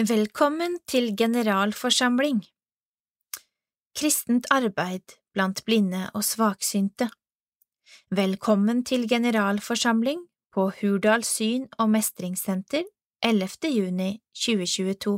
Velkommen 0.00 0.78
til 0.88 1.10
generalforsamling 1.12 2.38
Kristent 3.92 4.46
arbeid 4.48 5.18
blant 5.36 5.60
blinde 5.66 6.06
og 6.16 6.24
svaksynte 6.24 7.10
Velkommen 8.08 8.80
til 8.88 9.04
generalforsamling 9.04 10.22
på 10.56 10.64
Hurdal 10.78 11.26
syn- 11.28 11.68
og 11.76 11.90
mestringssenter 11.92 12.88
11. 13.22 13.68
juni 13.68 14.22
2022 14.32 15.12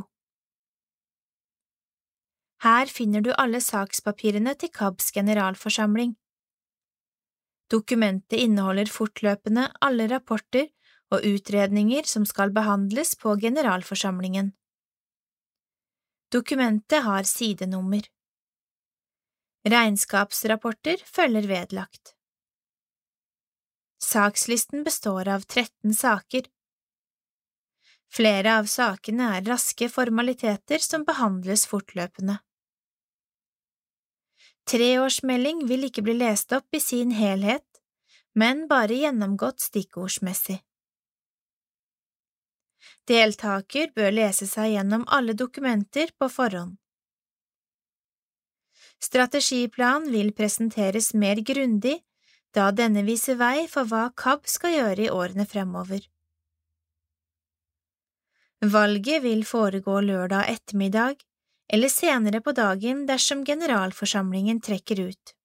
Her 2.67 2.91
finner 2.91 3.23
du 3.23 3.31
alle 3.37 3.63
sakspapirene 3.63 4.57
til 4.59 4.73
KABs 4.75 5.11
generalforsamling. 5.15 6.17
Dokumentet 7.71 8.43
inneholder 8.43 8.91
fortløpende 8.91 9.69
alle 9.81 10.11
rapporter 10.11 10.67
og 11.15 11.23
utredninger 11.23 12.03
som 12.03 12.25
skal 12.25 12.51
behandles 12.51 13.15
på 13.15 13.39
generalforsamlingen. 13.39 14.51
Dokumentet 16.33 17.03
har 17.03 17.23
sidenummer. 17.23 18.07
Regnskapsrapporter 19.65 21.01
følger 21.05 21.47
vedlagt. 21.47 22.15
Sakslisten 24.01 24.83
består 24.83 25.27
av 25.27 25.45
13 25.45 25.93
saker. 25.93 26.49
Flere 28.13 28.57
av 28.59 28.67
sakene 28.69 29.29
er 29.37 29.47
raske 29.49 29.89
formaliteter 29.89 30.81
som 30.81 31.05
behandles 31.07 31.65
fortløpende. 31.69 32.37
Treårsmelding 34.65 35.65
vil 35.69 35.89
ikke 35.89 36.05
bli 36.05 36.15
lest 36.17 36.53
opp 36.57 36.73
i 36.73 36.81
sin 36.81 37.11
helhet, 37.13 37.65
men 38.33 38.65
bare 38.71 38.97
gjennomgått 38.97 39.61
stikkordsmessig. 39.61 40.57
Deltaker 43.09 43.91
bør 43.95 44.11
lese 44.11 44.47
seg 44.49 44.71
gjennom 44.73 45.05
alle 45.13 45.35
dokumenter 45.37 46.09
på 46.17 46.29
forhånd. 46.31 46.77
Strategiplanen 49.03 50.09
vil 50.11 50.31
presenteres 50.33 51.11
mer 51.13 51.41
grundig, 51.45 51.99
da 52.55 52.71
denne 52.71 53.03
viser 53.05 53.37
vei 53.37 53.67
for 53.69 53.85
hva 53.85 54.07
KAB 54.17 54.47
skal 54.49 54.73
gjøre 54.73 55.05
i 55.05 55.11
årene 55.13 55.45
fremover. 55.45 56.01
Valget 58.65 59.21
vil 59.21 59.43
foregå 59.45 59.99
lørdag 60.01 60.49
ettermiddag 60.49 61.19
eller 61.75 61.91
senere 61.91 62.41
på 62.41 62.55
dagen 62.57 63.03
dersom 63.09 63.43
generalforsamlingen 63.45 64.61
trekker 64.63 65.03
ut. 65.11 65.35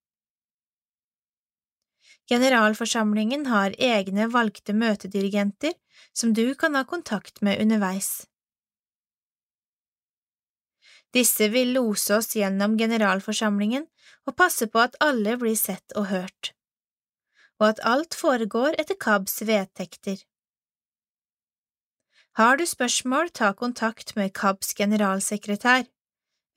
Generalforsamlingen 2.31 3.45
har 3.51 3.75
egne 3.77 4.29
valgte 4.31 4.73
møtedirigenter 4.73 5.75
som 6.13 6.33
du 6.33 6.55
kan 6.55 6.75
ha 6.75 6.83
kontakt 6.83 7.41
med 7.41 7.61
underveis. 7.61 8.27
Disse 11.13 11.49
vil 11.51 11.73
lose 11.75 12.15
oss 12.15 12.35
gjennom 12.35 12.77
generalforsamlingen 12.79 13.87
og 14.27 14.37
passe 14.39 14.67
på 14.71 14.79
at 14.79 14.95
alle 15.03 15.35
blir 15.39 15.57
sett 15.59 15.95
og 15.99 16.07
hørt, 16.11 16.53
og 17.59 17.73
at 17.73 17.81
alt 17.83 18.15
foregår 18.15 18.77
etter 18.79 18.95
KABs 18.95 19.41
vedtekter. 19.47 20.21
Har 22.39 22.55
du 22.57 22.65
spørsmål, 22.65 23.29
ta 23.35 23.51
kontakt 23.51 24.15
med 24.15 24.31
KABs 24.33 24.73
generalsekretær, 24.73 25.83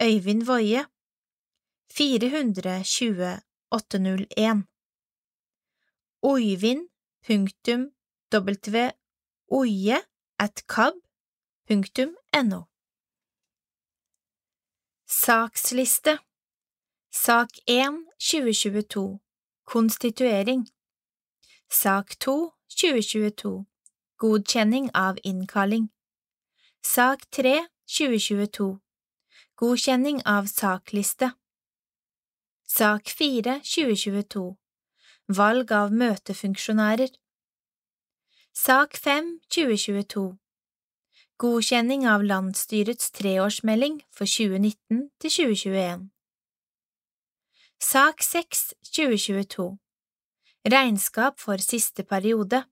Øyvind 0.02 0.46
Woie, 0.46 0.86
420 1.90 3.40
801 3.70 4.64
kab.no 10.66 12.60
Saksliste. 15.06 16.18
Sak 17.12 17.50
1 17.66 18.04
2022 18.18 19.20
Konstituering. 19.64 20.66
Sak 21.70 22.18
2 22.18 22.50
2022 22.68 23.64
Godkjenning 24.18 24.90
av 24.92 25.18
innkalling. 25.22 25.88
Sak 26.82 27.30
3 27.30 27.66
2022 27.86 28.78
Godkjenning 29.54 30.22
av 30.26 30.44
sakliste. 30.46 31.30
Sak 32.66 33.08
4 33.08 33.60
2022 33.62 34.56
Valg 35.28 35.72
av 35.72 35.92
møtefunksjonærer 35.92 37.23
Sak 38.56 38.94
5 38.96 39.40
2022 39.50 40.36
Godkjenning 41.42 42.04
av 42.06 42.22
landsstyrets 42.22 43.10
treårsmelding 43.10 43.96
for 44.14 44.30
2019 44.30 45.08
til 45.18 45.30
2021 45.30 46.04
Sak 47.82 48.22
6 48.22 48.60
2022 48.94 49.66
Regnskap 50.70 51.40
for 51.40 51.58
siste 51.58 52.04
periode. 52.06 52.62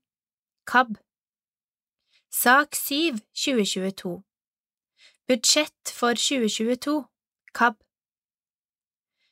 KAB. 0.65 0.95
Sak 2.31 2.75
7 2.75 3.19
2022 3.35 4.23
Budsjett 5.27 5.91
for 5.91 6.15
2022 6.15 7.03
KAB. 7.53 7.75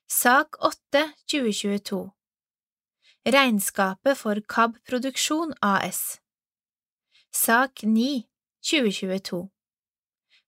Sak 0.09 0.59
8 0.59 1.13
2022 1.31 2.09
Regnskapet 3.37 4.17
for 4.17 4.35
KAB 4.49 4.75
Produksjon 4.89 5.55
AS 5.61 6.20
Sak 7.33 7.83
9 7.83 8.23
2022 8.61 9.49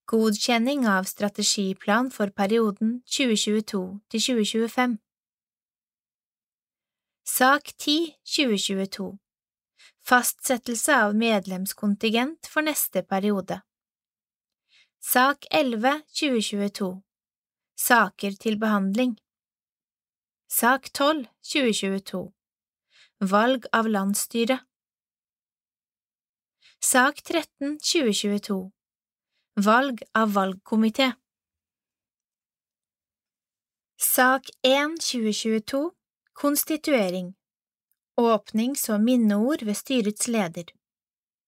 Godkjenning 0.04 0.82
av 0.86 1.06
strategiplan 1.08 2.10
for 2.12 2.28
perioden 2.28 2.98
2022 3.08 4.00
til 4.12 4.20
2025 4.24 4.96
Sak 7.24 7.72
10 7.78 8.12
2022 8.32 9.06
Fastsettelse 10.04 10.98
av 11.06 11.16
medlemskontingent 11.16 12.52
for 12.52 12.68
neste 12.68 13.00
periode. 13.02 13.62
Sak 15.00 15.48
11 15.50 16.04
2022 16.20 16.90
Saker 17.80 18.36
til 18.44 18.60
behandling. 18.60 19.16
Sak 20.52 20.92
12 20.92 21.24
2022 21.54 22.22
Valg 23.32 23.72
av 23.72 23.88
landsstyre 23.88 24.60
Sak 26.84 27.22
13 27.22 27.78
2022 27.80 28.70
Valg 29.56 30.02
av 30.12 30.32
valgkomité. 30.32 31.12
Sak 33.96 34.50
1 34.62 34.98
2022 35.00 35.90
Konstituering. 36.32 37.34
Åpnings- 38.20 38.90
og 38.92 39.00
minneord 39.00 39.64
ved 39.64 39.74
styrets 39.80 40.28
leder. 40.28 40.64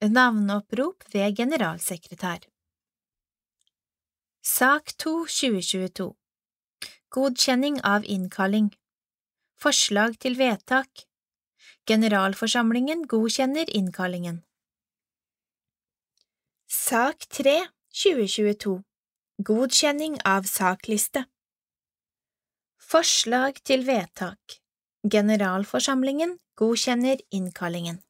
Navneopprop 0.00 1.04
ved 1.12 1.36
generalsekretær. 1.36 2.48
Sak 4.42 4.96
2 4.96 5.14
2022 5.26 6.08
Godkjenning 7.10 7.80
av 7.84 8.08
innkalling. 8.08 8.72
Forslag 9.60 10.18
til 10.18 10.40
vedtak. 10.40 11.06
Generalforsamlingen 11.84 13.06
godkjenner 13.06 13.76
innkallingen. 13.76 14.46
Sak 16.68 17.28
3 17.30 17.68
2022 17.94 18.80
Godkjenning 19.38 20.16
av 20.26 20.48
sakliste. 20.50 21.20
Forslag 22.82 23.60
til 23.62 23.84
vedtak. 23.86 24.56
Generalforsamlingen 25.06 26.32
godkjenner 26.58 27.22
innkallingen. 27.30 28.00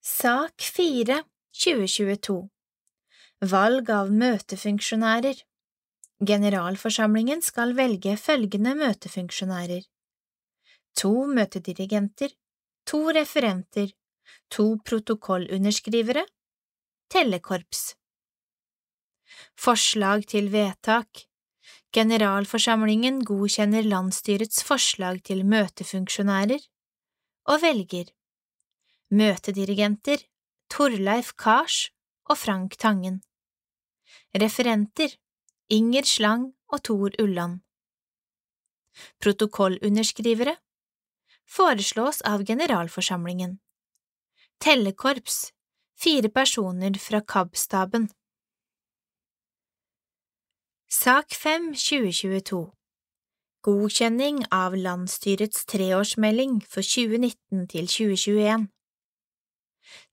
Sak 0.00 0.56
4 0.78 1.20
2022 1.52 2.38
Valg 3.52 3.92
av 3.98 4.16
møtefunksjonærer. 4.24 5.36
Generalforsamlingen 6.32 7.44
skal 7.44 7.76
velge 7.76 8.16
følgende 8.16 8.72
møtefunksjonærer. 8.80 9.84
To 10.96 11.14
møtedirigenter, 11.28 12.32
to 12.88 13.06
referenter, 13.12 13.92
to 14.48 14.70
protokollunderskrivere, 14.80 16.24
tellekorps. 17.10 17.94
Forslag 19.58 20.26
til 20.30 20.50
vedtak 20.52 21.26
Generalforsamlingen 21.92 23.24
godkjenner 23.26 23.82
landsstyrets 23.82 24.62
forslag 24.66 25.22
til 25.26 25.42
møtefunksjonærer 25.46 26.62
og 27.50 27.62
velger 27.64 28.12
Møtedirigenter 29.10 30.22
Torleif 30.70 31.32
Kars 31.34 31.88
og 32.30 32.38
Frank 32.38 32.78
Tangen 32.78 33.20
Referenter 34.44 35.18
Inger 35.68 36.06
Slang 36.06 36.52
og 36.70 36.84
Tor 36.86 37.18
Ulland 37.22 37.58
Protokollunderskrivere 39.22 40.56
foreslås 41.50 42.20
av 42.22 42.44
generalforsamlingen. 42.46 43.58
Tellekorps, 44.62 45.50
fire 46.02 46.28
personer 46.28 46.98
fra 46.98 47.20
KAB-staben. 47.20 48.08
Sak 50.90 51.34
5 51.34 51.74
2022 51.74 52.60
Godkjenning 53.62 54.38
av 54.50 54.76
landsstyrets 54.76 55.66
treårsmelding 55.68 56.62
for 56.64 56.80
2019 56.80 57.66
til 57.74 57.90
2021 57.92 58.64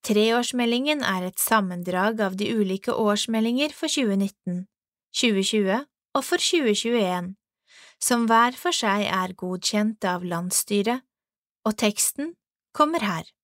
Treårsmeldingen 0.04 1.06
er 1.08 1.30
et 1.30 1.40
sammendrag 1.40 2.20
av 2.28 2.36
de 2.40 2.50
ulike 2.52 2.92
årsmeldinger 2.92 3.72
for 3.78 3.88
2019, 3.88 4.66
2020 5.16 5.86
og 6.18 6.24
for 6.26 6.42
2021, 6.42 7.32
som 8.04 8.28
hver 8.28 8.60
for 8.60 8.76
seg 8.76 9.08
er 9.08 9.36
godkjent 9.40 10.04
av 10.08 10.26
landsstyret, 10.28 11.06
og 11.68 11.78
teksten 11.80 12.34
kommer 12.76 13.06
her. 13.06 13.37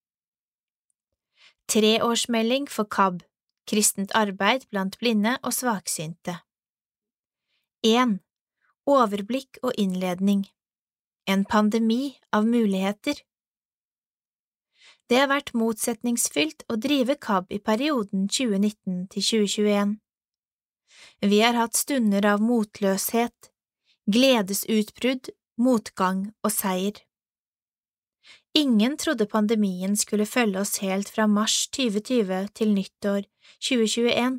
Treårsmelding 1.68 2.68
for 2.68 2.84
KAB, 2.84 3.22
kristent 3.66 4.12
arbeid 4.14 4.66
blant 4.70 4.98
blinde 5.00 5.38
og 5.42 5.54
svaksynte. 5.56 6.36
1. 7.84 8.18
Overblikk 8.86 9.58
og 9.62 9.72
innledning 9.80 10.44
En 11.26 11.44
pandemi 11.44 12.18
av 12.32 12.44
muligheter 12.44 13.20
Det 15.08 15.18
har 15.20 15.30
vært 15.32 15.54
motsetningsfylt 15.56 16.66
å 16.68 16.76
drive 16.76 17.16
KAB 17.16 17.52
i 17.52 17.60
perioden 17.60 18.28
2019 18.28 19.08
til 19.12 19.26
2021. 19.30 19.96
Vi 21.24 21.40
har 21.40 21.56
hatt 21.56 21.76
stunder 21.76 22.24
av 22.28 22.44
motløshet, 22.44 23.50
gledesutbrudd, 24.04 25.32
motgang 25.56 26.30
og 26.44 26.52
seier. 26.52 27.00
Ingen 28.54 28.96
trodde 28.96 29.26
pandemien 29.26 29.96
skulle 29.96 30.26
følge 30.30 30.60
oss 30.60 30.78
helt 30.78 31.08
fra 31.10 31.26
mars 31.26 31.56
2020 31.74 32.52
til 32.54 32.74
nyttår 32.76 33.24
2021, 33.58 34.36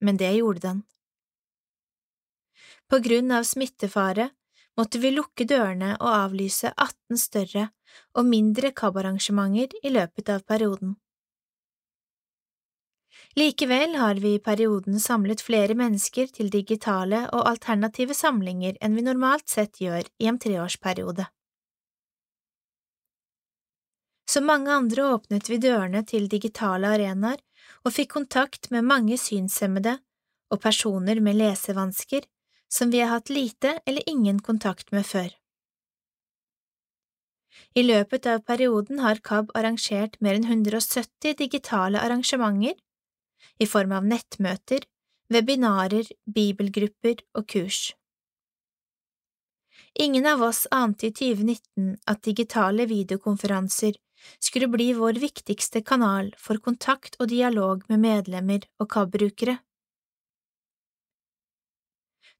men 0.00 0.20
det 0.20 0.30
gjorde 0.38 0.62
den. 0.64 0.78
På 2.88 3.02
grunn 3.04 3.34
av 3.36 3.44
smittefare 3.44 4.30
måtte 4.80 5.02
vi 5.02 5.10
lukke 5.12 5.44
dørene 5.44 5.96
og 5.98 6.08
avlyse 6.14 6.72
18 6.72 7.20
større 7.20 7.68
og 8.16 8.28
mindre 8.30 8.72
KAB-arrangementer 8.72 9.76
i 9.82 9.92
løpet 9.92 10.32
av 10.32 10.44
perioden. 10.48 10.96
Likevel 13.36 13.98
har 14.00 14.16
vi 14.24 14.36
i 14.38 14.40
perioden 14.40 14.96
samlet 15.00 15.44
flere 15.44 15.76
mennesker 15.76 16.32
til 16.32 16.48
digitale 16.48 17.26
og 17.36 17.44
alternative 17.50 18.16
samlinger 18.16 18.80
enn 18.80 18.96
vi 18.96 19.04
normalt 19.04 19.48
sett 19.52 19.82
gjør 19.84 20.08
i 20.16 20.32
en 20.32 20.40
treårsperiode. 20.40 21.28
Som 24.26 24.48
mange 24.50 24.72
andre 24.72 25.04
åpnet 25.14 25.48
vi 25.50 25.58
dørene 25.62 26.02
til 26.06 26.26
digitale 26.28 26.90
arenaer 26.96 27.42
og 27.86 27.94
fikk 27.94 28.12
kontakt 28.16 28.70
med 28.74 28.86
mange 28.86 29.18
synshemmede 29.20 29.98
og 30.50 30.62
personer 30.62 31.20
med 31.22 31.38
lesevansker 31.38 32.26
som 32.68 32.90
vi 32.90 33.02
har 33.02 33.12
hatt 33.14 33.30
lite 33.30 33.78
eller 33.86 34.08
ingen 34.10 34.40
kontakt 34.42 34.90
med 34.92 35.06
før. 35.06 35.30
I 37.76 37.82
løpet 37.82 38.26
av 38.26 38.42
perioden 38.48 39.00
har 39.04 39.22
KAB 39.24 39.52
arrangert 39.54 40.18
mer 40.20 40.36
enn 40.38 40.48
170 40.48 41.36
digitale 41.38 42.00
arrangementer 42.02 42.74
i 43.62 43.68
form 43.68 43.94
av 43.96 44.08
nettmøter, 44.08 44.82
webinarer, 45.32 46.08
bibelgrupper 46.26 47.22
og 47.38 47.46
kurs. 47.52 47.94
Ingen 49.96 50.26
av 50.28 50.42
oss 50.44 50.66
ante 50.70 51.08
i 51.08 51.14
2019 51.14 51.94
at 52.10 52.24
digitale 52.24 52.84
videokonferanser 52.90 53.96
skulle 54.38 54.68
bli 54.68 54.92
vår 54.92 55.20
viktigste 55.22 55.82
kanal 55.82 56.32
for 56.38 56.60
kontakt 56.62 57.16
og 57.20 57.28
dialog 57.32 57.84
med 57.88 58.02
medlemmer 58.02 58.66
og 58.80 58.90
KAB-brukere. 58.92 59.58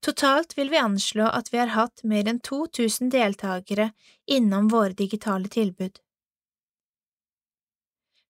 Totalt 0.06 0.58
vil 0.58 0.70
vi 0.70 0.78
anslå 0.78 1.26
at 1.26 1.52
vi 1.52 1.58
har 1.58 1.72
hatt 1.74 2.04
mer 2.04 2.28
enn 2.30 2.40
2000 2.44 3.10
deltakere 3.10 3.90
innom 4.26 4.68
våre 4.70 4.94
digitale 4.94 5.48
tilbud. 5.48 5.98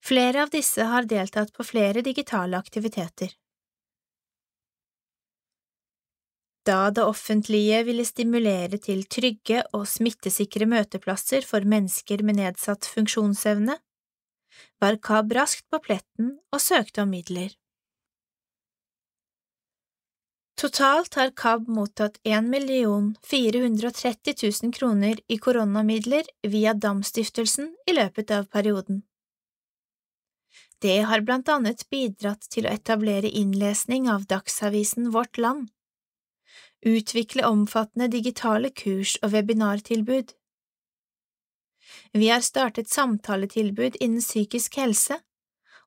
Flere 0.07 0.45
av 0.47 0.53
disse 0.55 0.85
har 0.87 1.09
deltatt 1.11 1.53
på 1.53 1.67
flere 1.67 2.03
digitale 2.07 2.59
aktiviteter. 2.59 3.35
Da 6.67 6.91
det 6.91 7.05
offentlige 7.07 7.83
ville 7.87 8.05
stimulere 8.05 8.79
til 8.83 9.05
trygge 9.11 9.63
og 9.77 9.87
smittesikre 9.89 10.67
møteplasser 10.69 11.47
for 11.47 11.67
mennesker 11.67 12.25
med 12.27 12.41
nedsatt 12.41 12.89
funksjonsevne, 12.91 13.79
var 14.83 14.99
KAB 15.09 15.33
raskt 15.37 15.67
på 15.71 15.81
pletten 15.85 16.37
og 16.53 16.63
søkte 16.63 17.05
om 17.05 17.13
midler. 17.15 17.55
Totalt 20.57 21.19
har 21.21 21.35
KAB 21.37 21.67
mottatt 21.69 22.17
1 22.25 22.47
430 23.31 24.35
000 24.43 24.73
kroner 24.73 25.21
i 25.29 25.37
koronamidler 25.37 26.25
via 26.49 26.73
Dam-stiftelsen 26.73 27.75
i 27.87 27.93
løpet 27.93 28.33
av 28.33 28.49
perioden. 28.49 29.03
Det 30.81 30.99
har 31.09 31.21
blant 31.21 31.49
annet 31.49 31.85
bidratt 31.93 32.49
til 32.53 32.67
å 32.67 32.73
etablere 32.73 33.29
innlesning 33.29 34.09
av 34.13 34.25
dagsavisen 34.33 35.13
Vårt 35.13 35.37
Land 35.37 35.69
utvikle 36.85 37.47
omfattende 37.47 38.09
digitale 38.13 38.71
kurs 38.71 39.17
og 39.23 39.33
webinartilbud. 39.33 40.35
Vi 42.13 42.29
har 42.29 42.41
startet 42.41 42.91
samtaletilbud 42.91 43.97
innen 44.01 44.21
psykisk 44.21 44.77
helse, 44.77 45.21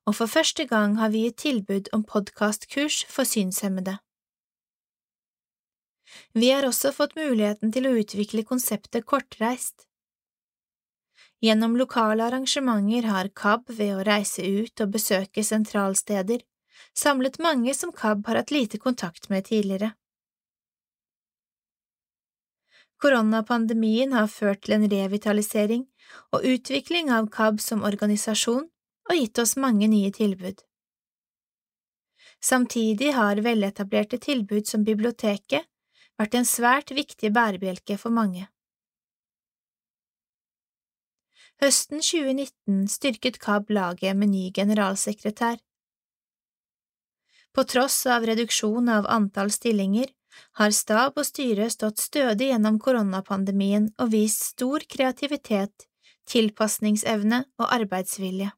og 0.06 0.16
for 0.16 0.26
første 0.26 0.66
gang 0.66 0.96
har 0.98 1.12
vi 1.12 1.26
gitt 1.26 1.42
tilbud 1.44 1.90
om 1.92 2.04
podkastkurs 2.04 3.04
for 3.08 3.28
synshemmede. 3.28 3.98
Vi 6.32 6.50
har 6.50 6.66
også 6.66 6.90
fått 6.92 7.14
muligheten 7.14 7.70
til 7.72 7.86
å 7.86 7.94
utvikle 8.00 8.42
konseptet 8.46 9.06
Kortreist. 9.06 9.86
Gjennom 11.40 11.76
lokale 11.78 12.26
arrangementer 12.26 13.06
har 13.08 13.30
KAB 13.32 13.70
ved 13.72 13.94
å 13.94 14.04
reise 14.04 14.42
ut 14.44 14.82
og 14.82 14.96
besøke 14.96 15.44
sentralsteder 15.46 16.42
samlet 16.96 17.38
mange 17.40 17.74
som 17.76 17.92
KAB 17.92 18.26
har 18.26 18.42
hatt 18.42 18.52
lite 18.52 18.78
kontakt 18.78 19.30
med 19.30 19.46
tidligere. 19.48 19.94
Koronapandemien 23.00 24.12
har 24.12 24.28
ført 24.28 24.66
til 24.66 24.76
en 24.76 24.84
revitalisering 24.92 25.86
og 26.36 26.44
utvikling 26.44 27.08
av 27.14 27.30
KAB 27.32 27.60
som 27.64 27.84
organisasjon 27.88 28.66
og 29.10 29.16
gitt 29.16 29.40
oss 29.40 29.56
mange 29.56 29.88
nye 29.88 30.10
tilbud. 30.12 30.60
Samtidig 32.40 33.12
har 33.16 33.40
veletablerte 33.44 34.20
tilbud 34.20 34.68
som 34.68 34.84
biblioteket 34.84 35.66
vært 36.20 36.36
en 36.36 36.48
svært 36.48 36.92
viktig 36.96 37.32
bærebjelke 37.32 37.96
for 38.00 38.12
mange. 38.12 38.46
Høsten 41.60 42.00
2019 42.00 42.86
styrket 42.88 43.36
KAB 43.40 43.72
laget 43.76 44.16
med 44.16 44.32
ny 44.32 44.46
generalsekretær. 44.56 45.58
På 47.52 47.64
tross 47.68 48.04
av 48.06 48.24
reduksjon 48.28 48.88
av 48.88 49.08
antall 49.10 49.52
stillinger 49.52 50.08
har 50.58 50.72
stab 50.74 51.18
og 51.18 51.26
styre 51.26 51.68
stått 51.72 52.02
stødig 52.02 52.50
gjennom 52.52 52.78
koronapandemien 52.82 53.90
og 53.98 54.12
vist 54.14 54.46
stor 54.54 54.84
kreativitet, 54.88 55.86
tilpasningsevne 56.30 57.44
og 57.60 57.72
arbeidsvilje. 57.80 58.50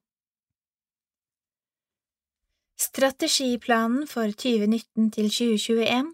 Strategiplanen 2.83 4.09
for 4.11 4.33
2019 4.35 5.11
til 5.15 5.31
2021 5.31 6.13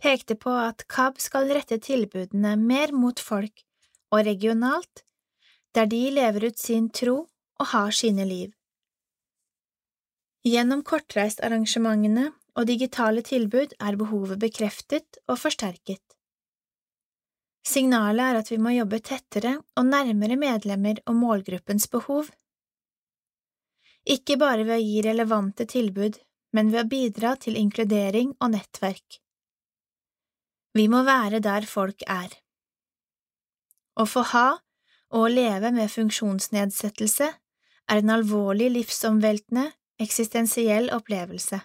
pekte 0.00 0.36
på 0.36 0.52
at 0.52 0.84
KAB 0.88 1.20
skal 1.20 1.50
rette 1.54 1.78
tilbudene 1.80 2.56
mer 2.60 2.92
mot 2.92 3.20
folk 3.20 3.64
og 4.12 4.24
regionalt, 4.26 5.04
der 5.74 5.86
de 5.86 6.02
lever 6.12 6.50
ut 6.50 6.58
sin 6.58 6.90
tro 6.90 7.16
og 7.60 7.66
har 7.72 7.94
sine 7.94 8.26
liv. 8.26 8.50
Gjennom 10.46 10.82
kortreistarrangementene 10.82 12.30
og 12.56 12.66
digitale 12.68 13.22
tilbud 13.26 13.74
er 13.78 13.98
behovet 14.00 14.40
bekreftet 14.42 15.20
og 15.28 15.38
forsterket. 15.42 16.02
Signalet 17.66 18.24
er 18.24 18.38
at 18.40 18.50
vi 18.50 18.58
må 18.58 18.72
jobbe 18.74 19.00
tettere 19.04 19.58
og 19.76 19.86
nærmere 19.86 20.38
medlemmer 20.40 21.02
og 21.06 21.18
målgruppens 21.20 21.86
behov. 21.92 22.30
Ikke 24.08 24.38
bare 24.40 24.64
ved 24.64 24.78
å 24.78 24.84
gi 24.84 25.02
relevante 25.04 25.66
tilbud, 25.68 26.16
men 26.56 26.72
ved 26.72 26.86
å 26.86 26.90
bidra 26.90 27.34
til 27.38 27.58
inkludering 27.60 28.32
og 28.40 28.54
nettverk. 28.56 29.20
Vi 30.74 30.86
må 30.88 31.02
være 31.06 31.42
der 31.44 31.66
folk 31.68 32.02
er. 32.08 32.32
Å 34.00 34.06
få 34.08 34.24
ha 34.32 34.48
og 35.18 35.30
leve 35.34 35.72
med 35.74 35.90
funksjonsnedsettelse 35.90 37.28
er 37.90 38.00
en 38.00 38.12
alvorlig 38.14 38.70
livsomveltende, 38.72 39.66
eksistensiell 40.00 40.88
opplevelse. 40.94 41.58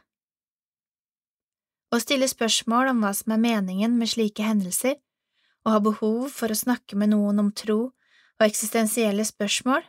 Å 1.95 1.99
stille 2.03 2.27
spørsmål 2.27 2.89
om 2.91 3.03
hva 3.05 3.13
som 3.15 3.31
er 3.31 3.39
meningen 3.39 3.93
med 3.95 4.09
slike 4.11 4.43
hendelser, 4.43 4.97
og 5.63 5.71
ha 5.71 5.79
behov 5.85 6.25
for 6.35 6.51
å 6.51 6.57
snakke 6.59 6.97
med 6.99 7.13
noen 7.13 7.39
om 7.39 7.51
tro 7.55 7.77
og 7.85 8.43
eksistensielle 8.43 9.23
spørsmål, 9.23 9.85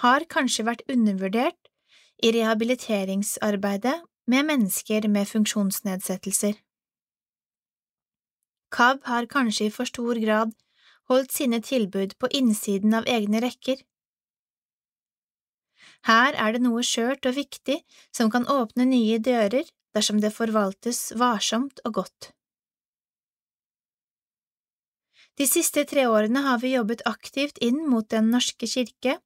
har 0.00 0.24
kanskje 0.32 0.64
vært 0.64 0.84
undervurdert 0.88 1.68
i 2.24 2.30
rehabiliteringsarbeidet 2.38 3.98
med 4.32 4.48
mennesker 4.48 5.08
med 5.12 5.28
funksjonsnedsettelser. 5.28 6.56
KAB 8.72 9.04
har 9.10 9.28
kanskje 9.28 9.68
i 9.68 9.74
for 9.74 9.90
stor 9.92 10.16
grad 10.24 10.56
holdt 11.12 11.36
sine 11.36 11.60
tilbud 11.60 12.16
på 12.16 12.32
innsiden 12.32 12.96
av 12.96 13.04
egne 13.04 13.42
rekker. 13.44 13.76
Her 16.08 16.32
er 16.32 16.56
det 16.56 16.64
noe 16.64 16.80
skjørt 16.86 17.28
og 17.28 17.36
viktig 17.36 17.82
som 18.08 18.32
kan 18.32 18.48
åpne 18.48 18.88
nye 18.88 19.20
dører 19.20 19.68
dersom 19.96 20.20
det 20.22 20.32
forvaltes 20.34 21.10
varsomt 21.20 21.82
og 21.86 22.00
godt. 22.00 22.32
De 25.40 25.46
siste 25.48 25.84
tre 25.88 26.04
årene 26.12 26.42
har 26.44 26.60
vi 26.60 26.74
jobbet 26.74 27.04
aktivt 27.08 27.58
inn 27.64 27.80
mot 27.88 28.08
Den 28.12 28.28
norske 28.34 28.68
kirke 28.68 29.16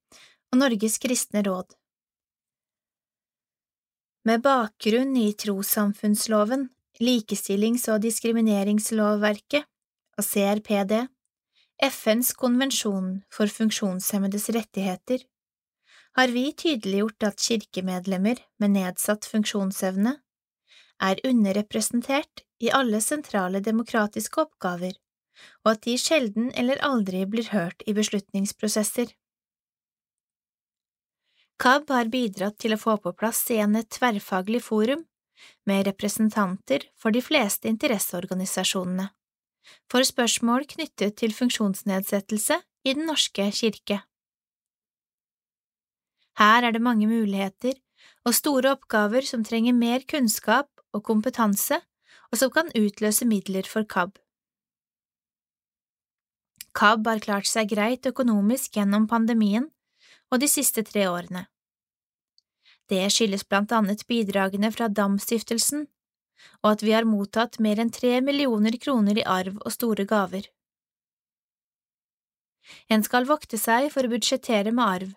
og 0.53 0.61
Norges 0.61 1.01
kristne 1.03 1.43
råd. 1.47 1.75
Med 4.27 4.43
bakgrunn 4.43 5.15
i 5.19 5.33
trossamfunnsloven, 5.39 6.69
likestillings- 7.03 7.87
og 7.93 8.01
diskrimineringslovverket 8.03 9.67
og 10.19 10.25
CRPD, 10.25 11.07
FNs 11.87 12.33
konvensjon 12.35 13.11
for 13.31 13.51
funksjonshemmedes 13.53 14.49
rettigheter, 14.57 15.23
har 16.17 16.33
vi 16.33 16.49
tydeliggjort 16.57 17.27
at 17.29 17.43
kirkemedlemmer 17.43 18.41
med 18.63 18.73
nedsatt 18.79 19.29
funksjonsevne 19.29 20.17
er 21.03 21.21
underrepresentert 21.29 22.45
i 22.63 22.71
alle 22.73 23.03
sentrale 23.05 23.61
demokratiske 23.61 24.41
oppgaver 24.47 24.97
og 25.65 25.73
at 25.75 25.85
de 25.87 25.97
sjelden 26.01 26.51
eller 26.59 26.81
aldri 26.85 27.25
blir 27.29 27.51
hørt 27.53 27.85
i 27.87 27.95
beslutningsprosesser. 27.97 29.13
KAB 31.63 31.93
har 31.93 32.13
bidratt 32.13 32.59
til 32.61 32.77
å 32.77 32.81
få 32.81 32.99
på 33.01 33.15
plass 33.17 33.41
igjen 33.53 33.79
et 33.79 33.89
tverrfaglig 33.93 34.61
forum 34.65 35.07
med 35.69 35.87
representanter 35.89 36.85
for 37.01 37.15
de 37.17 37.23
fleste 37.25 37.69
interesseorganisasjonene, 37.71 39.09
for 39.91 40.05
spørsmål 40.05 40.69
knyttet 40.75 41.17
til 41.21 41.33
funksjonsnedsettelse 41.37 42.61
i 42.87 42.95
Den 42.95 43.09
norske 43.09 43.49
kirke. 43.57 44.03
Her 46.37 46.69
er 46.69 46.77
det 46.77 46.85
mange 46.85 47.09
muligheter 47.09 47.75
og 48.29 48.37
store 48.37 48.75
oppgaver 48.77 49.25
som 49.25 49.45
trenger 49.45 49.73
mer 49.73 50.05
kunnskap 50.05 50.69
og 50.97 51.05
kompetanse, 51.07 51.81
og 52.33 52.41
som 52.41 52.53
kan 52.53 52.73
utløse 52.75 53.29
midler 53.29 53.69
for 53.69 53.87
KAB. 53.87 54.17
KAB 56.77 57.07
har 57.09 57.23
klart 57.25 57.49
seg 57.49 57.71
greit 57.73 58.07
økonomisk 58.09 58.77
gjennom 58.77 59.07
pandemien 59.09 59.71
og 60.33 60.43
de 60.43 60.49
siste 60.51 60.83
tre 60.85 61.07
årene. 61.09 61.47
Det 62.91 63.07
skyldes 63.11 63.47
blant 63.49 63.73
annet 63.75 64.05
bidragene 64.07 64.71
fra 64.75 64.89
Dam-stiftelsen, 64.89 65.87
og 66.63 66.75
at 66.75 66.85
vi 66.85 66.93
har 66.95 67.09
mottatt 67.09 67.59
mer 67.65 67.81
enn 67.83 67.91
tre 67.95 68.21
millioner 68.23 68.77
kroner 68.83 69.19
i 69.19 69.25
arv 69.27 69.57
og 69.63 69.73
store 69.75 70.07
gaver. 70.07 70.47
En 72.91 73.03
skal 73.07 73.27
vokte 73.27 73.59
seg 73.59 73.89
for 73.95 74.07
å 74.07 74.13
budsjettere 74.13 74.73
med 74.75 74.85
arv, 74.85 75.15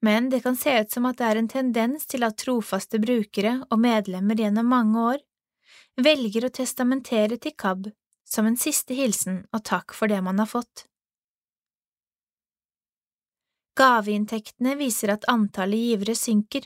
men 0.00 0.28
det 0.30 0.42
kan 0.44 0.56
se 0.56 0.74
ut 0.80 0.92
som 0.92 1.06
at 1.08 1.18
det 1.20 1.26
er 1.28 1.40
en 1.40 1.50
tendens 1.50 2.06
til 2.06 2.24
at 2.26 2.38
trofaste 2.40 3.00
brukere 3.02 3.58
og 3.68 3.80
medlemmer 3.82 4.38
gjennom 4.38 4.68
mange 4.70 5.06
år 5.14 5.24
velger 5.98 6.46
å 6.46 6.54
testamentere 6.54 7.38
til 7.42 7.54
KAB 7.58 7.90
som 8.28 8.46
en 8.46 8.58
siste 8.60 8.94
hilsen 8.94 9.42
og 9.52 9.64
takk 9.64 9.94
for 9.96 10.10
det 10.10 10.20
man 10.24 10.38
har 10.38 10.50
fått. 10.50 10.84
Gaveinntektene 13.78 14.74
viser 14.78 15.14
at 15.14 15.26
antallet 15.30 15.78
givere 15.78 16.14
synker. 16.18 16.64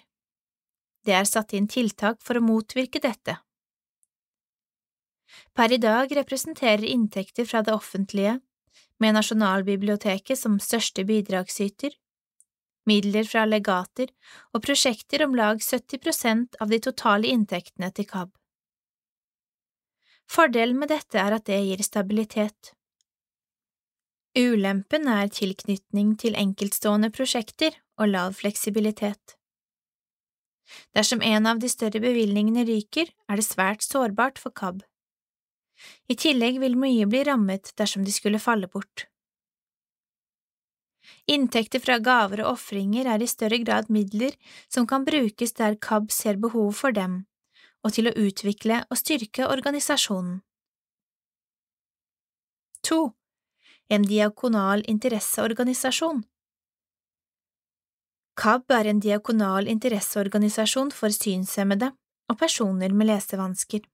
Det 1.04 1.12
er 1.12 1.28
satt 1.28 1.52
inn 1.52 1.68
tiltak 1.68 2.22
for 2.24 2.38
å 2.38 2.44
motvirke 2.44 3.02
dette. 3.04 3.36
Per 5.52 5.72
i 5.72 5.80
dag 5.80 6.12
representerer 6.16 6.84
inntekter 6.88 7.48
fra 7.48 7.60
det 7.64 7.74
offentlige, 7.74 8.38
med 9.00 9.16
Nasjonalbiblioteket 9.16 10.38
som 10.38 10.60
største 10.62 11.04
bidragsyter, 11.04 11.92
midler 12.88 13.26
fra 13.28 13.44
legater 13.46 14.10
og 14.52 14.62
prosjekter 14.64 15.24
om 15.26 15.34
lag 15.38 15.62
70% 15.62 16.58
av 16.60 16.70
de 16.72 16.78
totale 16.82 17.30
inntektene 17.30 17.90
til 17.94 18.08
KAB. 18.10 18.30
Fordelen 20.32 20.78
med 20.80 20.92
dette 20.92 21.18
er 21.20 21.36
at 21.36 21.46
det 21.48 21.60
gir 21.60 21.82
stabilitet. 21.84 22.72
Ulempen 24.38 25.10
er 25.12 25.28
tilknytning 25.28 26.14
til 26.16 26.38
enkeltstående 26.40 27.12
prosjekter 27.12 27.76
og 28.00 28.14
lav 28.14 28.38
fleksibilitet. 28.38 29.36
Dersom 30.96 31.20
en 31.20 31.46
av 31.50 31.60
de 31.60 31.68
større 31.68 32.00
bevilgningene 32.00 32.64
ryker, 32.64 33.10
er 33.28 33.36
det 33.36 33.44
svært 33.44 33.84
sårbart 33.84 34.40
for 34.40 34.54
KAB. 34.56 34.80
I 36.08 36.16
tillegg 36.16 36.60
vil 36.62 36.78
mye 36.80 37.08
bli 37.10 37.24
rammet 37.28 37.74
dersom 37.76 38.06
de 38.06 38.14
skulle 38.14 38.40
falle 38.40 38.70
bort. 38.72 39.06
Inntekter 41.30 41.78
fra 41.78 41.98
gaver 42.02 42.42
og 42.42 42.56
ofringer 42.56 43.06
er 43.06 43.22
i 43.22 43.30
større 43.30 43.60
grad 43.62 43.90
midler 43.94 44.34
som 44.68 44.86
kan 44.90 45.04
brukes 45.06 45.54
der 45.58 45.76
KAB 45.78 46.10
ser 46.10 46.40
behov 46.42 46.72
for 46.74 46.94
dem, 46.94 47.24
og 47.86 47.94
til 47.94 48.10
å 48.10 48.16
utvikle 48.18 48.82
og 48.90 48.98
styrke 48.98 49.46
organisasjonen. 49.46 50.40
2. 52.82 52.98
En 53.94 54.02
diakonal 54.08 54.82
interesseorganisasjon 54.90 56.24
KAB 58.42 58.72
er 58.74 58.88
en 58.90 59.00
diakonal 59.04 59.68
interesseorganisasjon 59.70 60.90
for 60.96 61.14
synshemmede 61.14 61.92
og 62.32 62.38
personer 62.40 62.94
med 62.96 63.10
lesevansker. 63.12 63.84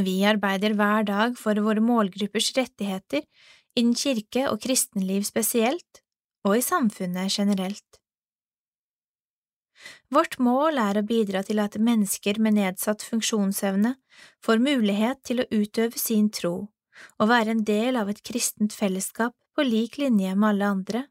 Vi 0.00 0.16
arbeider 0.26 0.74
hver 0.78 1.06
dag 1.08 1.38
for 1.38 1.58
våre 1.64 1.82
målgruppers 1.84 2.50
rettigheter 2.58 3.24
innen 3.78 3.96
kirke 3.96 4.46
og 4.50 4.60
kristenliv 4.64 5.24
spesielt, 5.28 6.02
og 6.46 6.56
i 6.56 6.64
samfunnet 6.64 7.32
generelt. 7.32 8.00
Vårt 10.12 10.38
mål 10.42 10.80
er 10.82 10.98
å 11.00 11.06
bidra 11.06 11.42
til 11.46 11.60
at 11.62 11.78
mennesker 11.80 12.40
med 12.42 12.58
nedsatt 12.58 13.04
funksjonsevne 13.06 13.94
får 14.44 14.60
mulighet 14.60 15.22
til 15.24 15.42
å 15.42 15.48
utøve 15.52 16.00
sin 16.00 16.28
tro 16.34 16.68
og 17.16 17.30
være 17.30 17.54
en 17.54 17.62
del 17.64 17.96
av 17.96 18.10
et 18.12 18.20
kristent 18.26 18.74
fellesskap 18.76 19.32
på 19.56 19.64
lik 19.64 19.96
linje 20.00 20.34
med 20.34 20.48
alle 20.50 20.72
andre, 20.74 21.04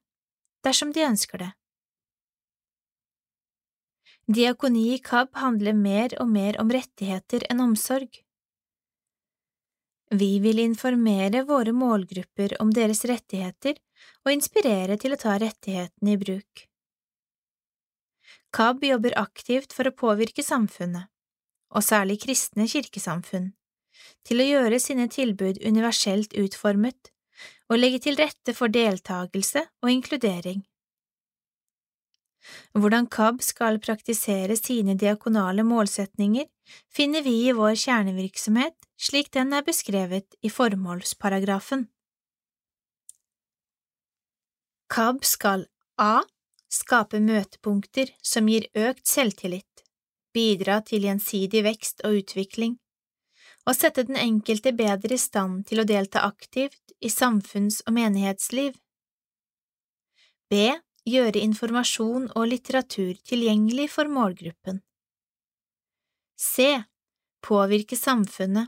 dersom 0.65 0.91
de 0.93 1.05
ønsker 1.07 1.41
det. 1.41 1.49
Diakoni 4.29 4.91
i 4.93 4.99
KAB 5.01 5.33
handler 5.41 5.73
mer 5.73 6.13
og 6.21 6.29
mer 6.29 6.59
om 6.61 6.69
rettigheter 6.69 7.47
enn 7.49 7.63
omsorg. 7.63 8.11
Vi 10.09 10.39
vil 10.39 10.59
informere 10.59 11.43
våre 11.45 11.71
målgrupper 11.71 12.55
om 12.61 12.71
deres 12.73 13.03
rettigheter 13.05 13.77
og 14.25 14.31
inspirere 14.33 14.97
til 14.97 15.13
å 15.13 15.19
ta 15.21 15.35
rettighetene 15.37 16.15
i 16.15 16.17
bruk. 16.17 16.65
KAB 18.49 18.87
jobber 18.87 19.13
aktivt 19.21 19.75
for 19.77 19.85
å 19.85 19.93
påvirke 19.93 20.41
samfunnet, 20.41 21.05
og 21.69 21.85
særlig 21.85 22.17
kristne 22.23 22.65
kirkesamfunn, 22.65 23.51
til 24.25 24.41
å 24.41 24.47
gjøre 24.47 24.79
sine 24.81 25.05
tilbud 25.13 25.61
universelt 25.61 26.33
utformet 26.33 27.13
og 27.69 27.77
legge 27.77 28.01
til 28.07 28.17
rette 28.17 28.55
for 28.57 28.73
deltakelse 28.73 29.67
og 29.83 29.93
inkludering. 29.93 30.63
Hvordan 32.73 33.07
KAB 33.11 33.41
skal 33.43 33.79
praktisere 33.83 34.55
sine 34.57 34.95
diakonale 34.99 35.65
målsetninger, 35.67 36.47
finner 36.89 37.25
vi 37.25 37.35
i 37.49 37.55
vår 37.55 37.75
kjernevirksomhet 37.75 38.77
slik 38.99 39.31
den 39.35 39.53
er 39.55 39.65
beskrevet 39.65 40.35
i 40.43 40.51
formålsparagrafen. 40.51 41.87
KAB 44.89 45.23
skal 45.25 45.67
a 46.01 46.21
skape 46.69 47.19
møtepunkter 47.21 48.11
som 48.25 48.49
gir 48.49 48.67
økt 48.77 49.07
selvtillit, 49.09 49.83
bidra 50.33 50.79
til 50.85 51.05
gjensidig 51.05 51.63
vekst 51.65 52.03
og 52.05 52.21
utvikling, 52.21 52.77
og 53.67 53.77
sette 53.77 54.05
den 54.07 54.17
enkelte 54.17 54.73
bedre 54.73 55.15
i 55.15 55.21
stand 55.21 55.65
til 55.69 55.81
å 55.81 55.87
delta 55.87 56.23
aktivt 56.25 56.93
i 56.99 57.11
samfunns- 57.13 57.81
og 57.85 57.95
menighetsliv. 57.97 58.77
B. 60.49 60.73
Gjøre 61.07 61.39
informasjon 61.39 62.29
og 62.35 62.47
litteratur 62.51 63.15
tilgjengelig 63.27 63.89
for 63.93 64.11
målgruppen. 64.11 64.81
C. 66.39 66.83
Påvirke 67.45 67.95
samfunnet, 67.95 68.67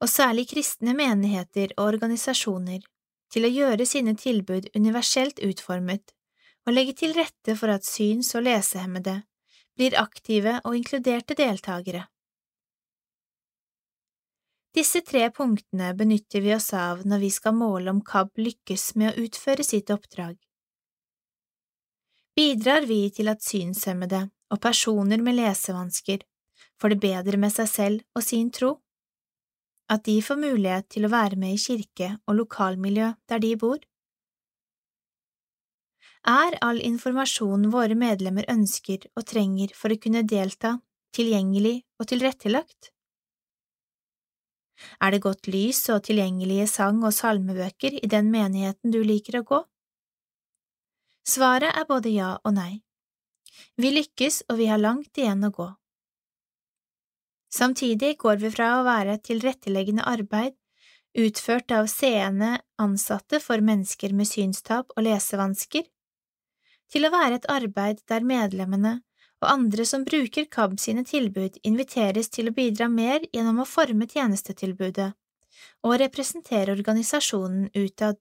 og 0.00 0.08
særlig 0.08 0.46
kristne 0.50 0.92
menigheter 0.96 1.72
og 1.76 1.86
organisasjoner, 1.92 2.82
til 3.32 3.46
å 3.46 3.52
gjøre 3.52 3.86
sine 3.88 4.14
tilbud 4.16 4.68
universelt 4.76 5.40
utformet 5.44 6.12
og 6.66 6.74
legge 6.74 6.96
til 7.00 7.14
rette 7.16 7.56
for 7.56 7.72
at 7.72 7.86
syns- 7.86 8.34
og 8.36 8.44
lesehemmede 8.46 9.20
blir 9.76 9.96
aktive 10.00 10.60
og 10.64 10.76
inkluderte 10.78 11.36
deltakere. 11.38 12.06
Disse 14.76 15.00
tre 15.00 15.30
punktene 15.32 15.94
benytter 15.96 16.42
vi 16.44 16.52
oss 16.52 16.72
av 16.76 17.04
når 17.08 17.22
vi 17.22 17.30
skal 17.32 17.54
måle 17.56 17.92
om 17.92 18.02
KAB 18.04 18.42
lykkes 18.42 18.90
med 19.00 19.12
å 19.12 19.24
utføre 19.24 19.64
sitt 19.64 19.92
oppdrag. 19.94 20.36
Bidrar 22.36 22.84
vi 22.86 23.10
til 23.10 23.28
at 23.32 23.42
synshemmede 23.42 24.26
og 24.52 24.60
personer 24.60 25.22
med 25.24 25.38
lesevansker 25.38 26.24
får 26.80 26.92
det 26.92 27.00
bedre 27.00 27.40
med 27.40 27.54
seg 27.54 27.70
selv 27.72 28.02
og 28.14 28.24
sin 28.24 28.50
tro? 28.52 28.76
at 29.88 30.04
de 30.06 30.16
får 30.22 30.38
mulighet 30.40 30.88
til 30.90 31.06
å 31.06 31.12
være 31.12 31.38
med 31.40 31.54
i 31.54 31.60
kirke 31.62 32.16
og 32.26 32.40
lokalmiljø 32.40 33.12
der 33.30 33.42
de 33.42 33.52
bor? 33.60 33.78
Er 36.26 36.56
all 36.66 36.80
informasjon 36.82 37.68
våre 37.70 37.94
medlemmer 37.98 38.48
ønsker 38.50 39.06
og 39.14 39.28
trenger 39.30 39.74
for 39.78 39.94
å 39.94 40.00
kunne 40.02 40.24
delta, 40.26 40.74
tilgjengelig 41.14 41.76
og 42.00 42.10
tilrettelagt? 42.10 42.90
Er 45.00 45.14
det 45.14 45.22
godt 45.24 45.46
lys 45.48 45.84
og 45.94 46.02
tilgjengelige 46.08 46.66
sang- 46.68 47.04
og 47.06 47.14
salmebøker 47.14 47.94
i 48.02 48.10
den 48.10 48.32
menigheten 48.34 48.92
du 48.92 48.98
liker 49.06 49.40
å 49.40 49.46
gå? 49.46 49.62
Svaret 51.26 51.74
er 51.74 51.88
både 51.88 52.12
ja 52.14 52.36
og 52.44 52.54
nei. 52.54 52.82
Vi 53.76 53.90
lykkes, 53.90 54.44
og 54.50 54.60
vi 54.60 54.68
har 54.70 54.78
langt 54.78 55.18
igjen 55.18 55.42
å 55.46 55.50
gå. 55.50 55.66
Samtidig 57.52 58.16
går 58.20 58.38
vi 58.42 58.52
fra 58.52 58.76
å 58.76 58.86
være 58.86 59.16
et 59.16 59.24
tilretteleggende 59.26 60.04
arbeid 60.06 60.54
utført 61.16 61.72
av 61.72 61.88
seende 61.88 62.58
ansatte 62.82 63.40
for 63.40 63.62
mennesker 63.64 64.12
med 64.12 64.28
synstap 64.28 64.92
og 64.96 65.06
lesevansker, 65.06 65.86
til 66.92 67.06
å 67.06 67.12
være 67.14 67.40
et 67.40 67.48
arbeid 67.50 68.02
der 68.10 68.26
medlemmene 68.26 69.00
og 69.42 69.48
andre 69.50 69.84
som 69.88 70.04
bruker 70.06 70.46
KAB 70.52 70.76
sine 70.80 71.04
tilbud, 71.04 71.58
inviteres 71.64 72.30
til 72.32 72.48
å 72.50 72.54
bidra 72.56 72.88
mer 72.92 73.24
gjennom 73.32 73.62
å 73.62 73.68
forme 73.68 74.08
tjenestetilbudet 74.08 75.10
og 75.86 75.98
representere 76.00 76.72
organisasjonen 76.76 77.70
utad. 77.74 78.16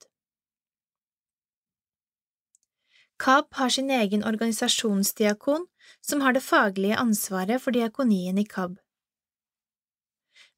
KAB 3.18 3.54
har 3.60 3.70
sin 3.70 3.92
egen 3.92 4.24
organisasjonsdiakon 4.24 5.68
som 6.02 6.22
har 6.22 6.34
det 6.34 6.44
faglige 6.44 6.98
ansvaret 7.00 7.62
for 7.62 7.72
diakonien 7.72 8.38
i 8.38 8.46
KAB. 8.46 8.76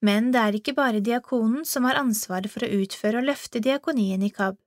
Men 0.01 0.31
det 0.33 0.41
er 0.41 0.57
ikke 0.57 0.75
bare 0.77 1.01
diakonen 1.01 1.65
som 1.65 1.85
har 1.87 1.99
ansvaret 1.99 2.51
for 2.51 2.65
å 2.65 2.71
utføre 2.81 3.21
og 3.21 3.29
løfte 3.29 3.61
diakonien 3.63 4.23
i 4.25 4.31
KAB. 4.33 4.57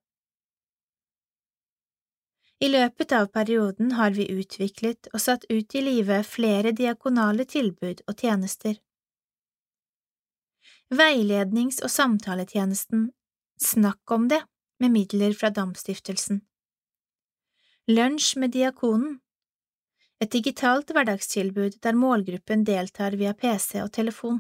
I 2.61 2.69
løpet 2.69 3.13
av 3.17 3.31
perioden 3.33 3.95
har 3.97 4.13
vi 4.13 4.27
utviklet 4.29 5.09
og 5.15 5.23
satt 5.25 5.47
ut 5.49 5.75
i 5.75 5.81
livet 5.81 6.29
flere 6.29 6.75
diakonale 6.77 7.47
tilbud 7.49 8.03
og 8.07 8.21
tjenester. 8.21 8.77
Veilednings- 10.91 11.81
og 11.87 11.91
samtaletjenesten 11.95 13.09
Snakk 13.61 14.11
om 14.11 14.29
det 14.29 14.41
med 14.81 14.93
midler 14.93 15.35
fra 15.37 15.51
Damstiftelsen. 15.53 16.41
Lunsj 17.91 18.37
med 18.39 18.53
diakonen 18.55 19.17
Et 20.23 20.31
digitalt 20.31 20.93
hverdagstilbud 20.95 21.81
der 21.83 21.97
målgruppen 21.99 22.63
deltar 22.69 23.17
via 23.19 23.33
PC 23.35 23.81
og 23.83 23.91
telefon. 23.97 24.37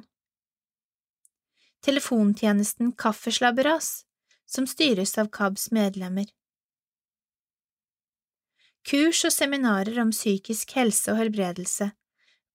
Telefontjenesten 1.83 2.92
Kaffeslabberas, 2.92 3.88
som 4.47 4.69
styres 4.71 5.16
av 5.19 5.33
KABs 5.35 5.71
medlemmer 5.75 6.28
kurs 8.90 9.25
og 9.28 9.35
seminarer 9.35 9.99
om 10.02 10.12
psykisk 10.14 10.73
helse 10.78 11.12
og 11.12 11.19
helbredelse, 11.21 11.90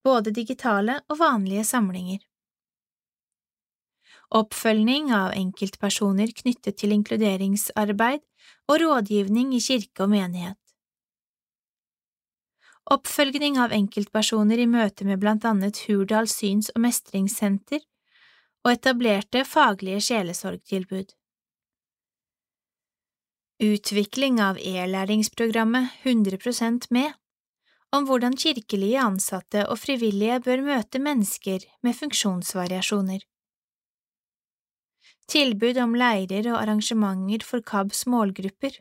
både 0.06 0.34
digitale 0.34 1.02
og 1.10 1.20
vanlige 1.20 1.66
samlinger. 1.68 2.20
Oppfølging 4.36 5.12
av 5.14 5.36
enkeltpersoner 5.38 6.34
knyttet 6.40 6.80
til 6.82 6.96
inkluderingsarbeid 6.96 8.24
og 8.72 8.80
rådgivning 8.82 9.54
i 9.56 9.62
kirke 9.62 10.08
og 10.08 10.16
menighet. 10.16 10.65
Oppfølging 12.86 13.56
av 13.58 13.72
enkeltpersoner 13.74 14.62
i 14.62 14.68
møte 14.70 15.08
med 15.10 15.18
blant 15.22 15.46
annet 15.50 15.80
Hurdal 15.88 16.28
syns- 16.30 16.70
og 16.76 16.84
mestringssenter 16.86 17.82
og 18.66 18.72
etablerte 18.76 19.42
faglige 19.46 20.04
sjelesorgtilbud. 20.06 21.14
Utvikling 23.66 24.42
av 24.44 24.60
e-læringsprogrammet 24.62 26.04
100% 26.04 26.90
med, 26.94 27.14
om 27.96 28.06
hvordan 28.06 28.36
kirkelige 28.38 29.02
ansatte 29.02 29.64
og 29.66 29.80
frivillige 29.82 30.42
bør 30.46 30.66
møte 30.66 31.02
mennesker 31.02 31.66
med 31.82 31.96
funksjonsvariasjoner. 31.98 33.24
Tilbud 35.32 35.80
om 35.82 35.96
leirer 35.98 36.52
og 36.52 36.60
arrangementer 36.60 37.46
for 37.48 37.66
KABs 37.66 38.06
målgrupper. 38.12 38.78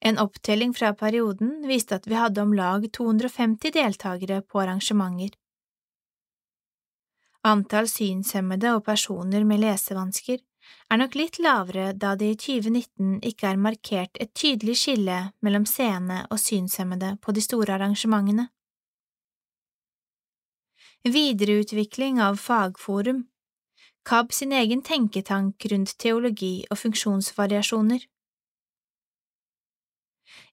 En 0.00 0.18
opptelling 0.18 0.74
fra 0.76 0.92
perioden 0.94 1.62
viste 1.68 1.96
at 1.98 2.06
vi 2.06 2.18
hadde 2.18 2.42
om 2.42 2.54
lag 2.54 2.86
250 2.92 3.74
deltakere 3.74 4.42
på 4.42 4.60
arrangementer. 4.62 5.34
Antall 7.44 7.88
synshemmede 7.88 8.72
og 8.76 8.84
personer 8.86 9.44
med 9.44 9.60
lesevansker 9.60 10.40
er 10.88 11.00
nok 11.00 11.16
litt 11.18 11.36
lavere 11.44 11.90
da 11.92 12.14
det 12.16 12.30
i 12.32 12.38
2019 12.40 13.18
ikke 13.30 13.50
er 13.50 13.60
markert 13.60 14.16
et 14.20 14.32
tydelig 14.32 14.78
skille 14.80 15.18
mellom 15.44 15.66
seende 15.68 16.22
og 16.30 16.40
synshemmede 16.40 17.16
på 17.20 17.36
de 17.36 17.44
store 17.44 17.76
arrangementene. 17.76 18.48
Videreutvikling 21.04 22.22
av 22.24 22.40
fagforum 22.40 23.26
KAB 24.08 24.32
sin 24.32 24.52
egen 24.52 24.82
tenketank 24.84 25.64
rundt 25.72 25.94
teologi 26.00 26.66
og 26.70 26.76
funksjonsvariasjoner. 26.76 28.02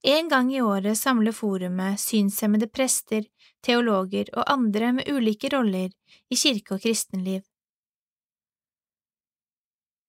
En 0.03 0.29
gang 0.29 0.53
i 0.53 0.61
året 0.61 0.97
samler 0.97 1.31
forumet 1.31 1.99
synshemmede 2.01 2.67
prester, 2.73 3.25
teologer 3.61 4.31
og 4.33 4.47
andre 4.49 4.93
med 4.97 5.09
ulike 5.13 5.51
roller 5.53 5.91
i 6.29 6.35
kirke 6.35 6.73
og 6.73 6.81
kristenliv. 6.81 7.43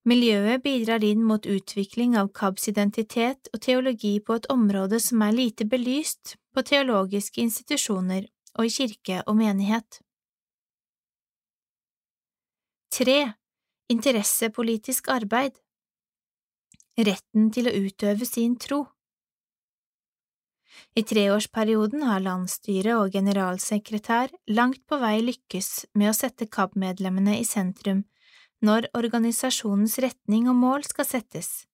Miljøet 0.09 0.63
bidrar 0.65 1.05
inn 1.05 1.21
mot 1.23 1.45
utvikling 1.47 2.17
av 2.19 2.33
KABs 2.35 2.71
identitet 2.73 3.51
og 3.53 3.61
teologi 3.63 4.17
på 4.25 4.35
et 4.41 4.49
område 4.51 4.99
som 5.01 5.23
er 5.23 5.37
lite 5.37 5.69
belyst 5.69 6.35
på 6.57 6.65
teologiske 6.67 7.45
institusjoner 7.45 8.25
og 8.57 8.67
i 8.67 8.73
kirke 8.73 9.21
og 9.27 9.37
menighet. 9.39 10.01
3. 12.97 13.21
Interessepolitisk 13.93 15.13
arbeid 15.13 15.61
Retten 16.99 17.53
til 17.53 17.69
å 17.69 17.77
utøve 17.87 18.27
sin 18.29 18.59
tro 18.61 18.83
I 20.95 21.03
treårsperioden 21.09 22.05
har 22.05 22.25
landsstyret 22.25 22.95
og 22.95 23.13
generalsekretær 23.15 24.33
langt 24.53 24.83
på 24.89 24.99
vei 25.01 25.19
lykkes 25.25 25.87
med 25.95 26.11
å 26.11 26.17
sette 26.17 26.47
KAB-medlemmene 26.47 27.39
i 27.41 27.47
sentrum 27.49 28.05
når 28.63 28.87
organisasjonens 28.95 29.99
retning 30.05 30.49
og 30.51 30.57
mål 30.57 30.85
skal 30.87 31.09
settes. 31.09 31.65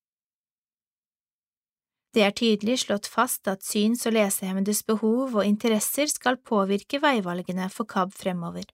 Det 2.16 2.22
er 2.24 2.32
tydelig 2.32 2.78
slått 2.86 3.06
fast 3.06 3.48
at 3.52 3.62
syns- 3.62 4.06
og 4.08 4.14
lesehemmedes 4.16 4.80
behov 4.88 5.36
og 5.36 5.44
interesser 5.44 6.08
skal 6.08 6.40
påvirke 6.40 7.02
veivalgene 7.02 7.68
for 7.70 7.86
KAB 7.86 8.14
fremover. 8.16 8.64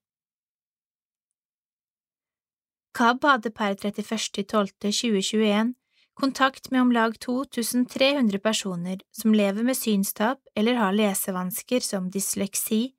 KAB 2.95 3.27
hadde 3.27 3.51
per 3.51 3.75
31.12.2021 3.75 5.75
kontakt 6.15 6.71
med 6.71 6.83
om 6.83 6.93
lag 6.93 7.19
2300 7.21 8.39
personer 8.39 9.01
som 9.13 9.35
lever 9.35 9.63
med 9.63 9.77
synstap 9.77 10.39
eller 10.55 10.75
har 10.75 10.93
lesevansker 10.93 11.81
som 11.81 12.11
dysleksi 12.11 12.95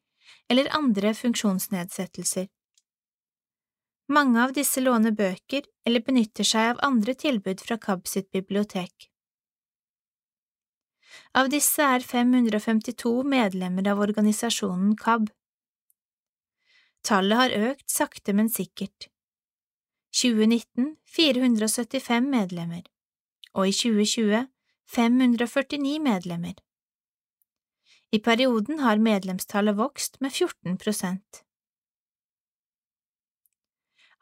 eller 0.50 0.70
andre 0.76 1.14
funksjonsnedsettelser. 1.14 2.48
Mange 4.08 4.44
av 4.44 4.54
disse 4.54 4.82
låner 4.82 5.12
bøker 5.12 5.66
eller 5.86 6.04
benytter 6.06 6.46
seg 6.46 6.76
av 6.76 6.84
andre 6.86 7.16
tilbud 7.18 7.62
fra 7.62 7.78
KAB 7.82 8.08
sitt 8.08 8.30
bibliotek. 8.32 9.10
Av 11.34 11.50
disse 11.50 11.82
er 11.82 12.06
552 12.06 13.24
medlemmer 13.24 13.90
av 13.92 14.04
organisasjonen 14.06 14.94
KAB. 15.00 15.32
Tallet 17.06 17.38
har 17.38 17.56
økt 17.72 17.90
sakte, 17.90 18.34
men 18.34 18.50
sikkert. 18.50 19.10
2019 20.16 20.96
475 21.16 22.30
medlemmer, 22.30 22.86
og 23.56 23.70
i 23.70 23.74
2020 23.74 24.46
549 24.96 26.00
medlemmer. 26.04 26.54
I 28.12 28.20
perioden 28.20 28.80
har 28.80 29.02
medlemstallet 29.02 29.76
vokst 29.78 30.22
med 30.22 30.32
14 30.32 30.78
prosent. 30.78 31.42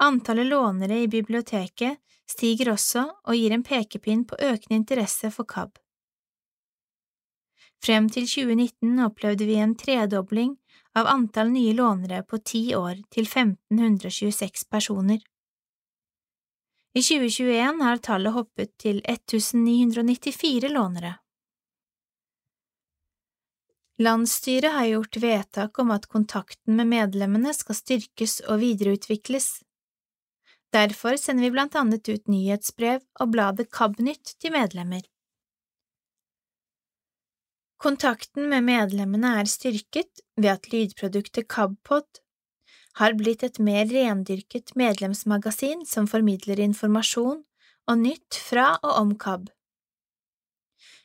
Antallet 0.03 0.45
lånere 0.45 1.03
i 1.03 1.07
biblioteket 1.07 1.99
stiger 2.29 2.71
også 2.73 3.03
og 3.23 3.37
gir 3.37 3.53
en 3.53 3.63
pekepinn 3.63 4.23
på 4.27 4.39
økende 4.39 4.79
interesse 4.79 5.29
for 5.31 5.47
KAB. 5.47 5.77
Frem 7.83 8.07
til 8.09 8.25
2019 8.27 8.99
opplevde 9.03 9.45
vi 9.45 9.59
en 9.59 9.75
tredobling 9.75 10.55
av 10.95 11.09
antall 11.11 11.51
nye 11.51 11.73
lånere 11.75 12.23
på 12.23 12.39
ti 12.39 12.63
år 12.77 13.01
til 13.11 13.27
1526 13.27 14.65
personer. 14.71 15.19
I 16.93 17.01
2021 17.01 17.81
har 17.81 17.97
tallet 18.05 18.35
hoppet 18.35 18.69
til 18.77 18.99
1994 19.09 20.69
lånere. 20.69 21.15
Landsstyret 23.97 24.75
har 24.75 24.85
gjort 24.85 25.17
vedtak 25.17 25.79
om 25.79 25.93
at 25.95 26.05
kontakten 26.09 26.77
med 26.77 26.91
medlemmene 26.91 27.53
skal 27.57 27.77
styrkes 27.77 28.39
og 28.45 28.61
videreutvikles. 28.61 29.47
Derfor 30.73 31.17
sender 31.17 31.47
vi 31.47 31.51
blant 31.55 31.75
annet 31.77 32.09
ut 32.09 32.29
nyhetsbrev 32.29 33.01
og 33.21 33.33
bladet 33.33 33.71
KAB-nytt 33.73 34.35
til 34.41 34.53
medlemmer. 34.53 35.01
Kontakten 37.81 38.49
med 38.53 38.69
medlemmene 38.69 39.33
er 39.41 39.49
styrket 39.49 40.21
ved 40.37 40.51
at 40.55 40.69
lydproduktet 40.69 41.49
KABpod 41.49 42.22
har 42.99 43.13
blitt 43.17 43.43
et 43.43 43.59
mer 43.59 43.85
rendyrket 43.89 44.75
medlemsmagasin 44.75 45.85
som 45.89 46.07
formidler 46.07 46.59
informasjon 46.61 47.41
og 47.89 47.99
nytt 47.99 48.37
fra 48.37 48.73
og 48.81 48.93
om 48.99 49.13
KAB. 49.19 49.49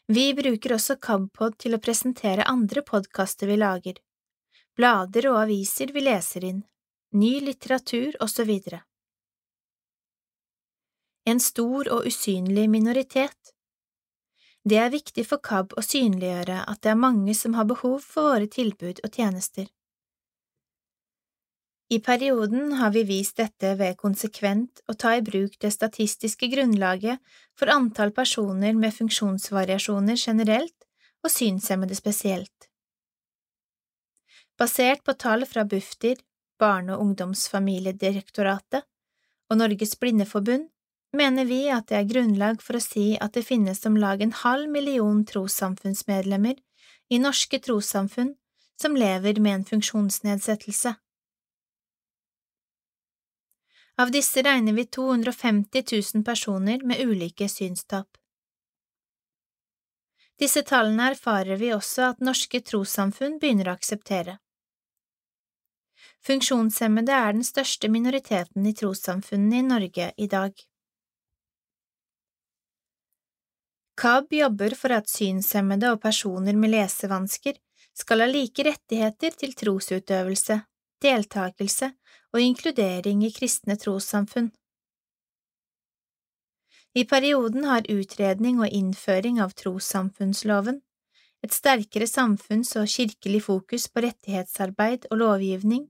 Vi 0.09 0.33
bruker 0.35 0.73
også 0.77 0.97
KABpod 1.05 1.59
til 1.61 1.77
å 1.77 1.81
presentere 1.85 2.47
andre 2.49 2.85
podkaster 2.85 3.49
vi 3.51 3.59
lager, 3.61 3.99
blader 4.77 5.29
og 5.33 5.43
aviser 5.43 5.93
vi 5.93 6.05
leser 6.07 6.47
inn, 6.49 6.63
ny 7.13 7.35
litteratur 7.45 8.17
osv. 8.25 8.53
En 11.29 11.41
stor 11.45 11.91
og 11.93 12.09
usynlig 12.09 12.69
minoritet. 12.73 13.53
Det 14.69 14.81
er 14.81 14.93
viktig 14.93 15.25
for 15.29 15.45
KAB 15.45 15.77
å 15.77 15.85
synliggjøre 15.85 16.63
at 16.69 16.81
det 16.85 16.93
er 16.93 17.03
mange 17.05 17.35
som 17.37 17.57
har 17.57 17.69
behov 17.69 18.01
for 18.05 18.33
våre 18.33 18.49
tilbud 18.49 19.05
og 19.05 19.13
tjenester. 19.13 19.69
I 21.91 21.99
perioden 22.05 22.73
har 22.73 22.91
vi 22.93 23.03
vist 23.09 23.39
dette 23.41 23.71
ved 23.81 23.97
konsekvent 23.97 24.83
å 24.93 24.95
ta 24.95 25.15
i 25.17 25.23
bruk 25.25 25.55
det 25.63 25.71
statistiske 25.73 26.51
grunnlaget 26.53 27.23
for 27.57 27.73
antall 27.73 28.13
personer 28.13 28.77
med 28.77 28.93
funksjonsvariasjoner 28.93 30.21
generelt 30.21 30.85
og 31.25 31.33
synshemmede 31.33 31.97
spesielt. 31.97 32.69
Basert 34.61 35.01
på 35.07 35.15
tall 35.17 35.47
fra 35.49 35.65
Bufdir, 35.65 36.21
Barne- 36.61 36.93
og 36.97 37.07
ungdomsfamiliedirektoratet 37.07 38.85
og 39.49 39.57
Norges 39.57 39.97
Blindeforbund 39.97 40.69
mener 41.17 41.49
vi 41.49 41.69
at 41.73 41.89
det 41.89 41.97
er 42.03 42.09
grunnlag 42.13 42.61
for 42.61 42.77
å 42.77 42.85
si 42.85 43.17
at 43.17 43.33
det 43.33 43.47
finnes 43.49 43.81
om 43.89 43.97
lag 43.97 44.21
en 44.21 44.35
halv 44.45 44.69
million 44.69 45.25
trossamfunnsmedlemmer 45.25 46.59
i 47.09 47.23
norske 47.23 47.63
trossamfunn 47.65 48.35
som 48.77 48.97
lever 48.99 49.41
med 49.41 49.61
en 49.61 49.69
funksjonsnedsettelse. 49.73 50.99
Av 53.99 54.11
disse 54.15 54.43
regner 54.43 54.73
vi 54.73 54.85
250 54.87 55.83
000 56.15 56.25
personer 56.25 56.85
med 56.87 57.01
ulike 57.01 57.49
synstap. 57.49 58.07
Disse 60.39 60.63
tallene 60.63 61.09
erfarer 61.11 61.59
vi 61.59 61.73
også 61.75 62.05
at 62.13 62.21
norske 62.23 62.61
trossamfunn 62.63 63.41
begynner 63.43 63.73
å 63.73 63.75
akseptere. 63.75 64.37
Funksjonshemmede 66.23 67.15
er 67.15 67.35
den 67.35 67.47
største 67.47 67.91
minoriteten 67.91 68.67
i 68.71 68.75
trossamfunnene 68.79 69.59
i 69.59 69.67
Norge 69.67 70.13
i 70.17 70.31
dag. 70.31 70.55
KAB 73.99 74.39
jobber 74.39 74.79
for 74.79 74.95
at 74.95 75.11
synshemmede 75.11 75.91
og 75.91 76.03
personer 76.07 76.55
med 76.55 76.71
lesevansker 76.71 77.59
skal 77.99 78.23
ha 78.23 78.31
like 78.31 78.63
rettigheter 78.63 79.35
til 79.43 79.59
trosutøvelse, 79.59 80.61
deltakelse 81.03 81.93
og 82.35 82.41
inkludering 82.43 83.25
i 83.27 83.33
kristne 83.35 83.77
trossamfunn. 83.81 84.51
I 86.95 87.05
perioden 87.05 87.65
har 87.69 87.87
utredning 87.93 88.59
og 88.61 88.73
innføring 88.75 89.39
av 89.45 89.53
trossamfunnsloven, 89.59 90.81
et 91.45 91.55
sterkere 91.55 92.09
samfunns- 92.11 92.75
og 92.81 92.89
kirkelig 92.91 93.45
fokus 93.45 93.87
på 93.93 94.03
rettighetsarbeid 94.03 95.07
og 95.13 95.21
lovgivning, 95.23 95.87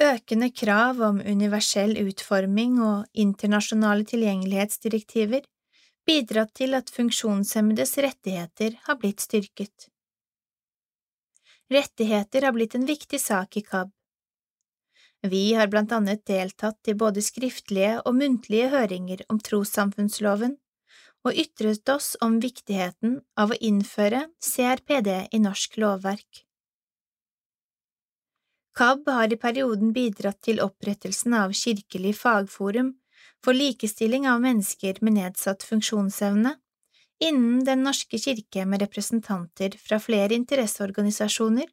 økende 0.00 0.48
krav 0.56 1.02
om 1.04 1.20
universell 1.20 1.98
utforming 2.00 2.78
og 2.80 3.04
internasjonale 3.12 4.06
tilgjengelighetsdirektiver 4.08 5.44
bidratt 6.08 6.54
til 6.56 6.74
at 6.78 6.90
funksjonshemmedes 6.94 7.98
rettigheter 8.00 8.78
har 8.86 8.96
blitt 9.02 9.20
styrket. 9.20 9.90
Rettigheter 11.70 12.42
har 12.42 12.52
blitt 12.52 12.74
en 12.74 12.86
viktig 12.86 13.20
sak 13.20 13.56
i 13.56 13.62
KAB, 13.62 13.90
vi 15.22 15.54
har 15.54 15.68
blant 15.68 15.92
annet 15.92 16.22
deltatt 16.26 16.88
i 16.88 16.94
både 16.96 17.20
skriftlige 17.22 17.98
og 18.08 18.14
muntlige 18.16 18.70
høringer 18.72 19.20
om 19.28 19.40
trossamfunnsloven 19.44 20.54
og 21.28 21.40
ytret 21.42 21.92
oss 21.92 22.14
om 22.24 22.38
viktigheten 22.40 23.18
av 23.36 23.52
å 23.52 23.58
innføre 23.60 24.22
CRPD 24.40 25.10
i 25.36 25.42
norsk 25.44 25.76
lovverk. 25.82 26.46
KAB 28.78 29.10
har 29.12 29.34
i 29.34 29.36
perioden 29.36 29.92
bidratt 29.92 30.40
til 30.46 30.62
opprettelsen 30.64 31.36
av 31.36 31.52
Kirkelig 31.52 32.14
fagforum 32.16 32.94
for 33.44 33.52
likestilling 33.52 34.24
av 34.30 34.40
mennesker 34.40 35.02
med 35.04 35.18
nedsatt 35.18 35.66
funksjonsevne 35.68 36.54
innen 37.20 37.64
Den 37.64 37.82
norske 37.84 38.18
kirke 38.18 38.64
med 38.66 38.82
representanter 38.82 39.76
fra 39.78 40.00
flere 40.00 40.34
interesseorganisasjoner 40.34 41.68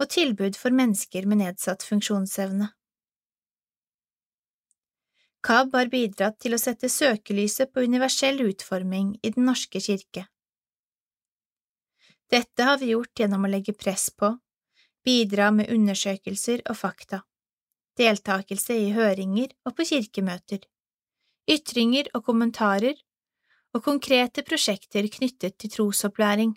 og 0.00 0.10
tilbud 0.12 0.56
for 0.60 0.74
mennesker 0.76 1.26
med 1.26 1.42
nedsatt 1.42 1.82
funksjonsevne. 1.86 2.70
KAB 5.46 5.76
har 5.78 5.90
bidratt 5.90 6.40
til 6.42 6.56
å 6.56 6.58
sette 6.58 6.88
søkelyset 6.90 7.70
på 7.72 7.84
universell 7.86 8.40
utforming 8.48 9.12
i 9.22 9.30
Den 9.30 9.46
norske 9.46 9.82
kirke. 9.82 10.26
Dette 12.30 12.66
har 12.66 12.80
vi 12.82 12.90
gjort 12.90 13.20
gjennom 13.20 13.46
å 13.46 13.50
legge 13.50 13.76
press 13.78 14.08
på, 14.10 14.32
bidra 15.06 15.52
med 15.54 15.70
undersøkelser 15.70 16.64
og 16.66 16.78
fakta, 16.80 17.20
deltakelse 17.98 18.74
i 18.74 18.90
høringer 18.96 19.54
og 19.64 19.76
på 19.78 19.86
kirkemøter, 19.92 20.64
ytringer 21.46 22.10
og 22.14 22.26
kommentarer 22.26 22.98
og 23.76 23.84
konkrete 23.84 24.44
prosjekter 24.46 25.08
knyttet 25.12 25.58
til 25.60 25.72
trosopplæring. 25.74 26.54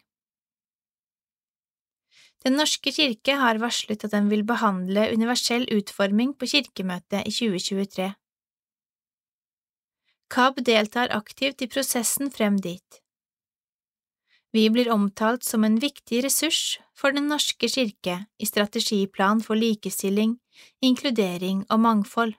Den 2.45 2.55
norske 2.55 2.93
kirke 2.95 3.35
har 3.35 3.59
varslet 3.59 4.05
at 4.07 4.13
den 4.15 4.29
vil 4.31 4.45
behandle 4.47 5.09
universell 5.11 5.65
utforming 5.75 6.37
på 6.39 6.47
kirkemøtet 6.53 7.27
i 7.27 7.33
2023. 7.35 8.13
KAB 10.31 10.61
deltar 10.63 11.11
aktivt 11.11 11.61
i 11.65 11.67
prosessen 11.67 12.31
frem 12.31 12.59
dit. 12.63 13.01
Vi 14.55 14.63
blir 14.73 14.89
omtalt 14.93 15.43
som 15.45 15.65
en 15.65 15.77
viktig 15.81 16.23
ressurs 16.25 16.79
for 16.97 17.11
Den 17.11 17.27
norske 17.29 17.67
kirke 17.69 18.15
i 18.39 18.45
strategiplan 18.45 19.43
for 19.45 19.59
likestilling, 19.59 20.37
inkludering 20.81 21.65
og 21.69 21.79
mangfold. 21.79 22.33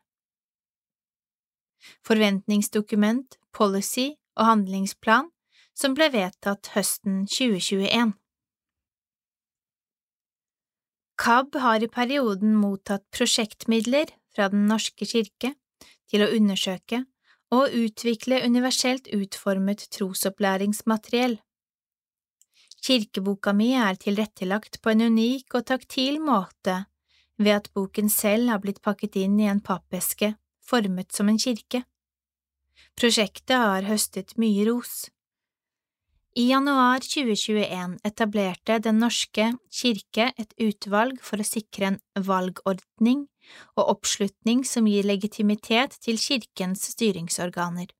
Forventningsdokument, 2.07 3.39
policy 3.53 4.09
og 4.39 4.47
handlingsplan 4.47 5.31
som 5.77 5.95
ble 5.97 6.11
vedtatt 6.13 6.73
høsten 6.75 7.25
2021. 7.31 8.15
KAB 11.21 11.57
har 11.61 11.85
i 11.85 11.91
perioden 11.93 12.55
mottatt 12.57 13.05
prosjektmidler 13.13 14.13
fra 14.33 14.49
Den 14.53 14.67
norske 14.71 15.05
kirke 15.05 15.55
til 16.09 16.25
å 16.25 16.31
undersøke 16.37 17.05
og 17.55 17.75
utvikle 17.75 18.41
universelt 18.47 19.11
utformet 19.13 19.89
trosopplæringsmateriell. 19.97 21.37
Kirkeboka 22.81 23.53
mi 23.53 23.75
er 23.77 23.99
tilrettelagt 24.01 24.81
på 24.81 24.95
en 24.95 25.05
unik 25.11 25.59
og 25.59 25.67
taktil 25.69 26.21
måte 26.25 26.79
ved 27.41 27.57
at 27.59 27.69
boken 27.77 28.09
selv 28.13 28.55
har 28.55 28.63
blitt 28.63 28.81
pakket 28.85 29.19
inn 29.21 29.37
i 29.41 29.49
en 29.51 29.61
pappeske 29.61 30.33
formet 30.65 31.13
som 31.13 31.29
en 31.29 31.41
kirke. 31.41 31.83
Prosjektet 32.99 33.57
har 33.57 33.87
høstet 33.89 34.37
mye 34.41 34.67
ros. 34.69 35.09
I 36.39 36.45
januar 36.53 37.03
2021 37.03 37.97
etablerte 38.07 38.77
Den 38.79 39.01
norske 39.03 39.49
kirke 39.75 40.29
et 40.39 40.53
utvalg 40.63 41.19
for 41.27 41.43
å 41.43 41.47
sikre 41.47 41.89
en 41.89 42.01
valgordning 42.15 43.25
og 43.75 43.89
oppslutning 43.97 44.63
som 44.69 44.87
gir 44.87 45.09
legitimitet 45.09 45.97
til 46.05 46.21
kirkens 46.23 46.87
styringsorganer. 46.93 47.91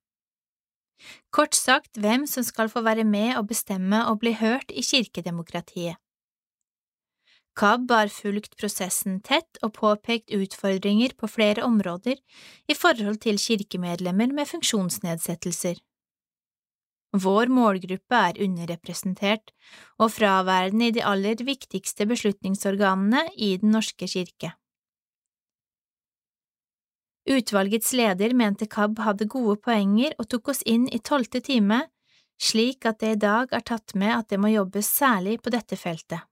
Kort 1.33 1.57
sagt 1.57 1.97
hvem 1.99 2.23
som 2.29 2.45
skal 2.47 2.69
få 2.71 2.85
være 2.85 3.03
med 3.03 3.35
og 3.37 3.49
bestemme 3.51 4.05
og 4.07 4.21
bli 4.23 4.35
hørt 4.37 4.71
i 4.71 4.83
kirkedemokratiet. 4.85 5.97
KAB 7.59 7.91
har 7.91 8.07
fulgt 8.07 8.55
prosessen 8.57 9.19
tett 9.27 9.59
og 9.61 9.73
påpekt 9.75 10.31
utfordringer 10.31 11.13
på 11.19 11.27
flere 11.27 11.65
områder 11.67 12.15
i 12.71 12.75
forhold 12.77 13.19
til 13.25 13.39
kirkemedlemmer 13.41 14.31
med 14.33 14.47
funksjonsnedsettelser. 14.47 15.81
Vår 17.11 17.51
målgruppe 17.51 18.15
er 18.15 18.39
underrepresentert 18.39 19.51
og 19.99 20.13
fraværende 20.15 20.87
i 20.87 20.95
de 20.95 21.03
aller 21.03 21.43
viktigste 21.43 22.07
beslutningsorganene 22.07 23.25
i 23.35 23.57
Den 23.59 23.75
norske 23.75 24.07
kirke. 24.07 24.53
Utvalgets 27.27 27.91
leder 27.93 28.33
mente 28.33 28.65
KAB 28.65 29.03
hadde 29.03 29.27
gode 29.29 29.59
poenger 29.61 30.15
og 30.17 30.29
tok 30.31 30.55
oss 30.55 30.63
inn 30.65 30.87
i 30.87 31.03
tolvte 31.03 31.43
time, 31.43 31.83
slik 32.41 32.87
at 32.87 33.03
det 33.03 33.11
i 33.11 33.21
dag 33.27 33.51
er 33.51 33.61
tatt 33.61 33.93
med 33.93 34.15
at 34.15 34.31
det 34.31 34.39
må 34.39 34.49
jobbes 34.55 34.87
særlig 34.89 35.41
på 35.43 35.51
dette 35.53 35.77
feltet. 35.77 36.30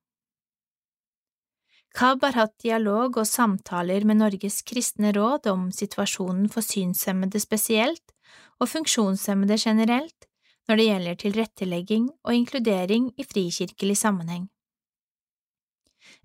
KAB 1.98 2.24
har 2.24 2.36
hatt 2.38 2.56
dialog 2.62 3.18
og 3.18 3.28
samtaler 3.28 4.06
med 4.06 4.20
Norges 4.22 4.62
kristne 4.62 5.12
råd 5.16 5.50
om 5.50 5.70
situasjonen 5.74 6.48
for 6.54 6.66
synshemmede 6.66 7.42
spesielt 7.42 8.14
og 8.60 8.70
funksjonshemmede 8.70 9.58
generelt 9.58 10.28
når 10.70 10.78
det 10.78 10.86
gjelder 10.86 11.20
tilrettelegging 11.24 12.08
og 12.12 12.36
inkludering 12.38 13.10
i 13.18 13.26
frikirkelig 13.26 13.98
sammenheng. 13.98 14.46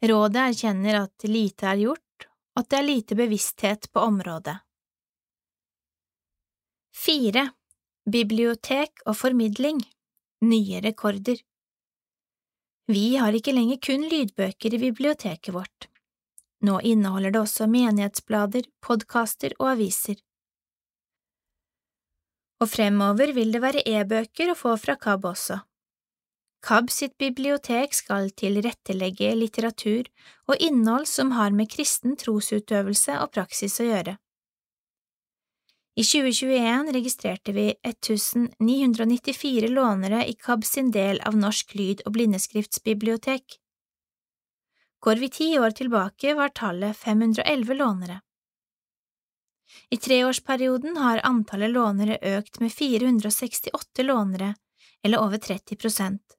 Rådet 0.04 0.42
erkjenner 0.50 1.00
at 1.00 1.24
lite 1.28 1.66
er 1.70 1.80
gjort, 1.80 2.28
og 2.54 2.60
at 2.60 2.70
det 2.70 2.78
er 2.78 2.86
lite 2.86 3.16
bevissthet 3.18 3.88
på 3.92 4.04
området. 4.04 4.58
Fire. 6.94 7.48
Bibliotek 8.04 9.00
og 9.08 9.16
formidling 9.16 9.78
Nye 10.44 10.82
rekorder 10.84 11.38
Vi 12.90 13.16
har 13.16 13.32
ikke 13.32 13.54
lenger 13.56 13.80
kun 13.80 14.04
lydbøker 14.10 14.76
i 14.76 14.82
biblioteket 14.82 15.54
vårt. 15.54 15.88
Nå 16.64 16.80
inneholder 16.84 17.32
det 17.32 17.40
også 17.40 17.66
menighetsblader, 17.68 18.68
podkaster 18.84 19.56
og 19.58 19.74
aviser 19.76 20.20
og 22.64 22.70
fremover 22.72 23.34
vil 23.36 23.52
det 23.54 23.62
være 23.64 23.84
e-bøker 23.84 24.52
å 24.52 24.58
få 24.58 24.74
fra 24.80 24.96
KAB 25.00 25.30
også. 25.32 25.60
KAB 26.64 26.90
sitt 26.92 27.16
bibliotek 27.20 27.92
skal 27.92 28.30
tilrettelegge 28.40 29.34
litteratur 29.36 30.08
og 30.48 30.62
innhold 30.64 31.08
som 31.10 31.34
har 31.36 31.52
med 31.52 31.68
kristen 31.74 32.16
trosutøvelse 32.20 33.18
og 33.20 33.34
praksis 33.36 33.76
å 33.84 33.90
gjøre. 33.90 34.16
I 35.96 36.02
2021 36.02 36.92
registrerte 36.92 37.52
vi 37.52 37.74
1994 37.82 39.68
lånere 39.68 40.26
i 40.28 40.32
KAB 40.32 40.64
sin 40.64 40.90
del 40.90 41.20
av 41.20 41.36
Norsk 41.36 41.74
lyd- 41.74 42.02
og 42.06 42.12
blindeskriftsbibliotek. 42.16 43.60
Går 45.00 45.16
vi 45.16 45.28
ti 45.28 45.58
år 45.58 45.70
tilbake, 45.70 46.34
var 46.34 46.48
tallet 46.48 46.96
511 46.96 47.74
lånere. 47.74 48.20
I 49.90 49.96
treårsperioden 49.96 50.96
har 50.96 51.22
antallet 51.22 51.70
lånere 51.70 52.18
økt 52.38 52.60
med 52.60 52.72
468 52.72 54.02
lånere, 54.02 54.54
eller 55.02 55.22
over 55.22 55.38
30 55.38 55.76
prosent. 55.76 56.38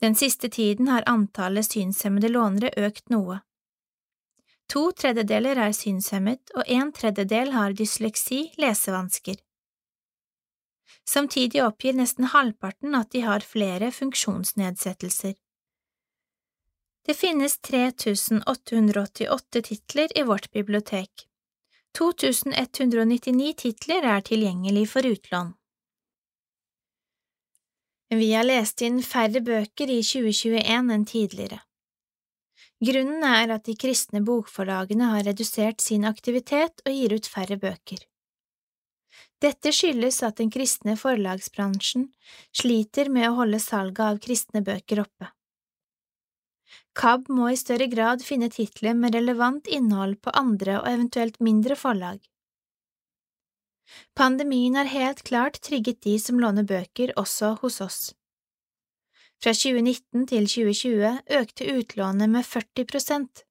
Den 0.00 0.14
siste 0.14 0.48
tiden 0.48 0.88
har 0.88 1.02
antallet 1.06 1.66
synshemmede 1.66 2.28
lånere 2.28 2.70
økt 2.76 3.10
noe. 3.10 3.40
To 4.72 4.88
tredjedeler 4.96 5.58
er 5.60 5.74
synshemmet, 5.76 6.48
og 6.56 6.64
en 6.64 6.92
tredjedel 6.96 7.52
har 7.52 7.74
dysleksi, 7.76 8.54
lesevansker. 8.60 9.36
Samtidig 11.08 11.62
oppgir 11.64 11.94
nesten 11.98 12.24
halvparten 12.32 12.94
at 12.96 13.10
de 13.12 13.20
har 13.26 13.40
flere 13.44 13.90
funksjonsnedsettelser. 13.92 15.34
Det 17.04 17.16
finnes 17.18 17.58
3888 17.58 19.62
titler 19.68 20.08
i 20.16 20.22
vårt 20.22 20.50
bibliotek. 20.54 21.26
2199 21.98 23.54
titler 23.64 24.02
er 24.14 24.20
tilgjengelig 24.24 24.88
for 24.94 25.02
utlån. 25.04 25.52
Vi 28.12 28.32
har 28.32 28.44
lest 28.46 28.80
inn 28.86 29.02
færre 29.02 29.40
bøker 29.44 29.90
i 29.90 30.02
2021 30.04 30.92
enn 30.96 31.04
tidligere. 31.08 31.60
Grunnen 32.82 33.22
er 33.22 33.52
at 33.54 33.68
de 33.68 33.76
kristne 33.78 34.24
bokforlagene 34.26 35.12
har 35.12 35.26
redusert 35.28 35.82
sin 35.84 36.06
aktivitet 36.08 36.82
og 36.82 36.96
gir 36.96 37.14
ut 37.14 37.28
færre 37.30 37.58
bøker. 37.60 38.00
Dette 39.42 39.70
skyldes 39.74 40.18
at 40.26 40.40
den 40.40 40.50
kristne 40.54 40.96
forlagsbransjen 40.98 42.08
sliter 42.54 43.10
med 43.10 43.28
å 43.28 43.36
holde 43.40 43.60
salget 43.62 44.02
av 44.06 44.18
kristne 44.24 44.62
bøker 44.66 45.02
oppe. 45.04 45.30
KAB 46.98 47.30
må 47.32 47.52
i 47.52 47.58
større 47.60 47.86
grad 47.92 48.24
finne 48.26 48.50
titler 48.52 48.96
med 48.98 49.14
relevant 49.16 49.70
innhold 49.70 50.18
på 50.24 50.34
andre 50.36 50.80
og 50.80 50.88
eventuelt 50.90 51.38
mindre 51.40 51.76
forlag. 51.78 52.18
Pandemien 54.16 54.76
har 54.78 54.90
helt 54.90 55.22
klart 55.28 55.60
trigget 55.64 56.02
de 56.06 56.16
som 56.20 56.40
låner 56.40 56.66
bøker 56.68 57.14
også 57.20 57.54
hos 57.62 57.80
oss. 57.84 58.00
Fra 59.42 59.50
2019 59.58 60.26
til 60.30 60.44
2020 60.46 61.08
økte 61.40 61.66
utlånet 61.74 62.30
med 62.30 62.46
40 62.46 62.84
prosent. 62.86 63.42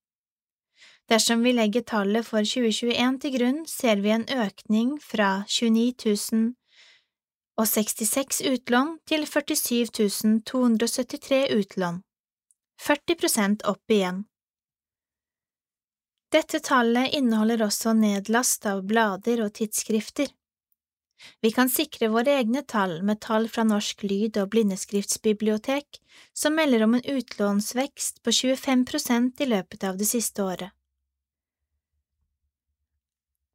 Dersom 1.12 1.44
vi 1.44 1.52
legger 1.52 1.84
tallet 1.84 2.24
for 2.24 2.48
2021 2.48 3.18
til 3.20 3.34
grunn, 3.36 3.60
ser 3.68 4.00
vi 4.00 4.14
en 4.16 4.24
økning 4.32 4.94
fra 5.04 5.44
29 5.52 6.56
066 7.60 8.40
utlån 8.54 8.94
til 9.06 9.28
47 9.28 10.40
273 10.48 11.42
utlån. 11.60 12.00
40 12.80 13.20
prosent 13.20 13.66
opp 13.68 13.92
igjen. 13.92 14.24
Dette 16.32 16.62
tallet 16.64 17.12
inneholder 17.20 17.68
også 17.68 17.92
nedlast 18.00 18.66
av 18.72 18.86
blader 18.88 19.44
og 19.44 19.52
tidsskrifter. 19.60 20.32
Vi 21.42 21.52
kan 21.52 21.70
sikre 21.70 22.10
våre 22.14 22.38
egne 22.40 22.64
tall 22.64 23.00
med 23.06 23.22
tall 23.22 23.48
fra 23.50 23.64
Norsk 23.68 24.04
lyd- 24.04 24.40
og 24.42 24.50
blindeskriftsbibliotek, 24.54 26.02
som 26.34 26.56
melder 26.56 26.84
om 26.86 26.98
en 26.98 27.06
utlånsvekst 27.06 28.22
på 28.24 28.34
25 28.34 28.86
prosent 28.86 29.42
i 29.42 29.50
løpet 29.50 29.84
av 29.84 29.98
det 29.98 30.10
siste 30.10 30.44
året. 30.44 30.72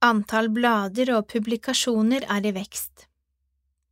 Antall 0.05 0.51
blader 0.53 1.11
og 1.17 1.29
publikasjoner 1.33 2.27
er 2.31 2.47
i 2.47 2.53
vekst. 2.55 3.07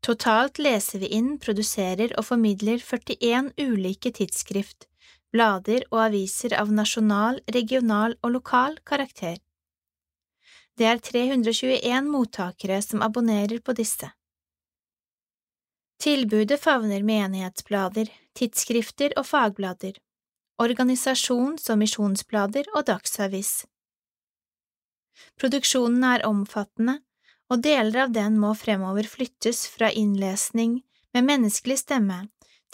Totalt 0.04 0.60
leser 0.60 1.00
vi 1.00 1.08
inn, 1.16 1.38
produserer 1.40 2.12
og 2.18 2.26
formidler 2.28 2.82
41 2.82 3.54
ulike 3.56 4.12
tidsskrift, 4.12 4.84
blader 5.32 5.86
og 5.90 6.02
aviser 6.10 6.52
av 6.60 6.70
nasjonal, 6.70 7.40
regional 7.56 8.18
og 8.20 8.34
lokal 8.36 8.76
karakter. 8.84 9.38
Det 10.78 10.86
er 10.90 10.98
321 10.98 12.08
mottakere 12.10 12.80
som 12.82 13.02
abonnerer 13.02 13.60
på 13.62 13.72
disse. 13.78 14.10
Tilbudet 16.02 16.58
favner 16.60 17.04
menighetsblader, 17.06 18.10
tidsskrifter 18.34 19.14
og 19.16 19.26
fagblader, 19.28 19.94
organisasjons- 20.62 21.70
og 21.70 21.78
misjonsblader 21.78 22.66
og 22.74 22.86
dagsavis. 22.90 23.64
Produksjonen 25.38 26.02
er 26.10 26.26
omfattende, 26.26 26.98
og 27.52 27.62
deler 27.62 28.06
av 28.06 28.14
den 28.14 28.38
må 28.40 28.50
fremover 28.58 29.06
flyttes 29.06 29.66
fra 29.70 29.90
innlesning 29.92 30.80
med 31.14 31.28
menneskelig 31.28 31.78
stemme 31.84 32.24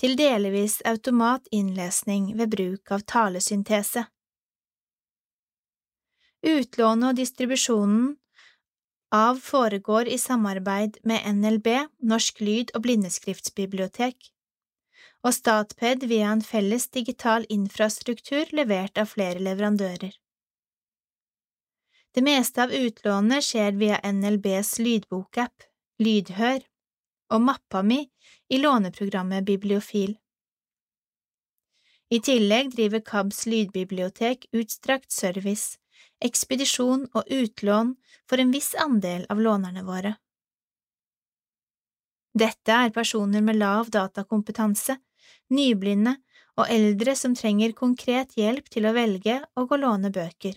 til 0.01 0.17
delvis 0.17 0.79
automatinnlesning 0.89 2.31
ved 2.39 2.55
bruk 2.55 2.93
av 2.95 3.05
talesyntese. 3.05 4.07
Utlånet 6.47 7.11
og 7.11 7.17
distribusjonen 7.19 8.15
av 9.13 9.41
foregår 9.45 10.09
i 10.09 10.19
samarbeid 10.19 10.97
med 11.05 11.27
NLB, 11.37 11.67
Norsk 12.01 12.41
lyd- 12.41 12.71
og 12.75 12.85
blindeskriftsbibliotek, 12.87 14.31
og 15.27 15.35
Statped 15.37 16.07
via 16.09 16.31
en 16.33 16.41
felles 16.41 16.89
digital 16.89 17.45
infrastruktur 17.51 18.49
levert 18.57 18.97
av 18.99 19.11
flere 19.13 19.43
leverandører. 19.43 20.15
Det 22.15 22.23
meste 22.27 22.63
av 22.65 22.73
utlånet 22.75 23.45
skjer 23.45 23.77
via 23.79 24.01
NLBs 24.03 24.79
lydbokapp, 24.81 25.67
Lydhør, 26.01 26.65
og 27.31 27.45
mappa 27.45 27.83
mi 27.85 28.01
i 28.49 28.59
låneprogrammet 28.59 29.45
Bibliofil. 29.45 30.17
I 32.11 32.19
tillegg 32.27 32.73
driver 32.75 33.05
KABs 33.07 33.45
lydbibliotek 33.47 34.49
utstrakt 34.57 35.13
service, 35.13 35.77
ekspedisjon 36.25 37.07
og 37.15 37.31
utlån 37.31 37.95
for 38.29 38.43
en 38.43 38.53
viss 38.55 38.75
andel 38.75 39.27
av 39.33 39.41
lånerne 39.41 39.85
våre. 39.87 40.15
Dette 42.35 42.73
er 42.73 42.93
personer 42.95 43.43
med 43.43 43.59
lav 43.59 43.91
datakompetanse, 43.91 44.97
nyblinde 45.51 46.15
og 46.61 46.67
eldre 46.71 47.17
som 47.17 47.35
trenger 47.35 47.73
konkret 47.77 48.37
hjelp 48.39 48.69
til 48.71 48.87
å 48.87 48.95
velge 48.95 49.41
og 49.59 49.73
å 49.73 49.81
låne 49.81 50.13
bøker. 50.15 50.55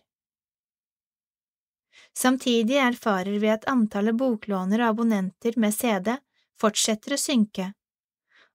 Samtidig 2.13 2.77
erfarer 2.77 3.39
vi 3.41 3.49
at 3.49 3.65
antallet 3.69 4.17
boklånere 4.17 4.85
og 4.85 4.93
abonnenter 4.93 5.57
med 5.57 5.73
CD 5.73 6.13
fortsetter 6.61 7.15
å 7.15 7.21
synke. 7.21 7.71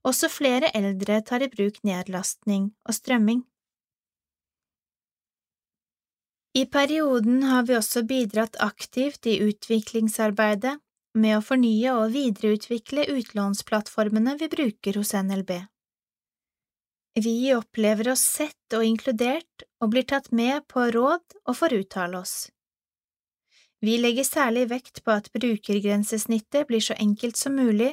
Også 0.06 0.30
flere 0.30 0.70
eldre 0.78 1.18
tar 1.26 1.42
i 1.42 1.50
bruk 1.50 1.80
nedlastning 1.86 2.70
og 2.86 2.94
strømming. 2.94 3.42
I 6.58 6.64
perioden 6.66 7.42
har 7.46 7.66
vi 7.68 7.76
også 7.76 8.02
bidratt 8.08 8.56
aktivt 8.64 9.26
i 9.30 9.36
utviklingsarbeidet 9.44 10.72
med 11.22 11.36
å 11.36 11.42
fornye 11.44 11.92
og 11.94 12.14
videreutvikle 12.16 13.04
utlånsplattformene 13.12 14.34
vi 14.40 14.48
bruker 14.54 14.98
hos 14.98 15.12
NLB. 15.14 15.52
Vi 17.22 17.36
opplever 17.54 18.10
oss 18.14 18.24
sett 18.40 18.74
og 18.78 18.86
inkludert 18.88 19.66
og 19.78 19.92
blir 19.94 20.08
tatt 20.08 20.32
med 20.32 20.66
på 20.72 20.88
råd 20.96 21.38
og 21.44 21.58
får 21.60 21.76
uttale 21.78 22.24
oss. 22.24 22.36
Vi 23.84 23.94
legger 24.02 24.26
særlig 24.26 24.66
vekt 24.72 25.04
på 25.04 25.14
at 25.14 25.30
brukergrensesnittet 25.34 26.66
blir 26.66 26.82
så 26.82 26.98
enkelt 26.98 27.38
som 27.38 27.54
mulig, 27.54 27.92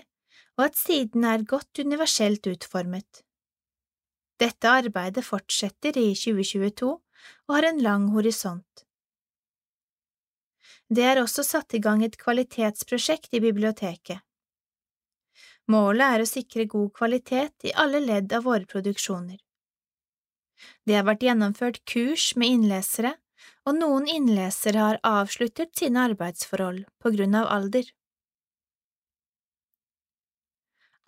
og 0.57 0.69
at 0.71 0.79
siden 0.79 1.27
er 1.27 1.45
godt 1.45 1.83
universelt 1.85 2.47
utformet. 2.49 3.25
Dette 4.41 4.71
arbeidet 4.81 5.25
fortsetter 5.27 5.99
i 6.01 6.13
2022 6.17 6.95
og 7.47 7.57
har 7.57 7.69
en 7.69 7.81
lang 7.83 8.09
horisont. 8.15 8.85
Det 10.89 11.03
er 11.03 11.21
også 11.21 11.43
satt 11.43 11.73
i 11.73 11.81
gang 11.81 12.03
et 12.05 12.17
kvalitetsprosjekt 12.21 13.33
i 13.33 13.41
biblioteket. 13.41 14.21
Målet 15.71 16.05
er 16.05 16.21
å 16.21 16.29
sikre 16.29 16.67
god 16.69 16.91
kvalitet 16.93 17.65
i 17.65 17.73
alle 17.73 18.03
ledd 18.03 18.33
av 18.37 18.45
våre 18.45 18.69
produksjoner. 18.69 19.39
Det 20.85 20.95
har 20.95 21.07
vært 21.07 21.25
gjennomført 21.25 21.81
kurs 21.89 22.33
med 22.37 22.53
innlesere, 22.53 23.15
og 23.65 23.79
noen 23.79 24.05
innlesere 24.07 24.81
har 24.81 25.01
avsluttet 25.03 25.73
sine 25.77 26.05
arbeidsforhold 26.11 26.85
på 27.01 27.11
grunn 27.17 27.35
av 27.41 27.49
alder. 27.49 27.89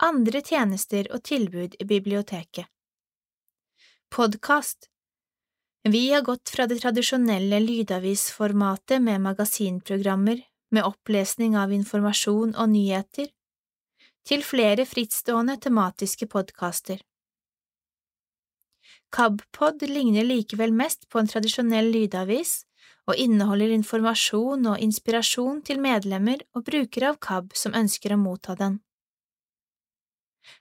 Andre 0.02 0.42
tjenester 0.46 1.08
og 1.14 1.24
tilbud 1.26 1.74
i 1.78 1.86
biblioteket 1.86 2.68
Podkast 4.14 4.86
Vi 5.88 6.10
har 6.12 6.20
gått 6.20 6.50
fra 6.52 6.66
det 6.66 6.82
tradisjonelle 6.82 7.60
lydavisformatet 7.64 9.00
med 9.02 9.22
magasinprogrammer 9.24 10.42
med 10.70 10.84
opplesning 10.84 11.54
av 11.56 11.70
informasjon 11.72 12.50
og 12.60 12.66
nyheter, 12.68 13.30
til 14.28 14.42
flere 14.44 14.84
frittstående 14.84 15.54
tematiske 15.64 16.26
podkaster. 16.28 16.98
KABpod 19.16 19.86
ligner 19.88 20.26
likevel 20.28 20.74
mest 20.76 21.06
på 21.08 21.22
en 21.22 21.30
tradisjonell 21.30 21.88
lydavis 21.94 22.66
og 23.08 23.16
inneholder 23.16 23.72
informasjon 23.72 24.66
og 24.68 24.82
inspirasjon 24.84 25.62
til 25.64 25.80
medlemmer 25.80 26.42
og 26.52 26.66
brukere 26.66 27.14
av 27.14 27.16
KAB 27.24 27.56
som 27.56 27.78
ønsker 27.80 28.12
å 28.12 28.20
motta 28.20 28.58
den. 28.60 28.76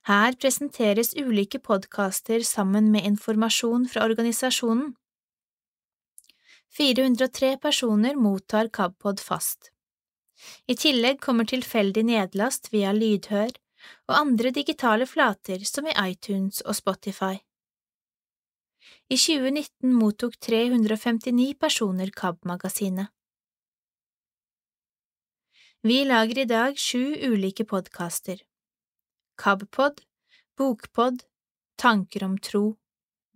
Her 0.08 0.40
presenteres 0.40 1.12
ulike 1.20 1.60
podkaster 1.60 2.48
sammen 2.48 2.88
med 2.96 3.04
informasjon 3.12 3.90
fra 3.92 4.08
organisasjonen. 4.08 4.96
403 6.76 7.58
personer 7.58 8.16
mottar 8.16 8.68
KABpod 8.68 9.20
fast. 9.20 9.72
I 10.68 10.76
tillegg 10.76 11.20
kommer 11.22 11.46
tilfeldig 11.50 12.04
nedlast 12.06 12.70
via 12.74 12.92
lydhør 12.94 13.54
og 14.10 14.16
andre 14.18 14.52
digitale 14.54 15.08
flater 15.10 15.64
som 15.66 15.88
i 15.88 15.96
iTunes 16.04 16.62
og 16.66 16.78
Spotify. 16.78 17.38
I 19.10 19.18
2019 19.18 19.94
mottok 19.96 20.36
359 20.44 21.54
personer 21.60 22.12
KAB-magasinet. 22.12 23.08
Vi 25.88 26.04
lager 26.06 26.40
i 26.42 26.46
dag 26.50 26.78
sju 26.78 27.16
ulike 27.30 27.64
podkaster. 27.66 28.42
KABpod, 29.38 30.02
Bokpod, 30.58 31.24
Tanker 31.78 32.26
om 32.26 32.38
tro, 32.42 32.64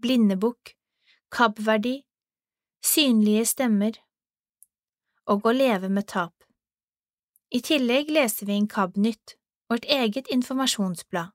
Blindebukk, 0.02 0.74
KAB-verdi, 1.32 2.02
Synlige 2.82 3.46
stemmer 3.46 3.98
og 5.30 5.46
Å 5.46 5.52
leve 5.54 5.90
med 5.94 6.08
tap. 6.10 6.34
I 7.54 7.62
tillegg 7.62 8.10
leser 8.10 8.50
vi 8.50 8.56
inn 8.58 8.66
KAB-nytt, 8.68 9.36
vårt 9.70 9.86
eget 9.86 10.32
informasjonsblad. 10.34 11.30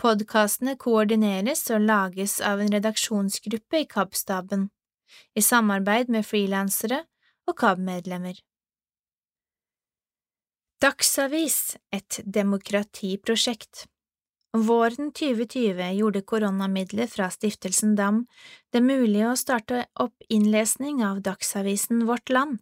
Podkastene 0.00 0.74
koordineres 0.80 1.66
og 1.70 1.84
lages 1.84 2.38
av 2.40 2.64
en 2.64 2.72
redaksjonsgruppe 2.72 3.84
i 3.84 3.86
KAB-staben, 3.92 4.70
i 5.36 5.44
samarbeid 5.44 6.08
med 6.08 6.26
frilansere 6.26 7.04
og 7.46 7.58
KAB-medlemmer. 7.60 8.40
Dagsavis, 10.82 11.76
et 11.92 12.22
demokratiprosjekt 12.24 13.86
Våren 14.52 15.12
2020 15.12 15.92
gjorde 15.96 16.20
koronamidler 16.20 17.06
fra 17.06 17.30
Stiftelsen 17.30 17.94
DAM 17.96 18.26
det 18.72 18.82
mulig 18.84 19.22
å 19.24 19.36
starte 19.36 19.86
opp 19.96 20.26
innlesning 20.28 21.00
av 21.04 21.22
dagsavisen 21.24 22.04
Vårt 22.04 22.28
Land. 22.28 22.58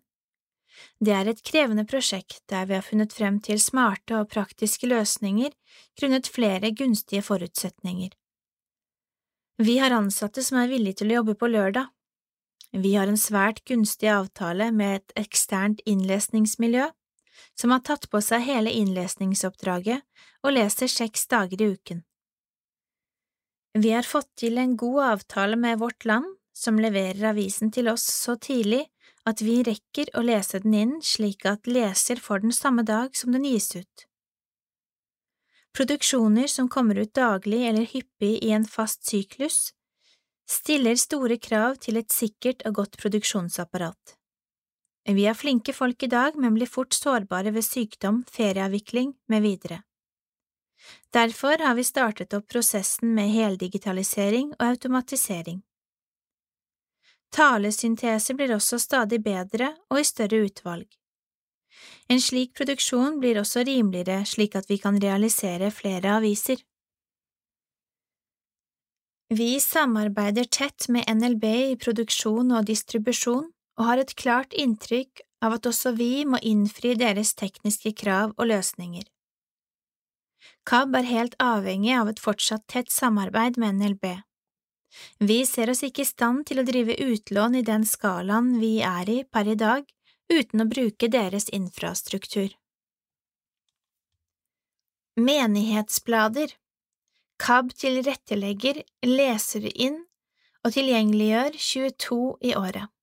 Det 1.03 1.11
er 1.11 1.27
et 1.27 1.43
krevende 1.43 1.83
prosjekt 1.91 2.45
der 2.53 2.69
vi 2.71 2.77
har 2.79 2.87
funnet 2.87 3.13
frem 3.13 3.41
til 3.43 3.59
smarte 3.59 4.21
og 4.21 4.31
praktiske 4.31 4.87
løsninger 4.87 5.51
grunnet 5.99 6.31
flere 6.31 6.71
gunstige 6.71 7.27
forutsetninger. 7.27 8.15
Vi 9.59 9.77
har 9.83 9.91
ansatte 9.91 10.47
som 10.47 10.61
er 10.63 10.71
villige 10.71 11.03
til 11.03 11.11
å 11.11 11.19
jobbe 11.21 11.35
på 11.43 11.51
lørdag. 11.51 11.91
Vi 12.71 12.95
har 12.95 13.11
en 13.11 13.19
svært 13.19 13.65
gunstig 13.67 14.13
avtale 14.15 14.71
med 14.71 15.01
et 15.01 15.19
eksternt 15.27 15.83
innlesningsmiljø 15.91 16.87
som 17.59 17.71
har 17.75 17.83
tatt 17.87 18.09
på 18.11 18.21
seg 18.25 18.45
hele 18.47 18.73
innlesningsoppdraget 18.73 20.05
og 20.45 20.55
leser 20.57 20.91
seks 20.91 21.27
dager 21.31 21.63
i 21.63 21.71
uken. 21.75 22.05
Vi 23.79 23.93
har 23.95 24.03
fått 24.03 24.31
til 24.43 24.59
en 24.59 24.77
god 24.77 25.03
avtale 25.13 25.57
med 25.57 25.79
Vårt 25.79 26.05
Land, 26.05 26.27
som 26.53 26.81
leverer 26.83 27.31
avisen 27.31 27.71
til 27.71 27.89
oss 27.89 28.03
så 28.03 28.35
tidlig 28.37 28.83
at 29.29 29.43
vi 29.45 29.61
rekker 29.63 30.11
å 30.19 30.25
lese 30.27 30.61
den 30.65 30.75
inn 30.75 30.95
slik 31.05 31.47
at 31.47 31.69
leser 31.71 32.21
får 32.21 32.43
den 32.45 32.55
samme 32.57 32.83
dag 32.83 33.15
som 33.17 33.33
den 33.33 33.47
gis 33.47 33.71
ut. 33.77 34.07
Produksjoner 35.77 36.51
som 36.51 36.69
kommer 36.69 36.99
ut 36.99 37.15
daglig 37.15 37.63
eller 37.69 37.87
hyppig 37.87 38.39
i 38.43 38.51
en 38.51 38.67
fast 38.67 39.07
syklus, 39.07 39.71
stiller 40.51 40.99
store 40.99 41.39
krav 41.39 41.79
til 41.85 42.01
et 42.01 42.11
sikkert 42.11 42.65
og 42.67 42.81
godt 42.81 42.99
produksjonsapparat. 42.99 44.17
Vi 45.15 45.25
har 45.27 45.35
flinke 45.35 45.73
folk 45.73 46.03
i 46.03 46.07
dag, 46.07 46.37
men 46.37 46.55
blir 46.55 46.67
fort 46.67 46.93
sårbare 46.95 47.51
ved 47.51 47.65
sykdom, 47.65 48.23
ferieavvikling 48.31 49.15
med 49.29 49.43
videre. 49.43 49.83
Derfor 51.11 51.59
har 51.59 51.75
vi 51.75 51.85
startet 51.85 52.35
opp 52.35 52.47
prosessen 52.49 53.15
med 53.15 53.33
heldigitalisering 53.35 54.53
og 54.59 54.65
automatisering. 54.69 55.63
Talesyntese 57.35 58.35
blir 58.35 58.55
også 58.55 58.79
stadig 58.79 59.21
bedre 59.23 59.75
og 59.91 60.01
i 60.01 60.07
større 60.07 60.45
utvalg. 60.47 60.89
En 62.11 62.21
slik 62.23 62.55
produksjon 62.59 63.21
blir 63.23 63.39
også 63.39 63.63
rimeligere 63.67 64.25
slik 64.27 64.57
at 64.59 64.71
vi 64.71 64.79
kan 64.83 64.99
realisere 65.03 65.71
flere 65.75 66.17
aviser. 66.19 66.59
Vi 69.31 69.53
samarbeider 69.63 70.47
tett 70.51 70.89
med 70.91 71.07
NLB 71.07 71.45
i 71.47 71.79
produksjon 71.79 72.51
og 72.51 72.67
distribusjon 72.67 73.47
og 73.81 73.87
har 73.89 74.03
et 74.03 74.13
klart 74.21 74.53
inntrykk 74.53 75.23
av 75.41 75.57
at 75.57 75.67
også 75.71 75.95
vi 75.97 76.27
må 76.29 76.39
innfri 76.45 76.93
deres 77.01 77.33
tekniske 77.41 77.95
krav 77.97 78.35
og 78.37 78.51
løsninger. 78.51 79.07
KAB 80.69 80.99
er 81.01 81.09
helt 81.09 81.37
avhengig 81.41 81.95
av 81.97 82.11
et 82.13 82.21
fortsatt 82.21 82.67
tett 82.69 82.93
samarbeid 82.93 83.57
med 83.57 83.81
NLB. 83.81 84.05
Vi 85.25 85.39
ser 85.49 85.73
oss 85.73 85.81
ikke 85.87 86.05
i 86.05 86.11
stand 86.11 86.45
til 86.51 86.61
å 86.61 86.67
drive 86.67 86.99
utlån 87.01 87.57
i 87.57 87.65
den 87.65 87.87
skalaen 87.89 88.59
vi 88.61 88.81
er 88.85 89.09
i 89.09 89.23
per 89.25 89.49
i 89.49 89.57
dag, 89.57 89.87
uten 90.31 90.63
å 90.63 90.69
bruke 90.69 91.09
deres 91.09 91.49
infrastruktur. 91.57 92.53
Menighetsblader 95.21 96.53
KAB 97.41 97.73
tilrettelegger, 97.81 98.83
leser 99.09 99.67
inn 99.73 100.03
og 100.61 100.75
tilgjengeliggjør 100.75 101.57
22 101.57 102.25
i 102.51 102.57
året. 102.59 103.00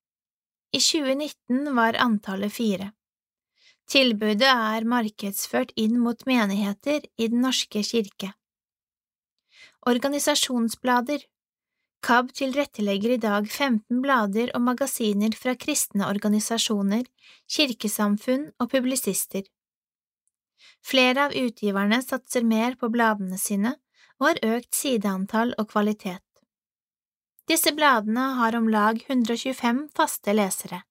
I 0.71 0.79
2019 0.79 1.75
var 1.75 1.93
antallet 1.93 2.53
fire. 2.53 2.91
Tilbudet 3.87 4.49
er 4.51 4.83
markedsført 4.83 5.71
inn 5.79 5.95
mot 6.03 6.25
menigheter 6.27 7.05
i 7.17 7.29
Den 7.31 7.41
norske 7.45 7.83
kirke. 7.87 8.33
Organisasjonsblader 9.87 11.23
KAB 12.03 12.33
tilrettelegger 12.33 13.15
i 13.15 13.17
dag 13.17 13.47
15 13.49 14.01
blader 14.03 14.51
og 14.55 14.61
magasiner 14.67 15.33
fra 15.39 15.55
kristne 15.55 16.05
organisasjoner, 16.07 17.07
kirkesamfunn 17.49 18.51
og 18.59 18.69
publisister. 18.71 19.47
Flere 20.85 21.27
av 21.27 21.35
utgiverne 21.35 22.01
satser 22.03 22.45
mer 22.45 22.77
på 22.79 22.91
bladene 22.93 23.39
sine 23.41 23.73
og 24.19 24.29
har 24.29 24.43
økt 24.57 24.75
sideantall 24.75 25.55
og 25.57 25.71
kvalitet. 25.71 26.26
Disse 27.47 27.71
bladene 27.71 28.25
har 28.39 28.55
om 28.55 28.67
lag 28.69 28.99
125 29.07 29.87
faste 29.95 30.33
lesere. 30.33 30.81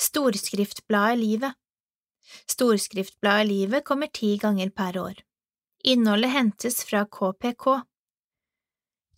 Storskriftbladet 0.00 1.18
Livet 1.18 1.52
Storskriftbladet 2.50 3.46
Livet 3.46 3.84
kommer 3.84 4.06
ti 4.06 4.36
ganger 4.36 4.70
per 4.70 4.98
år. 4.98 5.20
Innholdet 5.84 6.30
hentes 6.30 6.84
fra 6.84 7.04
KPK 7.04 7.66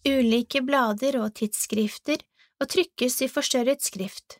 ulike 0.06 0.62
blader 0.62 1.18
og 1.22 1.32
tidsskrifter 1.38 2.20
og 2.60 2.70
trykkes 2.72 3.20
i 3.22 3.30
forstørret 3.30 3.82
skrift. 3.82 4.38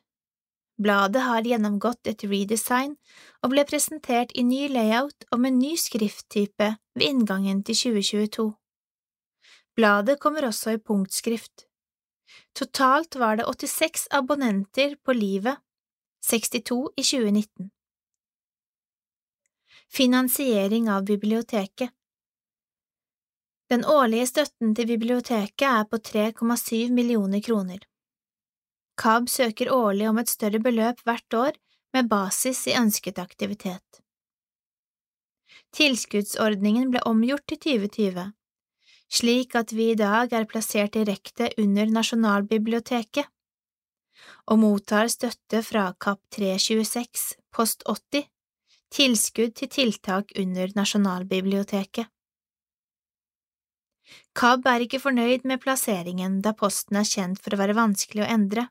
Bladet 0.83 1.23
har 1.25 1.47
gjennomgått 1.47 2.11
et 2.11 2.27
redesign 2.27 2.99
og 3.43 3.55
ble 3.55 3.65
presentert 3.71 4.35
i 4.35 4.45
ny 4.45 4.67
layout 4.69 5.27
og 5.31 5.41
med 5.47 5.57
ny 5.63 5.75
skrifttype 5.81 6.75
ved 6.99 7.07
inngangen 7.07 7.63
til 7.65 7.79
2022. 7.97 8.51
Bladet 9.77 10.21
kommer 10.21 10.47
også 10.49 10.73
i 10.77 10.79
punktskrift. 10.79 11.67
Totalt 12.57 13.17
var 13.21 13.37
det 13.37 13.45
86 13.45 14.07
abonnenter 14.11 14.97
på 15.05 15.13
Livet, 15.13 15.59
62 16.25 16.79
i 16.97 17.03
2019. 17.03 17.71
Finansiering 19.93 20.89
av 20.91 21.05
biblioteket 21.05 21.93
Den 23.71 23.85
årlige 23.85 24.27
støtten 24.27 24.73
til 24.75 24.89
biblioteket 24.89 25.67
er 25.69 25.85
på 25.91 26.01
3,7 26.09 26.91
millioner 26.97 27.45
kroner. 27.45 27.79
KAB 28.97 29.29
søker 29.29 29.71
årlig 29.73 30.09
om 30.09 30.19
et 30.19 30.33
større 30.33 30.59
beløp 30.63 31.05
hvert 31.05 31.35
år 31.35 31.61
med 31.93 32.09
basis 32.09 32.65
i 32.67 32.75
ønsket 32.81 33.21
aktivitet. 33.21 34.01
Tilskuddsordningen 35.77 36.91
ble 36.91 37.05
omgjort 37.05 37.53
i 37.53 37.61
2020, 37.61 38.31
slik 39.13 39.55
at 39.59 39.73
vi 39.73 39.91
i 39.93 39.99
dag 39.99 40.33
er 40.33 40.49
plassert 40.51 40.95
direkte 40.97 41.51
under 41.59 41.91
Nasjonalbiblioteket 41.99 43.31
og 44.51 44.61
mottar 44.63 45.11
støtte 45.11 45.63
fra 45.67 45.89
KAP 46.01 46.21
326 46.35 47.25
post 47.55 47.83
80, 47.87 48.27
tilskudd 48.95 49.57
til 49.59 49.71
tiltak 49.73 50.33
under 50.39 50.71
Nasjonalbiblioteket. 50.77 52.07
KAB 54.39 54.67
er 54.71 54.85
ikke 54.85 55.03
fornøyd 55.03 55.47
med 55.51 55.63
plasseringen 55.63 56.41
da 56.45 56.53
posten 56.55 57.01
er 57.01 57.09
kjent 57.09 57.41
for 57.43 57.55
å 57.55 57.61
være 57.61 57.77
vanskelig 57.79 58.23
å 58.23 58.31
endre. 58.37 58.69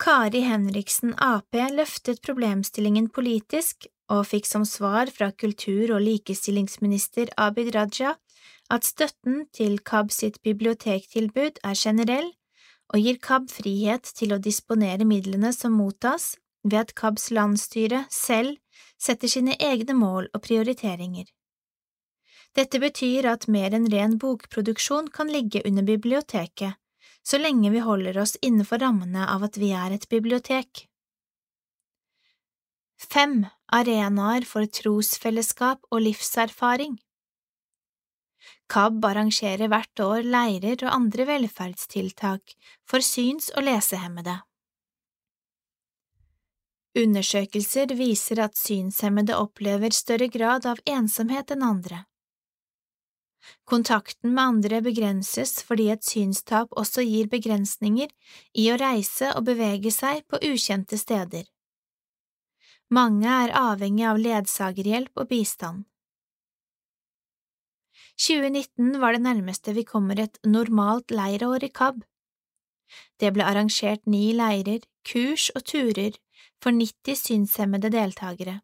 Kari 0.00 0.40
Henriksen 0.46 1.12
Ap 1.20 1.52
løftet 1.52 2.22
problemstillingen 2.24 3.10
politisk 3.12 3.84
og 4.10 4.26
fikk 4.26 4.48
som 4.48 4.66
svar 4.66 5.10
fra 5.14 5.30
kultur- 5.30 5.94
og 5.94 6.02
likestillingsminister 6.02 7.30
Abid 7.38 7.72
Raja 7.76 8.16
at 8.70 8.86
støtten 8.86 9.46
til 9.54 9.78
KAB 9.86 10.12
sitt 10.14 10.38
bibliotektilbud 10.46 11.62
er 11.66 11.78
generell 11.78 12.30
og 12.90 13.02
gir 13.04 13.18
KAB 13.22 13.50
frihet 13.50 14.10
til 14.18 14.34
å 14.34 14.42
disponere 14.42 15.06
midlene 15.06 15.52
som 15.54 15.76
mottas, 15.78 16.34
ved 16.66 16.78
at 16.80 16.94
KABs 16.98 17.30
landsstyre 17.32 18.04
selv 18.12 18.58
setter 19.00 19.30
sine 19.30 19.54
egne 19.62 19.94
mål 19.96 20.28
og 20.34 20.42
prioriteringer. 20.44 21.30
Dette 22.58 22.80
betyr 22.82 23.28
at 23.30 23.46
mer 23.48 23.74
enn 23.76 23.86
ren 23.92 24.18
bokproduksjon 24.18 25.08
kan 25.14 25.30
ligge 25.30 25.62
under 25.64 25.86
biblioteket, 25.86 26.74
så 27.22 27.38
lenge 27.38 27.70
vi 27.70 27.82
holder 27.84 28.18
oss 28.18 28.36
innenfor 28.42 28.82
rammene 28.82 29.26
av 29.28 29.46
at 29.46 29.58
vi 29.60 29.70
er 29.76 29.94
et 29.94 30.08
bibliotek. 30.10 30.86
Fem 33.00 33.46
arenaer 33.72 34.46
for 34.48 34.66
trosfellesskap 34.80 35.86
og 35.90 36.04
livserfaring 36.08 36.98
KAB 38.70 39.04
arrangerer 39.04 39.68
hvert 39.70 40.02
år 40.04 40.26
leirer 40.26 40.84
og 40.84 40.92
andre 40.94 41.26
velferdstiltak 41.28 42.54
for 42.88 43.04
syns- 43.04 43.50
og 43.56 43.66
lesehemmede. 43.66 44.36
Undersøkelser 47.00 47.94
viser 47.98 48.42
at 48.44 48.58
synshemmede 48.58 49.36
opplever 49.38 49.94
større 49.94 50.26
grad 50.30 50.66
av 50.66 50.80
ensomhet 50.86 51.52
enn 51.54 51.66
andre. 51.66 52.04
Kontakten 53.64 54.34
med 54.34 54.42
andre 54.42 54.80
begrenses 54.84 55.62
fordi 55.66 55.88
et 55.94 56.04
synstap 56.04 56.74
også 56.76 57.06
gir 57.06 57.30
begrensninger 57.30 58.10
i 58.58 58.66
å 58.70 58.78
reise 58.82 59.30
og 59.36 59.46
bevege 59.46 59.94
seg 59.94 60.26
på 60.28 60.42
ukjente 60.50 60.98
steder. 61.00 61.46
Mange 62.90 63.30
er 63.30 63.52
avhengig 63.54 64.02
av 64.10 64.18
ledsagerhjelp 64.18 65.20
og 65.22 65.28
bistand. 65.30 65.84
2019 68.20 68.96
var 69.00 69.14
det 69.14 69.22
nærmeste 69.22 69.72
vi 69.76 69.84
kommer 69.86 70.18
et 70.18 70.40
normalt 70.44 71.14
leirår 71.14 71.68
i 71.68 71.70
KAB. 71.70 72.00
Det 73.22 73.30
ble 73.36 73.46
arrangert 73.46 74.02
ni 74.10 74.32
leirer, 74.34 74.82
kurs 75.06 75.52
og 75.54 75.64
turer 75.70 76.18
for 76.60 76.74
90 76.74 77.20
synshemmede 77.20 77.92
deltakere. 77.94 78.58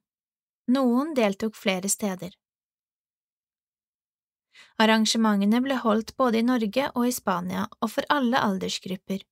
Noen 0.74 1.14
deltok 1.14 1.54
flere 1.54 1.88
steder. 1.88 2.34
Arrangementene 4.82 5.62
ble 5.62 5.78
holdt 5.80 6.16
både 6.18 6.42
i 6.42 6.48
Norge 6.50 6.90
og 6.96 7.06
i 7.06 7.14
Spania 7.14 7.68
og 7.78 7.94
for 7.94 8.10
alle 8.10 8.42
aldersgrupper. 8.42 9.22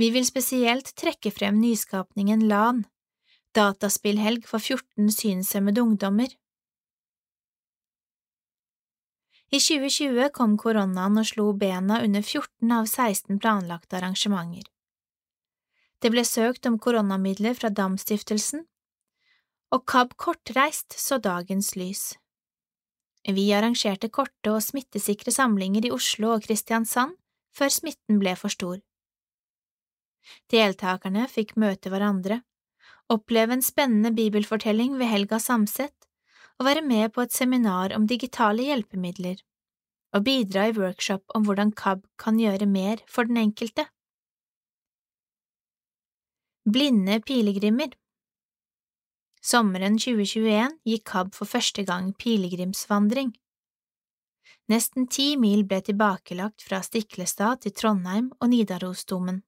Vi 0.00 0.10
vil 0.14 0.24
spesielt 0.26 0.94
trekke 0.96 1.30
frem 1.34 1.60
nyskapningen 1.60 2.48
LAN, 2.48 2.84
dataspillhelg 3.54 4.48
for 4.48 4.58
14 4.58 5.10
synshemmede 5.14 5.82
ungdommer. 5.82 6.28
I 9.54 9.60
2020 9.62 10.30
kom 10.34 10.56
koronaen 10.58 11.20
og 11.20 11.28
slo 11.28 11.52
bena 11.54 12.00
under 12.02 12.22
14 12.22 12.72
av 12.74 12.88
16 12.90 13.38
planlagte 13.38 14.00
arrangementer. 14.00 14.66
Det 16.02 16.10
ble 16.12 16.24
søkt 16.26 16.66
om 16.66 16.78
koronamidler 16.82 17.54
fra 17.56 17.70
Dam-stiftelsen, 17.70 18.64
og 19.72 19.84
KAB 19.90 20.16
Kortreist 20.20 20.96
så 21.00 21.20
dagens 21.22 21.74
lys. 21.78 22.02
Vi 23.24 23.46
arrangerte 23.56 24.10
korte 24.12 24.52
og 24.52 24.62
smittesikre 24.62 25.32
samlinger 25.32 25.86
i 25.86 25.92
Oslo 25.94 26.34
og 26.34 26.44
Kristiansand 26.44 27.14
før 27.56 27.72
smitten 27.72 28.18
ble 28.20 28.34
for 28.36 28.52
stor. 28.52 28.82
Deltakerne 30.52 31.24
fikk 31.30 31.54
møte 31.60 31.92
hverandre, 31.92 32.42
oppleve 33.12 33.56
en 33.56 33.62
spennende 33.62 34.12
bibelfortelling 34.14 34.98
ved 34.98 35.10
Helga 35.10 35.38
Samset 35.38 36.08
og 36.58 36.68
være 36.68 36.84
med 36.86 37.10
på 37.14 37.24
et 37.24 37.34
seminar 37.34 37.94
om 37.96 38.06
digitale 38.08 38.62
hjelpemidler 38.68 39.42
og 40.14 40.24
bidra 40.24 40.68
i 40.70 40.76
workshop 40.76 41.34
om 41.34 41.44
hvordan 41.44 41.72
KAB 41.74 42.04
kan 42.18 42.38
gjøre 42.38 42.66
mer 42.70 43.02
for 43.10 43.26
den 43.26 43.40
enkelte. 43.40 43.86
Blinde 46.64 47.20
pilegrimer 47.20 47.92
Sommeren 49.44 49.98
2021 50.00 50.78
gikk 50.88 51.02
KAB 51.10 51.34
for 51.36 51.44
første 51.44 51.82
gang 51.84 52.14
pilegrimsvandring. 52.16 53.34
Nesten 54.72 55.04
ti 55.12 55.34
mil 55.36 55.66
ble 55.68 55.82
tilbakelagt 55.84 56.64
fra 56.64 56.80
Stiklestad 56.80 57.60
til 57.60 57.74
Trondheim 57.76 58.30
og 58.40 58.48
Nidarosdomen. 58.54 59.42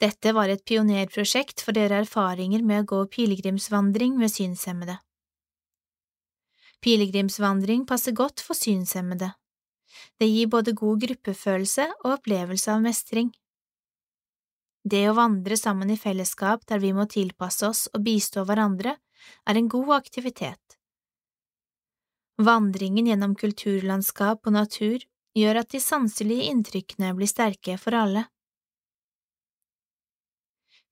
Dette 0.00 0.32
var 0.36 0.48
et 0.48 0.64
pionerprosjekt 0.64 1.62
for 1.64 1.76
å 1.76 2.00
erfaringer 2.02 2.62
med 2.62 2.84
å 2.84 2.88
gå 2.92 3.00
pilegrimsvandring 3.16 4.16
med 4.18 4.32
synshemmede. 4.32 4.98
Pilegrimsvandring 6.80 7.84
passer 7.88 8.16
godt 8.16 8.40
for 8.40 8.56
synshemmede. 8.56 9.34
Det 10.18 10.28
gir 10.28 10.48
både 10.48 10.72
god 10.72 11.02
gruppefølelse 11.04 11.86
og 12.04 12.12
opplevelse 12.14 12.72
av 12.72 12.82
mestring. 12.84 13.30
Det 14.80 15.02
å 15.10 15.16
vandre 15.16 15.58
sammen 15.60 15.90
i 15.92 15.98
fellesskap 16.00 16.64
der 16.68 16.80
vi 16.80 16.94
må 16.96 17.04
tilpasse 17.10 17.68
oss 17.68 17.86
og 17.92 18.04
bistå 18.06 18.46
hverandre, 18.48 18.96
er 19.44 19.58
en 19.60 19.68
god 19.68 19.92
aktivitet. 19.98 20.76
Vandringen 22.40 23.10
gjennom 23.10 23.34
kulturlandskap 23.36 24.46
og 24.48 24.54
natur 24.56 25.04
gjør 25.36 25.60
at 25.60 25.74
de 25.74 25.80
sanselige 25.84 26.48
inntrykkene 26.48 27.12
blir 27.18 27.28
sterke 27.28 27.76
for 27.76 27.96
alle. 27.98 28.24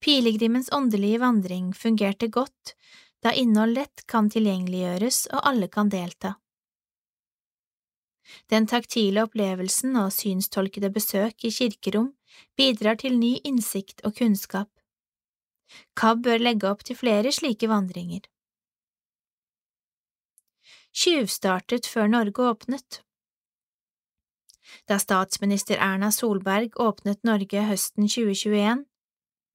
Pilegrimens 0.04 0.68
åndelige 0.72 1.18
vandring 1.18 1.72
fungerte 1.74 2.28
godt, 2.28 2.74
da 3.22 3.32
innhold 3.34 3.74
lett 3.74 4.04
kan 4.06 4.30
tilgjengeliggjøres 4.30 5.24
og 5.32 5.42
alle 5.50 5.68
kan 5.68 5.90
delta. 5.90 6.36
Den 8.52 8.68
taktile 8.68 9.24
opplevelsen 9.26 9.96
og 9.98 10.12
synstolkede 10.14 10.90
besøk 10.94 11.44
i 11.48 11.50
kirkerom 11.50 12.12
bidrar 12.56 12.98
til 13.00 13.16
ny 13.18 13.38
innsikt 13.44 14.04
og 14.04 14.16
kunnskap. 14.20 14.70
KAB 15.98 16.22
bør 16.24 16.42
legge 16.42 16.68
opp 16.68 16.84
til 16.84 16.96
flere 16.96 17.32
slike 17.34 17.68
vandringer. 17.68 18.22
Tjuvstartet 20.98 21.86
før 21.86 22.08
Norge 22.10 22.44
åpnet 22.50 23.02
Da 24.88 24.98
statsminister 24.98 25.80
Erna 25.84 26.10
Solberg 26.12 26.76
åpnet 26.80 27.24
Norge 27.24 27.64
høsten 27.68 28.08
2021, 28.08 28.84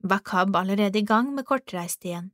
var 0.03 0.23
KAB 0.27 0.55
allerede 0.55 0.99
i 0.99 1.07
gang 1.07 1.33
med 1.35 1.45
kortreist 1.47 2.05
igjen. 2.05 2.31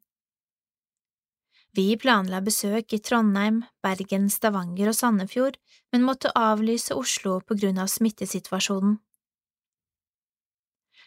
Vi 1.78 1.94
planla 2.02 2.42
besøk 2.42 2.94
i 2.94 3.00
Trondheim, 3.00 3.62
Bergen, 3.86 4.30
Stavanger 4.34 4.90
og 4.90 4.98
Sandefjord, 4.98 5.60
men 5.94 6.06
måtte 6.06 6.34
avlyse 6.36 6.98
Oslo 6.98 7.38
på 7.46 7.58
grunn 7.60 7.78
av 7.78 7.92
smittesituasjonen. 7.94 8.98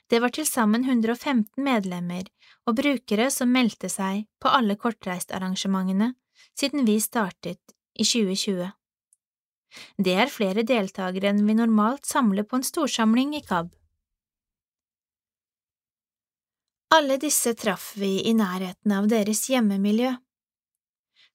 Det 0.06 0.20
var 0.22 0.30
til 0.34 0.46
sammen 0.46 0.84
115 0.84 1.58
medlemmer 1.64 2.28
og 2.68 2.76
brukere 2.78 3.30
som 3.32 3.50
meldte 3.50 3.88
seg 3.90 4.26
på 4.42 4.52
alle 4.52 4.76
kortreistarrangementene 4.76 6.12
siden 6.58 6.86
vi 6.86 6.98
startet 7.00 7.74
i 7.94 8.04
2020. 8.04 8.70
Det 9.96 10.14
er 10.14 10.30
flere 10.30 10.66
deltakere 10.68 11.32
enn 11.32 11.46
vi 11.48 11.56
normalt 11.56 12.06
samler 12.06 12.44
på 12.44 12.60
en 12.60 12.66
storsamling 12.66 13.32
i 13.38 13.42
KAB. 13.46 13.72
Alle 16.92 17.16
disse 17.16 17.54
traff 17.54 17.92
vi 17.96 18.18
i 18.28 18.34
nærheten 18.36 18.92
av 18.92 19.06
deres 19.08 19.46
hjemmemiljø. 19.48 20.10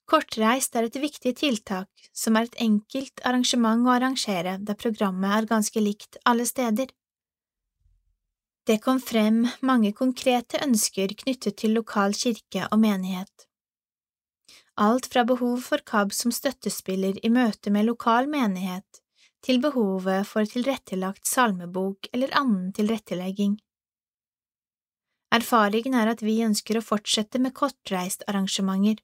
Kortreist 0.05 0.77
er 0.77 0.85
et 0.85 0.99
viktig 1.01 1.33
tiltak 1.39 1.89
som 2.13 2.37
er 2.37 2.45
et 2.45 2.59
enkelt 2.61 3.23
arrangement 3.25 3.87
å 3.87 3.95
arrangere 3.95 4.53
da 4.61 4.75
programmet 4.77 5.33
er 5.33 5.49
ganske 5.49 5.81
likt 5.81 6.21
alle 6.29 6.45
steder. 6.45 6.93
Det 8.69 8.77
kom 8.85 9.01
frem 9.01 9.47
mange 9.65 9.95
konkrete 9.97 10.61
ønsker 10.61 11.17
knyttet 11.25 11.57
til 11.63 11.73
lokal 11.79 12.13
kirke 12.13 12.69
og 12.69 12.77
menighet. 12.85 13.47
Alt 14.77 15.09
fra 15.09 15.25
behov 15.25 15.63
for 15.71 15.81
KAB 15.81 16.13
som 16.13 16.31
støttespiller 16.35 17.17
i 17.25 17.33
møte 17.33 17.73
med 17.73 17.89
lokal 17.89 18.29
menighet, 18.29 19.01
til 19.41 19.57
behovet 19.63 20.27
for 20.29 20.45
tilrettelagt 20.45 21.25
salmebok 21.25 22.11
eller 22.13 22.37
annen 22.37 22.69
tilrettelegging. 22.77 23.57
Erfaringen 25.33 25.93
er 25.97 26.13
at 26.13 26.23
vi 26.23 26.39
ønsker 26.45 26.79
å 26.79 26.85
fortsette 26.85 27.39
med 27.43 27.53
kortreistarrangementer. 27.57 29.03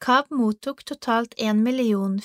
KAB 0.00 0.30
mottok 0.32 0.82
totalt 0.88 1.34
1 1.36 1.60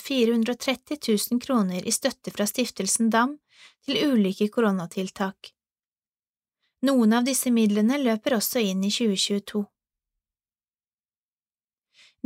430 0.00 0.98
000 1.30 1.40
kroner 1.44 1.86
i 1.86 1.92
støtte 1.92 2.32
fra 2.32 2.46
Stiftelsen 2.48 3.10
DAM 3.12 3.36
til 3.84 4.00
ulike 4.12 4.48
koronatiltak. 4.48 5.52
Noen 6.88 7.12
av 7.12 7.24
disse 7.24 7.50
midlene 7.52 7.98
løper 8.00 8.36
også 8.36 8.62
inn 8.64 8.84
i 8.84 8.90
2022. 8.92 9.62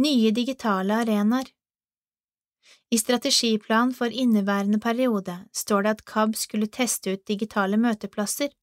Nye 0.00 0.30
digitale 0.30 1.02
arenaer 1.02 1.50
I 2.90 2.98
strategiplan 2.98 3.90
for 3.94 4.14
inneværende 4.22 4.78
periode 4.78 5.34
står 5.52 5.82
det 5.82 5.94
at 5.96 6.04
KAB 6.12 6.38
skulle 6.38 6.70
teste 6.70 7.16
ut 7.16 7.26
digitale 7.26 7.76
møteplasser. 7.76 8.54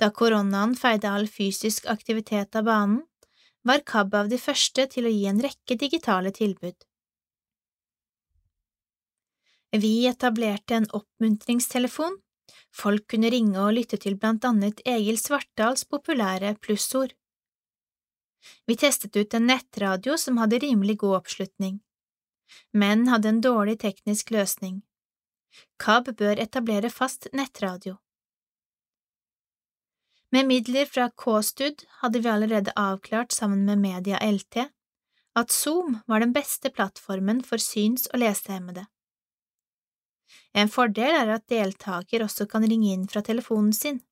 Da 0.00 0.10
koronaen 0.10 0.74
feide 0.78 1.10
all 1.10 1.28
fysisk 1.30 1.86
aktivitet 1.86 2.56
av 2.56 2.66
banen, 2.70 3.02
var 3.64 3.84
KAB 3.86 4.14
av 4.14 4.28
de 4.28 4.38
første 4.38 4.86
til 4.92 5.06
å 5.06 5.12
gi 5.14 5.24
en 5.30 5.40
rekke 5.40 5.78
digitale 5.80 6.34
tilbud. 6.34 6.76
Vi 9.74 9.94
etablerte 10.06 10.76
en 10.76 10.90
oppmuntringstelefon 10.94 12.20
Folk 12.74 13.06
kunne 13.12 13.30
ringe 13.30 13.60
og 13.62 13.76
lytte 13.76 13.98
til 14.02 14.16
blant 14.18 14.44
annet 14.48 14.80
Egil 14.88 15.18
Svartdals 15.20 15.84
populære 15.86 16.56
plussord. 16.64 17.14
Vi 18.68 18.76
testet 18.76 19.16
ut 19.16 19.34
en 19.38 19.46
nettradio 19.48 20.16
som 20.20 20.40
hadde 20.42 20.60
rimelig 20.64 20.98
god 21.04 21.20
oppslutning, 21.22 21.78
men 22.72 23.06
hadde 23.08 23.30
en 23.30 23.40
dårlig 23.44 23.78
teknisk 23.86 24.34
løsning. 24.34 24.82
KAB 25.80 26.10
bør 26.18 26.42
etablere 26.42 26.90
fast 26.90 27.30
nettradio. 27.32 27.96
Med 30.34 30.46
midler 30.46 30.86
fra 30.90 31.10
KSTUD 31.10 31.84
hadde 32.00 32.20
vi 32.20 32.28
allerede 32.28 32.72
avklart 32.76 33.32
sammen 33.32 33.60
med 33.64 33.78
Media 33.78 34.18
LT 34.18 34.64
at 35.38 35.50
Zoom 35.50 35.98
var 36.06 36.20
den 36.20 36.32
beste 36.34 36.72
plattformen 36.74 37.42
for 37.46 37.62
syns- 37.62 38.08
og 38.10 38.18
lesehemmede. 38.18 38.86
En 40.50 40.72
fordel 40.74 41.20
er 41.20 41.30
at 41.36 41.46
deltaker 41.46 42.26
også 42.26 42.48
kan 42.50 42.66
ringe 42.66 42.90
inn 42.96 43.06
fra 43.06 43.22
telefonen 43.22 43.70
sin. 43.78 44.02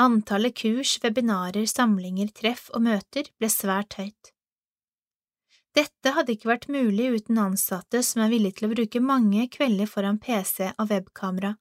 Antallet 0.00 0.56
kurs, 0.56 0.96
webinarer, 1.04 1.68
samlinger, 1.68 2.32
treff 2.32 2.70
og 2.72 2.88
møter 2.88 3.28
ble 3.36 3.52
svært 3.52 4.00
høyt. 4.00 4.32
Dette 5.76 6.16
hadde 6.16 6.38
ikke 6.38 6.54
vært 6.54 6.70
mulig 6.72 7.12
uten 7.20 7.44
ansatte 7.50 8.00
som 8.00 8.24
er 8.24 8.32
villige 8.32 8.62
til 8.62 8.70
å 8.70 8.76
bruke 8.78 9.08
mange 9.12 9.50
kvelder 9.52 9.92
foran 9.92 10.24
PC 10.24 10.70
og 10.72 10.88
webkamera, 10.88 11.58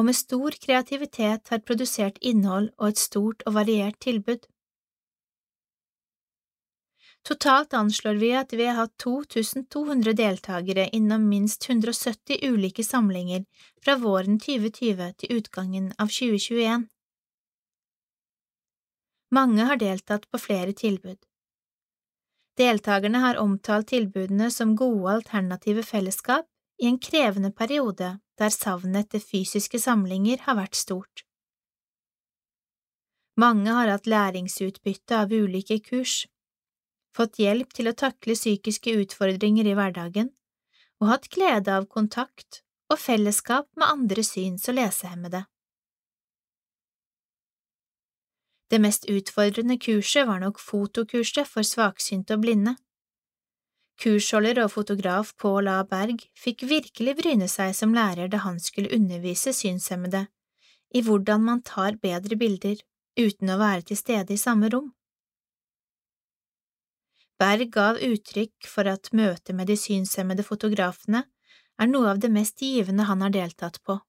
og 0.00 0.06
med 0.08 0.16
stor 0.16 0.56
kreativitet 0.64 1.52
har 1.52 1.60
produsert 1.68 2.16
innhold 2.24 2.70
og 2.78 2.88
et 2.88 3.00
stort 3.02 3.44
og 3.44 3.58
variert 3.58 3.98
tilbud. 4.00 4.46
Totalt 7.28 7.74
anslår 7.76 8.16
vi 8.22 8.30
at 8.32 8.54
vi 8.56 8.64
har 8.64 8.78
hatt 8.78 8.94
2200 9.04 10.14
deltakere 10.16 10.86
innom 10.96 11.26
minst 11.28 11.66
170 11.68 12.40
ulike 12.48 12.84
samlinger 12.84 13.44
fra 13.84 13.98
våren 14.00 14.38
2020 14.40 15.10
til 15.20 15.36
utgangen 15.36 15.90
av 15.98 16.08
2021. 16.08 16.86
Mange 19.36 19.66
har 19.68 19.76
deltatt 19.82 20.24
på 20.30 20.40
flere 20.40 20.72
tilbud. 20.72 21.20
Deltakerne 22.56 23.20
har 23.20 23.38
omtalt 23.42 23.92
tilbudene 23.92 24.48
som 24.50 24.72
gode 24.76 25.12
alternative 25.20 25.84
fellesskap 25.84 26.48
i 26.80 26.88
en 26.88 26.98
krevende 26.98 27.52
periode 27.52 28.14
der 28.40 28.52
savnet 28.54 29.06
etter 29.06 29.22
fysiske 29.22 29.78
samlinger 29.82 30.46
har 30.46 30.56
vært 30.58 30.78
stort. 30.78 31.24
Mange 33.40 33.72
har 33.72 33.88
hatt 33.88 34.08
læringsutbytte 34.10 35.16
av 35.22 35.32
ulike 35.32 35.78
kurs 35.84 36.24
fått 37.16 37.38
hjelp 37.42 37.72
til 37.76 37.90
å 37.90 37.96
takle 37.96 38.36
psykiske 38.38 38.92
utfordringer 39.02 39.68
i 39.68 39.76
hverdagen 39.78 40.32
og 41.00 41.08
hatt 41.12 41.30
glede 41.32 41.72
av 41.74 41.88
kontakt 41.92 42.62
og 42.90 42.98
fellesskap 43.00 43.68
med 43.76 43.88
andre 43.88 44.24
syns- 44.26 44.68
og 44.68 44.76
lesehemmede. 44.78 45.44
Det 48.70 48.78
mest 48.78 49.08
utfordrende 49.10 49.78
kurset 49.82 50.28
var 50.28 50.42
nok 50.42 50.60
fotokurset 50.62 51.48
for 51.48 51.66
svaksynte 51.66 52.36
og 52.36 52.44
blinde. 52.44 52.76
Kursholder 54.00 54.62
og 54.62 54.70
fotograf 54.72 55.34
Pål 55.36 55.68
A. 55.68 55.80
Berg 55.84 56.22
fikk 56.38 56.64
virkelig 56.70 57.18
bryne 57.18 57.48
seg 57.52 57.74
som 57.76 57.92
lærer 57.92 58.30
da 58.32 58.40
han 58.46 58.56
skulle 58.62 58.92
undervise 58.96 59.52
synshemmede 59.52 60.22
i 60.96 61.02
hvordan 61.04 61.44
man 61.44 61.60
tar 61.62 61.98
bedre 62.00 62.38
bilder 62.40 62.80
uten 63.20 63.52
å 63.52 63.58
være 63.60 63.84
til 63.90 64.00
stede 64.00 64.32
i 64.32 64.40
samme 64.40 64.70
rom. 64.72 64.88
Berg 67.40 67.68
gav 67.72 68.00
uttrykk 68.04 68.68
for 68.68 68.88
at 68.88 69.12
møtet 69.16 69.52
med 69.56 69.68
de 69.68 69.76
synshemmede 69.76 70.44
fotografene 70.48 71.26
er 71.80 71.92
noe 71.92 72.10
av 72.14 72.24
det 72.24 72.32
mest 72.32 72.60
givende 72.64 73.04
han 73.08 73.20
har 73.24 73.36
deltatt 73.36 73.82
på. 73.84 74.00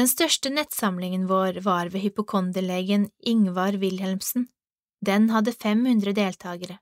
Den 0.00 0.08
største 0.10 0.50
nettsamlingen 0.50 1.28
vår 1.28 1.60
var 1.68 1.92
ved 1.92 2.08
hypokonderlegen 2.08 3.10
Ingvar 3.20 3.76
Wilhelmsen. 3.84 4.48
Den 5.04 5.28
hadde 5.34 5.52
500 5.52 6.14
deltakere. 6.16 6.78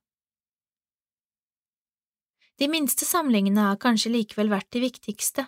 De 2.60 2.68
minste 2.70 3.08
samlingene 3.08 3.68
har 3.70 3.80
kanskje 3.82 4.12
likevel 4.14 4.52
vært 4.52 4.70
de 4.74 4.84
viktigste. 4.84 5.46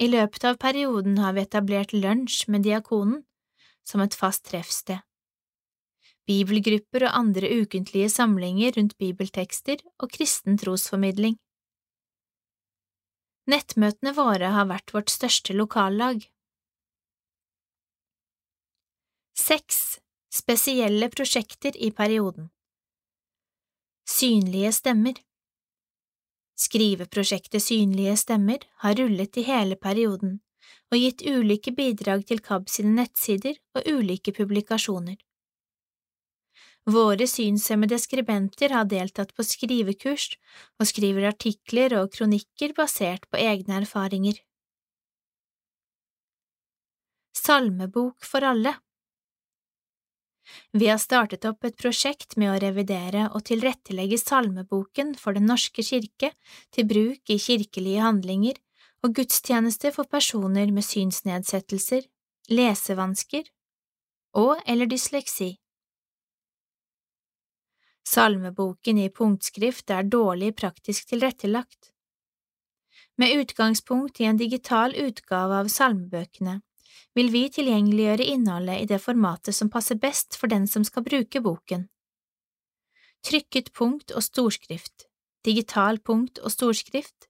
I 0.00 0.08
løpet 0.08 0.46
av 0.48 0.60
perioden 0.62 1.18
har 1.20 1.34
vi 1.36 1.44
etablert 1.44 1.92
lunsj 1.92 2.46
med 2.50 2.64
Diakonen 2.66 3.24
som 3.84 4.00
et 4.00 4.16
fast 4.16 4.46
treffsted 4.48 5.02
bibelgrupper 6.28 7.06
og 7.08 7.16
andre 7.18 7.50
ukentlige 7.60 8.08
samlinger 8.12 8.76
rundt 8.78 8.96
bibeltekster 9.00 9.82
og 10.00 10.12
kristen 10.14 10.58
trosformidling. 10.60 11.36
Nettmøtene 13.50 14.14
våre 14.16 14.54
har 14.54 14.70
vært 14.70 14.94
vårt 14.96 15.12
største 15.12 15.56
lokallag. 15.56 16.24
Seks 19.36 19.98
spesielle 20.34 21.08
prosjekter 21.08 21.76
i 21.76 21.90
perioden 21.94 22.48
Synlige 24.10 24.72
stemmer 24.72 25.18
Skriveprosjektet 26.58 27.62
Synlige 27.62 28.16
stemmer 28.18 28.64
har 28.82 28.96
rullet 28.98 29.38
i 29.38 29.44
hele 29.46 29.76
perioden 29.78 30.40
og 30.90 30.96
gitt 30.98 31.22
ulike 31.22 31.70
bidrag 31.76 32.24
til 32.26 32.42
KAB 32.42 32.66
sine 32.72 32.96
nettsider 32.96 33.60
og 33.78 33.86
ulike 33.90 34.32
publikasjoner. 34.34 35.16
Våre 36.94 37.28
synshemmede 37.30 37.98
skribenter 38.02 38.74
har 38.74 38.88
deltatt 38.90 39.34
på 39.36 39.46
skrivekurs 39.46 40.32
og 40.80 40.88
skriver 40.90 41.28
artikler 41.30 41.94
og 42.00 42.10
kronikker 42.16 42.74
basert 42.76 43.28
på 43.30 43.38
egne 43.40 43.78
erfaringer. 43.84 44.40
Salmebok 47.44 48.26
for 48.32 48.46
alle 48.50 48.74
Vi 50.72 50.88
har 50.88 50.98
startet 50.98 51.44
opp 51.48 51.64
et 51.64 51.76
prosjekt 51.80 52.36
med 52.40 52.52
å 52.52 52.58
revidere 52.62 53.28
og 53.32 53.46
tilrettelegge 53.48 54.18
salmeboken 54.20 55.14
for 55.20 55.36
Den 55.36 55.48
norske 55.48 55.82
kirke 55.86 56.32
til 56.74 56.88
bruk 56.90 57.30
i 57.32 57.38
kirkelige 57.40 58.04
handlinger 58.04 58.60
og 59.04 59.14
gudstjeneste 59.18 59.92
for 59.92 60.08
personer 60.08 60.70
med 60.72 60.84
synsnedsettelser, 60.84 62.06
lesevansker 62.50 63.44
og 64.40 64.60
eller 64.66 64.90
dysleksi. 64.90 65.54
Salmeboken 68.04 69.00
i 69.00 69.08
punktskrift 69.08 69.90
er 69.90 70.04
dårlig 70.04 70.52
praktisk 70.60 71.08
tilrettelagt. 71.08 71.90
Med 73.16 73.32
utgangspunkt 73.40 74.20
i 74.20 74.28
en 74.28 74.36
digital 74.36 74.94
utgave 74.98 75.62
av 75.62 75.70
salmebøkene 75.72 76.58
vil 77.14 77.30
vi 77.32 77.46
tilgjengeliggjøre 77.52 78.26
innholdet 78.34 78.82
i 78.82 78.88
det 78.90 79.00
formatet 79.02 79.56
som 79.56 79.70
passer 79.70 79.98
best 80.00 80.38
for 80.40 80.52
den 80.52 80.66
som 80.70 80.84
skal 80.86 81.06
bruke 81.06 81.42
boken. 81.44 81.88
Trykket 83.24 83.72
punkt 83.72 84.12
og 84.12 84.24
storskrift, 84.26 85.08
digital 85.44 85.98
punkt 85.98 86.40
og 86.42 86.52
storskrift, 86.52 87.28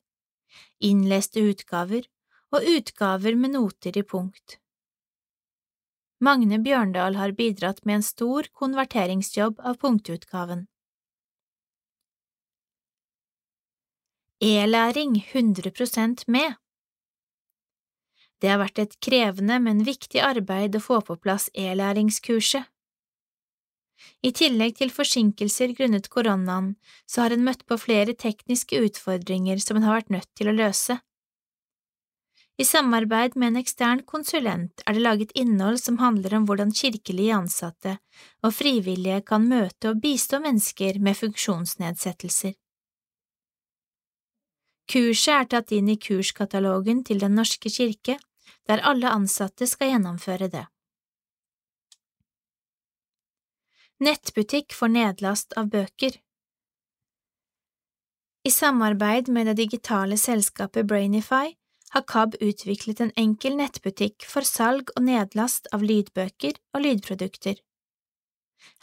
innleste 0.82 1.44
utgaver 1.44 2.06
og 2.54 2.66
utgaver 2.76 3.38
med 3.38 3.54
noter 3.54 3.96
i 3.98 4.02
punkt. 4.02 4.58
Magne 6.24 6.58
Bjørndal 6.62 7.18
har 7.18 7.34
bidratt 7.36 7.82
med 7.84 8.00
en 8.00 8.06
stor 8.06 8.46
konverteringsjobb 8.54 9.58
av 9.60 9.76
punktutgaven. 9.82 10.66
E-læring 14.44 15.16
100% 15.32 16.24
med. 16.26 16.54
Det 18.44 18.50
har 18.52 18.58
vært 18.60 18.82
et 18.82 18.94
krevende, 19.00 19.56
men 19.56 19.86
viktig 19.86 20.20
arbeid 20.20 20.74
å 20.76 20.82
få 20.84 20.98
på 21.00 21.14
plass 21.16 21.46
e-læringskurset. 21.56 22.66
I 24.20 24.32
tillegg 24.36 24.74
til 24.76 24.90
forsinkelser 24.92 25.72
grunnet 25.78 26.10
koronaen, 26.12 26.74
så 27.08 27.24
har 27.24 27.32
en 27.32 27.44
møtt 27.46 27.62
på 27.64 27.78
flere 27.80 28.12
tekniske 28.12 28.82
utfordringer 28.84 29.62
som 29.64 29.78
en 29.80 29.86
har 29.88 29.96
vært 29.96 30.12
nødt 30.12 30.28
til 30.36 30.50
å 30.50 30.56
løse. 30.58 30.98
I 32.60 32.66
samarbeid 32.68 33.38
med 33.40 33.54
en 33.54 33.62
ekstern 33.62 34.02
konsulent 34.06 34.84
er 34.84 34.98
det 34.98 35.06
laget 35.06 35.32
innhold 35.40 35.80
som 35.80 35.96
handler 36.02 36.36
om 36.36 36.44
hvordan 36.44 36.74
kirkelige 36.76 37.38
ansatte 37.38 37.96
og 38.44 38.52
frivillige 38.54 39.24
kan 39.26 39.48
møte 39.48 39.94
og 39.94 40.04
bistå 40.04 40.38
mennesker 40.44 41.00
med 41.00 41.16
funksjonsnedsettelser. 41.22 42.52
Kurset 44.84 45.34
er 45.34 45.50
tatt 45.50 45.72
inn 45.72 45.88
i 45.88 45.96
kurskatalogen 45.96 47.02
til 47.08 47.24
Den 47.24 47.34
norske 47.40 47.72
kirke, 47.72 48.18
der 48.68 48.82
alle 48.84 49.10
ansatte 49.12 49.66
skal 49.68 49.94
gjennomføre 49.94 50.48
det. 50.52 50.66
Nettbutikk 54.04 54.74
for 54.74 54.90
nedlast 54.90 55.54
av 55.56 55.68
bøker 55.72 56.16
I 58.44 58.50
samarbeid 58.50 59.30
med 59.32 59.46
det 59.48 59.54
digitale 59.62 60.18
selskapet 60.20 60.84
Brainify 60.90 61.54
har 61.94 62.02
KAB 62.10 62.34
utviklet 62.42 63.00
en 63.00 63.12
enkel 63.16 63.54
nettbutikk 63.56 64.26
for 64.28 64.44
salg 64.44 64.90
og 64.98 65.06
nedlast 65.06 65.70
av 65.72 65.86
lydbøker 65.86 66.58
og 66.74 66.84
lydprodukter. 66.84 67.54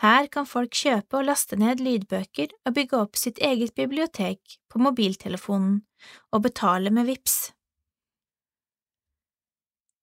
Her 0.02 0.30
kan 0.34 0.48
folk 0.50 0.74
kjøpe 0.78 1.20
og 1.20 1.28
laste 1.28 1.60
ned 1.62 1.84
lydbøker 1.84 2.54
og 2.66 2.76
bygge 2.78 3.02
opp 3.04 3.20
sitt 3.20 3.42
eget 3.44 3.76
bibliotek 3.78 4.58
på 4.72 4.82
mobiltelefonen 4.82 5.82
og 6.32 6.46
betale 6.48 6.94
med 6.94 7.10
VIPS. 7.12 7.38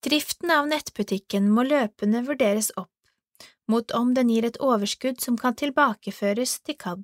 Driften 0.05 0.51
av 0.55 0.67
nettbutikken 0.71 1.49
må 1.51 1.65
løpende 1.67 2.23
vurderes 2.27 2.71
opp 2.79 2.93
mot 3.69 3.91
om 3.93 4.13
den 4.17 4.31
gir 4.33 4.47
et 4.47 4.57
overskudd 4.65 5.19
som 5.21 5.35
kan 5.37 5.57
tilbakeføres 5.59 6.55
til 6.65 6.77
KAB. 6.79 7.03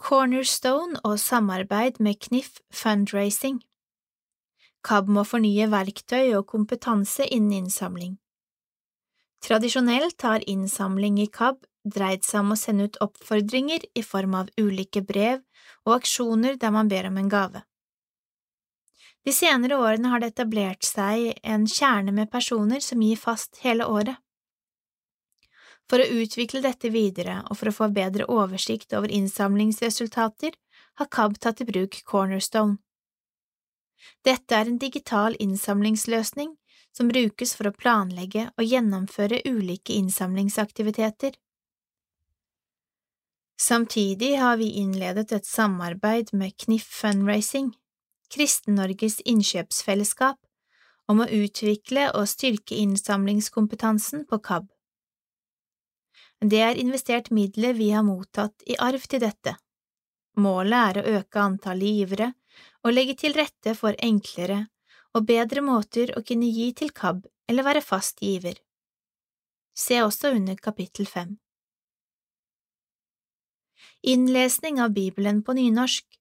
Cornerstone 0.00 1.00
og 1.04 1.18
samarbeid 1.20 1.98
med 2.00 2.20
Knif 2.26 2.60
Fundraising 2.70 3.58
KAB 4.86 5.10
må 5.12 5.24
fornye 5.28 5.66
verktøy 5.72 6.36
og 6.38 6.46
kompetanse 6.52 7.26
innen 7.26 7.64
innsamling. 7.64 8.14
Tradisjonelt 9.44 10.22
har 10.24 10.44
innsamling 10.48 11.18
i 11.20 11.28
KAB 11.32 11.64
dreid 11.84 12.24
seg 12.24 12.44
om 12.44 12.54
å 12.54 12.60
sende 12.60 12.88
ut 12.88 13.00
oppfordringer 13.04 13.84
i 13.96 14.04
form 14.04 14.36
av 14.40 14.52
ulike 14.60 15.02
brev 15.04 15.40
og 15.86 15.96
aksjoner 15.98 16.60
der 16.60 16.72
man 16.76 16.88
ber 16.92 17.08
om 17.08 17.18
en 17.20 17.32
gave. 17.32 17.64
De 19.24 19.32
senere 19.32 19.76
årene 19.76 20.08
har 20.08 20.20
det 20.20 20.32
etablert 20.32 20.86
seg 20.86 21.34
en 21.42 21.66
kjerne 21.68 22.12
med 22.16 22.30
personer 22.32 22.80
som 22.80 23.02
gir 23.04 23.20
fast 23.20 23.60
hele 23.64 23.86
året. 23.86 24.16
For 25.90 26.00
å 26.00 26.22
utvikle 26.22 26.62
dette 26.64 26.88
videre 26.94 27.40
og 27.50 27.58
for 27.58 27.68
å 27.68 27.74
få 27.74 27.90
bedre 27.92 28.28
oversikt 28.30 28.94
over 28.96 29.10
innsamlingsresultater, 29.12 30.54
har 31.00 31.08
KAB 31.10 31.36
tatt 31.40 31.60
i 31.60 31.66
bruk 31.66 32.00
Cornerstone. 32.06 32.78
Dette 34.24 34.56
er 34.56 34.68
en 34.68 34.78
digital 34.80 35.36
innsamlingsløsning 35.40 36.54
som 36.96 37.10
brukes 37.10 37.54
for 37.56 37.68
å 37.68 37.76
planlegge 37.76 38.48
og 38.56 38.64
gjennomføre 38.64 39.42
ulike 39.44 39.94
innsamlingsaktiviteter. 39.96 41.36
Samtidig 43.60 44.34
har 44.40 44.56
vi 44.56 44.70
innledet 44.80 45.32
et 45.36 45.46
samarbeid 45.46 46.32
med 46.32 46.56
Knif 46.56 46.86
Fundraising, 47.02 47.74
Kristen-Norges 48.30 49.20
innkjøpsfellesskap, 49.28 50.38
om 51.10 51.22
å 51.24 51.30
utvikle 51.34 52.10
og 52.14 52.28
styrke 52.30 52.76
innsamlingskompetansen 52.78 54.26
på 54.30 54.38
KAB. 54.46 54.68
Det 56.40 56.60
er 56.64 56.78
investert 56.80 57.32
midler 57.34 57.74
vi 57.76 57.90
har 57.90 58.06
mottatt 58.06 58.62
i 58.66 58.78
arv 58.78 59.02
til 59.10 59.20
dette. 59.24 59.56
Målet 60.40 60.78
er 60.78 61.00
å 61.00 61.18
øke 61.18 61.42
antallet 61.42 61.98
givere 61.98 62.30
og 62.86 62.94
legge 62.94 63.18
til 63.18 63.34
rette 63.36 63.74
for 63.76 63.98
enklere 63.98 64.62
og 65.18 65.26
bedre 65.26 65.60
måter 65.66 66.14
å 66.16 66.22
kunne 66.24 66.48
gi 66.48 66.70
til 66.78 66.94
KAB 66.94 67.26
eller 67.50 67.66
være 67.66 67.82
fast 67.84 68.22
giver. 68.22 68.54
Se 69.74 69.98
også 70.04 70.30
under 70.36 70.56
kapittel 70.56 71.10
fem. 71.10 71.34
Innlesning 74.06 74.80
av 74.80 74.94
Bibelen 74.96 75.42
på 75.44 75.52
nynorsk 75.58 76.19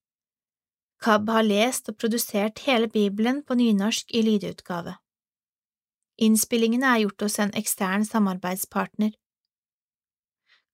KAB 0.99 1.29
har 1.31 1.45
lest 1.47 1.87
og 1.89 1.95
produsert 2.01 2.59
hele 2.65 2.89
Bibelen 2.91 3.39
på 3.43 3.55
nynorsk 3.55 4.11
i 4.11 4.21
lydutgave. 4.25 4.97
Innspillingene 6.19 6.89
er 6.91 7.05
gjort 7.05 7.23
hos 7.23 7.39
en 7.39 7.53
ekstern 7.55 8.03
samarbeidspartner. 8.03 9.13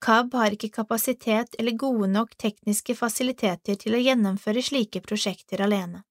KAB 0.02 0.34
har 0.34 0.56
ikke 0.56 0.72
kapasitet 0.74 1.56
eller 1.60 1.78
gode 1.78 2.10
nok 2.10 2.34
tekniske 2.42 2.96
fasiliteter 2.98 3.78
til 3.84 3.94
å 3.94 4.02
gjennomføre 4.02 4.66
slike 4.66 5.02
prosjekter 5.06 5.62
alene. 5.62 6.02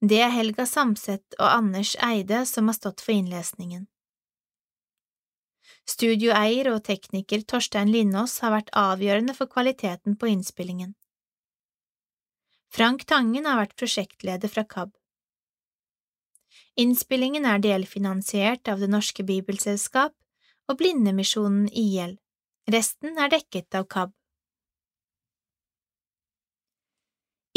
Det 0.00 0.20
er 0.22 0.30
Helga 0.30 0.66
Samset 0.66 1.34
og 1.40 1.48
Anders 1.50 1.96
Eide 2.06 2.44
som 2.46 2.70
har 2.70 2.78
stått 2.78 3.02
for 3.02 3.16
innlesningen. 3.18 3.88
Studioeier 5.88 6.70
og 6.70 6.84
tekniker 6.86 7.42
Torstein 7.42 7.90
Lindås 7.90 8.38
har 8.44 8.54
vært 8.54 8.70
avgjørende 8.76 9.34
for 9.34 9.50
kvaliteten 9.50 10.14
på 10.14 10.30
innspillingen. 10.30 10.94
Frank 12.68 13.04
Tangen 13.08 13.46
har 13.48 13.56
vært 13.62 13.76
prosjektleder 13.80 14.52
fra 14.52 14.64
KAB. 14.68 14.92
Innspillingen 16.78 17.46
er 17.48 17.62
delfinansiert 17.64 18.68
av 18.68 18.82
Det 18.82 18.90
Norske 18.92 19.24
Bibelselskap 19.26 20.14
og 20.68 20.78
Blindemisjonen 20.78 21.66
IL, 21.72 22.18
resten 22.70 23.18
er 23.18 23.32
dekket 23.32 23.74
av 23.74 23.88
KAB. 23.90 24.12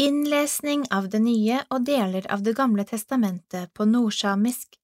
Innlesning 0.02 0.86
av 0.90 1.10
Det 1.12 1.20
nye 1.22 1.60
og 1.70 1.84
deler 1.86 2.26
av 2.32 2.42
Det 2.42 2.56
gamle 2.58 2.82
testamentet 2.88 3.70
på 3.76 3.84
nordsamisk 3.86 4.78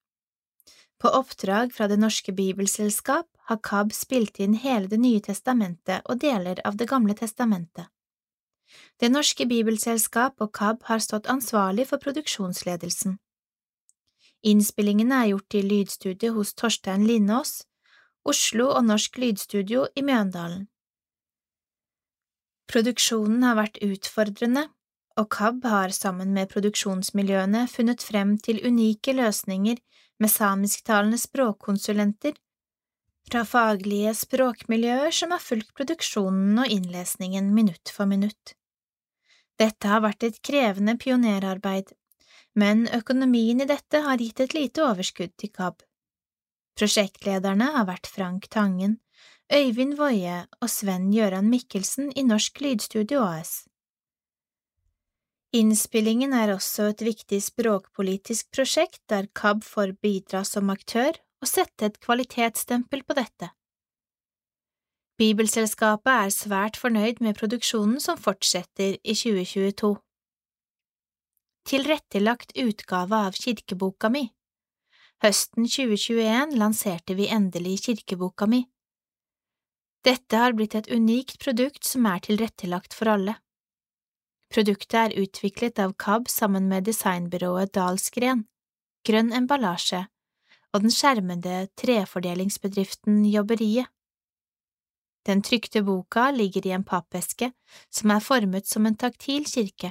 På 1.01 1.11
oppdrag 1.18 1.72
fra 1.74 1.89
Det 1.89 1.97
norske 1.99 2.33
bibelselskap 2.33 3.26
har 3.49 3.62
KAB 3.64 3.95
spilt 3.97 4.39
inn 4.39 4.55
hele 4.55 4.87
Det 4.93 5.01
nye 5.01 5.24
testamentet 5.24 6.05
og 6.05 6.20
deler 6.20 6.61
av 6.68 6.76
Det 6.76 6.87
gamle 6.87 7.16
testamentet. 7.18 7.89
Det 9.01 9.11
norske 9.12 9.47
bibelselskap 9.49 10.41
og 10.45 10.53
KAB 10.59 10.85
har 10.91 11.03
stått 11.05 11.29
ansvarlig 11.31 11.89
for 11.91 12.03
produksjonsledelsen. 12.03 13.19
Innspillingene 14.47 15.23
er 15.23 15.31
gjort 15.33 15.55
i 15.59 15.62
lydstudio 15.66 16.35
hos 16.37 16.55
Torstein 16.55 17.07
Lindås, 17.07 17.62
Oslo 18.29 18.69
og 18.71 18.85
Norsk 18.87 19.19
Lydstudio 19.19 19.87
i 19.97 20.05
Mjøndalen. 20.07 20.66
Produksjonen 22.69 23.47
har 23.47 23.57
vært 23.59 23.81
utfordrende, 23.83 24.66
og 25.19 25.31
KAB 25.35 25.64
har 25.66 25.95
sammen 25.97 26.35
med 26.37 26.51
produksjonsmiljøene 26.53 27.64
funnet 27.73 28.05
frem 28.05 28.37
til 28.39 28.61
unike 28.66 29.14
løsninger 29.16 29.81
med 30.21 30.31
samisktalende 30.31 31.19
språkkonsulenter 31.19 32.37
fra 33.29 33.45
faglige 33.45 34.14
språkmiljøer 34.16 35.12
som 35.14 35.35
har 35.35 35.43
fulgt 35.43 35.75
produksjonen 35.77 36.62
og 36.62 36.73
innlesningen 36.73 37.51
minutt 37.55 37.93
for 37.95 38.09
minutt. 38.11 38.55
Dette 39.59 39.91
har 39.91 40.05
vært 40.05 40.25
et 40.29 40.39
krevende 40.45 40.95
pionerarbeid, 41.01 41.91
men 42.55 42.87
økonomien 42.95 43.61
i 43.61 43.69
dette 43.69 44.05
har 44.07 44.23
gitt 44.23 44.41
et 44.41 44.55
lite 44.55 44.85
overskudd 44.87 45.35
til 45.37 45.53
KAB. 45.55 45.83
Prosjektlederne 46.79 47.73
har 47.75 47.89
vært 47.89 48.07
Frank 48.07 48.47
Tangen, 48.55 49.01
Øyvind 49.51 49.97
Woie 49.99 50.45
og 50.61 50.71
Sven 50.71 51.11
Gøran 51.11 51.49
Mikkelsen 51.51 52.12
i 52.14 52.23
Norsk 52.23 52.61
Lydstudio 52.62 53.25
AS. 53.25 53.64
Innspillingen 55.57 56.35
er 56.37 56.53
også 56.53 56.91
et 56.93 57.03
viktig 57.03 57.39
språkpolitisk 57.41 58.51
prosjekt 58.53 59.01
der 59.09 59.31
KAB 59.35 59.64
får 59.64 59.95
bidra 60.05 60.43
som 60.45 60.69
aktør 60.71 61.16
og 61.43 61.51
sette 61.51 61.89
et 61.89 62.01
kvalitetsstempel 62.03 63.05
på 63.07 63.16
dette. 63.18 63.51
Bibelselskapet 65.18 66.12
er 66.14 66.34
svært 66.34 66.78
fornøyd 66.78 67.22
med 67.24 67.39
produksjonen 67.39 67.99
som 68.03 68.18
fortsetter 68.20 68.99
i 69.03 69.14
2022. 69.18 69.97
Tilrettelagt 71.68 72.55
utgave 72.57 73.22
av 73.28 73.39
kirkeboka 73.39 74.11
mi 74.14 74.28
Høsten 75.18 75.66
2021 75.66 76.53
lanserte 76.61 77.16
vi 77.18 77.26
endelig 77.34 77.80
kirkeboka 77.89 78.47
mi. 78.47 78.61
Dette 80.07 80.39
har 80.39 80.55
blitt 80.55 80.76
et 80.78 80.91
unikt 80.95 81.41
produkt 81.43 81.82
som 81.84 82.07
er 82.07 82.22
tilrettelagt 82.22 82.95
for 82.95 83.11
alle. 83.11 83.34
Produktet 84.55 85.01
er 85.01 85.16
utviklet 85.18 85.82
av 85.82 85.97
KAB 85.99 86.30
sammen 86.30 86.70
med 86.70 86.86
designbyrået 86.86 87.74
Dalsgren, 87.74 88.47
Grønn 89.03 89.34
emballasje 89.34 90.05
og 90.79 90.85
den 90.85 90.95
skjermede 90.95 91.66
trefordelingsbedriften 91.74 93.24
Jobberiet. 93.26 93.91
Den 95.26 95.43
trykte 95.43 95.83
boka 95.83 96.31
ligger 96.31 96.68
i 96.68 96.74
en 96.76 96.85
pappeske 96.87 97.51
som 97.91 98.12
er 98.14 98.22
formet 98.22 98.68
som 98.70 98.87
en 98.87 98.97
taktil 98.97 99.43
kirke. 99.51 99.91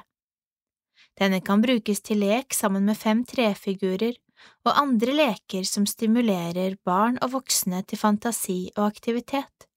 Denne 1.19 1.41
kan 1.43 1.59
brukes 1.61 1.99
til 2.07 2.23
lek 2.23 2.55
sammen 2.55 2.87
med 2.87 2.95
fem 2.97 3.25
trefigurer 3.27 4.15
og 4.63 4.79
andre 4.79 5.17
leker 5.17 5.67
som 5.67 5.85
stimulerer 5.89 6.77
barn 6.87 7.19
og 7.19 7.33
voksne 7.35 7.83
til 7.83 7.99
fantasi 7.99 8.57
og 8.77 8.85
aktivitet. 8.87 9.67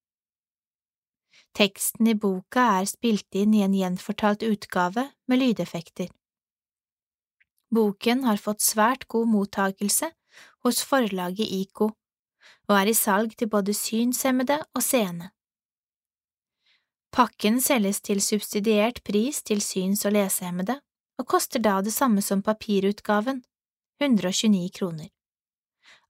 Teksten 1.58 2.06
i 2.06 2.14
boka 2.14 2.68
er 2.78 2.86
spilt 2.86 3.34
inn 3.34 3.58
i 3.58 3.64
en 3.66 3.74
gjenfortalt 3.74 4.46
utgave 4.46 5.08
med 5.26 5.42
lydeffekter. 5.42 6.14
Boken 7.74 8.22
har 8.30 8.38
fått 8.38 8.62
svært 8.62 9.08
god 9.10 9.26
mottakelse 9.34 10.12
hos 10.64 10.84
forlaget 10.84 11.48
IKO, 11.48 11.90
og 12.68 12.74
er 12.76 12.90
i 12.90 12.94
salg 12.94 13.36
til 13.38 13.48
både 13.48 13.74
synshemmede 13.74 14.58
og 14.74 14.82
seende. 14.82 15.30
Pakken 17.12 17.60
selges 17.60 18.00
til 18.00 18.20
subsidiert 18.22 19.00
pris 19.04 19.42
til 19.42 19.60
syns- 19.60 20.04
og 20.06 20.12
lesehemmede, 20.12 20.80
og 21.18 21.26
koster 21.26 21.60
da 21.60 21.80
det 21.82 21.92
samme 21.92 22.22
som 22.22 22.42
papirutgaven, 22.42 23.44
129 24.00 24.70
kroner. 24.78 25.08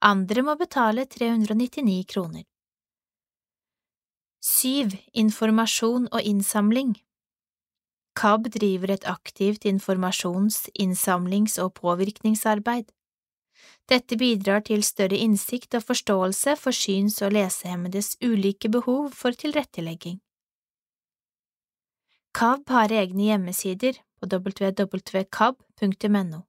Andre 0.03 0.43
må 0.43 0.55
betale 0.55 1.05
399 1.05 2.05
kroner. 2.13 2.45
Syv 4.41 4.97
Informasjon 5.13 6.09
og 6.13 6.23
innsamling 6.23 6.95
KAB 8.17 8.49
driver 8.53 8.91
et 8.93 9.05
aktivt 9.05 9.65
informasjons-, 9.65 10.69
innsamlings- 10.81 11.59
og 11.63 11.75
påvirkningsarbeid. 11.75 12.85
Dette 13.91 14.15
bidrar 14.15 14.63
til 14.69 14.85
større 14.87 15.19
innsikt 15.19 15.75
og 15.75 15.83
forståelse 15.83 16.55
for 16.61 16.77
syns- 16.77 17.19
og 17.27 17.33
lesehemmedes 17.35 18.13
ulike 18.23 18.71
behov 18.71 19.11
for 19.19 19.35
tilrettelegging. 19.35 20.21
KAB 22.31 22.71
har 22.71 22.95
egne 22.95 23.33
hjemmesider 23.33 23.99
på 24.21 24.31
www.kab.no. 24.31 26.41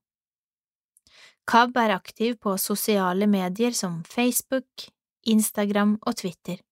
KAB 1.50 1.82
er 1.82 1.98
aktiv 1.98 2.38
på 2.38 2.54
sosiale 2.62 3.26
medier 3.26 3.74
som 3.74 4.04
Facebook, 4.06 4.86
Instagram 5.26 5.98
og 6.06 6.22
Twitter. 6.22 6.62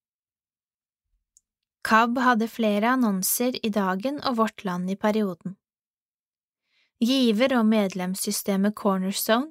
KAB 1.82 2.18
hadde 2.22 2.46
flere 2.46 2.94
annonser 2.94 3.58
i 3.66 3.74
Dagen 3.74 4.22
og 4.22 4.38
Vårt 4.38 4.62
Land 4.64 4.90
i 4.90 4.94
perioden. 4.94 5.56
Giver- 7.02 7.58
og 7.58 7.66
medlemssystemet 7.66 8.76
Cornerstone 8.76 9.50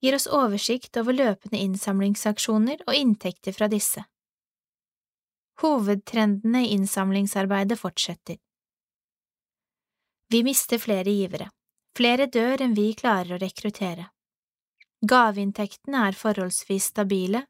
gir 0.00 0.14
oss 0.16 0.26
oversikt 0.26 0.96
over 0.96 1.16
løpende 1.16 1.60
innsamlingsaksjoner 1.60 2.84
og 2.86 2.94
inntekter 2.96 3.56
fra 3.56 3.68
disse. 3.68 4.04
Hovedtrendene 5.60 6.64
i 6.64 6.72
innsamlingsarbeidet 6.74 7.78
fortsetter. 7.78 8.38
Vi 10.30 10.42
mister 10.46 10.78
flere 10.78 11.10
givere. 11.10 11.50
Flere 11.96 12.26
dør 12.26 12.62
enn 12.64 12.74
vi 12.74 12.92
klarer 12.94 13.34
å 13.34 13.40
rekruttere. 13.42 14.06
Gaveinntektene 15.00 16.04
er 16.08 16.16
forholdsvis 16.16 16.90
stabile, 16.92 17.44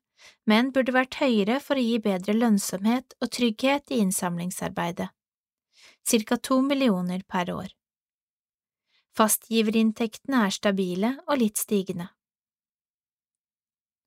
men 0.46 0.70
burde 0.74 0.94
vært 0.94 1.18
høyere 1.20 1.58
for 1.60 1.78
å 1.78 1.84
gi 1.84 1.98
bedre 2.02 2.34
lønnsomhet 2.36 3.16
og 3.20 3.30
trygghet 3.36 3.92
i 3.92 4.00
innsamlingsarbeidet. 4.04 5.10
Cirka 6.06 6.38
to 6.38 6.60
millioner 6.64 7.22
per 7.28 7.52
år. 7.52 7.68
Fastgiverinntektene 9.18 10.46
er 10.46 10.54
stabile 10.54 11.12
og 11.26 11.42
litt 11.42 11.60
stigende. 11.60 12.08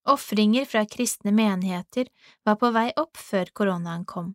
Ofringer 0.10 0.66
fra 0.66 0.86
kristne 0.86 1.32
menigheter 1.32 2.10
var 2.43 2.58
på 2.60 2.72
vei 2.76 2.89
opp 2.99 3.18
før 3.18 3.51
koronaen 3.56 4.04
kom. 4.06 4.34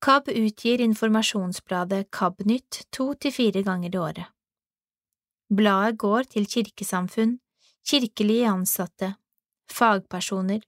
KAB 0.00 0.30
utgir 0.32 0.80
informasjonsbladet 0.80 2.08
KABnytt 2.14 2.84
to 2.94 3.10
til 3.20 3.34
fire 3.34 3.62
ganger 3.66 3.94
i 3.94 3.98
året. 4.00 4.28
Bladet 5.50 5.98
går 5.98 6.30
til 6.30 6.46
kirkesamfunn, 6.46 7.34
kirkelige 7.84 8.48
ansatte, 8.48 9.10
fagpersoner, 9.68 10.62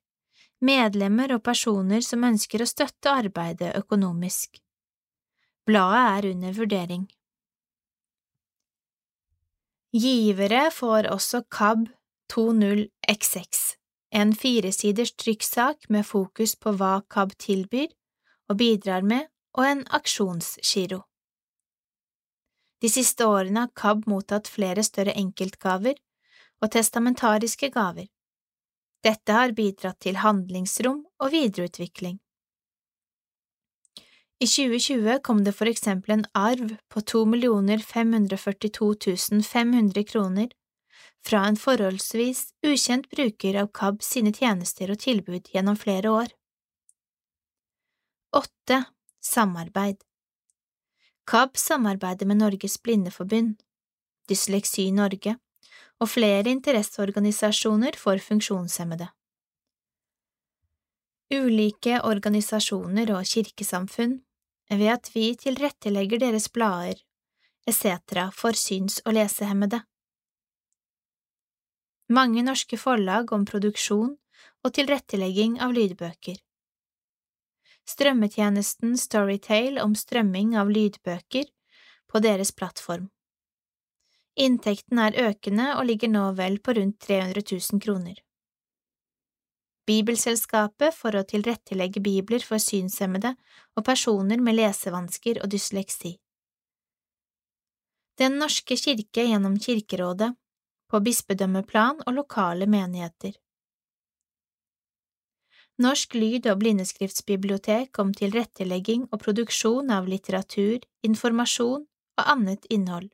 medlemmer 0.61 1.33
og 1.37 1.45
personer 1.47 2.03
som 2.05 2.27
ønsker 2.29 2.63
å 2.63 2.69
støtte 2.69 3.15
arbeidet 3.15 3.73
økonomisk. 3.79 4.59
Bladet 5.67 6.05
er 6.11 6.31
under 6.35 6.57
vurdering. 6.59 7.07
Givere 9.93 10.71
får 10.73 11.05
også 11.13 11.43
KAB 11.53 11.83
20XX, 12.33 13.59
en 14.17 14.31
firesiders 14.33 15.13
trykksak 15.21 15.91
med 15.93 16.07
fokus 16.09 16.55
på 16.57 16.73
hva 16.79 17.03
KAB 17.13 17.35
tilbyr 17.37 17.91
og 18.49 18.57
bidrar 18.57 19.05
med, 19.05 19.29
og 19.53 19.67
en 19.69 19.83
aksjonsgiro. 19.93 21.03
De 22.81 22.89
siste 22.89 23.27
årene 23.29 23.67
har 23.67 23.75
KAB 23.77 24.09
mottatt 24.09 24.49
flere 24.49 24.81
større 24.81 25.13
enkeltgaver 25.13 26.01
og 26.65 26.73
testamentariske 26.73 27.69
gaver. 27.77 28.09
Dette 29.05 29.37
har 29.37 29.53
bidratt 29.53 30.01
til 30.01 30.23
handlingsrom 30.25 31.05
og 31.21 31.35
videreutvikling. 31.37 32.17
I 34.43 34.47
2020 34.47 35.21
kom 35.23 35.45
det 35.45 35.53
for 35.55 35.71
eksempel 35.71 36.17
en 36.17 36.25
arv 36.35 36.73
på 36.91 37.01
2 37.01 37.21
542 37.87 39.43
500 39.43 40.05
kroner 40.05 40.49
fra 41.23 41.45
en 41.47 41.57
forholdsvis 41.57 42.41
ukjent 42.67 43.07
bruker 43.11 43.59
av 43.61 43.69
KAB 43.79 44.03
sine 44.03 44.33
tjenester 44.35 44.91
og 44.91 44.99
tilbud 44.99 45.47
gjennom 45.55 45.79
flere 45.79 46.11
år. 46.11 46.33
Åtte 48.35 48.81
Samarbeid 49.23 50.03
KAB 51.31 51.57
samarbeider 51.57 52.27
med 52.27 52.41
Norges 52.43 52.83
Blindeforbund, 52.83 53.63
Dysleksi 54.29 54.89
Norge 54.91 55.37
og 56.01 56.11
flere 56.11 56.51
interesseorganisasjoner 56.51 57.95
for 57.95 58.19
funksjonshemmede. 58.19 59.07
Ulike 61.31 62.03
organisasjoner 62.03 63.15
og 63.15 63.23
kirkesamfunn, 63.25 64.19
ved 64.71 64.93
at 64.93 65.11
vi 65.15 65.33
tilrettelegger 65.37 66.23
deres 66.23 66.49
blader, 66.53 67.01
etc. 67.67 68.31
for 68.37 68.53
syns- 68.59 69.01
og 69.07 69.17
lesehemmede. 69.19 69.83
Mange 72.09 72.43
norske 72.43 72.77
forlag 72.77 73.33
om 73.33 73.45
produksjon 73.49 74.17
og 74.65 74.75
tilrettelegging 74.75 75.61
av 75.61 75.73
lydbøker 75.73 76.41
strømmetjenesten 77.89 78.97
Storytale 78.99 79.83
om 79.83 79.95
strømming 79.95 80.57
av 80.59 80.71
lydbøker 80.71 81.49
på 82.11 82.23
deres 82.23 82.53
plattform. 82.53 83.09
Inntekten 84.37 85.01
er 85.03 85.19
økende 85.29 85.73
og 85.77 85.87
ligger 85.91 86.13
nå 86.13 86.31
vel 86.39 86.59
på 86.65 86.77
rundt 86.79 87.01
300 87.05 87.43
000 87.43 87.83
kroner. 87.85 88.17
Bibelselskapet 89.89 90.95
for 90.95 91.17
å 91.19 91.25
tilrettelegge 91.27 92.03
bibler 92.05 92.45
for 92.47 92.63
synshemmede 92.63 93.35
og 93.77 93.85
personer 93.87 94.39
med 94.39 94.61
lesevansker 94.61 95.41
og 95.43 95.51
dysleksi. 95.51 96.15
Den 98.21 98.39
norske 98.39 98.77
kirke 98.79 99.25
gjennom 99.27 99.57
Kirkerådet, 99.59 100.35
på 100.93 101.01
bispedømmeplan 101.01 102.03
og 102.07 102.15
lokale 102.15 102.69
menigheter. 102.69 103.33
Norsk 105.81 106.15
lyd- 106.15 106.47
og 106.53 106.61
blindeskriftsbibliotek 106.61 107.99
om 107.99 108.13
tilrettelegging 108.15 109.09
og 109.09 109.23
produksjon 109.25 109.91
av 109.91 110.07
litteratur, 110.07 110.85
informasjon 111.03 111.87
og 111.89 112.31
annet 112.35 112.69
innhold. 112.71 113.09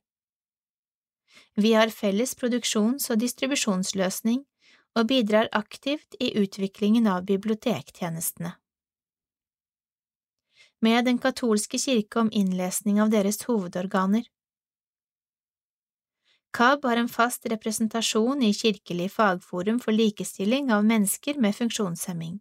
Vi 1.55 1.73
har 1.79 1.95
felles 1.95 2.35
produksjons- 2.35 3.09
og 3.15 3.23
distribusjonsløsning 3.23 4.43
og 4.99 5.07
bidrar 5.11 5.49
aktivt 5.53 6.17
i 6.21 6.33
utviklingen 6.41 7.07
av 7.07 7.27
bibliotektjenestene. 7.29 8.57
Med 10.81 11.05
Den 11.05 11.19
katolske 11.19 11.79
kirke 11.79 12.21
om 12.21 12.33
innlesning 12.33 13.01
av 13.03 13.11
deres 13.15 13.43
hovedorganer. 13.47 14.27
KAB 16.55 16.85
har 16.85 16.97
en 16.97 17.09
fast 17.09 17.47
representasjon 17.47 18.43
i 18.43 18.53
Kirkelig 18.55 19.11
fagforum 19.13 19.81
for 19.81 19.93
likestilling 19.93 20.73
av 20.73 20.85
mennesker 20.87 21.39
med 21.39 21.55
funksjonshemming. 21.55 22.39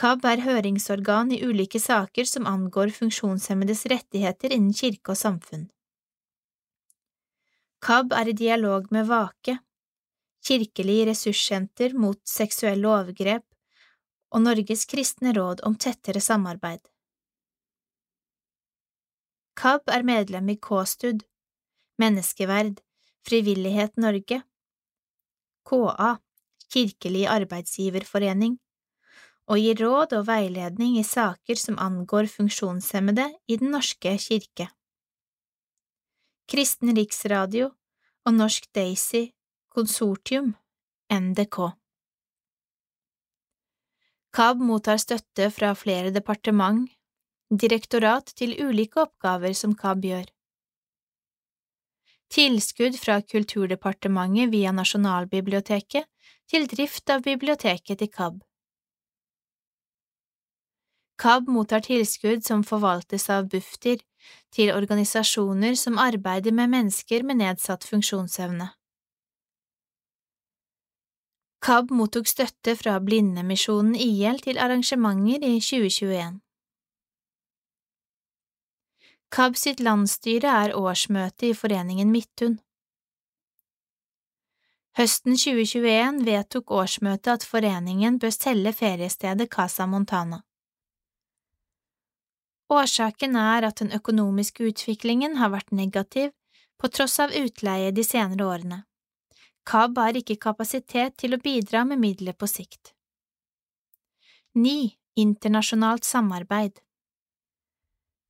KAB 0.00 0.24
er 0.26 0.42
høringsorgan 0.42 1.32
i 1.32 1.40
ulike 1.44 1.80
saker 1.80 2.26
som 2.26 2.46
angår 2.50 2.90
funksjonshemmedes 2.96 3.84
rettigheter 3.92 4.54
innen 4.54 4.72
kirke 4.74 5.14
og 5.14 5.20
samfunn. 5.20 5.68
KAB 7.84 8.14
er 8.16 8.30
i 8.32 8.36
dialog 8.38 8.88
med 8.94 9.06
VAKE, 9.06 9.58
Kirkelig 10.44 11.06
ressurssenter 11.08 11.94
mot 11.96 12.20
seksuelle 12.28 12.88
overgrep 12.88 13.44
og 14.34 14.42
Norges 14.44 14.84
kristne 14.90 15.32
råd 15.36 15.62
om 15.64 15.76
tettere 15.80 16.20
samarbeid. 16.20 16.82
KAB 19.54 19.88
er 19.94 20.02
medlem 20.04 20.50
i 20.50 20.56
KSTUD, 20.58 21.22
Menneskeverd, 22.02 22.82
Frivillighet 23.24 23.96
Norge, 23.96 24.42
KA, 25.64 26.10
Kirkelig 26.74 27.22
arbeidsgiverforening, 27.30 28.58
og 29.48 29.60
gir 29.60 29.78
råd 29.80 30.16
og 30.18 30.26
veiledning 30.28 30.98
i 30.98 31.04
saker 31.06 31.60
som 31.60 31.78
angår 31.80 32.28
funksjonshemmede 32.32 33.28
i 33.48 33.56
Den 33.60 33.72
norske 33.76 34.16
kirke. 34.18 34.68
Kristen 36.50 36.92
Riksradio 36.96 37.70
og 38.26 38.36
Norsk 38.36 38.68
Daisy 38.74 39.30
Konsortium, 39.74 40.52
NDK. 41.10 41.56
KAB 44.30 44.60
mottar 44.62 45.00
støtte 45.02 45.48
fra 45.50 45.72
flere 45.74 46.12
departement, 46.14 46.84
direktorat 47.50 48.30
til 48.38 48.54
ulike 48.62 49.00
oppgaver 49.02 49.56
som 49.58 49.74
KAB 49.74 50.06
gjør. 50.06 50.28
Tilskudd 52.30 53.00
fra 53.02 53.16
Kulturdepartementet 53.22 54.52
via 54.54 54.70
Nasjonalbiblioteket 54.70 56.06
til 56.46 56.70
drift 56.70 57.10
av 57.10 57.26
biblioteket 57.26 57.98
til 57.98 58.12
KAB. 58.14 58.38
KAB 61.18 61.50
mottar 61.50 61.82
tilskudd 61.90 62.46
som 62.46 62.62
forvaltes 62.62 63.26
av 63.26 63.50
Bufdir 63.50 64.06
til 64.54 64.70
organisasjoner 64.70 65.74
som 65.74 65.98
arbeider 65.98 66.54
med 66.54 66.70
mennesker 66.78 67.26
med 67.26 67.42
nedsatt 67.42 67.82
funksjonsevne. 67.90 68.70
KAB 71.64 71.94
mottok 71.96 72.26
støtte 72.28 72.74
fra 72.76 72.98
Blindemisjonen 73.00 73.94
IL 73.96 74.42
til 74.44 74.58
arrangementer 74.60 75.46
i 75.48 75.54
2021. 75.64 76.34
KAB 79.32 79.56
sitt 79.56 79.80
landsstyre 79.80 80.52
er 80.66 80.76
årsmøte 80.76 81.48
i 81.48 81.54
Foreningen 81.56 82.12
Midthun. 82.12 82.58
Høsten 85.00 85.40
2021 85.40 86.20
vedtok 86.28 86.70
årsmøtet 86.82 87.32
at 87.32 87.48
foreningen 87.48 88.20
bør 88.20 88.36
selge 88.36 88.76
feriestedet 88.84 89.48
Casa 89.56 89.88
Montana. 89.88 90.44
Årsaken 92.68 93.40
er 93.40 93.72
at 93.72 93.80
den 93.80 93.96
økonomiske 93.96 94.68
utviklingen 94.68 95.40
har 95.40 95.56
vært 95.56 95.72
negativ 95.72 96.34
på 96.76 96.92
tross 96.92 97.22
av 97.24 97.32
utleie 97.32 97.88
de 97.90 98.04
senere 98.04 98.52
årene. 98.52 98.84
KAB 99.64 99.98
har 99.98 100.16
ikke 100.18 100.36
kapasitet 100.40 101.16
til 101.20 101.34
å 101.34 101.40
bidra 101.40 101.84
med 101.88 102.02
midler 102.02 102.36
på 102.36 102.48
sikt. 102.50 102.92
9. 104.54 104.92
Internasjonalt 105.18 106.04
samarbeid 106.04 106.80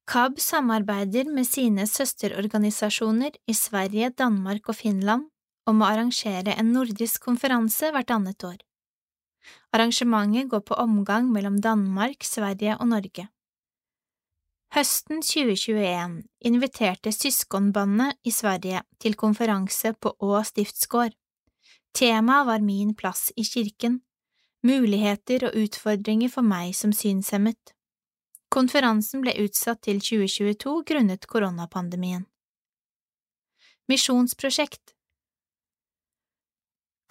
KAB 0.06 0.38
samarbeider 0.40 1.30
med 1.32 1.48
sine 1.48 1.86
søsterorganisasjoner 1.88 3.38
i 3.48 3.54
Sverige, 3.56 4.10
Danmark 4.12 4.68
og 4.68 4.76
Finland 4.76 5.30
om 5.66 5.80
å 5.80 5.88
arrangere 5.88 6.54
en 6.60 6.74
nordisk 6.76 7.24
konferanse 7.24 7.88
hvert 7.92 8.12
annet 8.12 8.44
år. 8.44 8.58
Arrangementet 9.72 10.50
går 10.52 10.60
på 10.68 10.76
omgang 10.80 11.32
mellom 11.32 11.56
Danmark, 11.60 12.24
Sverige 12.24 12.76
og 12.78 12.92
Norge. 12.92 13.26
Høsten 14.74 15.22
2021 15.22 16.20
inviterte 16.50 17.12
Syskonbandet 17.14 18.18
i 18.26 18.32
Sverige 18.34 18.82
til 19.00 19.16
konferanse 19.16 19.94
på 19.96 20.12
Å 20.20 20.40
stiftsgård. 20.44 21.14
Temaet 21.94 22.46
var 22.46 22.60
Min 22.60 22.94
plass 22.94 23.32
i 23.36 23.44
kirken, 23.44 24.00
muligheter 24.66 25.46
og 25.48 25.54
utfordringer 25.54 26.32
for 26.32 26.42
meg 26.42 26.74
som 26.74 26.92
synshemmet. 26.92 27.74
Konferansen 28.50 29.22
ble 29.22 29.34
utsatt 29.44 29.84
til 29.86 30.00
2022 30.02 30.74
grunnet 30.90 31.28
koronapandemien. 31.30 32.26
Misjonsprosjekt 33.90 34.94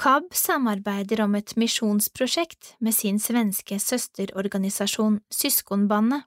KAB 0.03 0.33
samarbeider 0.33 1.21
om 1.21 1.35
et 1.37 1.53
misjonsprosjekt 1.55 2.73
med 2.83 2.95
sin 2.97 3.19
svenske 3.21 3.77
søsterorganisasjon 3.79 5.19
Syskonbandet. 5.31 6.25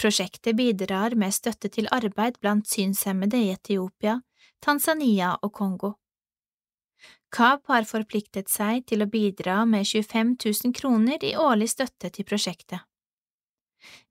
Prosjektet 0.00 0.56
bidrar 0.56 1.14
med 1.14 1.36
støtte 1.36 1.68
til 1.68 1.90
arbeid 1.92 2.40
blant 2.40 2.66
synshemmede 2.66 3.38
i 3.38 3.52
Etiopia, 3.52 4.16
Tanzania 4.64 5.36
og 5.42 5.52
Kongo. 5.52 5.92
KAB 7.30 7.66
har 7.70 7.86
forpliktet 7.86 8.50
seg 8.50 8.86
til 8.90 9.04
å 9.04 9.10
bidra 9.10 9.62
med 9.64 9.86
25 9.86 10.34
000 10.44 10.74
kroner 10.74 11.22
i 11.24 11.36
årlig 11.38 11.70
støtte 11.70 12.10
til 12.10 12.26
prosjektet. 12.26 12.82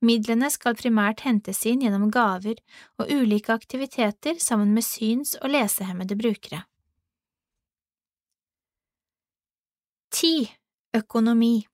Midlene 0.01 0.49
skal 0.49 0.77
primært 0.79 1.25
hentes 1.27 1.59
inn 1.69 1.83
gjennom 1.83 2.07
gaver 2.13 2.57
og 2.97 3.11
ulike 3.11 3.53
aktiviteter 3.53 4.39
sammen 4.41 4.71
med 4.73 4.87
syns- 4.87 5.35
og 5.43 5.51
lesehemmede 5.53 6.17
brukere. 6.17 6.63
10. 10.15 10.49
Økonomi 10.97 11.67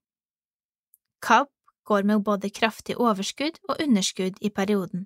KAB 1.23 1.47
går 1.87 2.03
med 2.03 2.25
både 2.25 2.49
kraftig 2.49 2.97
overskudd 2.99 3.61
og 3.69 3.79
underskudd 3.79 4.41
i 4.41 4.49
perioden. 4.49 5.05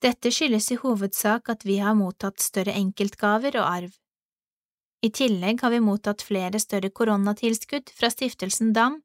Dette 0.00 0.30
skyldes 0.32 0.70
i 0.72 0.78
hovedsak 0.80 1.50
at 1.52 1.66
vi 1.66 1.76
har 1.82 1.96
mottatt 1.98 2.40
større 2.40 2.74
enkeltgaver 2.78 3.58
og 3.60 3.68
arv. 3.68 3.92
I 5.06 5.10
tillegg 5.14 5.60
har 5.62 5.70
vi 5.70 5.82
mottatt 5.84 6.24
flere 6.24 6.58
større 6.58 6.90
koronatilskudd 6.90 7.92
fra 7.94 8.10
Stiftelsen 8.10 8.72
DAM, 8.74 9.02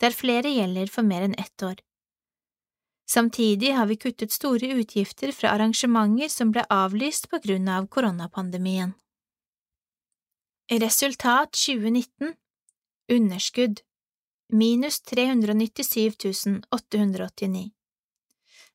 der 0.00 0.14
flere 0.16 0.48
gjelder 0.48 0.88
for 0.92 1.04
mer 1.04 1.26
enn 1.26 1.36
ett 1.40 1.64
år. 1.66 1.82
Samtidig 3.10 3.74
har 3.76 3.86
vi 3.90 3.98
kuttet 4.00 4.32
store 4.32 4.70
utgifter 4.80 5.32
fra 5.36 5.52
arrangementer 5.52 6.30
som 6.32 6.52
ble 6.54 6.64
avlyst 6.72 7.28
på 7.28 7.42
grunn 7.44 7.68
av 7.68 7.90
koronapandemien. 7.92 8.94
Resultat 10.72 11.52
2019 11.52 12.32
Underskudd 13.12 13.82
minus 14.48 15.02
397 15.04 16.62
889 16.72 17.66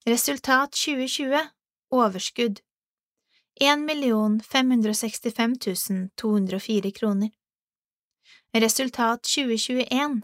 Resultat 0.05 0.77
2020 0.77 1.49
Overskudd 1.89 2.61
1 3.61 4.41
565 4.43 5.55
204 6.15 6.91
kroner 6.91 7.29
Resultat 8.53 9.23
2021 9.23 10.21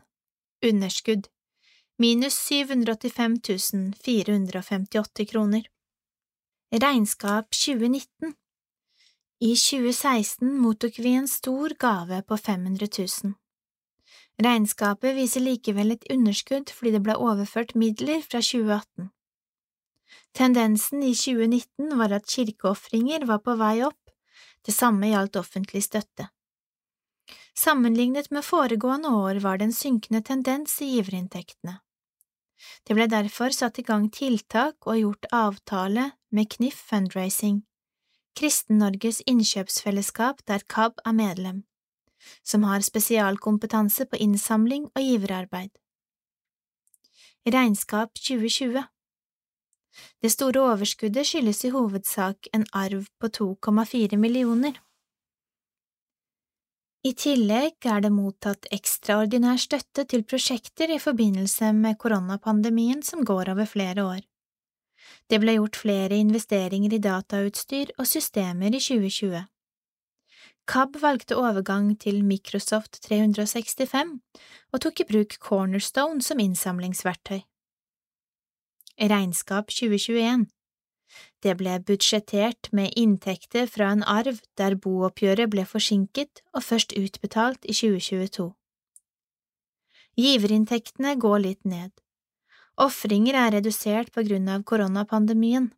Underskudd 0.66 1.28
minus 1.98 2.34
785 2.34 3.94
458 4.04 5.26
kroner. 5.26 5.68
Regnskap 6.72 7.52
2019 7.66 8.34
I 9.40 9.56
2016 9.56 10.58
mottok 10.60 11.00
vi 11.00 11.14
en 11.14 11.28
stor 11.28 11.70
gave 11.80 12.22
på 12.22 12.38
500 12.38 12.88
000. 12.98 13.34
Regnskapet 14.44 15.16
viser 15.16 15.44
likevel 15.44 15.92
et 15.92 16.08
underskudd 16.12 16.72
fordi 16.72 16.96
det 16.96 17.04
ble 17.04 17.20
overført 17.20 17.76
midler 17.76 18.24
fra 18.24 18.40
2018. 18.40 19.12
Tendensen 20.36 21.04
i 21.04 21.14
2019 21.16 21.98
var 22.00 22.14
at 22.18 22.30
kirkeofringer 22.30 23.26
var 23.30 23.42
på 23.46 23.56
vei 23.60 23.80
opp, 23.88 24.02
det 24.66 24.74
samme 24.76 25.10
gjaldt 25.12 25.40
offentlig 25.40 25.84
støtte. 25.86 26.30
Sammenlignet 27.56 28.32
med 28.36 28.44
foregående 28.44 29.10
år 29.16 29.40
var 29.44 29.58
det 29.58 29.70
en 29.70 29.76
synkende 29.76 30.22
tendens 30.22 30.76
i 30.84 30.90
giverinntektene. 30.98 31.80
Det 32.84 32.96
ble 32.98 33.08
derfor 33.12 33.54
satt 33.56 33.80
i 33.80 33.86
gang 33.86 34.10
tiltak 34.12 34.88
og 34.88 35.00
gjort 35.00 35.30
avtale 35.32 36.10
med 36.36 36.50
KNIF 36.52 36.82
Fundraising, 36.90 37.64
Kristen-Norges 38.36 39.22
innkjøpsfellesskap 39.32 40.42
der 40.50 40.64
KAB 40.68 41.00
er 41.06 41.16
medlem, 41.16 41.64
som 42.44 42.66
har 42.68 42.84
spesialkompetanse 42.84 44.08
på 44.12 44.20
innsamling 44.20 44.90
og 44.92 45.02
giverarbeid. 45.02 45.72
Regnskap 47.46 48.18
2020 48.20 48.84
Det 50.22 50.32
store 50.34 50.64
overskuddet 50.74 51.28
skyldes 51.28 51.64
i 51.66 51.72
hovedsak 51.76 52.50
en 52.54 52.66
arv 52.74 53.08
på 53.22 53.32
2,4 53.40 54.20
millioner. 54.20 54.78
I 57.06 57.12
tillegg 57.14 57.86
er 57.86 58.02
det 58.02 58.10
mottatt 58.10 58.66
ekstraordinær 58.74 59.60
støtte 59.62 60.08
til 60.10 60.24
prosjekter 60.26 60.90
i 60.90 61.02
forbindelse 61.02 61.70
med 61.78 62.00
koronapandemien 62.02 63.04
som 63.06 63.22
går 63.22 63.52
over 63.54 63.70
flere 63.70 64.06
år. 64.06 64.24
Det 65.30 65.38
ble 65.42 65.60
gjort 65.60 65.78
flere 65.78 66.18
investeringer 66.18 66.96
i 66.98 67.02
datautstyr 67.04 67.94
og 68.00 68.10
systemer 68.10 68.74
i 68.74 68.82
2020. 68.82 69.44
KAB 70.66 70.98
valgte 71.02 71.38
overgang 71.38 71.92
til 72.02 72.24
Microsoft 72.26 73.04
365 73.06 74.16
og 74.74 74.82
tok 74.82 75.04
i 75.04 75.10
bruk 75.12 75.38
Cornerstone 75.38 76.26
som 76.26 76.42
innsamlingsverktøy. 76.42 77.44
Regnskap 79.00 79.72
2021 79.76 80.46
det 81.46 81.54
ble 81.60 81.76
budsjettert 81.88 82.72
med 82.74 82.94
inntekter 82.98 83.68
fra 83.70 83.92
en 83.94 84.04
arv 84.10 84.40
der 84.60 84.76
booppgjøret 84.82 85.52
ble 85.54 85.66
forsinket 85.70 86.42
og 86.56 86.66
først 86.66 86.96
utbetalt 86.98 87.68
i 87.70 87.76
2022. 87.78 88.48
Giverinntektene 90.18 91.14
går 91.22 91.44
litt 91.44 91.70
ned. 91.70 91.92
Ofringer 92.82 93.38
er 93.44 93.54
redusert 93.60 94.12
på 94.16 94.24
grunn 94.28 94.50
av 94.52 94.66
koronapandemien. 94.72 95.70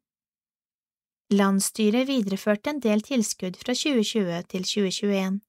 Landsstyret 1.34 2.08
videreførte 2.08 2.72
en 2.72 2.82
del 2.82 3.04
tilskudd 3.04 3.60
fra 3.60 3.76
2020 3.76 4.48
til 4.54 4.68
2021. 4.72 5.40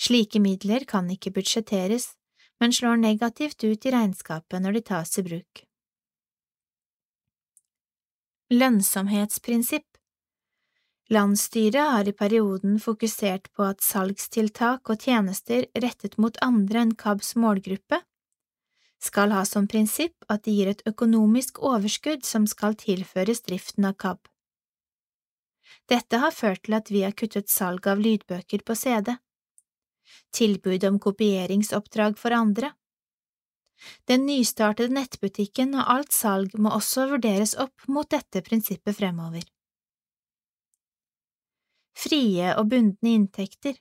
Slike 0.00 0.40
midler 0.42 0.84
kan 0.88 1.08
ikke 1.12 1.32
budsjetteres, 1.36 2.14
men 2.60 2.74
slår 2.74 2.98
negativt 3.00 3.62
ut 3.62 3.86
i 3.86 3.94
regnskapet 3.94 4.64
når 4.64 4.80
de 4.80 4.88
tas 4.90 5.18
i 5.20 5.28
bruk. 5.30 5.69
Lønnsomhetsprinsipp 8.50 9.98
Landsstyret 11.14 11.90
har 11.92 12.08
i 12.08 12.12
perioden 12.12 12.80
fokusert 12.82 13.44
på 13.54 13.62
at 13.62 13.84
salgstiltak 13.86 14.90
og 14.90 15.04
tjenester 15.06 15.68
rettet 15.84 16.16
mot 16.18 16.34
andre 16.42 16.80
enn 16.82 16.96
KABs 16.98 17.36
målgruppe 17.38 18.00
skal 19.06 19.36
ha 19.36 19.44
som 19.46 19.68
prinsipp 19.70 20.26
at 20.34 20.42
de 20.48 20.56
gir 20.56 20.72
et 20.72 20.82
økonomisk 20.90 21.62
overskudd 21.62 22.26
som 22.26 22.48
skal 22.50 22.74
tilføres 22.74 23.44
driften 23.46 23.86
av 23.86 23.94
KAB. 24.02 24.18
Dette 25.86 26.18
har 26.18 26.34
ført 26.34 26.64
til 26.66 26.74
at 26.80 26.90
vi 26.90 27.04
har 27.06 27.14
kuttet 27.14 27.54
salg 27.54 27.86
av 27.86 28.02
lydbøker 28.02 28.66
på 28.66 28.74
CD, 28.74 29.14
tilbud 30.34 30.90
om 30.90 30.98
kopieringsoppdrag 30.98 32.18
for 32.18 32.34
andre. 32.34 32.74
Den 34.10 34.26
nystartede 34.28 34.92
nettbutikken 34.94 35.74
og 35.78 35.88
alt 35.94 36.12
salg 36.12 36.56
må 36.58 36.72
også 36.76 37.08
vurderes 37.12 37.56
opp 37.58 37.86
mot 37.88 38.10
dette 38.10 38.42
prinsippet 38.46 38.98
fremover. 38.98 39.44
Frie 41.96 42.54
og 42.56 42.70
bundne 42.72 43.14
inntekter 43.16 43.76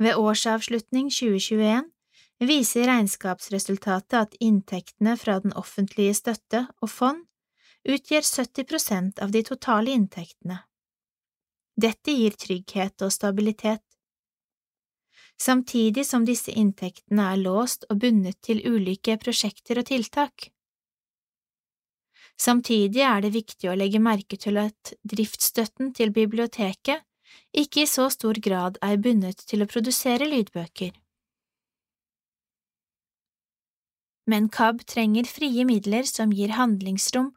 Ved 0.00 0.16
årsavslutning 0.16 1.10
2021 1.12 1.90
viser 2.48 2.88
regnskapsresultatet 2.88 4.16
at 4.16 4.38
inntektene 4.40 5.16
fra 5.20 5.38
den 5.44 5.52
offentlige 5.60 6.14
støtte 6.16 6.64
og 6.80 6.90
fond 6.90 7.26
utgjør 7.84 8.24
70 8.26 8.68
prosent 8.68 9.20
av 9.24 9.32
de 9.34 9.42
totale 9.46 9.92
inntektene. 9.92 10.62
Dette 11.80 12.12
gir 12.12 12.34
trygghet 12.36 13.04
og 13.04 13.12
stabilitet. 13.12 13.84
Samtidig 15.40 16.04
som 16.06 16.24
disse 16.28 16.52
inntektene 16.52 17.30
er 17.32 17.38
låst 17.40 17.86
og 17.88 18.02
bundet 18.02 18.42
til 18.44 18.60
ulike 18.66 19.16
prosjekter 19.22 19.80
og 19.80 19.88
tiltak. 19.88 20.50
Samtidig 22.40 23.00
er 23.04 23.24
det 23.24 23.32
viktig 23.32 23.70
å 23.70 23.76
legge 23.76 24.00
merke 24.00 24.36
til 24.40 24.60
at 24.60 24.92
driftsstøtten 25.04 25.94
til 25.96 26.12
biblioteket 26.12 27.04
ikke 27.56 27.84
i 27.84 27.88
så 27.88 28.08
stor 28.12 28.36
grad 28.42 28.78
er 28.84 29.00
bundet 29.00 29.44
til 29.48 29.64
å 29.64 29.68
produsere 29.70 30.28
lydbøker. 30.28 30.92
Men 34.30 34.48
KAB 34.52 34.84
trenger 34.86 35.28
frie 35.28 35.64
midler 35.64 36.06
som 36.08 36.32
gir 36.36 36.52
handlingsrom 36.54 37.32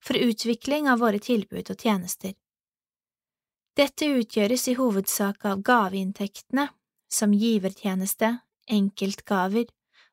for 0.00 0.16
utvikling 0.16 0.88
av 0.88 1.02
våre 1.02 1.18
tilbud 1.18 1.70
og 1.74 1.82
tjenester. 1.82 2.34
Dette 3.78 4.08
utgjøres 4.10 4.66
i 4.70 4.78
hovedsak 4.78 5.44
av 5.46 5.60
gaveinntektene, 5.66 6.68
som 7.08 7.32
givertjeneste, 7.32 8.38
enkeltgaver 8.68 9.66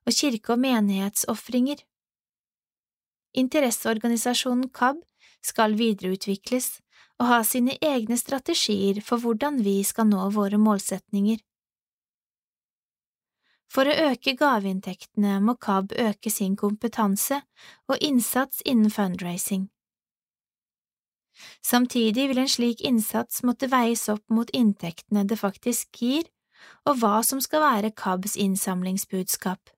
og 0.06 0.14
kirke- 0.14 0.54
og 0.54 0.62
menighetsofringer. 0.64 1.82
Interesseorganisasjonen 3.36 4.70
KAB 4.70 5.02
skal 5.44 5.76
videreutvikles 5.76 6.80
og 7.20 7.28
ha 7.30 7.42
sine 7.48 7.76
egne 7.84 8.18
strategier 8.20 9.02
for 9.04 9.22
hvordan 9.24 9.62
vi 9.64 9.82
skal 9.84 10.08
nå 10.10 10.30
våre 10.36 10.60
målsetninger. 10.60 11.40
For 13.72 13.90
å 13.92 13.96
øke 14.12 14.36
gaveinntektene 14.40 15.40
må 15.44 15.58
KAB 15.60 15.96
øke 16.00 16.32
sin 16.32 16.56
kompetanse 16.56 17.42
og 17.92 17.98
innsats 18.00 18.62
innen 18.64 18.92
fundraising. 18.94 19.68
Samtidig 21.60 22.30
vil 22.30 22.40
en 22.40 22.52
slik 22.52 22.84
innsats 22.88 23.44
måtte 23.44 23.68
veies 23.68 24.06
opp 24.14 24.24
mot 24.32 24.52
inntektene 24.56 25.26
det 25.28 25.40
faktisk 25.42 26.00
gir, 26.00 26.24
og 26.86 27.00
hva 27.02 27.22
som 27.26 27.42
skal 27.44 27.64
være 27.64 27.94
KABs 27.98 28.36
innsamlingsbudskap. 28.42 29.72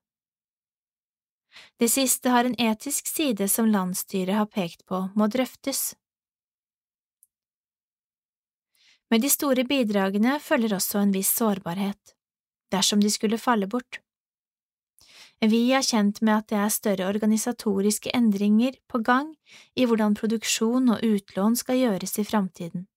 Det 1.78 1.88
siste 1.90 2.30
har 2.30 2.46
en 2.46 2.58
etisk 2.60 3.06
side 3.06 3.48
som 3.48 3.70
landsstyret 3.70 4.36
har 4.36 4.50
pekt 4.50 4.84
på 4.86 5.06
må 5.18 5.28
drøftes. 5.32 5.94
Med 9.10 9.24
de 9.24 9.30
store 9.32 9.64
bidragene 9.64 10.36
følger 10.40 10.74
også 10.76 11.00
en 11.00 11.14
viss 11.14 11.30
sårbarhet, 11.38 12.14
dersom 12.72 13.00
de 13.00 13.10
skulle 13.10 13.40
falle 13.40 13.66
bort. 13.66 14.02
Vi 15.38 15.60
er 15.70 15.86
kjent 15.86 16.18
med 16.20 16.34
at 16.34 16.48
det 16.50 16.58
er 16.58 16.74
større 16.74 17.06
organisatoriske 17.06 18.10
endringer 18.14 18.74
på 18.90 18.98
gang 19.06 19.30
i 19.78 19.86
hvordan 19.86 20.18
produksjon 20.18 20.90
og 20.90 21.04
utlån 21.06 21.54
skal 21.56 21.78
gjøres 21.78 22.18
i 22.18 22.24
framtiden. 22.26 22.87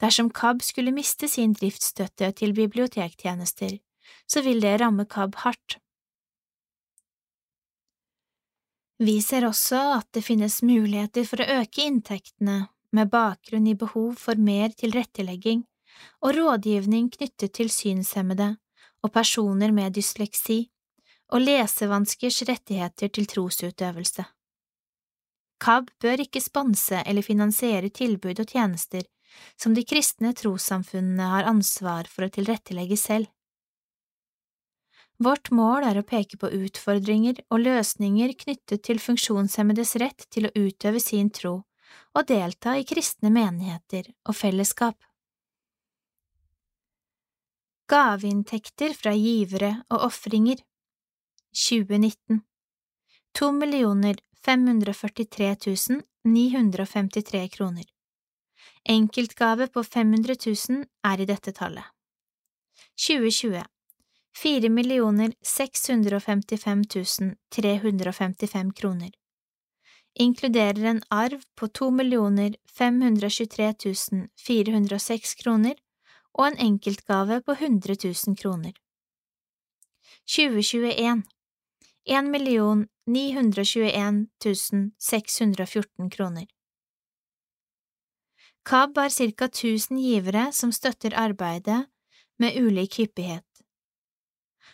Dersom 0.00 0.30
KAB 0.30 0.62
skulle 0.64 0.94
miste 0.94 1.28
sin 1.28 1.52
driftsstøtte 1.56 2.32
til 2.40 2.54
bibliotektjenester, 2.56 3.78
så 4.26 4.42
vil 4.42 4.62
det 4.62 4.80
ramme 4.80 5.06
KAB 5.06 5.38
hardt. 5.44 5.78
Vi 9.00 9.16
ser 9.24 9.46
også 9.48 9.78
at 9.96 10.10
det 10.12 10.24
finnes 10.26 10.58
muligheter 10.62 11.24
for 11.24 11.40
å 11.40 11.60
øke 11.62 11.86
inntektene 11.88 12.66
med 12.92 13.08
bakgrunn 13.12 13.68
i 13.70 13.78
behov 13.78 14.18
for 14.20 14.36
mer 14.36 14.74
tilrettelegging 14.76 15.62
og 16.20 16.34
rådgivning 16.36 17.08
knyttet 17.14 17.54
til 17.56 17.70
synshemmede 17.72 18.50
og 19.00 19.12
personer 19.14 19.72
med 19.72 19.96
dysleksi 19.96 20.66
og 21.32 21.46
lesevanskers 21.46 22.42
rettigheter 22.48 23.08
til 23.08 23.28
trosutøvelse. 23.30 24.26
KAB 25.60 25.90
bør 26.00 26.24
ikke 26.24 26.40
sponse 26.44 27.00
eller 27.06 27.24
finansiere 27.24 27.88
tilbud 27.88 28.40
og 28.42 28.52
tjenester 28.52 29.04
som 29.56 29.74
de 29.74 29.84
kristne 29.86 30.32
trossamfunnene 30.36 31.28
har 31.34 31.48
ansvar 31.50 32.08
for 32.10 32.26
å 32.26 32.32
tilrettelegge 32.32 32.98
selv. 33.00 33.30
Vårt 35.20 35.50
mål 35.52 35.84
er 35.84 35.98
å 36.00 36.06
peke 36.06 36.38
på 36.40 36.48
utfordringer 36.62 37.42
og 37.52 37.60
løsninger 37.60 38.32
knyttet 38.40 38.86
til 38.88 39.02
funksjonshemmedes 39.02 39.98
rett 40.00 40.24
til 40.32 40.48
å 40.48 40.54
utøve 40.56 41.02
sin 41.04 41.28
tro 41.28 41.58
og 42.16 42.26
delta 42.26 42.78
i 42.80 42.86
kristne 42.88 43.28
menigheter 43.34 44.08
og 44.28 44.36
fellesskap. 44.38 44.96
Gaveinntekter 47.90 48.94
fra 48.94 49.12
givere 49.18 49.74
og 49.90 50.06
ofringer 50.08 50.62
2019 51.52 52.40
To 53.38 53.52
millioner 53.52 54.16
543 54.46 56.00
953 56.24 57.48
kroner 57.48 57.84
Enkeltgave 58.88 59.66
på 59.68 59.84
500 59.84 60.34
000 60.46 60.84
er 61.04 61.20
i 61.20 61.26
dette 61.28 61.52
tallet. 61.52 61.84
2020 62.96 63.64
fire 64.36 64.68
millioner 64.68 65.32
seks 65.44 65.88
hundre 65.90 66.16
og 66.16 66.24
femtifem 66.24 66.84
tusen 66.84 67.34
tre 67.52 67.76
hundre 67.82 68.12
og 68.12 68.16
femtifem 68.16 68.70
kroner, 68.72 69.10
inkluderer 70.14 70.86
en 70.90 71.02
arv 71.10 71.42
på 71.56 71.68
to 71.68 71.90
millioner 71.90 72.56
fem 72.78 73.00
hundre 73.02 73.28
og 73.28 73.36
tjuetre 73.36 73.72
tusen 73.84 74.28
fire 74.38 74.72
hundre 74.72 74.96
og 74.96 75.04
seks 75.04 75.34
kroner 75.42 75.76
og 76.38 76.46
en 76.46 76.60
enkeltgave 76.70 77.40
på 77.42 77.56
100 77.58 77.96
000 78.04 78.38
kroner. 78.38 78.72
2021 80.30 81.22
en 82.16 82.30
million 82.30 82.86
ni 83.06 83.32
hundre 83.34 83.64
og 83.66 83.68
tjueen 83.68 84.24
tusen 84.42 84.92
seks 84.98 85.40
hundre 85.42 85.66
og 85.66 85.72
fjorten 85.74 86.10
kroner. 86.10 86.46
KAB 88.62 88.96
har 88.96 89.10
ca. 89.10 89.44
1000 89.44 89.98
givere 89.98 90.52
som 90.52 90.72
støtter 90.72 91.14
arbeidet 91.16 91.86
med 92.38 92.56
ulik 92.56 92.98
hyppighet. 92.98 93.46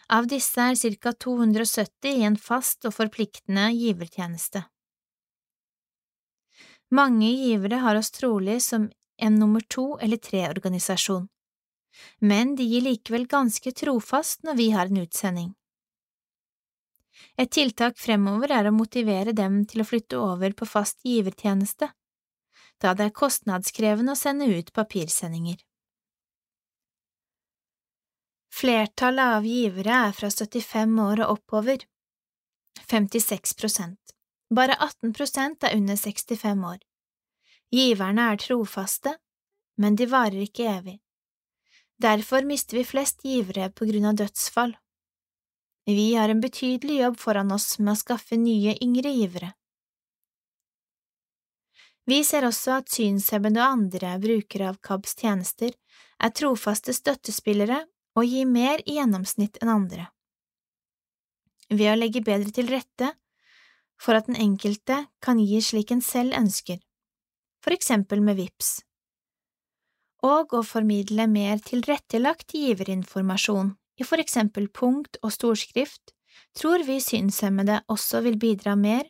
Av 0.09 0.27
disse 0.31 0.61
er 0.61 0.97
ca 1.01 1.13
270 1.13 2.11
i 2.11 2.23
en 2.27 2.37
fast 2.37 2.87
og 2.87 2.95
forpliktende 2.95 3.71
givertjeneste. 3.75 4.63
Mange 6.95 7.33
givere 7.35 7.81
har 7.83 7.99
oss 7.99 8.13
trolig 8.15 8.61
som 8.63 8.91
en 9.19 9.39
nummer 9.41 9.61
to 9.61 9.97
eller 9.99 10.21
tre 10.23 10.45
organisasjon, 10.49 11.27
men 12.21 12.55
de 12.55 12.67
gir 12.69 12.85
likevel 12.85 13.27
ganske 13.27 13.73
trofast 13.73 14.45
når 14.47 14.59
vi 14.61 14.71
har 14.71 14.87
en 14.87 15.03
utsending. 15.03 15.55
Et 17.37 17.51
tiltak 17.51 17.99
fremover 17.99 18.53
er 18.53 18.69
å 18.69 18.77
motivere 18.77 19.33
dem 19.33 19.65
til 19.67 19.83
å 19.83 19.89
flytte 19.89 20.21
over 20.21 20.53
på 20.53 20.69
fast 20.69 21.01
givertjeneste, 21.05 21.89
da 22.83 22.93
det 22.95 23.09
er 23.09 23.17
kostnadskrevende 23.17 24.13
å 24.13 24.19
sende 24.19 24.49
ut 24.51 24.73
papirsendinger. 24.77 25.59
Flertallet 28.57 29.37
av 29.39 29.45
givere 29.45 30.03
er 30.09 30.13
fra 30.17 30.31
75 30.33 30.99
år 31.05 31.23
og 31.27 31.39
oppover, 31.39 31.83
56 32.89 33.57
prosent. 33.59 34.15
Bare 34.55 34.77
18 34.79 35.13
prosent 35.13 35.65
er 35.67 35.77
under 35.77 35.97
65 35.97 36.65
år. 36.65 36.79
Giverne 37.75 38.31
er 38.33 38.41
trofaste, 38.41 39.17
men 39.77 39.97
de 39.99 40.07
varer 40.09 40.47
ikke 40.47 40.69
evig. 40.71 40.97
Derfor 41.99 42.45
mister 42.47 42.79
vi 42.79 42.85
flest 42.85 43.25
givere 43.25 43.71
på 43.73 43.89
grunn 43.89 44.07
av 44.13 44.19
dødsfall. 44.21 44.77
Vi 45.87 46.15
har 46.15 46.29
en 46.29 46.41
betydelig 46.41 47.01
jobb 47.01 47.19
foran 47.21 47.53
oss 47.53 47.79
med 47.79 47.95
å 47.95 48.01
skaffe 48.01 48.39
nye, 48.41 48.77
yngre 48.83 49.13
givere. 49.15 49.53
Vi 52.07 52.23
ser 52.25 52.47
også 52.47 52.79
at 52.81 52.93
synshemmede 52.93 53.61
og 53.63 53.81
andre 53.81 54.15
brukere 54.23 54.71
av 54.71 54.79
KABs 54.85 55.17
tjenester 55.19 55.73
er 56.23 56.35
trofaste 56.39 56.95
støttespillere 56.95 57.83
og 58.17 58.29
gir 58.31 58.47
mer 58.49 58.83
i 58.87 58.97
gjennomsnitt 59.01 59.59
enn 59.63 59.73
andre. 59.73 60.09
Ved 61.69 61.91
å 61.91 61.99
legge 61.99 62.23
bedre 62.23 62.53
til 62.55 62.71
rette 62.71 63.11
for 63.99 64.15
at 64.15 64.29
den 64.31 64.39
enkelte 64.39 65.03
kan 65.25 65.41
gi 65.43 65.59
slik 65.65 65.91
en 65.91 66.05
selv 66.05 66.37
ønsker, 66.39 66.79
for 67.65 67.75
eksempel 67.75 68.23
med 68.23 68.39
VIPS, 68.39 68.71
og 70.27 70.55
å 70.55 70.63
formidle 70.65 71.27
mer 71.31 71.59
tilrettelagt 71.65 72.55
giverinformasjon 72.55 73.75
i 73.99 74.07
for 74.07 74.23
eksempel 74.23 74.69
punkt 74.69 75.19
og 75.23 75.33
storskrift, 75.35 76.13
tror 76.57 76.85
vi 76.87 77.01
synshemmede 77.03 77.81
også 77.93 78.23
vil 78.25 78.39
bidra 78.41 78.77
mer, 78.79 79.09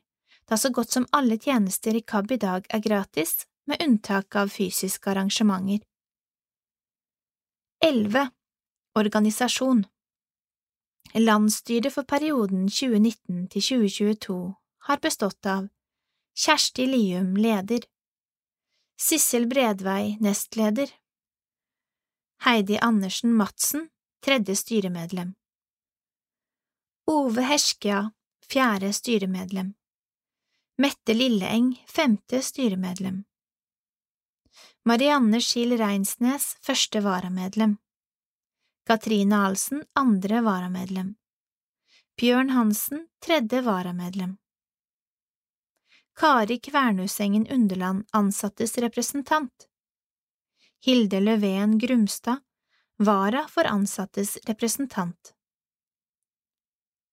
da 0.48 0.56
så 0.56 0.70
godt 0.70 0.92
som 0.92 1.06
alle 1.12 1.38
tjenester 1.38 1.94
i 1.94 2.02
KAB 2.02 2.32
i 2.32 2.40
dag 2.42 2.66
er 2.70 2.82
gratis, 2.82 3.46
med 3.66 3.82
unntak 3.82 4.36
av 4.36 4.48
fysiske 4.54 5.10
arrangementer. 5.10 5.80
11. 7.82 8.28
Organisasjon 8.94 9.84
Landsstyret 11.14 11.92
for 11.92 12.06
perioden 12.06 12.68
2019 12.68 13.48
til 13.50 13.62
2022 13.62 14.36
har 14.88 15.02
bestått 15.02 15.46
av 15.50 15.66
Kjersti 16.36 16.86
Lium, 16.86 17.34
leder, 17.36 17.82
Sissel 19.00 19.46
Bredvei, 19.50 20.16
nestleder, 20.20 20.92
Heidi 22.44 22.78
Andersen 22.78 23.32
Madsen, 23.34 23.88
tredje 24.24 24.56
styremedlem. 24.56 25.34
Ove 27.06 27.42
Herskia, 27.42 28.10
fjerde 28.50 28.92
styremedlem. 28.92 29.74
Mette 30.78 31.14
Lilleeng, 31.14 31.84
femte 31.86 32.42
styremedlem. 32.42 33.24
Marianne 34.84 35.40
Skil 35.40 35.78
Reinsnes, 35.78 36.56
første 36.62 37.00
varamedlem. 37.00 37.76
Katrine 38.86 39.36
Ahlsen, 39.36 39.84
andre 39.94 40.40
varamedlem. 40.44 41.14
Bjørn 42.20 42.50
Hansen, 42.50 43.06
tredje 43.24 43.62
varamedlem. 43.62 44.36
Kari 46.14 46.58
Kvernusengen 46.60 47.46
Underland, 47.46 48.04
ansattes 48.12 48.78
representant. 48.78 49.68
Hilde 50.84 51.20
Løveen 51.20 51.78
Grumstad, 51.78 52.44
vara 52.96 53.46
for 53.48 53.64
ansattes 53.64 54.36
representant. 54.46 55.35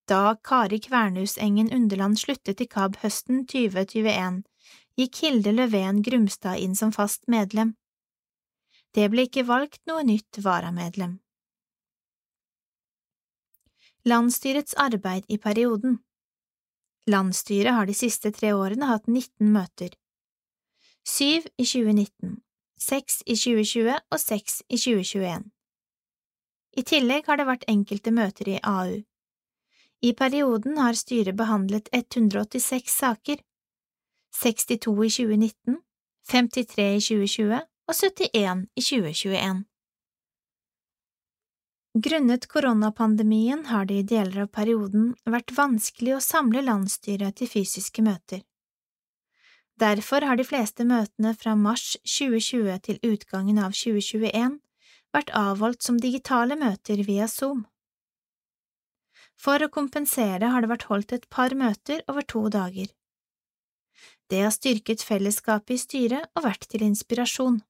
Da 0.06 0.36
Kari 0.44 0.80
Kvernusengen 0.80 1.72
Underland 1.74 2.20
sluttet 2.20 2.62
i 2.62 2.68
KAB 2.68 2.98
høsten 3.04 3.46
2021, 3.48 4.42
gikk 5.00 5.20
Hilde 5.24 5.54
Løven 5.56 6.02
Grumstad 6.04 6.60
inn 6.60 6.76
som 6.76 6.92
fast 6.92 7.24
medlem. 7.32 7.76
Det 8.94 9.08
ble 9.10 9.26
ikke 9.30 9.46
valgt 9.48 9.80
noe 9.90 10.04
nytt 10.04 10.42
varamedlem. 10.44 11.20
Landsstyrets 14.04 14.76
arbeid 14.76 15.24
i 15.32 15.38
perioden 15.40 16.02
Landsstyret 17.08 17.76
har 17.76 17.88
de 17.88 17.96
siste 17.96 18.32
tre 18.36 18.52
årene 18.56 18.88
hatt 18.88 19.08
19 19.08 19.48
møter. 19.52 19.96
Syv 21.08 21.48
i 21.60 21.66
2019, 21.68 22.38
seks 22.80 23.24
i 23.24 23.36
2020 23.40 23.96
og 23.96 24.20
seks 24.20 24.62
i 24.68 24.80
2021. 24.80 25.50
I 26.80 26.84
tillegg 26.88 27.28
har 27.28 27.40
det 27.40 27.48
vært 27.48 27.66
enkelte 27.72 28.12
møter 28.16 28.54
i 28.56 28.60
AU. 28.64 29.02
I 30.04 30.12
perioden 30.14 30.78
har 30.78 30.94
styret 31.00 31.36
behandlet 31.40 31.88
186 31.92 32.92
saker, 32.92 33.38
62 34.36 35.06
i 35.06 35.10
2019, 35.10 35.78
53 36.32 36.88
i 36.96 37.00
2020 37.08 37.62
og 37.88 37.96
71 37.96 38.66
i 38.76 38.84
2021. 38.84 39.64
Grunnet 42.04 42.48
koronapandemien 42.52 43.66
har 43.70 43.86
det 43.86 44.02
i 44.02 44.06
deler 44.12 44.44
av 44.44 44.52
perioden 44.52 45.12
vært 45.30 45.56
vanskelig 45.56 46.18
å 46.18 46.24
samle 46.26 46.66
landsstyret 46.66 47.38
til 47.40 47.52
fysiske 47.52 48.04
møter. 48.04 48.42
Derfor 49.80 50.26
har 50.28 50.36
de 50.36 50.44
fleste 50.44 50.84
møtene 50.90 51.32
fra 51.38 51.56
mars 51.56 51.94
2020 52.04 52.80
til 52.88 53.00
utgangen 53.08 53.62
av 53.62 53.72
2021 53.78 54.60
vært 55.14 55.32
avholdt 55.38 55.86
som 55.86 56.02
digitale 56.02 56.58
møter 56.60 57.06
via 57.08 57.30
Zoom. 57.30 57.70
For 59.40 59.64
å 59.64 59.72
kompensere 59.72 60.52
har 60.54 60.64
det 60.64 60.72
vært 60.72 60.88
holdt 60.90 61.14
et 61.16 61.30
par 61.30 61.56
møter 61.58 62.04
over 62.08 62.26
to 62.28 62.48
dager. 62.54 62.88
Det 64.30 64.42
har 64.42 64.54
styrket 64.56 65.04
fellesskapet 65.04 65.76
i 65.76 65.82
styret 65.82 66.32
og 66.34 66.46
vært 66.48 66.68
til 66.72 66.86
inspirasjon. 66.86 67.62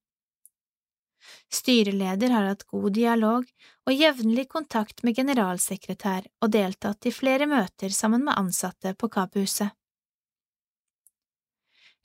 Styreleder 1.53 2.34
har 2.36 2.49
hatt 2.49 2.66
god 2.68 2.93
dialog 2.95 3.45
og 3.88 3.93
jevnlig 3.93 4.47
kontakt 4.51 5.03
med 5.07 5.16
generalsekretær 5.16 6.28
og 6.43 6.51
deltatt 6.55 7.07
i 7.07 7.16
flere 7.16 7.47
møter 7.49 7.95
sammen 7.95 8.26
med 8.28 8.38
ansatte 8.39 8.93
på 8.99 9.09
KAB-huset. 9.14 9.72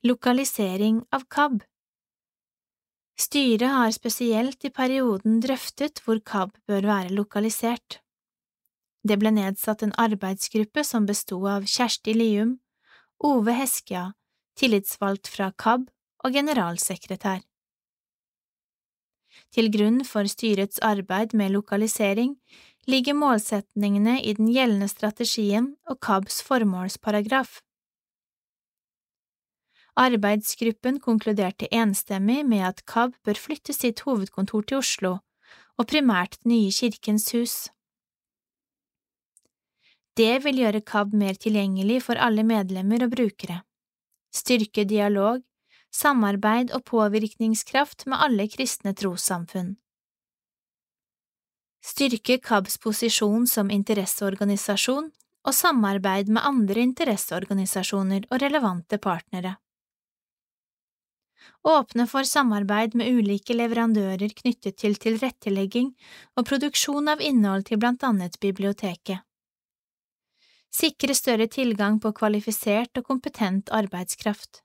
Lokalisering 0.06 1.02
av 1.10 1.26
KAB 1.26 1.64
Styret 3.18 3.72
har 3.74 3.90
spesielt 3.90 4.62
i 4.64 4.70
perioden 4.70 5.40
drøftet 5.42 5.98
hvor 6.04 6.20
KAB 6.22 6.52
bør 6.70 6.86
være 6.86 7.16
lokalisert. 7.16 7.98
Det 9.06 9.18
ble 9.20 9.30
nedsatt 9.34 9.82
en 9.82 9.94
arbeidsgruppe 9.98 10.84
som 10.84 11.06
besto 11.06 11.38
av 11.48 11.66
Kjersti 11.66 12.14
Lium, 12.16 12.58
Ove 13.24 13.54
Heskja, 13.54 14.12
tillitsvalgt 14.58 15.30
fra 15.30 15.52
KAB 15.52 15.86
og 16.24 16.34
generalsekretær. 16.34 17.44
Til 19.54 19.70
grunn 19.72 20.02
for 20.04 20.28
styrets 20.28 20.80
arbeid 20.84 21.34
med 21.38 21.54
lokalisering 21.54 22.34
ligger 22.90 23.16
målsetningene 23.16 24.18
i 24.24 24.34
den 24.36 24.50
gjeldende 24.52 24.88
strategien 24.90 25.72
og 25.88 26.00
KABs 26.04 26.42
formålsparagraf. 26.46 27.60
Arbeidsgruppen 29.98 31.00
konkluderte 31.02 31.66
enstemmig 31.74 32.44
med 32.46 32.62
at 32.68 32.84
KAB 32.86 33.16
bør 33.26 33.40
flytte 33.46 33.74
sitt 33.74 34.04
hovedkontor 34.06 34.68
til 34.68 34.78
Oslo, 34.78 35.16
og 35.78 35.88
primært 35.90 36.38
nye 36.46 36.70
Kirkens 36.74 37.32
Hus. 37.34 37.56
Det 40.18 40.40
vil 40.42 40.62
gjøre 40.64 40.82
KAB 40.82 41.12
mer 41.14 41.36
tilgjengelig 41.38 42.00
for 42.08 42.18
alle 42.18 42.42
medlemmer 42.46 43.04
og 43.06 43.12
brukere, 43.12 43.60
styrke 44.34 44.82
dialog, 44.88 45.44
samarbeid 45.94 46.72
og 46.74 46.82
påvirkningskraft 46.90 48.06
med 48.10 48.18
alle 48.26 48.48
kristne 48.50 48.94
trossamfunn. 48.98 49.76
Styrke 51.84 52.40
KABs 52.42 52.80
posisjon 52.82 53.46
som 53.46 53.70
interesseorganisasjon 53.70 55.08
og 55.46 55.54
samarbeid 55.54 56.28
med 56.34 56.44
andre 56.44 56.82
interesseorganisasjoner 56.88 58.26
og 58.28 58.42
relevante 58.42 58.98
partnere 58.98 59.54
åpne 61.68 62.06
for 62.06 62.26
samarbeid 62.28 62.94
med 62.98 63.12
ulike 63.12 63.54
leverandører 63.56 64.34
knyttet 64.40 64.78
til 64.82 64.96
tilrettelegging 65.00 65.92
og 66.36 66.46
produksjon 66.48 67.10
av 67.12 67.24
innhold 67.24 67.68
til 67.68 67.80
blant 67.82 68.04
annet 68.06 68.38
biblioteket. 68.40 69.24
Sikre 70.74 71.14
større 71.16 71.48
tilgang 71.48 71.96
på 72.00 72.12
kvalifisert 72.12 72.98
og 73.00 73.06
kompetent 73.08 73.70
arbeidskraft. 73.72 74.62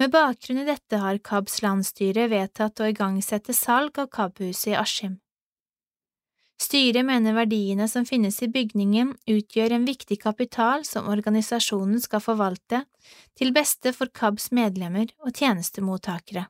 Med 0.00 0.12
bakgrunn 0.14 0.62
i 0.62 0.68
dette 0.68 1.00
har 1.02 1.18
KABs 1.20 1.58
landsstyre 1.60 2.28
vedtatt 2.32 2.80
å 2.80 2.88
igangsette 2.88 3.52
salg 3.52 3.98
av 4.00 4.08
KAB-huset 4.14 4.72
i 4.72 4.78
Askim. 4.78 5.18
Styret 6.60 7.04
mener 7.04 7.36
verdiene 7.36 7.86
som 7.88 8.06
finnes 8.08 8.38
i 8.44 8.48
bygningen 8.52 9.12
utgjør 9.32 9.74
en 9.76 9.84
viktig 9.88 10.18
kapital 10.22 10.86
som 10.88 11.08
organisasjonen 11.08 12.00
skal 12.00 12.24
forvalte 12.24 12.82
til 13.36 13.52
beste 13.56 13.92
for 13.96 14.12
KABs 14.12 14.50
medlemmer 14.56 15.12
og 15.24 15.32
tjenestemottakere. 15.36 16.46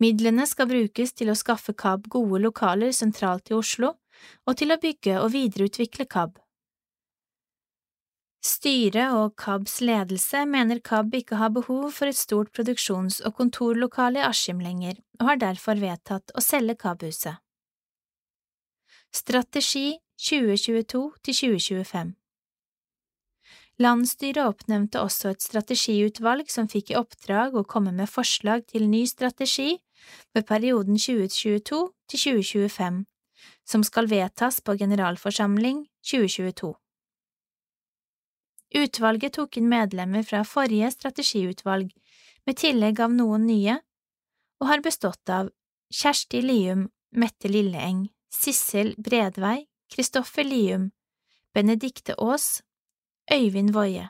Midlene 0.00 0.44
skal 0.50 0.68
brukes 0.68 1.12
til 1.16 1.30
å 1.30 1.38
skaffe 1.38 1.72
KAB 1.72 2.08
gode 2.12 2.40
lokaler 2.44 2.92
sentralt 2.92 3.52
i 3.52 3.56
Oslo 3.56 3.94
og 4.46 4.58
til 4.60 4.74
å 4.74 4.80
bygge 4.80 5.18
og 5.20 5.32
videreutvikle 5.34 6.06
KAB. 6.10 6.40
Styret 8.44 9.14
og 9.16 9.38
KABs 9.40 9.78
ledelse 9.80 10.42
mener 10.44 10.82
KAB 10.84 11.14
ikke 11.22 11.38
har 11.40 11.54
behov 11.54 11.86
for 11.96 12.10
et 12.10 12.18
stort 12.18 12.50
produksjons- 12.52 13.22
og 13.24 13.38
kontorlokale 13.38 14.20
i 14.20 14.26
Askim 14.26 14.60
lenger, 14.60 14.98
og 15.20 15.30
har 15.30 15.40
derfor 15.40 15.80
vedtatt 15.80 16.34
å 16.36 16.44
selge 16.44 16.76
KAB-huset. 16.82 17.40
Strategi 19.14 19.94
2022–2025 20.20 22.12
Landsstyret 23.82 24.44
oppnevnte 24.44 25.00
også 25.02 25.32
et 25.32 25.42
strategiutvalg 25.42 26.50
som 26.52 26.68
fikk 26.70 26.92
i 26.92 26.98
oppdrag 27.00 27.56
å 27.58 27.64
komme 27.66 27.90
med 27.96 28.10
forslag 28.10 28.68
til 28.70 28.86
ny 28.90 29.02
strategi 29.10 29.72
for 30.30 30.46
perioden 30.46 31.00
2022 31.00 31.80
2025, 32.12 33.00
som 33.64 33.84
skal 33.84 34.06
vedtas 34.06 34.60
på 34.60 34.76
generalforsamling 34.76 35.86
2022. 36.10 36.74
Utvalget 38.74 39.32
tok 39.38 39.56
inn 39.56 39.68
medlemmer 39.70 40.22
fra 40.26 40.42
forrige 40.44 40.90
strategiutvalg, 40.90 41.92
med 42.44 42.58
tillegg 42.60 43.00
av 43.00 43.12
noen 43.14 43.46
nye, 43.48 43.78
og 44.60 44.68
har 44.68 44.82
bestått 44.84 45.30
av 45.30 45.50
Kjersti 45.94 46.42
Lium, 46.42 46.88
Mette 47.14 47.48
Lilleeng, 47.48 48.08
Sissel 48.34 48.94
Bredvei, 48.98 49.64
Kristoffer 49.94 50.44
Lium, 50.44 50.90
Benedikte 51.54 52.16
Aas, 52.18 52.62
Øyvind 53.30 53.72
Woie. 53.76 54.08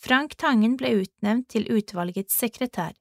Frank 0.00 0.34
Tangen 0.40 0.78
ble 0.80 0.94
utnevnt 1.02 1.50
til 1.52 1.68
utvalgets 1.68 2.38
sekretær. 2.40 2.94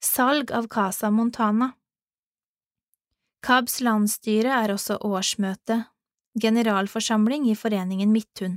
Salg 0.00 0.50
av 0.52 0.68
Casa 0.72 1.10
Montana 1.12 1.74
KABs 3.44 3.82
landsstyre 3.84 4.54
er 4.56 4.72
også 4.72 4.94
årsmøte, 5.04 5.82
generalforsamling 6.40 7.44
i 7.50 7.56
foreningen 7.60 8.08
Midthun. 8.08 8.54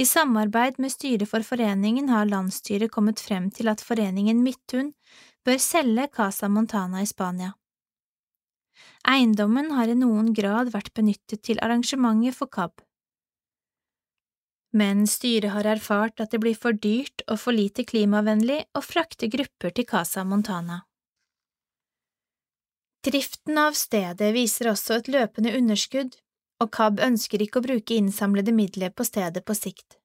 I 0.00 0.06
samarbeid 0.08 0.78
med 0.80 0.94
styret 0.94 1.28
for 1.28 1.44
foreningen 1.44 2.08
har 2.08 2.30
landsstyret 2.30 2.94
kommet 2.94 3.20
frem 3.20 3.50
til 3.52 3.68
at 3.68 3.84
foreningen 3.84 4.40
Midthun 4.40 4.94
bør 5.44 5.60
selge 5.60 6.08
Casa 6.16 6.48
Montana 6.48 7.04
i 7.04 7.10
Spania. 7.12 7.52
Eiendommen 9.04 9.68
har 9.76 9.92
i 9.92 9.98
noen 10.00 10.32
grad 10.32 10.72
vært 10.72 10.94
benyttet 10.96 11.44
til 11.44 11.60
arrangementer 11.60 12.32
for 12.40 12.48
KAB. 12.48 12.80
Men 14.72 15.04
styret 15.04 15.52
har 15.52 15.68
erfart 15.76 16.24
at 16.24 16.32
det 16.32 16.40
blir 16.40 16.56
for 16.56 16.72
dyrt 16.72 17.28
og 17.28 17.36
for 17.44 17.52
lite 17.52 17.84
klimavennlig 17.84 18.62
å 18.72 18.80
frakte 18.80 19.28
grupper 19.28 19.76
til 19.76 19.92
Casa 19.92 20.24
Montana. 20.24 20.85
Driften 23.06 23.58
av 23.58 23.76
stedet 23.78 24.32
viser 24.34 24.72
også 24.72 24.96
et 24.98 25.08
løpende 25.14 25.52
underskudd, 25.54 26.16
og 26.58 26.72
KAB 26.74 26.98
ønsker 27.06 27.42
ikke 27.44 27.60
å 27.60 27.66
bruke 27.66 27.94
innsamlede 27.94 28.50
midler 28.56 28.90
på 28.90 29.06
stedet 29.06 29.44
på 29.46 29.54
sikt. 29.54 30.00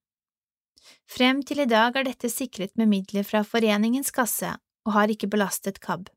Frem 1.10 1.42
til 1.48 1.64
i 1.64 1.70
dag 1.72 1.98
er 1.98 2.06
dette 2.06 2.30
sikret 2.30 2.76
med 2.78 2.92
midler 2.92 3.26
fra 3.26 3.42
foreningens 3.48 4.14
kasse 4.14 4.52
og 4.86 4.94
har 4.94 5.14
ikke 5.14 5.32
belastet 5.34 5.82
KAB. 5.82 6.12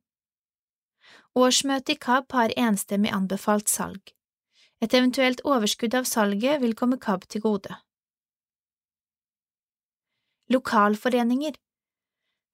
Årsmøtet 1.40 1.96
i 1.96 1.98
KAB 2.04 2.36
har 2.36 2.54
enstemmig 2.66 3.14
anbefalt 3.16 3.72
salg. 3.72 4.12
Et 4.84 4.92
eventuelt 4.92 5.40
overskudd 5.48 5.96
av 5.96 6.04
salget 6.10 6.60
vil 6.60 6.76
komme 6.76 7.00
KAB 7.00 7.24
til 7.32 7.46
gode. 7.48 7.80
Lokalforeninger 10.52 11.56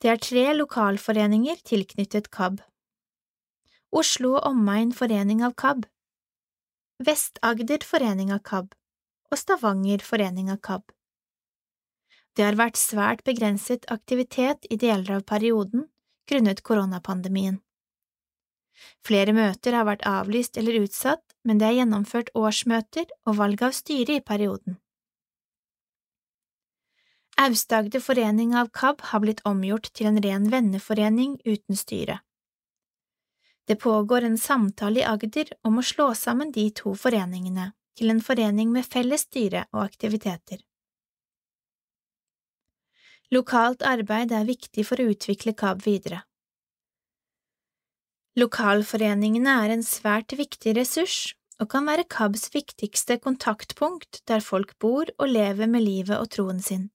Det 0.00 0.10
er 0.14 0.22
tre 0.22 0.50
lokalforeninger 0.54 1.66
tilknyttet 1.66 2.30
KAB. 2.30 2.60
Oslo 3.90 4.36
og 4.38 4.44
Omegn 4.46 4.92
Forening 4.94 5.40
av 5.42 5.56
KAB 5.58 5.82
Vest-Agder 7.02 7.82
Forening 7.82 8.28
av 8.30 8.38
KAB 8.46 8.68
og 9.32 9.40
Stavanger 9.40 10.04
Forening 10.06 10.52
av 10.54 10.60
KAB. 10.62 10.84
Det 12.38 12.46
har 12.46 12.58
vært 12.60 12.78
svært 12.78 13.24
begrenset 13.26 13.88
aktivitet 13.90 14.70
i 14.70 14.78
deler 14.78 15.16
av 15.16 15.24
perioden 15.26 15.88
grunnet 16.30 16.62
koronapandemien. 16.62 17.58
Flere 19.02 19.34
møter 19.34 19.74
har 19.74 19.90
vært 19.90 20.06
avlyst 20.06 20.62
eller 20.62 20.84
utsatt, 20.84 21.26
men 21.42 21.58
det 21.58 21.72
er 21.72 21.80
gjennomført 21.80 22.30
årsmøter 22.38 23.10
og 23.26 23.40
valg 23.42 23.66
av 23.66 23.74
styre 23.74 24.20
i 24.20 24.22
perioden. 24.22 24.78
Aust-Agder 27.42 28.06
Forening 28.06 28.54
av 28.54 28.70
KAB 28.70 29.02
har 29.10 29.26
blitt 29.26 29.42
omgjort 29.42 29.90
til 29.98 30.14
en 30.14 30.22
ren 30.22 30.50
venneforening 30.54 31.40
uten 31.42 31.74
styre. 31.74 32.22
Det 33.70 33.76
pågår 33.76 34.22
en 34.22 34.38
samtale 34.38 35.00
i 35.00 35.04
Agder 35.06 35.52
om 35.62 35.76
å 35.78 35.82
slå 35.86 36.08
sammen 36.18 36.48
de 36.50 36.64
to 36.74 36.90
foreningene 36.98 37.68
til 37.94 38.10
en 38.10 38.22
forening 38.26 38.72
med 38.74 38.88
felles 38.90 39.22
styre 39.28 39.60
og 39.70 39.84
aktiviteter. 39.84 40.58
Lokalt 43.30 43.86
arbeid 43.86 44.34
er 44.34 44.48
viktig 44.48 44.82
for 44.88 44.98
å 44.98 45.06
utvikle 45.12 45.54
KAB 45.54 45.86
videre. 45.86 46.24
Lokalforeningene 48.42 49.54
er 49.62 49.76
en 49.76 49.86
svært 49.86 50.34
viktig 50.34 50.74
ressurs 50.74 51.20
og 51.62 51.70
kan 51.70 51.86
være 51.86 52.10
KABs 52.10 52.50
viktigste 52.56 53.20
kontaktpunkt 53.22 54.24
der 54.26 54.42
folk 54.42 54.74
bor 54.82 55.14
og 55.14 55.30
lever 55.30 55.70
med 55.70 55.86
livet 55.86 56.18
og 56.18 56.26
troen 56.34 56.58
sin. 56.58 56.88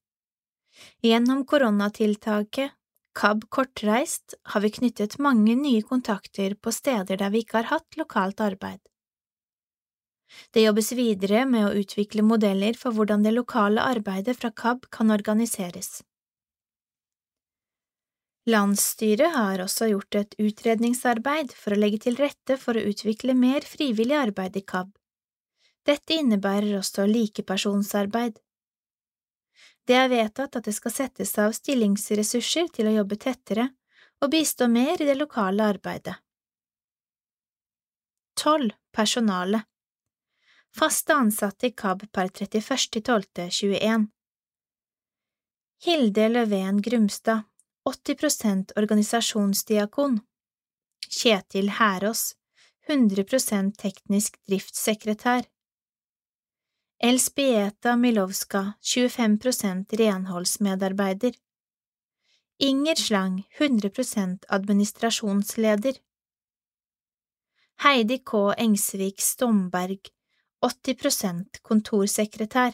Gjennom 0.99 1.47
koronatiltaket 1.47 2.76
KAB 3.15 3.45
Kortreist 3.49 4.33
har 4.51 4.61
vi 4.61 4.73
knyttet 4.75 5.19
mange 5.23 5.55
nye 5.55 5.83
kontakter 5.87 6.55
på 6.59 6.71
steder 6.75 7.15
der 7.21 7.31
vi 7.31 7.45
ikke 7.45 7.61
har 7.61 7.69
hatt 7.69 7.95
lokalt 7.99 8.41
arbeid. 8.43 8.81
Det 10.51 10.65
jobbes 10.65 10.91
videre 10.97 11.45
med 11.47 11.67
å 11.67 11.77
utvikle 11.79 12.25
modeller 12.25 12.75
for 12.75 12.91
hvordan 12.91 13.23
det 13.23 13.31
lokale 13.37 13.85
arbeidet 13.93 14.35
fra 14.39 14.51
KAB 14.51 14.89
kan 14.91 15.13
organiseres. 15.15 16.01
Landsstyret 18.51 19.33
har 19.33 19.63
også 19.63 19.87
gjort 19.89 20.19
et 20.19 20.35
utredningsarbeid 20.37 21.55
for 21.57 21.73
å 21.73 21.79
legge 21.79 22.03
til 22.03 22.19
rette 22.19 22.59
for 22.61 22.77
å 22.77 22.83
utvikle 22.91 23.33
mer 23.33 23.65
frivillig 23.65 24.19
arbeid 24.19 24.59
i 24.59 24.65
KAB. 24.73 24.91
Dette 25.85 26.19
innebærer 26.19 26.75
også 26.81 27.07
likepersonsarbeid. 27.09 28.37
Det 29.86 29.94
er 29.94 30.10
vedtatt 30.10 30.56
at 30.57 30.66
det 30.66 30.74
skal 30.74 30.94
settes 30.94 31.36
av 31.41 31.53
stillingsressurser 31.53 32.72
til 32.74 32.90
å 32.90 32.95
jobbe 32.99 33.20
tettere 33.22 33.70
og 34.24 34.32
bistå 34.34 34.68
mer 34.72 35.02
i 35.02 35.06
det 35.06 35.18
lokale 35.20 35.70
arbeidet. 35.76 36.16
12. 38.41 38.72
Personale 38.95 39.62
Faste 40.76 41.16
ansatte 41.16 41.70
i 41.70 41.72
KAB 41.72 42.07
per 42.12 42.28
31.12.21 42.34 44.07
Hilde 45.86 46.30
Løven 46.32 46.82
Grumstad, 46.82 47.45
80% 47.88 48.74
organisasjonsdiakon 48.80 50.20
Kjetil 51.06 51.70
Herås, 51.78 52.34
100% 52.90 53.78
teknisk 53.78 54.40
driftssekretær 54.49 55.45
Elspieta 56.97 57.95
Milovska, 57.95 58.73
25 58.81 59.39
prosent 59.39 59.93
renholdsmedarbeider. 59.93 61.34
Inger 62.57 62.95
Slang, 62.95 63.43
100 63.59 63.89
prosent 63.89 64.45
administrasjonsleder. 64.47 65.93
Heidi 67.84 68.17
K. 68.23 68.53
Engsvik 68.57 69.22
Stomberg, 69.22 69.99
80 70.61 70.95
prosent 70.95 71.59
kontorsekretær. 71.61 72.73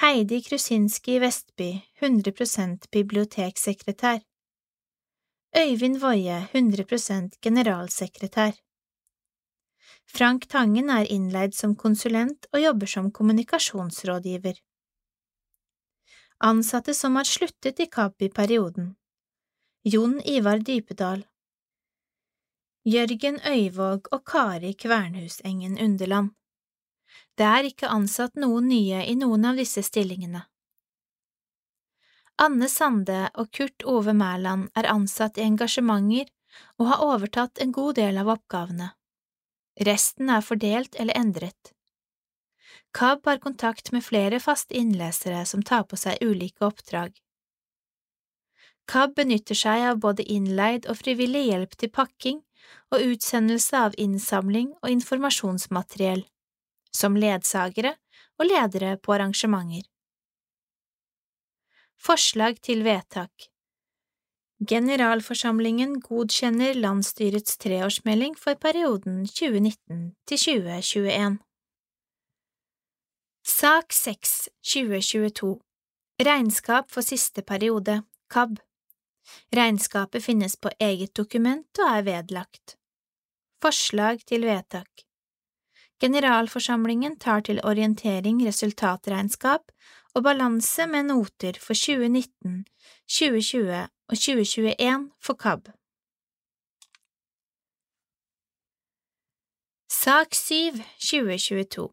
Heidi 0.00 0.42
Krusinski 0.42 1.20
Vestby, 1.20 1.82
100 2.00 2.32
prosent 2.32 2.90
biblioteksekretær. 2.90 4.20
Øyvind 5.56 6.00
Woie, 6.02 6.48
100 6.52 6.84
prosent 6.84 7.40
generalsekretær 7.40 8.64
Frank 10.06 10.48
Tangen 10.48 10.90
er 10.90 11.10
innleid 11.10 11.54
som 11.54 11.76
konsulent 11.76 12.46
og 12.52 12.60
jobber 12.60 12.86
som 12.86 13.10
kommunikasjonsrådgiver. 13.10 14.60
Ansatte 16.38 16.94
som 16.94 17.16
har 17.16 17.24
sluttet 17.24 17.80
i 17.80 17.86
KAB 17.86 18.22
i 18.22 18.28
perioden 18.28 18.94
Jon 19.84 20.20
Ivar 20.24 20.58
Dypedal 20.58 21.22
Jørgen 22.84 23.38
Øyvåg 23.46 24.08
og 24.12 24.24
Kari 24.26 24.72
Kvernhusengen 24.72 25.78
Underland 25.78 26.30
Det 27.38 27.46
er 27.46 27.68
ikke 27.68 27.88
ansatt 27.88 28.34
noen 28.36 28.68
nye 28.68 29.04
i 29.06 29.14
noen 29.14 29.44
av 29.44 29.56
disse 29.56 29.82
stillingene. 29.86 30.42
Anne 32.36 32.68
Sande 32.68 33.30
og 33.38 33.52
Kurt 33.54 33.86
Ove 33.86 34.12
Mæland 34.12 34.68
er 34.74 34.90
ansatt 34.90 35.38
i 35.38 35.46
engasjementer 35.46 36.28
og 36.78 36.90
har 36.90 37.06
overtatt 37.06 37.62
en 37.62 37.72
god 37.72 37.94
del 38.02 38.18
av 38.18 38.32
oppgavene. 38.34 38.90
Resten 39.80 40.30
er 40.30 40.44
fordelt 40.44 40.94
eller 40.94 41.16
endret. 41.18 41.72
KAB 42.94 43.26
har 43.26 43.40
kontakt 43.42 43.90
med 43.92 44.04
flere 44.06 44.38
faste 44.40 44.76
innlesere 44.78 45.42
som 45.50 45.62
tar 45.66 45.82
på 45.90 45.98
seg 45.98 46.22
ulike 46.22 46.62
oppdrag. 46.62 47.16
KAB 48.86 49.16
benytter 49.16 49.58
seg 49.58 49.82
av 49.88 49.98
både 49.98 50.26
innleid 50.30 50.86
og 50.86 51.00
frivillig 51.00 51.46
hjelp 51.48 51.74
til 51.80 51.90
pakking 51.90 52.42
og 52.94 53.02
utsendelse 53.02 53.80
av 53.80 53.96
innsamling 53.98 54.70
og 54.82 54.92
informasjonsmateriell, 54.92 56.22
som 56.94 57.18
ledsagere 57.18 57.96
og 58.38 58.46
ledere 58.46 58.94
på 59.02 59.16
arrangementer. 59.16 59.88
Forslag 61.98 62.60
til 62.62 62.84
vedtak 62.84 63.48
Generalforsamlingen 64.64 65.98
godkjenner 66.00 66.76
landsstyrets 66.78 67.58
treårsmelding 67.60 68.36
for 68.38 68.56
perioden 68.56 69.24
2019 69.26 70.14
til 70.30 70.38
2021. 70.40 71.34
Sak 73.44 73.92
6 73.92 74.32
2022 74.62 75.50
Regnskap 76.28 76.88
for 76.94 77.04
siste 77.04 77.42
periode, 77.42 77.98
KAB 78.30 78.54
Regnskapet 79.52 80.24
finnes 80.24 80.56
på 80.56 80.72
eget 80.80 81.12
dokument 81.16 81.82
og 81.82 81.90
er 81.98 82.06
vedlagt. 82.06 82.78
Forslag 83.60 84.22
til 84.24 84.46
vedtak 84.48 85.04
Generalforsamlingen 86.00 87.18
tar 87.18 87.44
til 87.44 87.60
orientering 87.64 88.40
resultatregnskap 88.46 89.74
og 90.14 90.24
balanse 90.24 90.86
med 90.86 91.10
noter 91.10 91.60
for 91.60 91.74
2019, 91.74 92.64
2020 93.08 93.84
og 94.08 94.16
2021 94.16 95.10
for 95.20 95.34
KAB. 95.34 95.68
Sak 99.88 100.34
7 100.34 100.72
2022 101.00 101.88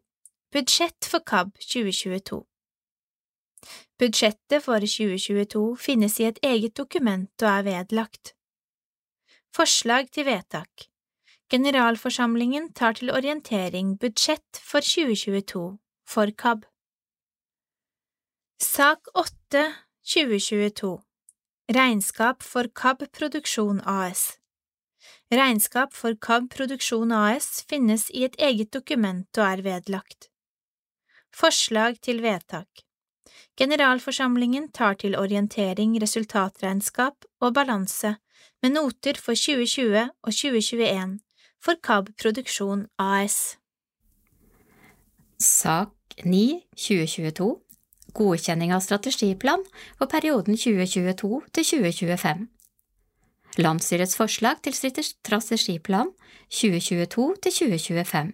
Budsjett 0.52 1.04
for 1.10 1.18
KAB 1.18 1.54
2022 1.58 2.42
Budsjettet 3.98 4.64
for 4.64 4.84
2022 4.84 5.76
finnes 5.78 6.18
i 6.20 6.26
et 6.28 6.38
eget 6.42 6.76
dokument 6.76 7.42
og 7.42 7.48
er 7.48 7.62
vedlagt. 7.62 8.34
Forslag 9.56 10.10
til 10.12 10.26
vedtak 10.26 10.88
Generalforsamlingen 11.52 12.72
tar 12.72 12.92
til 12.92 13.12
orientering 13.12 13.98
budsjett 14.00 14.60
for 14.70 14.80
2022 14.80 15.78
for 16.08 16.34
KAB. 16.42 16.64
Sak 18.60 19.08
8 19.14 19.64
2022 20.04 21.11
Regnskap 21.70 22.42
for 22.42 22.66
KAB 22.74 23.04
Produksjon 23.14 23.78
AS 23.86 24.36
Regnskap 25.30 25.94
for 25.94 26.16
KAB 26.18 26.48
Produksjon 26.50 27.12
AS 27.14 27.62
finnes 27.70 28.08
i 28.10 28.24
et 28.26 28.34
eget 28.42 28.72
dokument 28.74 29.38
og 29.38 29.44
er 29.46 29.62
vedlagt. 29.62 30.26
Forslag 31.30 32.00
til 32.02 32.18
vedtak 32.24 32.82
Generalforsamlingen 33.54 34.72
tar 34.74 34.98
til 34.98 35.14
orientering 35.14 35.94
resultatregnskap 36.02 37.30
og 37.40 37.54
balanse 37.54 38.16
med 38.62 38.74
noter 38.74 39.14
for 39.14 39.38
2020 39.38 40.02
og 40.02 40.32
2021 40.34 41.20
for 41.62 41.78
KAB 41.78 42.10
Produksjon 42.18 42.88
AS. 42.98 43.56
Sak 45.38 45.94
9 46.26 46.64
2022 46.74 47.54
Godkjenning 48.12 48.74
av 48.76 48.82
strategiplan 48.84 49.62
for 49.96 50.10
perioden 50.12 50.58
2022 50.58 51.40
til 51.56 51.68
2025 51.70 52.44
Landsstyrets 53.60 54.16
forslag 54.16 54.60
til 54.64 54.76
strategiplan 54.76 56.12
2022 56.52 57.26
til 57.46 57.56
2025 57.58 58.32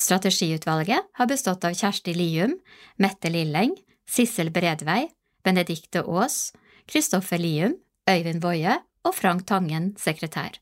Strategiutvalget 0.00 1.10
har 1.18 1.28
bestått 1.28 1.64
av 1.68 1.76
Kjersti 1.76 2.14
Lium, 2.16 2.56
Mette 2.96 3.28
Lilleng, 3.28 3.74
Sissel 4.08 4.48
Bredvei, 4.48 5.10
Benedikte 5.44 6.00
Aas, 6.00 6.54
Kristoffer 6.88 7.40
Lium, 7.40 7.76
Øyvind 8.08 8.40
Woie 8.44 8.78
og 9.04 9.14
Frank 9.14 9.44
Tangen, 9.46 9.92
sekretær. 10.00 10.56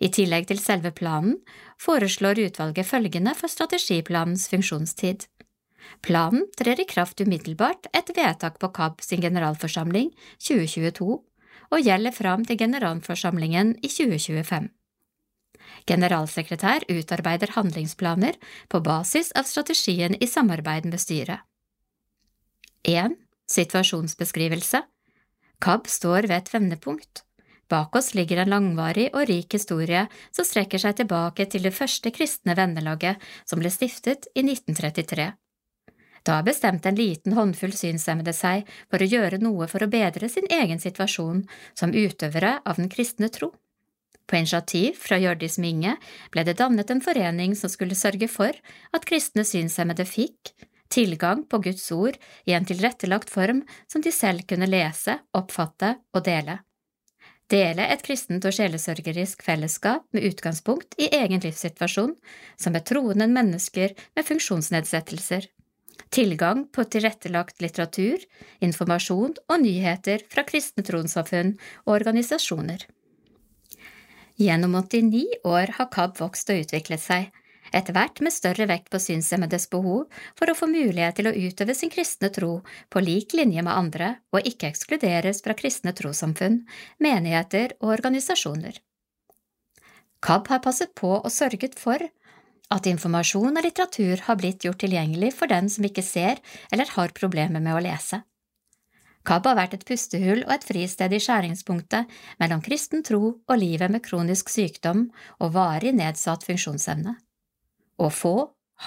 I 0.00 0.08
tillegg 0.10 0.48
til 0.48 0.58
selve 0.58 0.90
planen 0.96 1.36
foreslår 1.78 2.40
utvalget 2.48 2.88
følgende 2.88 3.36
for 3.36 3.52
strategiplanens 3.52 4.48
funksjonstid. 4.50 5.28
Planen 6.04 6.46
trer 6.58 6.80
i 6.80 6.86
kraft 6.88 7.20
umiddelbart 7.20 7.88
etter 7.92 8.16
vedtak 8.16 8.58
på 8.60 8.70
KAB 8.76 9.00
sin 9.04 9.22
generalforsamling 9.24 10.10
2022 10.38 11.08
og 11.70 11.86
gjelder 11.86 12.14
fram 12.14 12.44
til 12.44 12.58
generalforsamlingen 12.60 13.76
i 13.80 13.88
2025. 13.88 14.68
Generalsekretær 15.86 16.86
utarbeider 16.90 17.54
handlingsplaner 17.54 18.38
på 18.68 18.80
basis 18.84 19.30
av 19.36 19.48
strategien 19.48 20.16
i 20.18 20.28
samarbeid 20.28 20.88
med 20.90 21.00
styret. 21.02 21.44
1. 22.88 23.16
Situasjonsbeskrivelse 23.50 24.82
KAB 25.60 25.90
står 25.90 26.30
ved 26.30 26.38
et 26.38 26.54
vendepunkt. 26.54 27.24
Bak 27.70 27.94
oss 27.96 28.14
ligger 28.18 28.40
en 28.42 28.50
langvarig 28.50 29.10
og 29.14 29.28
rik 29.28 29.54
historie 29.54 30.06
som 30.34 30.46
strekker 30.46 30.80
seg 30.82 30.96
tilbake 30.98 31.46
til 31.52 31.62
det 31.66 31.74
første 31.76 32.10
kristne 32.14 32.56
vennelaget 32.58 33.20
som 33.44 33.60
ble 33.62 33.70
stiftet 33.70 34.26
i 34.34 34.42
1933. 34.42 35.28
Da 36.22 36.42
bestemte 36.44 36.90
en 36.90 36.98
liten 36.98 37.32
håndfull 37.36 37.72
synshemmede 37.76 38.34
seg 38.36 38.68
for 38.90 39.00
å 39.00 39.08
gjøre 39.08 39.40
noe 39.40 39.68
for 39.70 39.82
å 39.82 39.90
bedre 39.90 40.28
sin 40.28 40.48
egen 40.52 40.80
situasjon 40.82 41.46
som 41.74 41.96
utøvere 41.96 42.58
av 42.64 42.80
den 42.80 42.90
kristne 42.92 43.30
tro. 43.32 43.52
På 44.30 44.36
initiativ 44.36 44.98
fra 45.02 45.18
Hjørdis 45.18 45.58
Minge 45.58 45.96
ble 46.30 46.44
det 46.46 46.58
dannet 46.60 46.90
en 46.92 47.02
forening 47.02 47.56
som 47.58 47.72
skulle 47.72 47.98
sørge 47.98 48.28
for 48.30 48.54
at 48.94 49.06
kristne 49.08 49.42
synshemmede 49.48 50.06
fikk, 50.06 50.52
tilgang 50.90 51.42
på 51.50 51.58
Guds 51.64 51.88
ord 51.94 52.18
i 52.46 52.54
en 52.54 52.66
tilrettelagt 52.66 53.30
form 53.30 53.64
som 53.90 54.04
de 54.04 54.12
selv 54.14 54.46
kunne 54.46 54.70
lese, 54.70 55.18
oppfatte 55.34 55.96
og 56.14 56.26
dele. 56.28 56.60
Dele 57.50 57.88
et 57.90 58.02
kristent 58.06 58.44
og 58.46 58.54
sjelesørgerisk 58.54 59.42
fellesskap 59.42 60.04
med 60.14 60.28
utgangspunkt 60.28 60.94
i 61.02 61.08
egen 61.16 61.42
livssituasjon, 61.42 62.12
som 62.54 62.76
er 62.78 62.86
troende 62.86 63.26
mennesker 63.26 63.96
med 64.14 64.28
funksjonsnedsettelser. 64.28 65.48
Tilgang 66.10 66.64
på 66.74 66.82
tilrettelagt 66.90 67.60
litteratur, 67.62 68.18
informasjon 68.58 69.36
og 69.46 69.60
nyheter 69.62 70.24
fra 70.32 70.42
kristne 70.46 70.82
trossamfunn 70.82 71.52
og 71.84 71.92
organisasjoner. 72.00 72.82
Gjennom 74.40 74.74
89 74.74 75.44
år 75.46 75.76
har 75.76 75.90
KAB 75.94 76.18
vokst 76.18 76.50
og 76.50 76.64
utviklet 76.64 77.02
seg, 77.02 77.28
etter 77.70 77.94
hvert 77.94 78.18
med 78.24 78.34
større 78.34 78.66
vekt 78.66 78.90
på 78.90 78.98
synshemmedes 78.98 79.68
behov 79.70 80.08
for 80.38 80.50
å 80.50 80.56
få 80.58 80.66
mulighet 80.72 81.20
til 81.20 81.30
å 81.30 81.34
utøve 81.36 81.76
sin 81.78 81.92
kristne 81.94 82.32
tro 82.34 82.56
på 82.90 83.02
lik 83.04 83.36
linje 83.38 83.62
med 83.62 83.76
andre 83.76 84.14
og 84.34 84.48
ikke 84.50 84.72
ekskluderes 84.72 85.44
fra 85.44 85.54
kristne 85.54 85.94
trossamfunn, 85.94 86.64
menigheter 86.98 87.76
og 87.78 87.92
organisasjoner. 88.00 88.80
KAB 90.20 90.50
har 90.52 90.64
passet 90.64 90.90
på 90.98 91.14
og 91.20 91.30
sørget 91.32 91.78
for 91.80 92.02
at 92.70 92.86
informasjon 92.86 93.56
og 93.56 93.64
litteratur 93.66 94.24
har 94.26 94.38
blitt 94.38 94.64
gjort 94.64 94.80
tilgjengelig 94.84 95.32
for 95.36 95.50
den 95.50 95.68
som 95.72 95.86
ikke 95.86 96.04
ser 96.06 96.40
eller 96.70 96.90
har 96.96 97.16
problemer 97.16 97.62
med 97.62 97.76
å 97.76 97.82
lese. 97.84 98.22
KAB 99.26 99.50
har 99.50 99.58
vært 99.58 99.74
et 99.76 99.84
pustehull 99.84 100.46
og 100.46 100.54
et 100.54 100.64
fristed 100.64 101.12
i 101.12 101.20
skjæringspunktet 101.20 102.08
mellom 102.40 102.62
kristen 102.64 103.04
tro 103.04 103.20
og 103.36 103.60
livet 103.60 103.92
med 103.92 104.04
kronisk 104.06 104.48
sykdom 104.48 105.10
og 105.38 105.52
varig 105.58 105.92
nedsatt 105.98 106.46
funksjonsevne. 106.46 107.18
Å 108.00 108.08
få, 108.08 108.34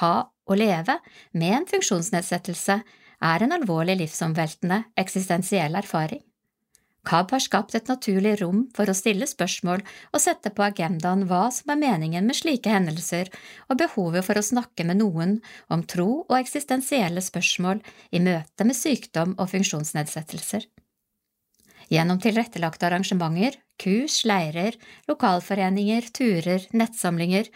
ha 0.02 0.16
og 0.50 0.58
leve 0.58 0.98
med 1.38 1.60
en 1.60 1.70
funksjonsnedsettelse 1.70 2.80
er 3.24 3.46
en 3.46 3.56
alvorlig 3.56 4.00
livsomveltende 4.02 4.82
eksistensiell 5.00 5.78
erfaring. 5.80 6.24
KAB 7.04 7.34
har 7.36 7.42
skapt 7.44 7.76
et 7.76 7.90
naturlig 7.92 8.38
rom 8.40 8.62
for 8.76 8.88
å 8.88 8.96
stille 8.96 9.28
spørsmål 9.28 9.82
og 9.84 10.22
sette 10.24 10.54
på 10.56 10.64
agendaen 10.64 11.26
hva 11.28 11.50
som 11.52 11.74
er 11.74 11.82
meningen 11.82 12.30
med 12.30 12.38
slike 12.38 12.72
hendelser, 12.72 13.28
og 13.68 13.82
behovet 13.82 14.24
for 14.24 14.40
å 14.40 14.46
snakke 14.46 14.86
med 14.88 15.02
noen 15.02 15.36
om 15.74 15.84
tro 15.84 16.24
og 16.24 16.38
eksistensielle 16.40 17.24
spørsmål 17.24 17.84
i 18.16 18.24
møte 18.24 18.68
med 18.68 18.80
sykdom 18.80 19.36
og 19.36 19.52
funksjonsnedsettelser. 19.52 20.70
Gjennom 21.92 22.24
tilrettelagte 22.24 22.88
arrangementer, 22.88 23.60
kurs, 23.84 24.22
leirer, 24.24 24.80
lokalforeninger, 25.12 26.08
turer, 26.16 26.64
nettsamlinger 26.72 27.52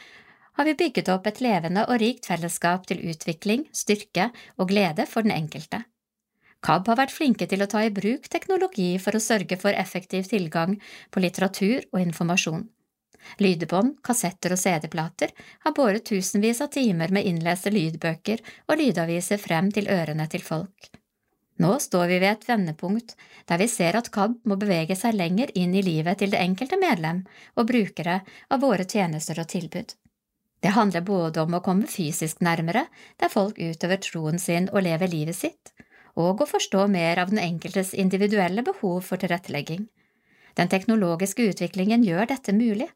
har 0.58 0.68
vi 0.68 0.76
bygget 0.76 1.10
opp 1.14 1.28
et 1.30 1.40
levende 1.40 1.86
og 1.88 2.02
rikt 2.02 2.28
fellesskap 2.28 2.88
til 2.90 3.04
utvikling, 3.08 3.68
styrke 3.72 4.32
og 4.58 4.74
glede 4.74 5.08
for 5.08 5.24
den 5.24 5.36
enkelte. 5.38 5.86
KAB 6.66 6.90
har 6.90 6.98
vært 7.00 7.14
flinke 7.14 7.48
til 7.50 7.62
å 7.64 7.70
ta 7.70 7.84
i 7.86 7.94
bruk 7.94 8.28
teknologi 8.34 8.90
for 9.02 9.16
å 9.16 9.24
sørge 9.24 9.60
for 9.62 9.78
effektiv 9.78 10.28
tilgang 10.32 10.78
på 11.12 11.22
litteratur 11.24 11.86
og 11.92 12.02
informasjon. 12.02 12.66
Lydbånd, 13.44 13.98
kassetter 14.06 14.54
og 14.56 14.62
CD-plater 14.62 15.34
har 15.66 15.76
båret 15.76 16.06
tusenvis 16.08 16.62
av 16.64 16.72
timer 16.74 17.12
med 17.14 17.28
innleste 17.28 17.74
lydbøker 17.74 18.44
og 18.70 18.80
lydaviser 18.80 19.42
frem 19.42 19.70
til 19.76 19.90
ørene 19.92 20.28
til 20.32 20.46
folk. 20.46 20.90
Nå 21.58 21.72
står 21.82 22.08
vi 22.12 22.18
ved 22.22 22.30
et 22.30 22.48
vendepunkt 22.48 23.16
der 23.50 23.62
vi 23.62 23.68
ser 23.72 23.98
at 23.98 24.12
KAB 24.14 24.38
må 24.46 24.58
bevege 24.62 24.96
seg 24.96 25.18
lenger 25.18 25.54
inn 25.58 25.74
i 25.76 25.86
livet 25.86 26.22
til 26.22 26.34
det 26.34 26.42
enkelte 26.42 26.78
medlem 26.82 27.24
og 27.56 27.70
brukere 27.72 28.20
av 28.54 28.62
våre 28.62 28.86
tjenester 28.86 29.42
og 29.42 29.50
tilbud. 29.54 29.96
Det 30.62 30.74
handler 30.74 31.06
både 31.06 31.42
om 31.44 31.54
å 31.54 31.64
komme 31.66 31.90
fysisk 31.90 32.42
nærmere, 32.46 32.88
der 33.22 33.34
folk 33.34 33.58
utøver 33.58 34.02
troen 34.02 34.40
sin 34.42 34.70
og 34.74 34.86
lever 34.86 35.10
livet 35.10 35.38
sitt, 35.38 35.74
og 36.18 36.42
å 36.42 36.50
forstå 36.50 36.88
mer 36.92 37.22
av 37.22 37.32
den 37.32 37.42
enkeltes 37.44 37.94
individuelle 37.94 38.64
behov 38.66 39.04
for 39.06 39.22
tilrettelegging. 39.22 39.86
Den 40.58 40.70
teknologiske 40.72 41.46
utviklingen 41.52 42.06
gjør 42.06 42.32
dette 42.32 42.56
mulig, 42.58 42.90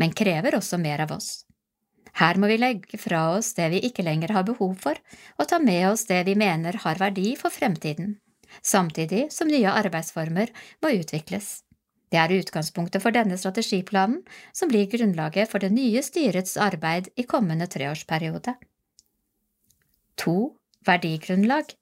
men 0.00 0.14
krever 0.16 0.56
også 0.56 0.78
mer 0.80 1.04
av 1.04 1.12
oss. 1.18 1.42
Her 2.16 2.36
må 2.40 2.48
vi 2.48 2.58
legge 2.60 3.00
fra 3.00 3.22
oss 3.36 3.52
det 3.56 3.70
vi 3.72 3.80
ikke 3.88 4.04
lenger 4.04 4.32
har 4.36 4.46
behov 4.48 4.74
for, 4.80 4.96
og 5.38 5.48
ta 5.48 5.58
med 5.60 5.84
oss 5.90 6.06
det 6.08 6.22
vi 6.28 6.36
mener 6.36 6.76
har 6.84 7.00
verdi 7.00 7.34
for 7.40 7.52
fremtiden, 7.52 8.16
samtidig 8.60 9.26
som 9.32 9.48
nye 9.48 9.76
arbeidsformer 9.82 10.52
må 10.84 10.92
utvikles. 11.00 11.60
Det 12.12 12.20
er 12.20 12.34
utgangspunktet 12.36 13.00
for 13.00 13.16
denne 13.16 13.38
strategiplanen, 13.40 14.20
som 14.52 14.68
blir 14.68 14.90
grunnlaget 14.92 15.48
for 15.48 15.64
det 15.64 15.72
nye 15.72 16.02
styrets 16.04 16.58
arbeid 16.60 17.08
i 17.16 17.24
kommende 17.24 17.68
treårsperiode. 17.72 18.52
2. 20.20 20.34
Verdigrunnlag 20.84 21.72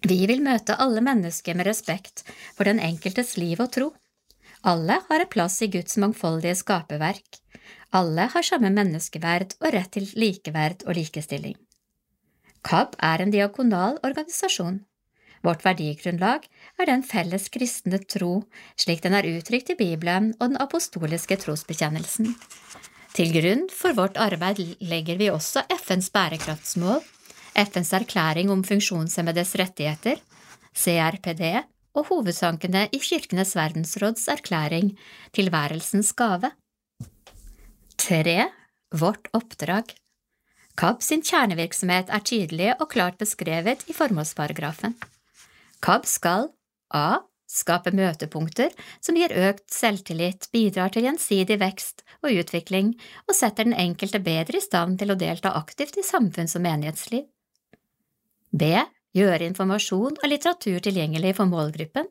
Vi 0.00 0.24
vil 0.26 0.40
møte 0.40 0.78
alle 0.80 1.02
mennesker 1.04 1.56
med 1.58 1.68
respekt 1.68 2.24
for 2.56 2.64
den 2.68 2.80
enkeltes 2.80 3.36
liv 3.36 3.60
og 3.60 3.72
tro. 3.74 3.90
Alle 4.64 4.98
har 5.08 5.24
en 5.24 5.32
plass 5.32 5.60
i 5.64 5.70
Guds 5.72 5.96
mangfoldige 6.00 6.56
skaperverk. 6.56 7.40
Alle 7.96 8.28
har 8.32 8.46
samme 8.46 8.70
menneskeverd 8.72 9.56
og 9.60 9.72
rett 9.74 9.92
til 9.96 10.08
likeverd 10.16 10.84
og 10.86 10.96
likestilling. 10.96 11.56
KAB 12.64 12.96
er 13.00 13.24
en 13.24 13.32
diakonal 13.32 13.98
organisasjon. 14.04 14.82
Vårt 15.44 15.64
verdigrunnlag 15.64 16.44
er 16.76 16.88
den 16.88 17.02
felles 17.02 17.48
kristne 17.52 18.00
tro, 18.04 18.42
slik 18.76 19.00
den 19.04 19.16
er 19.16 19.28
uttrykt 19.28 19.72
i 19.72 19.78
Bibelen 19.78 20.34
og 20.38 20.50
den 20.50 20.60
apostoliske 20.60 21.40
trosbekjennelsen. 21.40 22.34
Til 23.16 23.32
grunn 23.34 23.64
for 23.72 23.96
vårt 23.96 24.20
arbeid 24.20 24.60
legger 24.84 25.16
vi 25.18 25.30
også 25.32 25.64
FNs 25.80 26.12
bærekraftsmål, 26.12 27.00
FNs 27.54 27.92
erklæring 27.96 28.50
om 28.52 28.64
funksjonshemmedes 28.64 29.54
rettigheter, 29.58 30.20
CRPD, 30.76 31.64
og 31.94 32.06
hovedsankene 32.10 32.86
i 32.94 32.98
Kirkenes 33.02 33.56
verdensråds 33.58 34.28
erklæring 34.30 34.92
Tilværelsens 35.34 36.12
gave. 36.12 36.52
Tre. 37.98 38.46
Vårt 38.90 39.28
oppdrag 39.36 39.92
KAB 40.80 41.02
sin 41.04 41.20
kjernevirksomhet 41.22 42.08
er 42.08 42.22
tydelig 42.24 42.70
og 42.80 42.88
klart 42.94 43.18
beskrevet 43.20 43.82
i 43.90 43.96
formålsparagrafen. 43.96 44.94
KAB 45.84 46.06
skal 46.08 46.48
a. 46.94 47.20
Skape 47.50 47.90
møtepunkter 47.90 48.70
som 49.02 49.16
gir 49.18 49.32
økt 49.34 49.64
selvtillit, 49.74 50.46
bidrar 50.54 50.92
til 50.94 51.08
gjensidig 51.08 51.56
vekst 51.58 52.04
og 52.22 52.30
utvikling 52.30 52.92
og 53.26 53.34
setter 53.34 53.66
den 53.66 53.74
enkelte 53.74 54.20
bedre 54.22 54.60
i 54.60 54.62
stand 54.62 55.00
til 55.00 55.10
å 55.10 55.18
delta 55.18 55.50
aktivt 55.58 55.98
i 55.98 56.06
samfunns- 56.06 56.54
og 56.54 56.62
menighetsliv. 56.62 57.26
B. 58.50 58.74
Gjøre 59.16 59.48
informasjon 59.48 60.20
og 60.20 60.30
litteratur 60.30 60.78
tilgjengelig 60.84 61.34
for 61.38 61.50
målgruppen. 61.50 62.06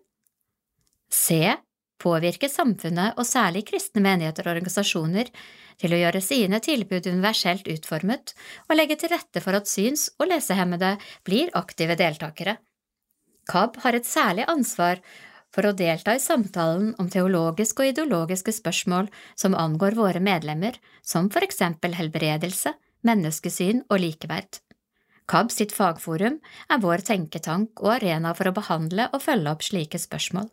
C. 1.09 1.55
Påvirke 1.99 2.47
samfunnet 2.51 3.17
og 3.19 3.27
særlig 3.27 3.65
kristne 3.67 4.03
menigheter 4.03 4.47
og 4.47 4.53
organisasjoner 4.55 5.31
til 5.79 5.95
å 5.95 5.99
gjøre 5.99 6.21
sine 6.23 6.59
tilbud 6.63 7.07
universelt 7.07 7.67
utformet 7.71 8.33
og 8.67 8.75
legge 8.75 8.99
til 8.99 9.11
rette 9.11 9.43
for 9.43 9.55
at 9.55 9.67
syns- 9.67 10.09
og 10.19 10.29
lesehemmede 10.31 10.93
blir 11.27 11.51
aktive 11.59 11.97
deltakere. 11.99 12.57
KAB 13.49 13.79
har 13.83 13.97
et 13.97 14.07
særlig 14.07 14.45
ansvar 14.51 15.01
for 15.55 15.65
å 15.65 15.75
delta 15.75 16.13
i 16.15 16.21
samtalen 16.21 16.93
om 17.01 17.09
teologiske 17.11 17.83
og 17.83 17.91
ideologiske 17.93 18.53
spørsmål 18.59 19.09
som 19.39 19.57
angår 19.57 19.97
våre 19.97 20.21
medlemmer, 20.23 20.77
som 21.01 21.31
for 21.33 21.43
eksempel 21.43 21.95
helbredelse, 21.97 22.75
menneskesyn 23.07 23.85
og 23.89 24.03
likeverd. 24.03 24.59
KAB 25.29 25.51
sitt 25.53 25.73
fagforum 25.75 26.39
er 26.73 26.81
vår 26.81 27.03
tenketank 27.05 27.83
og 27.83 27.99
arena 27.99 28.33
for 28.37 28.49
å 28.49 28.55
behandle 28.55 29.09
og 29.13 29.21
følge 29.21 29.51
opp 29.53 29.65
slike 29.65 30.01
spørsmål. 30.01 30.47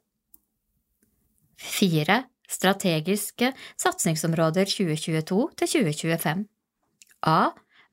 Fire 1.57 2.25
strategiske 2.47 3.53
satsingsområder 3.81 4.69
2022 4.69 5.47
2025 5.63 6.45
A. 7.27 7.41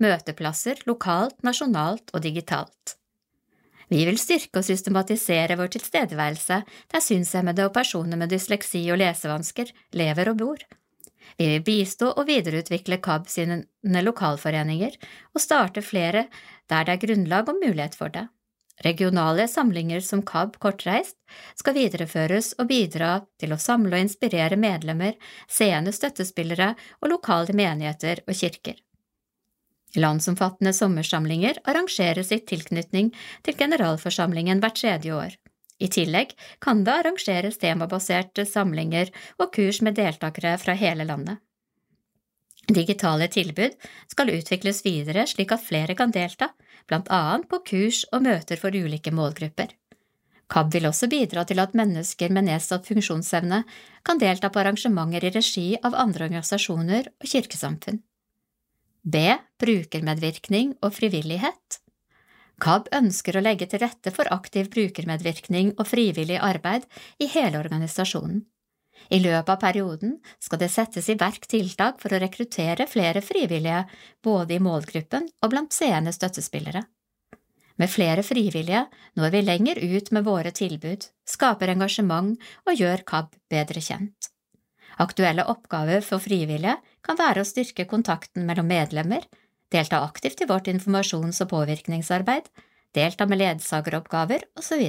Møteplasser 0.03 0.81
lokalt, 0.89 1.37
nasjonalt 1.47 2.11
og 2.11 2.25
digitalt. 2.25 2.97
Vi 3.93 4.03
vil 4.07 4.17
styrke 4.19 4.59
og 4.59 4.67
systematisere 4.67 5.55
vår 5.59 5.71
tilstedeværelse 5.75 6.59
der 6.91 7.03
synshemmede 7.03 7.67
og 7.67 7.75
personer 7.75 8.19
med 8.19 8.33
dysleksi 8.33 8.81
og 8.91 8.99
lesevansker 8.99 9.71
lever 9.95 10.31
og 10.33 10.39
bor. 10.41 10.63
Vi 11.37 11.47
vil 11.49 11.65
bistå 11.65 12.11
og 12.13 12.27
videreutvikle 12.29 12.99
KAB 13.03 13.27
sine 13.31 13.63
lokalforeninger 14.05 14.95
og 15.33 15.41
starte 15.41 15.83
flere 15.85 16.27
der 16.71 16.87
det 16.87 16.95
er 16.95 17.03
grunnlag 17.07 17.49
og 17.49 17.59
mulighet 17.59 17.97
for 17.97 18.13
det. 18.13 18.27
Regionale 18.83 19.45
samlinger 19.47 20.01
som 20.01 20.23
KAB 20.25 20.57
Kortreist 20.59 21.17
skal 21.59 21.75
videreføres 21.77 22.53
og 22.57 22.71
bidra 22.71 23.19
til 23.39 23.53
å 23.53 23.61
samle 23.61 23.95
og 23.95 24.07
inspirere 24.07 24.57
medlemmer, 24.57 25.13
seende 25.47 25.93
støttespillere 25.93 26.73
og 27.01 27.13
lokale 27.13 27.53
menigheter 27.53 28.23
og 28.25 28.33
kirker. 28.39 28.79
Landsomfattende 29.93 30.73
sommersamlinger 30.73 31.59
arrangeres 31.69 32.31
i 32.33 32.41
tilknytning 32.41 33.11
til 33.45 33.57
generalforsamlingen 33.59 34.63
hvert 34.63 34.79
tredje 34.81 35.13
år. 35.13 35.35
I 35.83 35.89
tillegg 35.91 36.31
kan 36.63 36.85
det 36.87 36.93
arrangeres 37.01 37.59
temabaserte 37.59 38.45
samlinger 38.47 39.11
og 39.39 39.51
kurs 39.55 39.81
med 39.83 39.97
deltakere 39.99 40.55
fra 40.61 40.77
hele 40.79 41.07
landet. 41.09 41.41
Digitale 42.71 43.27
tilbud 43.27 43.75
skal 44.07 44.31
utvikles 44.31 44.83
videre 44.85 45.25
slik 45.27 45.51
at 45.51 45.65
flere 45.65 45.95
kan 45.99 46.13
delta, 46.15 46.53
blant 46.87 47.11
annet 47.11 47.49
på 47.51 47.59
kurs 47.67 48.05
og 48.15 48.23
møter 48.23 48.59
for 48.59 48.71
ulike 48.71 49.11
målgrupper. 49.11 49.73
KAB 50.53 50.73
vil 50.75 50.87
også 50.87 51.09
bidra 51.11 51.43
til 51.49 51.59
at 51.63 51.75
mennesker 51.75 52.31
med 52.31 52.47
nedsatt 52.47 52.87
funksjonsevne 52.87 53.63
kan 54.05 54.19
delta 54.21 54.51
på 54.53 54.61
arrangementer 54.61 55.25
i 55.27 55.31
regi 55.33 55.67
av 55.81 55.95
andre 55.97 56.27
organisasjoner 56.29 57.09
og 57.09 57.29
kirkesamfunn. 57.31 58.03
B. 59.03 59.23
Brukermedvirkning 59.59 60.77
og 60.83 60.93
frivillighet. 60.95 61.82
KAB 62.61 62.89
ønsker 62.93 63.37
å 63.37 63.43
legge 63.43 63.67
til 63.69 63.81
rette 63.81 64.13
for 64.13 64.29
aktiv 64.33 64.69
brukermedvirkning 64.73 65.73
og 65.77 65.87
frivillig 65.89 66.37
arbeid 66.37 66.85
i 67.19 67.29
hele 67.33 67.61
organisasjonen. 67.63 68.43
I 69.09 69.19
løpet 69.19 69.49
av 69.49 69.59
perioden 69.59 70.17
skal 70.39 70.61
det 70.61 70.69
settes 70.71 71.09
i 71.09 71.17
verk 71.19 71.47
tiltak 71.49 71.99
for 71.99 72.13
å 72.13 72.19
rekruttere 72.21 72.87
flere 72.87 73.23
frivillige, 73.25 73.83
både 74.23 74.55
i 74.55 74.63
målgruppen 74.63 75.27
og 75.41 75.51
blant 75.51 75.73
seende 75.75 76.13
støttespillere. 76.15 76.85
Med 77.81 77.89
flere 77.89 78.23
frivillige 78.23 78.85
når 79.17 79.33
vi 79.33 79.41
lenger 79.41 79.81
ut 79.81 80.11
med 80.13 80.27
våre 80.27 80.53
tilbud, 80.53 81.07
skaper 81.25 81.73
engasjement 81.73 82.37
og 82.67 82.79
gjør 82.79 83.03
KAB 83.09 83.33
bedre 83.49 83.81
kjent. 83.81 84.29
Aktuelle 85.01 85.47
oppgaver 85.49 86.05
for 86.05 86.21
frivillige 86.21 86.77
kan 87.03 87.17
være 87.17 87.41
å 87.41 87.47
styrke 87.47 87.87
kontakten 87.89 88.45
mellom 88.45 88.69
medlemmer, 88.69 89.25
delta 89.73 90.03
aktivt 90.05 90.41
i 90.41 90.47
vårt 90.49 90.69
informasjons- 90.71 91.41
og 91.43 91.51
påvirkningsarbeid, 91.51 92.47
delta 92.93 93.25
med 93.25 93.41
ledsageroppgaver 93.41 94.45
osv. 94.59 94.83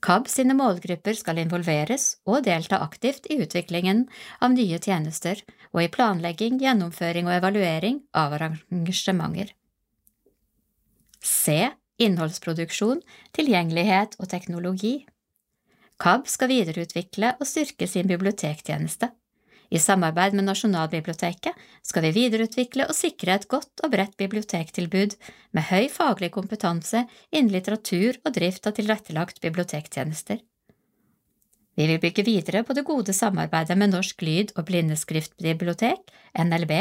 KAB 0.00 0.28
sine 0.30 0.54
målgrupper 0.54 1.16
skal 1.18 1.40
involveres 1.42 2.12
og 2.28 2.44
delta 2.46 2.78
aktivt 2.84 3.26
i 3.30 3.40
utviklingen 3.42 4.04
av 4.38 4.54
nye 4.54 4.78
tjenester 4.78 5.42
og 5.72 5.82
i 5.82 5.90
planlegging, 5.90 6.60
gjennomføring 6.62 7.26
og 7.26 7.34
evaluering 7.40 8.00
av 8.14 8.36
arrangementer. 8.38 9.50
C. 11.18 11.74
Innholdsproduksjon, 11.98 13.00
tilgjengelighet 13.34 14.14
og 14.22 14.28
teknologi. 14.30 15.00
KAB 15.98 16.28
skal 16.30 16.52
videreutvikle 16.52 17.32
og 17.40 17.48
styrke 17.50 17.88
sin 17.90 18.06
bibliotektjeneste. 18.06 19.10
I 19.68 19.78
samarbeid 19.78 20.32
med 20.32 20.46
Nasjonalbiblioteket 20.48 21.56
skal 21.84 22.06
vi 22.06 22.14
videreutvikle 22.16 22.86
og 22.88 22.96
sikre 22.96 23.34
et 23.36 23.48
godt 23.52 23.82
og 23.84 23.92
bredt 23.92 24.16
bibliotektilbud 24.20 25.16
med 25.56 25.66
høy 25.68 25.90
faglig 25.92 26.30
kompetanse 26.32 27.04
innen 27.28 27.52
litteratur 27.52 28.16
og 28.24 28.32
drift 28.38 28.68
av 28.68 28.78
tilrettelagt 28.78 29.42
bibliotektjenester. 29.44 30.40
Vi 31.78 31.86
vil 31.86 32.00
bygge 32.02 32.24
videre 32.26 32.64
på 32.66 32.74
det 32.74 32.86
gode 32.88 33.12
samarbeidet 33.14 33.76
med 33.78 33.92
Norsk 33.92 34.24
lyd- 34.24 34.56
og 34.56 34.64
blindeskriftbibliotek, 34.66 36.00
NLB. 36.34 36.72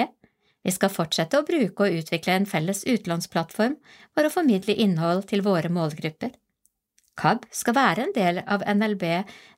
Vi 0.66 0.74
skal 0.74 0.90
fortsette 0.90 1.38
å 1.38 1.46
bruke 1.46 1.86
og 1.86 2.00
utvikle 2.00 2.40
en 2.40 2.50
felles 2.50 2.82
utlånsplattform 2.88 3.76
for 4.16 4.26
å 4.26 4.34
formidle 4.34 4.74
innhold 4.74 5.28
til 5.30 5.44
våre 5.46 5.70
målgrupper. 5.70 6.32
KAB 7.18 7.48
skal 7.52 7.76
være 7.78 8.04
en 8.06 8.14
del 8.16 8.42
av 8.46 8.66
NLB 8.68 9.04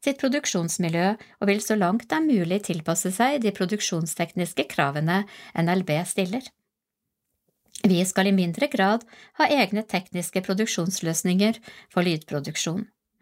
sitt 0.03 0.19
produksjonsmiljø 0.21 1.09
og 1.39 1.49
vil 1.49 1.59
så 1.63 1.75
langt 1.79 2.07
det 2.07 2.19
er 2.19 2.27
mulig 2.27 2.61
tilpasse 2.69 3.11
seg 3.15 3.41
de 3.43 3.51
produksjonstekniske 3.55 4.65
kravene 4.71 5.25
NLB 5.59 5.91
stiller. 6.07 6.47
Vi 7.87 7.99
skal 8.05 8.27
i 8.27 8.35
mindre 8.35 8.67
grad 8.71 9.05
ha 9.39 9.47
egne 9.47 9.83
tekniske 9.87 10.41
produksjonsløsninger 10.43 11.59
for 11.91 12.03
lydproduksjon, 12.03 12.81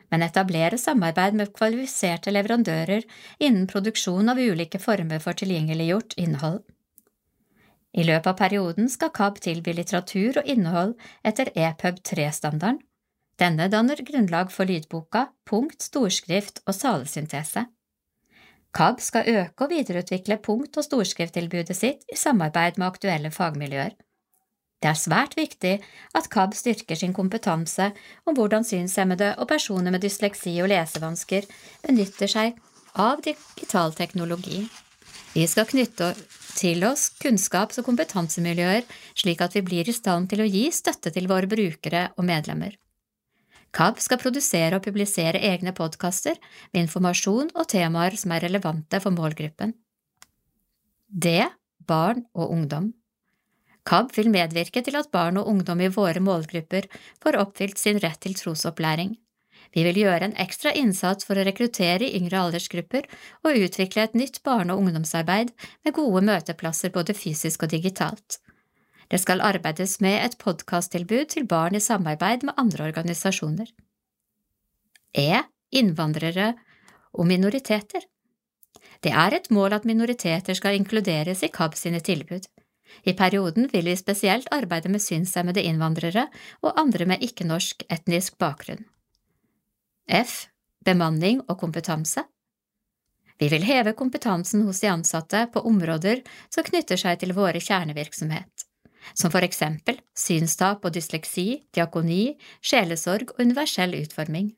men 0.10 0.26
etablere 0.26 0.80
samarbeid 0.82 1.38
med 1.38 1.54
kvalifiserte 1.54 2.34
leverandører 2.34 3.06
innen 3.38 3.68
produksjon 3.70 4.34
av 4.34 4.42
ulike 4.42 4.82
former 4.82 5.22
for 5.22 5.38
tilgjengeliggjort 5.38 6.18
innhold. 6.18 6.64
I 7.98 8.06
løpet 8.06 8.30
av 8.30 8.38
perioden 8.38 8.90
skal 8.94 9.14
KAB 9.14 9.40
tilby 9.42 9.74
litteratur 9.78 10.42
og 10.42 10.50
innhold 10.50 10.94
etter 11.26 11.50
EPUB 11.54 12.02
3-standarden, 12.06 12.82
denne 13.38 13.68
danner 13.70 14.00
grunnlag 14.02 14.52
for 14.54 14.70
lydboka, 14.70 15.28
punkt, 15.46 15.82
storskrift 15.86 16.64
og 16.66 16.76
salesyntese. 16.76 17.68
KAB 18.78 19.00
skal 19.02 19.30
øke 19.32 19.66
og 19.66 19.72
videreutvikle 19.72 20.38
punkt- 20.44 20.78
og 20.78 20.86
storskrifttilbudet 20.86 21.76
sitt 21.76 22.04
i 22.12 22.18
samarbeid 22.18 22.78
med 22.78 22.88
aktuelle 22.88 23.32
fagmiljøer. 23.32 23.96
Det 24.78 24.90
er 24.92 24.98
svært 25.00 25.34
viktig 25.38 25.80
at 26.18 26.30
KAB 26.30 26.54
styrker 26.54 27.00
sin 27.00 27.14
kompetanse 27.14 27.92
om 28.26 28.36
hvordan 28.38 28.66
synshemmede 28.68 29.34
og 29.38 29.48
personer 29.50 29.94
med 29.94 30.04
dysleksi 30.06 30.54
og 30.62 30.70
lesevansker 30.70 31.48
benytter 31.86 32.30
seg 32.30 32.60
av 32.94 33.24
digital 33.26 33.96
teknologi. 33.98 34.68
Vi 35.34 35.46
skal 35.50 35.66
knytte 35.70 36.14
til 36.58 36.86
oss 36.86 37.10
kunnskaps- 37.22 37.82
og 37.82 37.86
kompetansemiljøer 37.90 38.86
slik 39.18 39.42
at 39.42 39.58
vi 39.58 39.66
blir 39.66 39.90
i 39.90 39.94
stand 39.94 40.30
til 40.30 40.42
å 40.42 40.50
gi 40.50 40.68
støtte 40.74 41.14
til 41.14 41.30
våre 41.30 41.50
brukere 41.50 42.12
og 42.18 42.26
medlemmer. 42.30 42.78
KAB 43.76 44.00
skal 44.02 44.22
produsere 44.22 44.78
og 44.78 44.86
publisere 44.86 45.42
egne 45.52 45.74
podkaster 45.76 46.38
med 46.74 46.86
informasjon 46.86 47.52
og 47.56 47.68
temaer 47.72 48.16
som 48.20 48.34
er 48.34 48.48
relevante 48.48 49.02
for 49.04 49.16
målgruppen. 49.16 49.76
D. 51.08 51.42
Barn 51.88 52.26
og 52.36 52.52
ungdom 52.52 52.92
KAB 53.88 54.12
vil 54.18 54.32
medvirke 54.34 54.82
til 54.84 54.98
at 55.00 55.12
barn 55.14 55.40
og 55.40 55.48
ungdom 55.48 55.80
i 55.80 55.92
våre 55.94 56.20
målgrupper 56.24 56.90
får 57.24 57.40
oppfylt 57.40 57.80
sin 57.80 58.02
rett 58.04 58.20
til 58.24 58.36
trosopplæring. 58.36 59.16
Vi 59.76 59.84
vil 59.84 60.02
gjøre 60.02 60.28
en 60.28 60.36
ekstra 60.44 60.74
innsats 60.76 61.28
for 61.28 61.40
å 61.40 61.46
rekruttere 61.48 62.10
yngre 62.20 62.42
aldersgrupper 62.42 63.08
og 63.46 63.60
utvikle 63.68 64.04
et 64.08 64.18
nytt 64.18 64.42
barne- 64.48 64.76
og 64.76 64.84
ungdomsarbeid 64.84 65.54
med 65.86 65.96
gode 65.96 66.24
møteplasser 66.28 66.92
både 66.96 67.16
fysisk 67.16 67.64
og 67.64 67.72
digitalt. 67.76 68.40
Det 69.08 69.20
skal 69.24 69.42
arbeides 69.42 70.00
med 70.04 70.20
et 70.26 70.36
podkasttilbud 70.42 71.30
til 71.32 71.48
barn 71.48 71.76
i 71.76 71.84
samarbeid 71.84 72.44
med 72.44 72.58
andre 72.58 72.90
organisasjoner. 72.90 73.70
E. 75.16 75.44
Innvandrere 75.72 76.54
og 77.14 77.28
minoriteter. 77.28 78.04
Det 79.04 79.12
er 79.12 79.36
et 79.36 79.50
mål 79.52 79.78
at 79.78 79.86
minoriteter 79.86 80.58
skal 80.58 80.76
inkluderes 80.76 81.44
i 81.44 81.52
KAB 81.54 81.76
sine 81.76 82.00
tilbud. 82.00 82.48
I 83.04 83.14
perioden 83.14 83.68
vil 83.72 83.86
vi 83.86 83.96
spesielt 84.00 84.48
arbeide 84.52 84.90
med 84.90 85.04
synshemmede 85.04 85.64
innvandrere 85.64 86.28
og 86.62 86.80
andre 86.80 87.06
med 87.06 87.24
ikke-norsk 87.24 87.84
etnisk 87.92 88.38
bakgrunn. 88.40 88.86
F. 90.08 90.48
Bemanning 90.86 91.42
og 91.48 91.58
kompetanse. 91.60 92.24
Vi 93.38 93.50
vil 93.52 93.66
heve 93.68 93.94
kompetansen 93.94 94.64
hos 94.66 94.80
de 94.82 94.90
ansatte 94.90 95.44
på 95.54 95.62
områder 95.68 96.24
som 96.50 96.66
knytter 96.66 96.98
seg 96.98 97.20
til 97.22 97.36
våre 97.38 97.60
kjernevirksomhet, 97.62 98.67
som 99.14 99.32
for 99.34 99.46
eksempel 99.46 100.00
synstap 100.18 100.86
og 100.86 100.96
dysleksi, 100.96 101.64
diakoni, 101.76 102.38
sjelesorg 102.62 103.36
og 103.36 103.44
universell 103.44 103.96
utforming. 104.00 104.52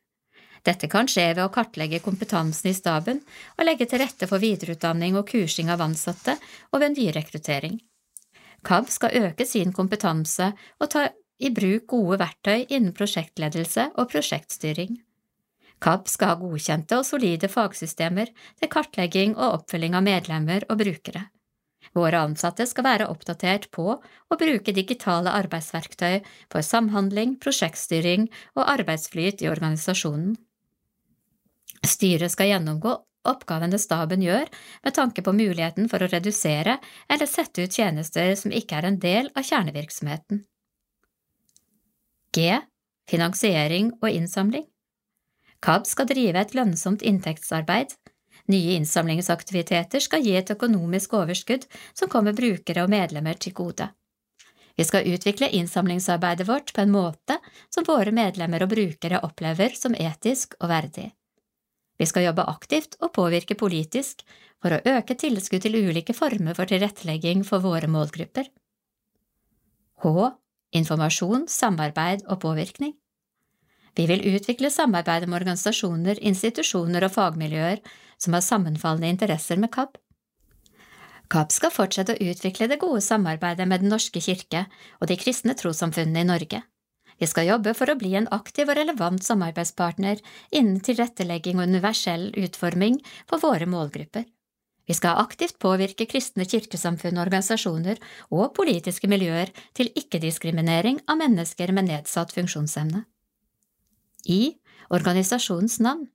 Dette 0.66 0.90
kan 0.92 1.08
skje 1.08 1.30
ved 1.36 1.44
å 1.46 1.52
kartlegge 1.54 2.02
kompetansen 2.04 2.72
i 2.72 2.76
staben 2.76 3.22
og 3.58 3.66
legge 3.66 3.88
til 3.88 4.02
rette 4.04 4.28
for 4.28 4.44
videreutdanning 4.44 5.16
og 5.20 5.30
kursing 5.30 5.72
av 5.72 5.84
ansatte 5.86 6.36
og 6.74 6.82
ved 6.84 6.98
nyrekruttering. 6.98 7.80
KAB 8.68 8.90
skal 8.92 9.16
øke 9.30 9.48
sin 9.48 9.72
kompetanse 9.72 10.52
og 10.80 10.90
ta 10.92 11.08
i 11.40 11.52
bruk 11.56 11.88
gode 11.94 12.20
verktøy 12.20 12.66
innen 12.68 12.92
prosjektledelse 12.96 13.94
og 13.96 14.10
prosjektstyring. 14.12 14.98
KAB 15.80 16.10
skal 16.12 16.34
ha 16.34 16.40
godkjente 16.42 16.98
og 17.00 17.08
solide 17.08 17.48
fagsystemer 17.48 18.32
til 18.60 18.72
kartlegging 18.72 19.38
og 19.38 19.62
oppfølging 19.62 19.96
av 19.96 20.04
medlemmer 20.04 20.68
og 20.68 20.82
brukere. 20.82 21.30
Våre 21.98 22.22
ansatte 22.22 22.66
skal 22.70 22.86
være 22.86 23.08
oppdatert 23.10 23.70
på 23.76 23.86
å 23.98 24.38
bruke 24.40 24.76
digitale 24.76 25.34
arbeidsverktøy 25.42 26.22
for 26.52 26.66
samhandling, 26.66 27.38
prosjektstyring 27.42 28.28
og 28.56 28.66
arbeidsflyt 28.68 29.44
i 29.44 29.50
organisasjonen. 29.52 30.36
Styret 31.86 32.34
skal 32.34 32.52
gjennomgå 32.52 32.96
oppgavene 33.30 33.80
staben 33.80 34.24
gjør 34.24 34.48
med 34.86 34.96
tanke 34.96 35.24
på 35.26 35.34
muligheten 35.36 35.90
for 35.92 36.04
å 36.04 36.10
redusere 36.12 36.78
eller 37.10 37.30
sette 37.30 37.66
ut 37.66 37.76
tjenester 37.76 38.34
som 38.40 38.54
ikke 38.56 38.80
er 38.80 38.90
en 38.90 39.00
del 39.02 39.32
av 39.36 39.48
kjernevirksomheten. 39.48 40.44
G. 42.36 42.60
Finansiering 43.10 43.96
og 44.04 44.12
innsamling 44.14 44.68
KAB 45.66 45.88
skal 45.90 46.08
drive 46.08 46.40
et 46.40 46.54
lønnsomt 46.56 47.04
inntektsarbeid. 47.04 47.92
Nye 48.50 48.76
innsamlingsaktiviteter 48.80 50.02
skal 50.02 50.26
gi 50.26 50.34
et 50.40 50.50
økonomisk 50.50 51.14
overskudd 51.14 51.68
som 51.94 52.10
kommer 52.10 52.34
brukere 52.34 52.84
og 52.84 52.90
medlemmer 52.90 53.38
til 53.38 53.54
gode. 53.54 53.92
Vi 54.80 54.86
skal 54.88 55.10
utvikle 55.12 55.52
innsamlingsarbeidet 55.60 56.48
vårt 56.48 56.74
på 56.74 56.82
en 56.82 56.94
måte 56.94 57.36
som 57.70 57.86
våre 57.86 58.14
medlemmer 58.16 58.64
og 58.64 58.72
brukere 58.72 59.20
opplever 59.28 59.76
som 59.76 59.94
etisk 59.94 60.56
og 60.62 60.70
verdig. 60.72 61.10
Vi 62.00 62.08
skal 62.08 62.30
jobbe 62.30 62.48
aktivt 62.48 62.96
og 63.04 63.12
påvirke 63.14 63.58
politisk 63.60 64.24
for 64.64 64.74
å 64.74 64.82
øke 64.96 65.18
tilskudd 65.20 65.66
til 65.66 65.76
ulike 65.76 66.16
former 66.16 66.56
for 66.56 66.72
tilrettelegging 66.72 67.44
for 67.48 67.60
våre 67.64 67.92
målgrupper. 67.92 68.48
H. 70.00 70.30
Informasjon, 70.80 71.48
samarbeid 71.52 72.24
og 72.30 72.40
påvirkning. 72.46 72.96
Vi 74.00 74.06
vil 74.08 74.24
utvikle 74.32 74.72
samarbeidet 74.72 75.28
med 75.28 75.42
organisasjoner, 75.42 76.22
institusjoner 76.24 77.04
og 77.04 77.12
fagmiljøer 77.18 77.82
som 78.22 78.36
har 78.36 78.46
sammenfallende 78.46 79.10
interesser 79.16 79.58
med 79.58 79.72
KAB. 79.74 79.98
KAB 81.30 81.54
skal 81.54 81.74
fortsette 81.74 82.16
å 82.16 82.30
utvikle 82.32 82.68
det 82.70 82.80
gode 82.82 83.02
samarbeidet 83.06 83.68
med 83.70 83.84
Den 83.84 83.94
norske 83.94 84.22
kirke 84.22 84.66
og 85.00 85.10
de 85.12 85.18
kristne 85.20 85.56
trossamfunnene 85.58 86.26
i 86.26 86.30
Norge. 86.30 86.64
Vi 87.20 87.28
skal 87.28 87.50
jobbe 87.50 87.74
for 87.76 87.92
å 87.92 87.98
bli 88.00 88.14
en 88.16 88.30
aktiv 88.32 88.70
og 88.70 88.78
relevant 88.80 89.24
samarbeidspartner 89.26 90.22
innen 90.56 90.80
tilrettelegging 90.84 91.60
og 91.60 91.68
universell 91.68 92.30
utforming 92.40 93.02
for 93.28 93.44
våre 93.44 93.68
målgrupper. 93.70 94.26
Vi 94.90 94.96
skal 94.98 95.20
aktivt 95.22 95.60
påvirke 95.62 96.08
kristne 96.10 96.48
kirkesamfunn 96.50 97.20
og 97.20 97.28
organisasjoner 97.28 98.00
og 98.34 98.56
politiske 98.58 99.10
miljøer 99.12 99.52
til 99.78 99.92
ikke-diskriminering 100.00 101.04
av 101.06 101.20
mennesker 101.20 101.76
med 101.76 101.92
nedsatt 101.92 102.34
funksjonsevne. 102.34 103.04
I 104.26 104.56
organisasjonens 104.90 105.78
navn. 105.86 106.08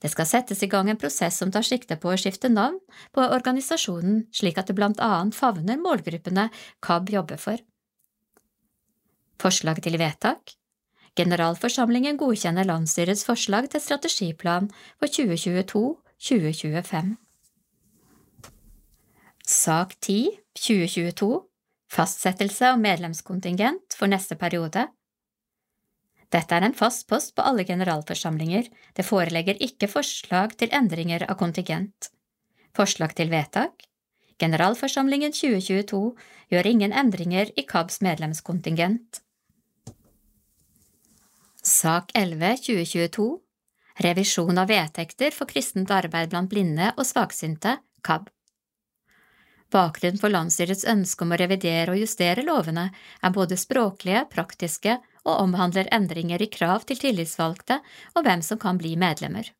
Det 0.00 0.08
skal 0.08 0.28
settes 0.28 0.62
i 0.64 0.68
gang 0.72 0.88
en 0.88 1.00
prosess 1.00 1.36
som 1.40 1.50
tar 1.52 1.66
sikte 1.66 1.98
på 2.00 2.12
å 2.12 2.20
skifte 2.20 2.48
navn 2.48 2.78
på 3.12 3.24
organisasjonen 3.24 4.22
slik 4.32 4.60
at 4.60 4.70
det 4.70 4.78
blant 4.78 5.02
annet 5.04 5.36
favner 5.36 5.80
målgruppene 5.80 6.48
KAB 6.84 7.12
jobber 7.16 7.40
for. 7.40 7.60
Forslag 9.40 9.82
til 9.84 10.00
vedtak 10.00 10.56
Generalforsamlingen 11.18 12.18
godkjenner 12.20 12.68
landsstyrets 12.68 13.24
forslag 13.26 13.66
til 13.72 13.82
strategiplan 13.82 14.68
for 15.00 15.10
2022–2025. 15.10 17.16
Sak 19.50 19.96
10 20.00 20.30
2022 20.54 21.30
Fastsettelse 21.90 22.68
av 22.70 22.78
medlemskontingent 22.78 23.96
for 23.98 24.06
neste 24.12 24.36
periode 24.38 24.86
Dette 26.30 26.54
er 26.54 26.62
en 26.62 26.76
fast 26.78 27.08
post 27.10 27.34
på 27.34 27.42
alle 27.42 27.64
generalforsamlinger, 27.66 28.68
det 28.94 29.06
forelegger 29.06 29.58
ikke 29.66 29.90
forslag 29.90 30.54
til 30.60 30.70
endringer 30.76 31.26
av 31.26 31.38
kontingent. 31.40 32.12
Forslag 32.76 33.16
til 33.18 33.32
vedtak 33.32 33.86
Generalforsamlingen 34.40 35.34
2022 35.36 35.98
gjør 36.54 36.68
ingen 36.70 36.94
endringer 36.96 37.50
i 37.60 37.66
KABs 37.68 38.00
medlemskontingent. 38.06 39.20
Sak 41.60 42.14
11 42.16 42.62
2022 42.64 43.26
Revisjon 44.00 44.56
av 44.62 44.70
vedtekter 44.70 45.34
for 45.36 45.50
kristent 45.50 45.90
arbeid 45.92 46.30
blant 46.32 46.48
blinde 46.48 46.88
og 46.96 47.04
svaksynte, 47.04 47.74
KAB. 48.00 48.30
Bakgrunnen 49.70 50.18
for 50.22 50.32
landsstyrets 50.32 50.86
ønske 50.88 51.26
om 51.26 51.34
å 51.34 51.38
revidere 51.38 51.92
og 51.92 52.00
justere 52.00 52.46
lovene 52.46 52.88
er 53.20 53.34
både 53.34 53.58
språklige, 53.60 54.24
praktiske 54.32 54.96
og 55.26 55.42
omhandler 55.44 55.88
endringer 55.94 56.42
i 56.42 56.50
krav 56.52 56.86
til 56.88 57.00
tillitsvalgte 57.00 57.80
og 58.14 58.24
hvem 58.26 58.42
som 58.46 58.60
kan 58.60 58.80
bli 58.80 58.96
medlemmer. 59.00 59.50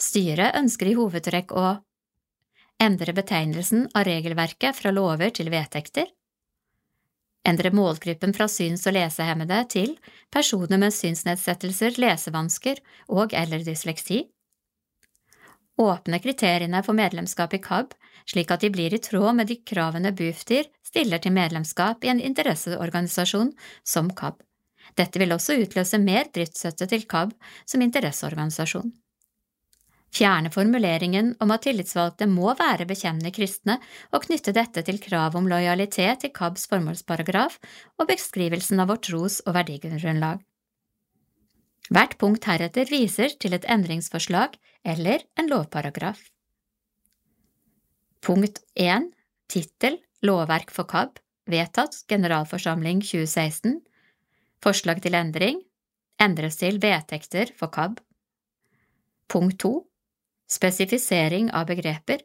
Styret 0.00 0.56
ønsker 0.58 0.90
i 0.90 0.96
hovedtrekk 0.98 1.54
å 1.54 1.66
endre 2.82 3.14
betegnelsen 3.14 3.88
av 3.94 4.06
regelverket 4.08 4.76
fra 4.76 4.90
lover 4.90 5.30
til 5.34 5.50
vedtekter, 5.52 6.08
endre 7.46 7.70
målgruppen 7.70 8.32
fra 8.34 8.48
syns- 8.50 8.86
og 8.88 8.96
lesehemmede 8.96 9.60
til 9.70 9.94
personer 10.32 10.80
med 10.80 10.94
synsnedsettelser, 10.96 12.00
lesevansker 12.00 12.80
og 13.08 13.36
eller 13.36 13.62
dysleksi, 13.62 14.24
åpne 15.78 16.20
kriteriene 16.22 16.82
for 16.86 16.94
medlemskap 16.94 17.54
i 17.54 17.62
KAB 17.62 17.94
slik 18.30 18.52
at 18.54 18.64
de 18.64 18.70
blir 18.72 18.94
i 18.94 19.02
tråd 19.02 19.36
med 19.38 19.50
de 19.50 19.58
kravene 19.66 20.12
Bufdir 20.16 20.68
stiller 20.86 21.20
til 21.22 21.34
medlemskap 21.36 22.04
i 22.04 22.12
en 22.12 22.22
interesseorganisasjon 22.22 23.52
som 23.84 24.10
KAB. 24.16 24.43
Dette 24.98 25.18
vil 25.18 25.34
også 25.34 25.58
utløse 25.62 25.98
mer 25.98 26.28
driftsstøtte 26.34 26.90
til 26.90 27.08
KAB 27.10 27.32
som 27.66 27.82
interesseorganisasjon 27.82 28.92
fjerne 30.14 30.50
formuleringen 30.54 31.32
om 31.42 31.52
at 31.54 31.64
tillitsvalgte 31.66 32.28
må 32.30 32.52
være 32.58 32.86
bekjennende 32.88 33.32
kristne 33.34 33.78
og 34.14 34.26
knytte 34.26 34.54
dette 34.56 34.84
til 34.86 35.00
krav 35.02 35.36
om 35.38 35.48
lojalitet 35.50 36.22
til 36.24 36.32
KABs 36.34 36.68
formålsparagraf 36.70 37.58
og 37.98 38.10
beskrivelsen 38.10 38.82
av 38.82 38.92
vårt 38.92 39.08
tros- 39.08 39.40
og 39.44 39.56
verdigrunnlag. 39.58 40.42
Hvert 41.92 42.14
punkt 42.20 42.46
heretter 42.48 42.88
viser 42.88 43.34
til 43.40 43.56
et 43.56 43.66
endringsforslag 43.68 44.54
eller 44.94 45.26
en 45.40 45.50
lovparagraf. 45.50 46.22
Punkt 48.24 48.62
1 48.80 49.10
Tittel 49.52 49.98
Lovverk 50.24 50.70
for 50.72 50.88
KAB 50.88 51.18
Vedtatt 51.50 51.98
Generalforsamling 52.08 53.02
2016 53.04 53.82
Forslag 54.64 55.02
til 55.04 55.12
endring. 55.12 55.58
Endres 56.24 56.56
til 56.56 56.78
Vedtekter 56.80 57.50
for 57.58 57.68
KAB 57.74 57.98
Punkt 59.28 59.58
2 59.60 59.72
Spesifisering 60.48 61.50
av 61.52 61.66
begreper. 61.68 62.22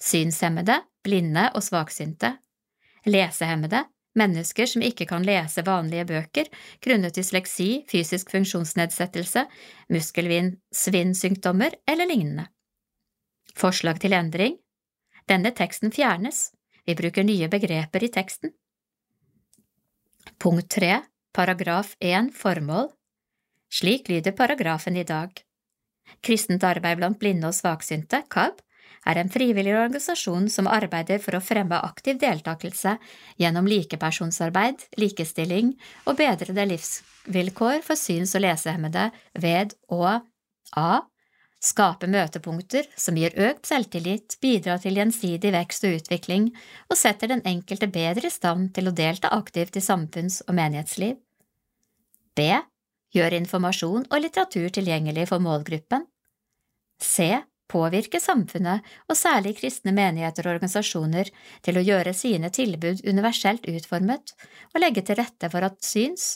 Synshemmede, 0.00 0.78
blinde 1.04 1.50
og 1.52 1.64
svaksynte. 1.64 2.30
Lesehemmede, 3.04 3.82
mennesker 4.16 4.70
som 4.70 4.84
ikke 4.86 5.08
kan 5.10 5.26
lese 5.28 5.64
vanlige 5.66 6.06
bøker 6.08 6.48
grunnet 6.84 7.16
dysleksi, 7.16 7.84
fysisk 7.90 8.32
funksjonsnedsettelse, 8.32 9.44
muskelsvinnsykdommer 9.92 11.76
eller 11.88 12.08
lignende. 12.08 12.48
Forslag 13.52 14.00
til 14.00 14.16
endring. 14.16 14.56
Denne 15.28 15.52
teksten 15.52 15.92
fjernes, 15.92 16.50
vi 16.86 16.96
bruker 16.96 17.28
nye 17.28 17.48
begreper 17.52 18.04
i 18.04 18.12
teksten. 18.12 18.56
Punkt 20.38 20.70
3, 20.70 21.00
paragraf 21.32 21.96
1, 22.00 22.32
formål. 22.36 22.90
Slik 23.72 24.08
lyder 24.08 24.34
paragrafen 24.36 24.96
i 24.96 25.04
dag. 25.04 25.32
Kristent 26.20 26.64
arbeid 26.64 27.00
blant 27.00 27.18
blinde 27.20 27.48
og 27.48 27.56
svaksynte, 27.56 28.22
KAB, 28.30 28.60
er 29.08 29.18
en 29.18 29.30
frivillig 29.32 29.72
organisasjon 29.74 30.48
som 30.52 30.68
arbeider 30.70 31.18
for 31.22 31.34
å 31.34 31.42
fremme 31.42 31.78
aktiv 31.82 32.20
deltakelse 32.22 32.96
gjennom 33.40 33.66
likepersonsarbeid, 33.70 34.84
likestilling 35.00 35.72
og 36.06 36.18
bedrede 36.20 36.66
livsvilkår 36.70 37.82
for 37.86 37.98
syns- 37.98 38.36
og 38.38 38.44
lesehemmede 38.44 39.08
ved 39.42 39.74
å 39.90 40.04
a. 40.76 40.90
Skape 41.62 42.08
møtepunkter 42.10 42.88
som 42.98 43.18
gir 43.18 43.36
økt 43.38 43.68
selvtillit, 43.70 44.34
bidrar 44.42 44.80
til 44.82 44.96
gjensidig 44.98 45.52
vekst 45.54 45.86
og 45.86 46.00
utvikling 46.00 46.48
og 46.88 46.98
setter 46.98 47.30
den 47.30 47.44
enkelte 47.46 47.86
bedre 47.86 48.26
i 48.26 48.34
stand 48.34 48.72
til 48.74 48.90
å 48.90 48.94
delta 48.98 49.30
aktivt 49.36 49.78
i 49.78 49.84
samfunns- 49.84 50.40
og 50.48 50.56
menighetsliv. 50.58 51.14
B. 52.34 52.50
Gjør 53.12 53.38
informasjon 53.38 54.08
og 54.08 54.20
litteratur 54.24 54.72
tilgjengelig 54.74 55.28
for 55.30 55.44
målgruppen. 55.44 56.08
C 56.98 57.30
påvirke 57.72 58.20
samfunnet, 58.20 58.84
og 59.08 59.18
særlig 59.18 59.56
kristne 59.60 59.94
menigheter 59.96 60.46
og 60.46 60.56
organisasjoner, 60.56 61.30
til 61.64 61.78
å 61.78 61.84
gjøre 61.86 62.14
sine 62.16 62.50
tilbud 62.52 63.04
universelt 63.08 63.66
utformet 63.70 64.34
og 64.72 64.82
legge 64.82 65.04
til 65.06 65.20
rette 65.20 65.50
for 65.52 65.64
at 65.66 65.80
syns 65.86 66.34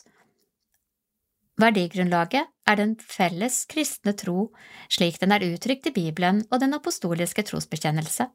Verdigrunnlaget 1.60 2.50
er 2.68 2.76
den 2.76 2.96
felles 3.00 3.62
kristne 3.70 4.12
tro 4.12 4.50
slik 4.92 5.20
den 5.22 5.32
er 5.32 5.44
uttrykt 5.46 5.88
i 5.88 5.94
Bibelen 5.94 6.42
og 6.50 6.60
den 6.60 6.76
apostoliske 6.76 7.46
trosbekjennelse. 7.48 8.28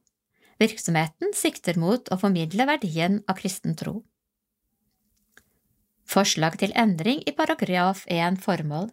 Virksomheten 0.61 1.35
sikter 1.37 1.77
mot 1.81 2.09
å 2.13 2.17
formidle 2.21 2.65
verdien 2.69 3.21
av 3.29 3.37
kristen 3.41 3.77
tro. 3.77 4.01
Forslag 6.09 6.57
til 6.59 6.73
endring 6.75 7.21
i 7.29 7.33
paragraf 7.37 8.03
1 8.09 8.41
formål 8.41 8.89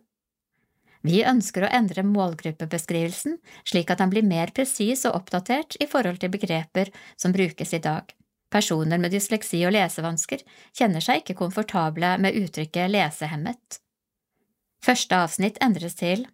vi 1.07 1.21
ønsker 1.23 1.65
å 1.65 1.73
endre 1.73 2.03
målgruppebeskrivelsen 2.07 3.39
slik 3.69 3.91
at 3.93 4.03
den 4.03 4.11
blir 4.13 4.27
mer 4.27 4.51
presis 4.55 5.05
og 5.07 5.21
oppdatert 5.21 5.79
i 5.83 5.87
forhold 5.87 6.19
til 6.23 6.33
begreper 6.35 6.91
som 7.17 7.35
brukes 7.35 7.75
i 7.75 7.83
dag. 7.83 8.09
Personer 8.51 8.99
med 8.99 9.13
dysleksi 9.13 9.61
og 9.69 9.75
lesevansker 9.77 10.43
kjenner 10.77 11.05
seg 11.05 11.23
ikke 11.23 11.39
komfortable 11.39 12.17
med 12.23 12.39
uttrykket 12.41 12.91
lesehemmet. 12.91 13.79
Første 14.85 15.17
avsnitt 15.17 15.59
endres 15.65 15.99
til 15.99 16.27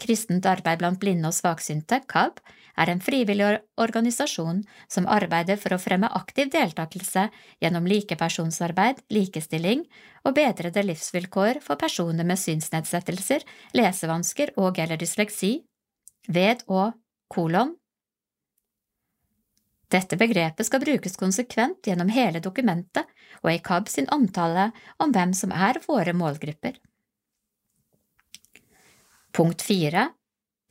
Kristent 0.00 0.44
arbeid 0.44 0.80
blant 0.82 1.00
blinde 1.00 1.30
og 1.30 1.34
svaksynte, 1.36 2.02
KAB, 2.10 2.40
er 2.76 2.90
en 2.92 3.00
frivillig 3.00 3.46
organisasjon 3.80 4.60
som 4.92 5.06
arbeider 5.08 5.56
for 5.60 5.72
å 5.72 5.80
fremme 5.80 6.10
aktiv 6.18 6.50
deltakelse 6.52 7.30
gjennom 7.64 7.88
likepersonsarbeid, 7.88 9.00
likestilling 9.08 9.86
og 10.28 10.36
bedrede 10.36 10.84
livsvilkår 10.84 11.62
for 11.64 11.80
personer 11.80 12.28
med 12.28 12.40
synsnedsettelser, 12.40 13.46
lesevansker 13.72 14.52
og 14.60 14.76
eller 14.82 15.00
dysleksi, 15.00 15.54
ved 16.28 16.66
og 16.68 16.92
kolon. 17.32 17.72
Dette 19.88 20.18
begrepet 20.18 20.66
skal 20.66 20.82
brukes 20.82 21.16
konsekvent 21.16 21.86
gjennom 21.86 22.10
hele 22.12 22.42
dokumentet 22.44 23.06
og 23.44 23.52
i 23.54 23.62
KAB 23.62 23.88
sin 23.88 24.10
omtale 24.12 24.72
om 25.00 25.14
hvem 25.14 25.32
som 25.38 25.54
er 25.54 25.78
våre 25.86 26.12
målgrupper. 26.12 26.76
Punkt 29.36 29.62
4 29.62 30.08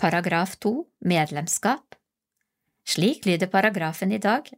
Paragraf 0.02 0.56
2 0.56 0.86
Medlemskap 1.06 1.96
Slik 2.88 3.26
lyder 3.26 3.48
paragrafen 3.48 4.12
i 4.12 4.18
dag. 4.18 4.50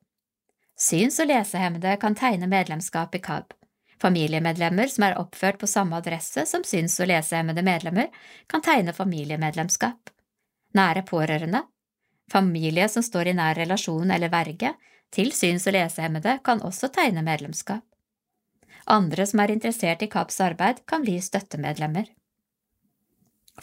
Syns- 0.79 1.19
og 1.19 1.27
lesehemmede 1.27 1.97
kan 1.99 2.15
tegne 2.15 2.47
medlemskap 2.47 3.15
i 3.15 3.19
KAB. 3.19 3.51
Familiemedlemmer 3.99 4.87
som 4.87 5.03
er 5.09 5.17
oppført 5.19 5.59
på 5.59 5.67
samme 5.67 5.99
adresse 5.99 6.45
som 6.47 6.63
syns- 6.63 6.95
og 7.03 7.09
lesehemmede 7.11 7.65
medlemmer, 7.67 8.07
kan 8.47 8.63
tegne 8.63 8.93
familiemedlemskap. 8.95 10.13
Nære 10.79 11.03
pårørende, 11.03 11.65
familie 12.31 12.87
som 12.87 13.03
står 13.03 13.33
i 13.33 13.33
nær 13.41 13.59
relasjon 13.59 14.11
eller 14.15 14.31
verge, 14.31 14.71
til 15.11 15.33
syns- 15.35 15.67
og 15.67 15.75
lesehemmede 15.75 16.37
kan 16.47 16.63
også 16.63 16.93
tegne 16.95 17.25
medlemskap. 17.27 17.83
Andre 18.87 19.27
som 19.27 19.43
er 19.43 19.51
interessert 19.51 20.07
i 20.07 20.07
KABs 20.07 20.39
arbeid, 20.47 20.85
kan 20.87 21.03
bli 21.03 21.19
støttemedlemmer. 21.19 22.07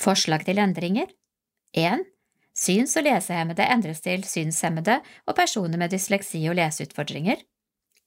Forslag 0.00 0.44
til 0.46 0.58
endringer 0.58 1.06
1. 1.74 2.02
Syns- 2.54 2.94
og 2.98 3.06
lesehemmede 3.06 3.66
endres 3.66 4.02
til 4.02 4.24
synshemmede 4.26 5.00
og 5.26 5.36
personer 5.38 5.78
med 5.78 5.90
dysleksi 5.90 6.42
og 6.50 6.58
leseutfordringer. 6.58 7.40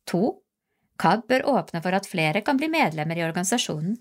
2. 0.07 0.21
KAB 0.99 1.27
bør 1.27 1.45
åpne 1.51 1.81
for 1.83 1.95
at 1.95 2.07
flere 2.07 2.41
kan 2.41 2.57
bli 2.57 2.69
medlemmer 2.71 3.19
i 3.19 3.25
organisasjonen. 3.27 3.97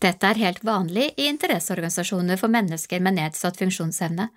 Dette 0.00 0.26
er 0.26 0.40
helt 0.40 0.62
vanlig 0.64 1.10
i 1.16 1.26
interesseorganisasjoner 1.28 2.38
for 2.40 2.52
mennesker 2.52 3.00
med 3.04 3.18
nedsatt 3.18 3.58
funksjonsevne. 3.60 4.28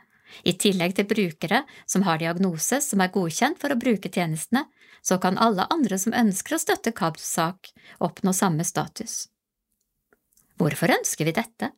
I 0.43 0.55
tillegg 0.59 0.95
til 0.97 1.07
brukere 1.07 1.61
som 1.85 2.03
har 2.07 2.19
diagnose 2.19 2.81
som 2.81 3.03
er 3.03 3.11
godkjent 3.13 3.59
for 3.61 3.71
å 3.71 3.79
bruke 3.79 4.09
tjenestene, 4.09 4.65
så 5.03 5.19
kan 5.23 5.37
alle 5.37 5.67
andre 5.71 5.99
som 5.99 6.15
ønsker 6.15 6.55
å 6.55 6.63
støtte 6.63 6.95
KABs 6.95 7.27
sak, 7.37 7.71
oppnå 7.99 8.33
samme 8.33 8.65
status. 8.67 9.27
Hvorfor 10.57 10.91
ønsker 10.95 11.27
vi 11.27 11.35
dette? 11.35 11.71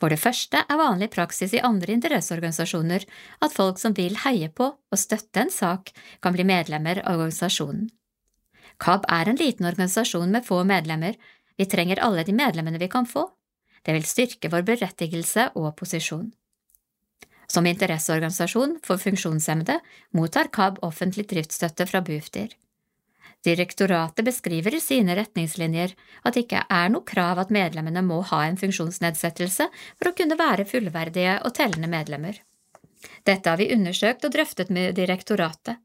For 0.00 0.12
det 0.12 0.20
første 0.20 0.60
er 0.60 0.80
vanlig 0.80 1.08
praksis 1.14 1.54
i 1.56 1.62
andre 1.64 1.94
interesseorganisasjoner 1.96 3.06
at 3.44 3.54
folk 3.54 3.80
som 3.80 3.94
vil 3.96 4.18
heie 4.24 4.50
på 4.52 4.72
og 4.76 5.00
støtte 5.00 5.46
en 5.46 5.52
sak, 5.52 5.92
kan 6.20 6.36
bli 6.36 6.44
medlemmer 6.44 7.00
av 7.04 7.22
organisasjonen. 7.22 7.88
KAB 8.82 9.06
er 9.08 9.30
en 9.30 9.40
liten 9.40 9.68
organisasjon 9.68 10.32
med 10.32 10.44
få 10.44 10.60
medlemmer, 10.68 11.16
vi 11.56 11.64
trenger 11.64 12.02
alle 12.04 12.26
de 12.28 12.34
medlemmene 12.36 12.80
vi 12.82 12.90
kan 12.92 13.08
få. 13.08 13.30
Det 13.82 13.94
vil 13.96 14.04
styrke 14.04 14.50
vår 14.52 14.66
berettigelse 14.68 15.50
og 15.56 15.70
posisjon. 15.78 16.28
Som 17.48 17.68
interesseorganisasjon 17.70 18.76
for 18.84 19.00
funksjonshemmede 19.00 19.78
mottar 20.18 20.50
KAB 20.52 20.82
offentlig 20.84 21.28
driftsstøtte 21.30 21.86
fra 21.88 22.02
Bufdir. 22.04 22.50
Direktoratet 23.46 24.24
beskriver 24.26 24.74
i 24.74 24.80
sine 24.82 25.14
retningslinjer 25.14 25.92
at 26.26 26.34
det 26.34 26.46
ikke 26.46 26.64
er 26.66 26.88
noe 26.90 27.06
krav 27.06 27.38
at 27.38 27.52
medlemmene 27.54 28.02
må 28.02 28.18
ha 28.32 28.40
en 28.46 28.58
funksjonsnedsettelse 28.58 29.68
for 29.70 30.10
å 30.10 30.14
kunne 30.18 30.38
være 30.40 30.66
fullverdige 30.66 31.36
og 31.46 31.54
tellende 31.54 31.90
medlemmer. 31.92 32.40
Dette 33.22 33.52
har 33.52 33.60
vi 33.60 33.68
undersøkt 33.74 34.26
og 34.26 34.32
drøftet 34.34 34.72
med 34.74 34.96
direktoratet. 34.98 35.78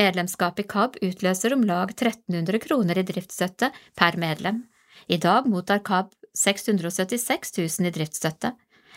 Medlemskap 0.00 0.58
i 0.58 0.64
KAB 0.66 0.96
utløser 1.04 1.52
om 1.54 1.66
lag 1.68 1.92
1300 1.92 2.62
kroner 2.64 2.98
i 2.98 3.04
driftsstøtte 3.06 3.68
per 4.00 4.16
medlem. 4.18 4.62
I 5.06 5.18
dag 5.20 5.44
mottar 5.50 5.82
KAB 5.84 6.14
676 6.34 7.52
000 7.58 7.90
i 7.90 7.92
driftsstøtte. 7.98 8.54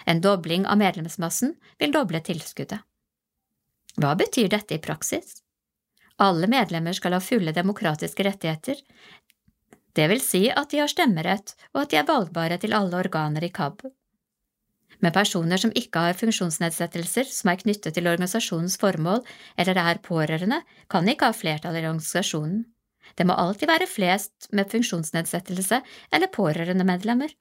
En 0.08 0.22
dobling 0.24 0.64
av 0.66 0.80
medlemsmassen 0.80 1.58
vil 1.82 1.92
doble 1.92 2.24
tilskuddet. 2.24 2.80
Hva 3.98 4.14
betyr 4.16 4.48
dette 4.54 4.78
i 4.78 4.82
praksis? 4.82 5.42
Alle 6.18 6.50
medlemmer 6.50 6.98
skal 6.98 7.14
ha 7.14 7.22
fulle 7.22 7.54
demokratiske 7.54 8.26
rettigheter, 8.26 8.80
det 9.98 10.06
vil 10.12 10.22
si 10.22 10.44
at 10.54 10.70
de 10.70 10.82
har 10.84 10.92
stemmerett 10.92 11.56
og 11.74 11.84
at 11.84 11.94
de 11.94 11.98
er 11.98 12.06
valgbare 12.06 12.60
til 12.62 12.76
alle 12.78 13.00
organer 13.00 13.46
i 13.48 13.54
KAB. 13.54 13.82
Med 15.02 15.14
personer 15.14 15.62
som 15.62 15.74
ikke 15.78 16.02
har 16.08 16.18
funksjonsnedsettelser 16.18 17.28
som 17.30 17.52
er 17.52 17.60
knyttet 17.62 17.94
til 17.98 18.10
organisasjonens 18.10 18.78
formål 18.82 19.24
eller 19.58 19.78
er 19.82 20.02
pårørende, 20.06 20.62
kan 20.90 21.06
de 21.06 21.14
ikke 21.14 21.30
ha 21.30 21.38
flertall 21.38 21.78
i 21.78 21.84
organisasjonen. 21.86 22.64
Det 23.18 23.26
må 23.26 23.38
alltid 23.38 23.70
være 23.70 23.90
flest 23.90 24.50
med 24.58 24.70
funksjonsnedsettelse 24.74 25.82
eller 26.14 26.34
pårørendemedlemmer. 26.34 27.34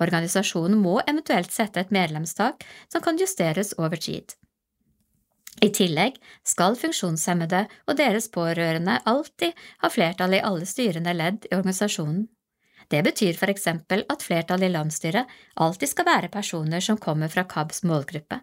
Organisasjonen 0.00 0.78
må 0.80 1.00
eventuelt 1.04 1.52
sette 1.52 1.82
et 1.82 1.94
medlemstak 1.94 2.64
som 2.90 3.02
kan 3.04 3.18
justeres 3.20 3.74
over 3.78 4.00
tid. 4.00 4.34
I 5.60 5.68
tillegg 5.76 6.16
skal 6.46 6.76
funksjonshemmede 6.80 7.66
og 7.86 7.96
deres 7.98 8.30
pårørende 8.32 8.96
alltid 9.08 9.56
ha 9.82 9.90
flertall 9.92 10.36
i 10.38 10.44
alle 10.50 10.68
styrende 10.68 11.12
ledd 11.12 11.48
i 11.50 11.56
organisasjonen. 11.56 12.28
Det 12.90 13.02
betyr 13.06 13.36
for 13.38 13.52
eksempel 13.52 14.02
at 14.10 14.24
flertallet 14.26 14.70
i 14.70 14.74
landsstyret 14.74 15.28
alltid 15.54 15.92
skal 15.92 16.08
være 16.08 16.30
personer 16.32 16.82
som 16.82 16.98
kommer 16.98 17.28
fra 17.30 17.44
KABs 17.44 17.84
målgruppe. 17.86 18.40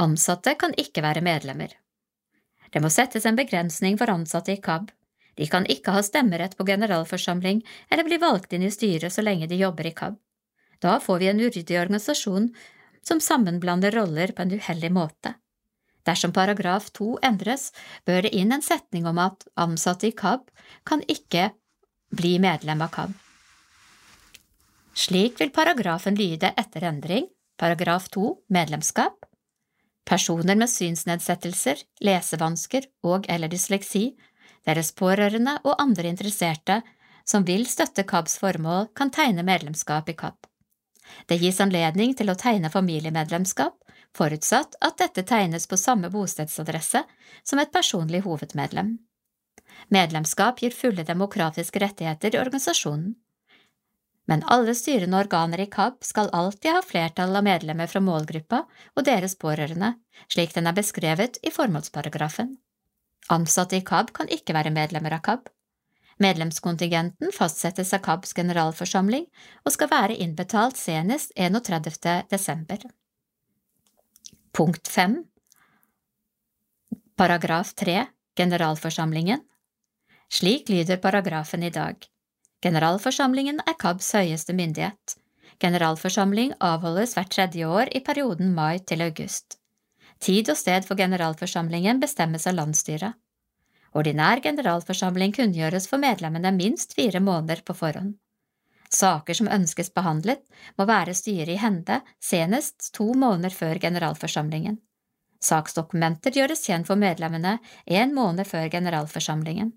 Ansatte 0.00 0.54
kan 0.60 0.76
ikke 0.80 1.02
være 1.04 1.24
medlemmer. 1.24 1.74
Det 2.70 2.82
må 2.82 2.88
settes 2.92 3.26
en 3.26 3.36
begrensning 3.36 3.98
for 3.98 4.12
ansatte 4.12 4.54
i 4.54 4.60
KAB. 4.62 4.90
De 5.36 5.46
kan 5.50 5.66
ikke 5.72 5.92
ha 5.92 6.02
stemmerett 6.04 6.56
på 6.56 6.64
generalforsamling 6.68 7.62
eller 7.90 8.06
bli 8.06 8.20
valgt 8.22 8.54
inn 8.56 8.64
i 8.64 8.72
styret 8.72 9.12
så 9.12 9.24
lenge 9.24 9.48
de 9.50 9.58
jobber 9.60 9.90
i 9.90 9.94
KAB. 9.96 10.16
Da 10.80 10.98
får 11.00 11.18
vi 11.18 11.28
en 11.32 11.40
uryddig 11.40 11.80
organisasjon 11.80 12.48
som 13.04 13.20
sammenblander 13.20 13.92
roller 13.96 14.32
på 14.32 14.44
en 14.44 14.56
uheldig 14.56 14.92
måte. 14.92 15.34
Dersom 16.06 16.32
paragraf 16.32 16.90
2 16.94 17.18
endres, 17.26 17.72
bør 18.06 18.26
det 18.26 18.34
inn 18.36 18.54
en 18.54 18.62
setning 18.62 19.06
om 19.10 19.18
at 19.18 19.46
ansatte 19.58 20.08
i 20.08 20.14
KAB 20.14 20.46
kan 20.86 21.02
ikke 21.10 21.50
bli 22.14 22.36
medlem 22.42 22.84
av 22.86 22.92
KAB. 22.94 23.14
Slik 24.96 25.40
vil 25.40 25.52
paragrafen 25.52 26.16
lyde 26.16 26.52
etter 26.56 26.86
endring, 26.88 27.26
paragraf 27.60 28.08
2 28.14 28.30
medlemskap. 28.54 29.26
Personer 30.06 30.56
med 30.56 30.70
synsnedsettelser, 30.70 31.82
lesevansker 32.00 32.86
og 33.02 33.26
eller 33.28 33.50
dysleksi, 33.50 34.14
deres 34.66 34.92
pårørende 34.94 35.58
og 35.64 35.74
andre 35.82 36.08
interesserte 36.08 36.80
som 37.26 37.44
vil 37.46 37.66
støtte 37.66 38.06
KABs 38.06 38.38
formål, 38.38 38.92
kan 38.94 39.10
tegne 39.10 39.42
medlemskap 39.42 40.08
i 40.08 40.14
KAB. 40.14 40.38
Det 41.26 41.38
gis 41.42 41.58
anledning 41.62 42.14
til 42.18 42.30
å 42.30 42.38
tegne 42.38 42.70
familiemedlemskap, 42.70 43.74
forutsatt 44.16 44.78
at 44.80 44.96
dette 45.02 45.24
tegnes 45.28 45.68
på 45.68 45.78
samme 45.80 46.10
bostedsadresse 46.12 47.04
som 47.42 47.60
et 47.62 47.72
personlig 47.72 48.24
hovedmedlem. 48.24 48.96
Medlemskap 49.92 50.62
gir 50.62 50.74
fulle 50.74 51.04
demokratiske 51.06 51.80
rettigheter 51.82 52.34
i 52.34 52.40
organisasjonen. 52.40 53.14
Men 54.26 54.42
alle 54.50 54.74
styrende 54.74 55.18
organer 55.22 55.60
i 55.62 55.68
KAB 55.70 56.00
skal 56.04 56.32
alltid 56.34 56.72
ha 56.74 56.82
flertall 56.82 57.36
av 57.38 57.44
medlemmer 57.46 57.86
fra 57.86 58.02
målgruppa 58.02 58.64
og 58.96 59.04
deres 59.06 59.36
pårørende, 59.38 59.92
slik 60.32 60.54
den 60.56 60.66
er 60.66 60.74
beskrevet 60.74 61.38
i 61.46 61.52
formålsparagrafen. 61.54 62.56
Ansatte 63.30 63.78
i 63.78 63.84
KAB 63.86 64.10
kan 64.16 64.32
ikke 64.32 64.56
være 64.56 64.74
medlemmer 64.74 65.14
av 65.14 65.22
KAB. 65.28 65.46
Medlemskontingenten 66.22 67.32
fastsettes 67.36 67.92
av 67.94 68.02
KABs 68.02 68.34
generalforsamling 68.34 69.26
og 69.62 69.74
skal 69.74 69.92
være 69.92 70.18
innbetalt 70.24 70.78
senest 70.80 71.34
31. 71.36 72.24
desember. 72.32 72.86
Punkt 74.56 74.88
5 74.88 75.24
Paragraf 77.16 77.74
3 77.74 78.06
Generalforsamlingen 78.36 79.40
Slik 80.32 80.68
lyder 80.68 80.96
paragrafen 80.96 81.62
i 81.62 81.70
dag. 81.70 82.06
Generalforsamlingen 82.64 83.60
er 83.66 83.76
KABs 83.78 84.08
høyeste 84.16 84.56
myndighet. 84.56 85.18
Generalforsamling 85.60 86.54
avholdes 86.70 87.12
hvert 87.18 87.34
tredje 87.36 87.68
år 87.68 87.92
i 87.92 88.00
perioden 88.00 88.54
mai 88.56 88.78
til 88.78 89.04
august. 89.04 89.58
Tid 90.24 90.48
og 90.48 90.56
sted 90.56 90.88
for 90.88 90.96
generalforsamlingen 90.96 92.00
bestemmes 92.00 92.48
av 92.48 92.56
landsstyret. 92.56 93.12
Ordinær 93.92 94.40
generalforsamling 94.40 95.36
kunngjøres 95.36 95.84
for 95.92 96.00
medlemmene 96.00 96.56
minst 96.56 96.96
fire 96.96 97.20
måneder 97.20 97.60
på 97.60 97.76
forhånd. 97.76 98.16
Saker 98.92 99.34
som 99.34 99.48
ønskes 99.50 99.90
behandlet, 99.94 100.42
må 100.78 100.86
være 100.88 101.14
styret 101.14 101.54
i 101.54 101.60
hende 101.60 102.00
senest 102.22 102.92
to 102.94 103.12
måneder 103.14 103.54
før 103.54 103.80
generalforsamlingen. 103.82 104.78
Saksdokumenter 105.42 106.34
gjøres 106.34 106.64
kjent 106.66 106.88
for 106.88 106.98
medlemmene 106.98 107.58
en 107.86 108.14
måned 108.14 108.48
før 108.48 108.70
generalforsamlingen. 108.72 109.72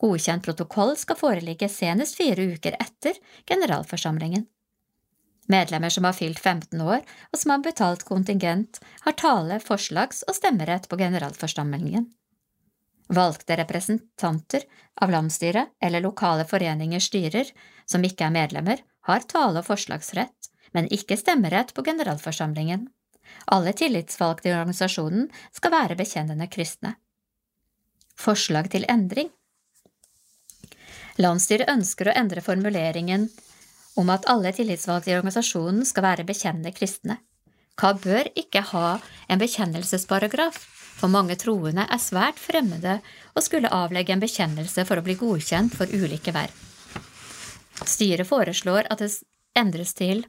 Godkjent 0.00 0.44
protokoll 0.44 0.94
skal 1.00 1.18
foreligge 1.20 1.68
senest 1.72 2.18
fire 2.18 2.44
uker 2.52 2.76
etter 2.80 3.16
generalforsamlingen. 3.48 4.44
Medlemmer 5.48 5.92
som 5.94 6.04
har 6.04 6.16
fylt 6.16 6.40
15 6.42 6.80
år 6.82 7.04
og 7.30 7.38
som 7.38 7.54
har 7.54 7.62
betalt 7.64 8.04
kontingent, 8.04 8.80
har 9.06 9.14
tale-, 9.20 9.60
forslags- 9.62 10.24
og 10.26 10.34
stemmerett 10.34 10.88
på 10.90 10.98
generalforsamlingen. 10.98 12.08
Valgte 13.14 13.56
representanter 13.60 14.66
av 15.00 15.12
landsstyret 15.14 15.76
eller 15.80 16.02
lokale 16.02 16.44
foreningers 16.50 17.06
styrer 17.06 17.52
som 17.86 18.04
ikke 18.04 18.26
er 18.26 18.34
medlemmer, 18.34 18.82
har 19.06 19.24
tale- 19.30 19.62
og 19.62 19.68
forslagsrett, 19.68 20.50
men 20.74 20.90
ikke 20.92 21.18
stemmerett 21.18 21.72
på 21.74 21.84
generalforsamlingen. 21.86 22.88
Alle 23.50 23.72
tillitsvalgte 23.72 24.50
i 24.50 24.54
organisasjonen 24.54 25.28
skal 25.54 25.74
være 25.74 25.98
bekjennende 25.98 26.48
kristne. 26.50 26.96
Forslag 28.16 28.70
til 28.72 28.86
endring 28.88 29.30
Landsstyret 31.20 31.70
ønsker 31.72 32.10
å 32.10 32.16
endre 32.16 32.42
formuleringen 32.44 33.30
om 33.96 34.10
at 34.12 34.26
alle 34.28 34.52
tillitsvalgte 34.52 35.12
i 35.12 35.16
organisasjonen 35.16 35.86
skal 35.88 36.04
være 36.04 36.26
bekjennende 36.28 36.74
kristne. 36.76 37.18
Hva 37.76 37.94
bør 37.96 38.28
ikke 38.36 38.62
ha 38.72 38.98
en 39.28 39.40
bekjennelsesparagraf, 39.40 40.58
for 40.96 41.12
mange 41.12 41.36
troende 41.40 41.84
er 41.92 42.00
svært 42.00 42.38
fremmede 42.40 42.98
og 43.34 43.44
skulle 43.44 43.72
avlegge 43.72 44.14
en 44.14 44.22
bekjennelse 44.22 44.84
for 44.88 45.00
å 45.00 45.04
bli 45.04 45.16
godkjent 45.20 45.76
for 45.76 45.88
ulike 45.92 46.32
verv. 46.36 46.52
Styret 47.84 48.28
foreslår 48.28 48.88
at 48.90 49.02
det 49.02 49.10
endres 49.58 49.92
til 49.94 50.24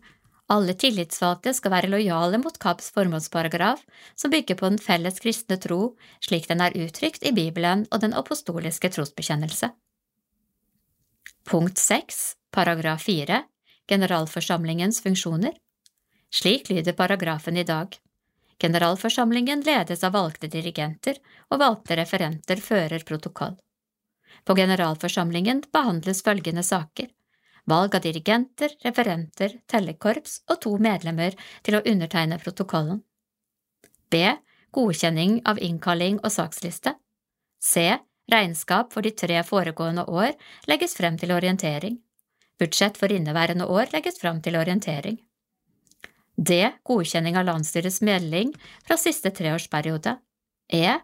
alle 0.47 0.73
tillitsvalgte 0.79 1.51
skal 1.55 1.73
være 1.73 1.89
lojale 1.91 2.39
mot 2.39 2.55
KABs 2.63 2.93
formålsparagraf, 2.95 3.81
som 4.15 4.31
bygger 4.31 4.55
på 4.55 4.69
den 4.69 4.79
felles 4.79 5.19
kristne 5.19 5.57
tro 5.59 5.97
slik 6.23 6.47
den 6.47 6.63
er 6.63 6.75
uttrykt 6.79 7.25
i 7.27 7.33
Bibelen 7.35 7.83
og 7.91 7.99
den 8.03 8.15
apostoliske 8.15 8.89
trosbekjennelse. 8.95 9.73
Punkt 11.47 11.77
6, 11.77 12.35
paragraf 12.51 13.03
4, 13.07 13.43
Generalforsamlingens 13.87 15.01
funksjoner. 15.03 15.53
Slik 16.31 16.69
lyder 16.69 16.95
paragrafen 16.95 17.57
i 17.57 17.63
dag. 17.63 17.93
Generalforsamlingen 18.59 19.61
ledes 19.67 20.03
av 20.03 20.15
valgte 20.15 20.47
dirigenter, 20.51 21.19
og 21.51 21.59
valgte 21.59 21.95
referenter 21.95 22.59
fører 22.63 23.03
protokoll. 23.07 23.55
På 24.43 24.55
generalforsamlingen 24.55 25.63
behandles 25.71 26.23
følgende 26.23 26.63
saker 26.63 27.07
valg 27.67 27.95
av 27.95 28.03
dirigenter, 28.05 28.73
referenter, 28.83 29.57
tellekorps 29.67 30.41
og 30.47 30.61
to 30.63 30.73
medlemmer 30.81 31.35
til 31.65 31.77
å 31.77 31.83
undertegne 31.85 32.39
protokollen. 32.41 33.03
B. 34.09 34.23
Godkjenning 34.75 35.41
av 35.47 35.59
innkalling 35.63 36.19
og 36.23 36.31
saksliste. 36.31 36.95
C. 37.59 37.89
Regnskap 38.31 38.91
for 38.93 39.05
de 39.05 39.13
tre 39.15 39.39
foregående 39.47 40.03
år 40.11 40.33
legges 40.67 40.95
frem 40.97 41.17
til 41.19 41.31
orientering. 41.35 41.99
Budsjett 42.59 42.97
for 42.99 43.13
inneværende 43.13 43.67
år 43.69 43.93
legges 43.93 44.19
frem 44.19 44.41
til 44.43 44.57
orientering. 44.59 45.19
D. 46.37 46.59
Godkjenning 46.85 47.37
av 47.39 47.47
landsstyrets 47.47 48.01
melding 48.05 48.51
fra 48.85 48.97
siste 48.99 49.31
treårsperiode. 49.33 50.17
E. 50.73 50.97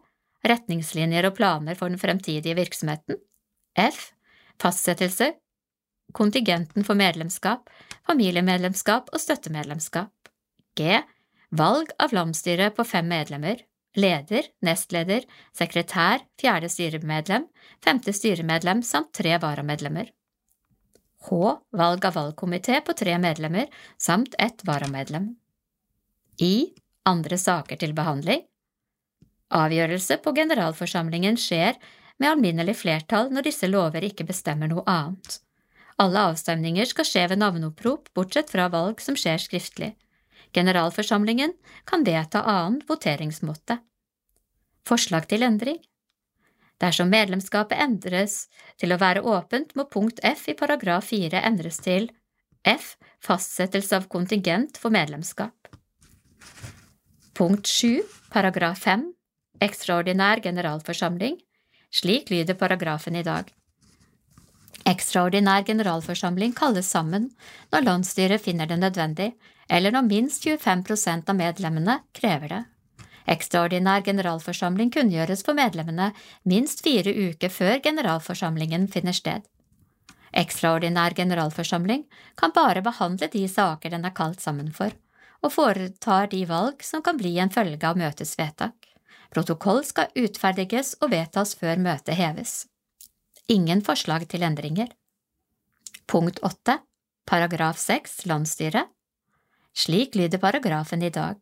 Retningslinjer 0.43 1.29
og 1.29 1.37
planer 1.37 1.79
for 1.79 1.89
den 1.89 2.01
fremtidige 2.01 2.57
virksomheten. 2.59 3.17
F. 3.79 4.11
Fastsettelse, 4.61 5.31
kontingenten 6.13 6.85
for 6.87 6.99
medlemskap, 6.99 7.69
familiemedlemskap 8.07 9.11
og 9.13 9.21
støttemedlemskap. 9.21 10.13
G. 10.77 11.03
Valg 11.53 11.93
av 12.01 12.15
landsstyre 12.15 12.71
på 12.73 12.85
fem 12.87 13.09
medlemmer 13.11 13.61
leder, 13.99 14.47
nestleder, 14.65 15.25
sekretær, 15.55 16.23
fjerde 16.41 16.69
styremedlem, 16.71 17.47
femte 17.83 18.13
styremedlem 18.13 18.83
samt 18.85 19.13
tre 19.13 19.35
varamedlemmer. 19.41 20.09
H. 21.29 21.41
Valg 21.71 22.05
av 22.05 22.17
valgkomité 22.17 22.81
på 22.83 22.95
tre 22.97 23.17
medlemmer 23.21 23.69
samt 23.97 24.35
ett 24.39 24.65
varamedlem. 24.67 25.35
I. 26.41 26.73
Andre 27.05 27.37
saker 27.37 27.77
til 27.79 27.93
behandling. 27.93 28.45
Avgjørelse 29.53 30.17
på 30.23 30.31
generalforsamlingen 30.35 31.35
skjer 31.37 31.75
med 32.17 32.29
alminnelig 32.29 32.77
flertall 32.79 33.29
når 33.33 33.49
disse 33.49 33.67
lover 33.67 34.05
ikke 34.07 34.25
bestemmer 34.25 34.71
noe 34.71 34.85
annet. 34.87 35.41
Alle 36.01 36.25
avstemninger 36.31 36.89
skal 36.89 37.05
skje 37.05 37.27
ved 37.31 37.41
navneopprop, 37.41 38.09
bortsett 38.17 38.49
fra 38.49 38.67
valg 38.73 39.01
som 39.01 39.17
skjer 39.19 39.41
skriftlig. 39.41 39.93
Generalforsamlingen 40.53 41.53
kan 41.89 42.05
vedta 42.05 42.41
annen 42.41 42.81
voteringsmåte. 42.89 43.79
Forslag 44.87 45.29
til 45.31 45.45
endring 45.45 45.79
Dersom 46.81 47.07
medlemskapet 47.13 47.79
endres 47.79 48.47
til 48.81 48.91
å 48.91 48.99
være 48.99 49.21
åpent, 49.23 49.71
må 49.77 49.85
punkt 49.87 50.19
F 50.25 50.49
i 50.51 50.55
paragraf 50.57 51.11
4 51.13 51.39
endres 51.47 51.79
til 51.83 52.09
F. 52.67 52.95
Fastsettelse 53.23 53.95
av 53.95 54.09
kontingent 54.11 54.79
for 54.81 54.91
medlemskap. 54.91 55.69
Punkt 57.37 57.69
7, 57.71 58.03
paragraf 58.33 58.83
5 58.83 59.07
Ekstraordinær 59.63 60.41
generalforsamling. 60.43 61.37
Slik 61.93 62.33
lyder 62.33 62.57
paragrafen 62.59 63.15
i 63.15 63.23
dag. 63.23 63.47
Ekstraordinær 64.89 65.63
generalforsamling 65.63 66.51
kalles 66.57 66.89
sammen 66.91 67.29
når 67.71 67.85
landsstyret 67.87 68.43
finner 68.43 68.67
det 68.67 68.79
nødvendig, 68.81 69.31
eller 69.69 69.95
når 69.95 70.09
minst 70.09 70.43
25% 70.43 71.29
av 71.29 71.37
medlemmene 71.39 71.99
krever 72.11 72.51
det. 72.51 72.63
Ekstraordinær 73.31 74.03
generalforsamling 74.03 74.91
kunngjøres 74.91 75.45
for 75.47 75.55
medlemmene 75.55 76.09
minst 76.43 76.83
fire 76.83 77.13
uker 77.29 77.49
før 77.49 77.79
generalforsamlingen 77.85 78.89
finner 78.91 79.15
sted. 79.15 79.45
Ekstraordinær 80.33 81.15
generalforsamling 81.15 82.03
kan 82.35 82.51
bare 82.55 82.83
behandle 82.83 83.29
de 83.31 83.45
saker 83.47 83.93
den 83.93 84.03
er 84.03 84.15
kalt 84.17 84.41
sammen 84.43 84.73
for, 84.75 84.91
og 85.43 85.53
foretar 85.53 86.27
de 86.31 86.43
valg 86.49 86.83
som 86.83 87.03
kan 87.05 87.19
bli 87.19 87.37
en 87.39 87.53
følge 87.53 87.87
av 87.87 87.99
møtets 87.99 88.35
vedtak. 88.39 88.75
Protokoll 89.31 89.83
skal 89.87 90.11
utferdiges 90.19 90.97
og 91.01 91.13
vedtas 91.15 91.55
før 91.55 91.79
møtet 91.79 92.19
heves. 92.19 92.65
Ingen 93.51 93.81
forslag 93.83 94.23
til 94.31 94.43
endringer. 94.47 94.87
Punkt 96.07 96.39
8. 96.47 96.77
Paragraf 97.27 97.75
6 97.77 98.25
Landsstyret 98.31 98.87
Slik 99.75 100.15
lyder 100.15 100.39
paragrafen 100.39 101.03
i 101.03 101.09
dag. 101.11 101.35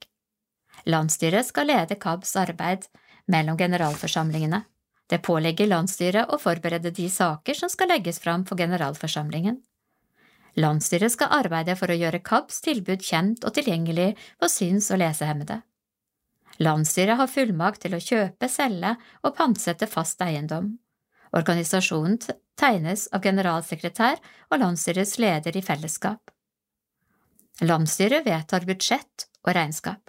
Landsstyret 0.89 1.45
skal 1.45 1.69
lede 1.69 1.99
KABs 2.01 2.33
arbeid 2.41 2.89
mellom 3.29 3.57
generalforsamlingene. 3.57 4.63
Det 5.05 5.21
pålegger 5.21 5.69
landsstyret 5.69 6.33
å 6.33 6.41
forberede 6.41 6.89
de 6.89 7.05
saker 7.05 7.53
som 7.53 7.69
skal 7.69 7.93
legges 7.93 8.17
fram 8.19 8.47
for 8.49 8.57
generalforsamlingen. 8.57 9.61
Landsstyret 10.57 11.13
skal 11.13 11.29
arbeide 11.37 11.77
for 11.77 11.93
å 11.93 12.01
gjøre 12.01 12.25
KABs 12.25 12.63
tilbud 12.65 13.05
kjent 13.05 13.45
og 13.45 13.53
tilgjengelig 13.53 14.15
for 14.39 14.49
syns- 14.49 14.89
og 14.89 15.03
lesehemmede. 15.05 15.61
Landsstyret 16.57 17.21
har 17.21 17.29
fullmakt 17.29 17.85
til 17.85 17.93
å 17.93 18.01
kjøpe, 18.01 18.49
selge 18.49 18.97
og 19.21 19.35
pantsette 19.37 19.85
fast 19.85 20.21
eiendom. 20.25 20.79
Organisasjonen 21.31 22.19
tegnes 22.59 23.07
av 23.15 23.23
generalsekretær 23.23 24.19
og 24.51 24.59
landsstyrets 24.59 25.17
leder 25.21 25.55
i 25.57 25.63
fellesskap. 25.63 26.31
Landsstyret 27.61 28.25
vedtar 28.25 28.65
budsjett 28.67 29.27
og 29.45 29.53
regnskap. 29.55 30.01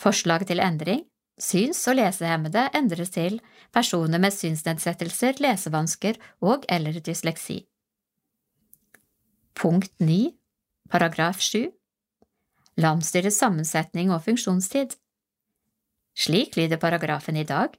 Forslag 0.00 0.46
til 0.48 0.62
endring 0.62 1.04
Syns- 1.34 1.82
og 1.90 1.96
lesehemmede 1.98 2.68
endres 2.78 3.10
til 3.10 3.40
personer 3.74 4.20
med 4.22 4.30
synsnedsettelser, 4.30 5.40
lesevansker 5.42 6.14
og 6.40 6.62
eller 6.70 7.00
dysleksi. 7.02 7.64
Punkt 9.54 9.90
9, 9.98 10.30
paragraf 10.90 11.40
7 11.42 11.72
Landsstyrets 12.78 13.38
sammensetning 13.42 14.12
og 14.14 14.22
funksjonstid 14.22 14.94
Slik 16.14 16.54
lyder 16.56 16.78
paragrafen 16.78 17.36
i 17.36 17.42
dag. 17.42 17.74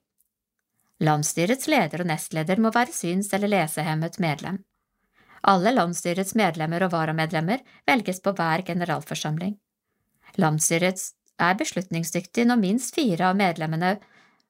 Landsstyrets 1.04 1.68
leder 1.68 2.06
og 2.06 2.08
nestleder 2.08 2.60
må 2.62 2.72
være 2.72 2.94
syns- 2.96 3.34
eller 3.36 3.52
lesehemmet 3.52 4.20
medlem. 4.20 4.62
Alle 5.44 5.74
landsstyrets 5.76 6.36
medlemmer 6.40 6.86
og 6.88 6.94
varamedlemmer 6.94 7.62
velges 7.88 8.22
på 8.24 8.32
hver 8.38 8.64
generalforsamling. 8.66 9.58
Landsstyrets 10.40 11.14
er 11.40 11.58
beslutningsdyktig 11.60 12.48
når 12.48 12.62
minst 12.62 12.96
fire 12.96 13.30
av 13.30 13.36
medlemmene 13.36 13.98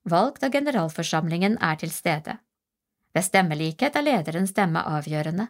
valgt 0.05 0.45
av 0.45 0.53
generalforsamlingen 0.53 1.57
er 1.61 1.81
til 1.81 1.91
stede. 1.91 2.37
Ved 3.15 3.25
stemmelikhet 3.25 3.95
er 3.95 4.05
lederens 4.05 4.53
stemme 4.53 4.83
avgjørende. 4.85 5.47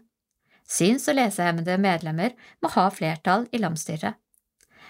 Syns- 0.65 1.09
og 1.11 1.19
lesehemmede 1.19 1.77
medlemmer 1.77 2.33
må 2.63 2.71
ha 2.73 2.87
flertall 2.89 3.49
i 3.51 3.59
landsstyret. 3.61 4.15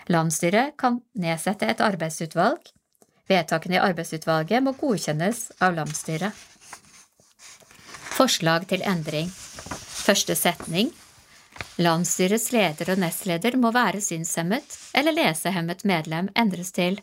Landsstyret 0.07 0.76
kan 0.77 1.02
nedsette 1.18 1.65
et 1.65 1.82
arbeidsutvalg. 1.82 2.61
Vedtakene 3.30 3.80
i 3.80 3.81
arbeidsutvalget 3.81 4.64
må 4.64 4.76
godkjennes 4.77 5.47
av 5.65 5.77
landsstyret. 5.80 6.34
Forslag 8.15 8.68
til 8.69 8.85
endring 8.88 9.31
Første 10.06 10.35
setning 10.38 10.91
Landsstyrets 11.81 12.52
leder 12.56 12.93
og 12.93 13.02
nestleder 13.02 13.57
må 13.60 13.72
være 13.76 13.99
synshemmet 14.03 14.77
eller 14.95 15.15
lesehemmet 15.18 15.84
medlem 15.88 16.30
endres 16.38 16.72
til 16.76 17.02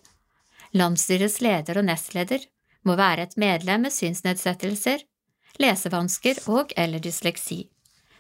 Landsstyrets 0.73 1.41
leder 1.45 1.81
og 1.81 1.85
nestleder 1.85 2.47
må 2.89 2.97
være 2.97 3.27
et 3.27 3.37
medlem 3.37 3.85
med 3.87 3.95
synsnedsettelser, 3.95 5.03
lesevansker 5.61 6.41
og 6.51 6.73
eller 6.77 7.03
dysleksi. 7.03 7.67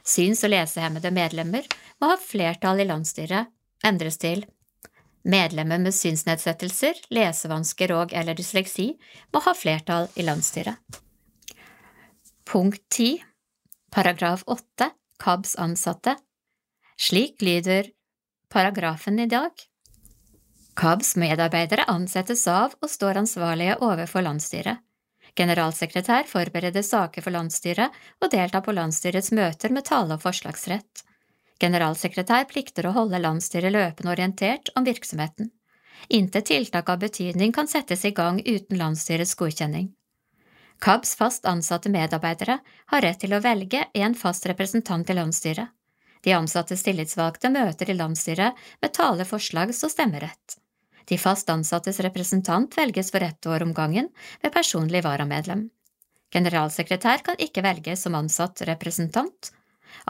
Syns- 0.05 0.45
og 0.45 0.53
lesehemmede 0.53 1.11
medlemmer 1.15 1.66
må 2.01 2.11
ha 2.12 2.19
flertall 2.20 2.83
i 2.83 2.89
landsstyret 2.91 3.49
endres 3.87 4.20
til 4.20 4.45
Medlemmer 5.23 5.78
med 5.78 5.94
synsnedsettelser, 5.94 6.99
lesevansker 7.15 7.93
og 7.94 8.12
eller 8.12 8.35
dysleksi 8.35 8.89
må 9.32 9.43
ha 9.44 9.55
flertall 9.55 10.09
i 10.19 10.27
landsstyret. 10.27 10.77
Punkt 12.49 12.82
10 12.90 13.23
Paragraf 13.93 14.43
8 14.51 14.90
KABs 15.23 15.55
ansatte 15.62 16.16
slik 17.03 17.43
lyder 17.43 17.89
paragrafen 18.53 19.19
i 19.19 19.27
dag. 19.27 19.51
KABs 20.74 21.16
medarbeidere 21.16 21.85
ansettes 21.90 22.44
av 22.49 22.74
og 22.81 22.90
står 22.90 23.20
ansvarlige 23.23 23.78
overfor 23.85 24.24
landsstyret. 24.27 24.81
Generalsekretær 25.36 26.28
forbereder 26.28 26.85
saker 26.85 27.24
for 27.24 27.35
landsstyret 27.35 27.94
og 28.20 28.31
deltar 28.32 28.65
på 28.65 28.74
landsstyrets 28.77 29.32
møter 29.32 29.73
med 29.73 29.86
tale- 29.89 30.19
og 30.19 30.23
forslagsrett. 30.24 31.05
Generalsekretær 31.62 32.48
plikter 32.51 32.89
å 32.89 32.94
holde 32.97 33.20
landsstyret 33.22 33.70
løpende 33.70 34.10
orientert 34.10 34.72
om 34.74 34.86
virksomheten. 34.86 35.52
Inntil 36.09 36.43
tiltak 36.43 36.89
av 36.90 36.98
betydning 37.05 37.52
kan 37.55 37.68
settes 37.70 38.02
i 38.05 38.10
gang 38.16 38.40
uten 38.43 38.80
landsstyrets 38.80 39.36
godkjenning. 39.39 39.93
KABs 40.82 41.14
fast 41.14 41.47
ansatte 41.47 41.93
medarbeidere 41.94 42.59
har 42.90 43.05
rett 43.06 43.20
til 43.22 43.36
å 43.36 43.40
velge 43.44 43.84
en 43.94 44.16
fast 44.18 44.48
representant 44.51 45.10
i 45.10 45.14
landsstyret. 45.14 45.70
De 46.22 46.34
ansattes 46.34 46.82
tillitsvalgte 46.82 47.51
møter 47.55 47.90
i 47.90 47.97
landsstyret 47.98 48.59
med 48.82 48.94
tale, 48.94 49.26
forslags- 49.26 49.84
og 49.86 49.94
stemmerett. 49.94 50.59
De 51.06 51.18
fast 51.18 51.51
ansattes 51.51 52.01
representant 52.02 52.74
velges 52.78 53.10
for 53.14 53.22
ett 53.22 53.47
år 53.47 53.62
om 53.62 53.72
gangen 53.74 54.10
ved 54.43 54.55
personlig 54.55 55.02
varamedlem. 55.06 55.68
Generalsekretær 56.34 57.22
kan 57.26 57.39
ikke 57.43 57.62
velges 57.62 58.02
som 58.06 58.14
ansatt 58.18 58.62
representant. 58.66 59.52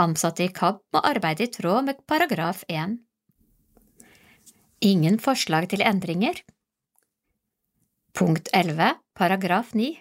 Ansatte 0.00 0.46
i 0.46 0.52
KAB 0.52 0.80
må 0.94 1.02
arbeide 1.04 1.46
i 1.46 1.52
tråd 1.52 1.88
med 1.88 2.00
paragraf 2.08 2.64
1. 2.68 2.98
Ingen 4.82 5.18
forslag 5.22 5.68
til 5.70 5.84
endringer. 5.86 6.42
Punkt 8.18 8.50
11, 8.52 8.96
paragraf 9.16 9.72
9 9.78 9.94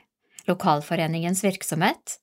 Lokalforeningens 0.49 1.43
virksomhet 1.45 2.21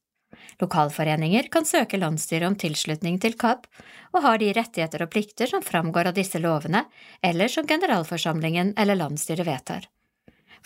Lokalforeninger 0.61 1.49
kan 1.53 1.67
søke 1.69 2.01
landsstyret 2.01 2.49
om 2.49 2.57
tilslutning 2.59 3.19
til 3.23 3.37
KAB 3.39 3.67
og 4.15 4.25
har 4.25 4.41
de 4.43 4.51
rettigheter 4.57 5.05
og 5.05 5.13
plikter 5.13 5.51
som 5.51 5.63
framgår 5.65 6.11
av 6.11 6.17
disse 6.17 6.41
lovene, 6.43 6.85
eller 7.23 7.53
som 7.53 7.67
generalforsamlingen 7.69 8.75
eller 8.77 8.99
landsstyret 8.99 9.47
vedtar. 9.47 9.87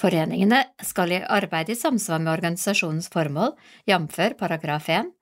Foreningene 0.00 0.62
skal 0.82 1.12
arbeide 1.20 1.74
i 1.74 1.78
samsvar 1.78 2.22
med 2.22 2.32
organisasjonens 2.32 3.10
formål, 3.12 3.52
jf. 3.86 4.16
paragraf 4.38 4.88
1, 4.88 5.12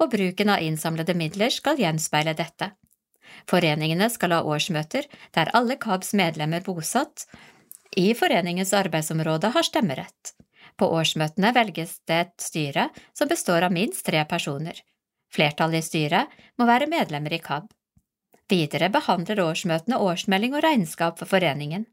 og 0.00 0.10
bruken 0.14 0.52
av 0.52 0.62
innsamlede 0.64 1.14
midler 1.14 1.52
skal 1.54 1.80
gjenspeile 1.80 2.34
dette. 2.36 2.72
Foreningene 3.50 4.10
skal 4.10 4.34
ha 4.34 4.42
årsmøter 4.42 5.06
der 5.36 5.50
alle 5.56 5.76
KABs 5.80 6.12
medlemmer 6.18 6.64
bosatt 6.66 7.26
i 7.96 8.12
foreningens 8.14 8.72
arbeidsområde 8.76 9.50
har 9.54 9.66
stemmerett. 9.66 10.34
På 10.76 10.88
årsmøtene 10.94 11.52
velges 11.54 11.98
det 12.08 12.20
et 12.24 12.36
styre 12.42 12.88
som 13.16 13.28
består 13.28 13.66
av 13.66 13.74
minst 13.74 14.06
tre 14.06 14.22
personer. 14.28 14.78
Flertallet 15.34 15.82
i 15.82 15.86
styret 15.86 16.38
må 16.58 16.66
være 16.66 16.90
medlemmer 16.90 17.34
i 17.34 17.42
KAB. 17.42 17.66
Videre 18.50 18.90
behandler 18.90 19.42
årsmøtene 19.44 19.98
årsmelding 20.02 20.56
og 20.58 20.64
regnskap 20.64 21.18
for 21.20 21.30
foreningen. 21.30 21.84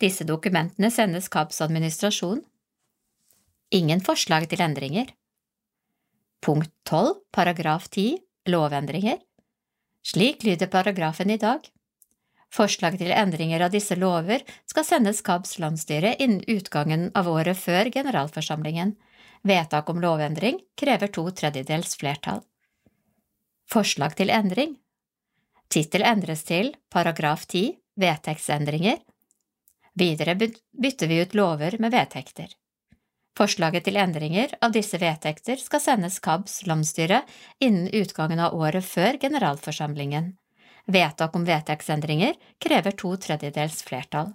Disse 0.00 0.26
dokumentene 0.28 0.90
sendes 0.92 1.30
KABs 1.32 1.62
administrasjon. 1.64 2.42
Ingen 3.72 4.02
forslag 4.04 4.48
til 4.50 4.60
endringer. 4.64 5.12
Punkt 6.40 6.70
12, 6.84 7.14
paragraf 7.32 7.88
10, 7.88 8.18
lovendringer. 8.46 9.18
Slik 10.04 10.44
lyder 10.44 10.66
paragrafen 10.66 11.30
i 11.30 11.38
dag. 11.40 11.64
Forslag 12.54 12.98
til 13.00 13.10
endringer 13.10 13.64
av 13.66 13.72
disse 13.74 13.96
lover 13.98 14.44
skal 14.70 14.86
sendes 14.86 15.22
KABs 15.26 15.58
landsstyre 15.58 16.14
innen 16.22 16.44
utgangen 16.46 17.08
av 17.14 17.28
året 17.28 17.58
før 17.58 17.90
generalforsamlingen. 17.90 18.94
Vedtak 19.42 19.90
om 19.90 20.00
lovendring 20.00 20.60
krever 20.78 21.10
to 21.12 21.26
tredjedels 21.30 21.96
flertall. 22.00 22.44
Forslag 23.70 24.14
til 24.16 24.30
endring 24.30 24.76
Tittel 25.72 26.04
endres 26.06 26.44
til 26.46 26.74
paragraf 26.92 27.46
10 27.48 27.72
vedtektsendringer. 27.98 29.00
Videre 29.98 30.36
bytter 30.36 31.10
vi 31.10 31.22
ut 31.22 31.34
lover 31.34 31.78
med 31.82 31.90
vedtekter. 31.94 32.52
Forslaget 33.34 33.88
til 33.88 33.98
endringer 33.98 34.52
av 34.62 34.74
disse 34.74 34.98
vedtekter 35.02 35.58
skal 35.58 35.82
sendes 35.82 36.20
KABs 36.22 36.60
landsstyre 36.70 37.24
innen 37.58 37.88
utgangen 37.90 38.38
av 38.38 38.54
året 38.54 38.86
før 38.86 39.18
generalforsamlingen. 39.22 40.36
Vedtak 40.86 41.34
om 41.34 41.46
vedtektsendringer 41.48 42.36
krever 42.62 42.94
to 42.94 43.14
tredjedels 43.18 43.82
flertall. 43.82 44.34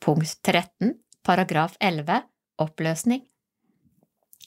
Punkt 0.00 0.38
13, 0.46 0.94
paragraf 1.26 1.74
11, 1.80 2.22
oppløsning. 2.62 3.24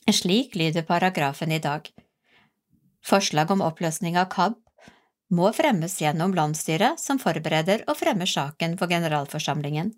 Slik 0.10 0.56
lyder 0.56 0.88
paragrafen 0.88 1.52
i 1.52 1.60
dag. 1.60 1.90
Forslag 3.04 3.52
om 3.52 3.64
oppløsning 3.66 4.16
av 4.20 4.30
KAB 4.32 4.56
må 5.34 5.52
fremmes 5.56 5.96
gjennom 6.00 6.34
landsstyret, 6.38 7.00
som 7.02 7.20
forbereder 7.20 7.84
og 7.88 7.98
fremmer 8.00 8.30
saken 8.30 8.78
for 8.80 8.92
generalforsamlingen. 8.92 9.92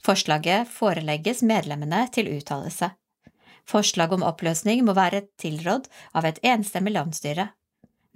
Forslaget 0.00 0.68
forelegges 0.72 1.42
medlemmene 1.44 2.06
til 2.14 2.30
uttalelse. 2.32 2.90
Forslag 3.68 4.12
om 4.16 4.24
oppløsning 4.26 4.82
må 4.84 4.94
være 4.96 5.26
tilrådd 5.40 5.88
av 6.16 6.26
et 6.26 6.40
enstemmig 6.42 6.94
landsstyre. 6.96 7.50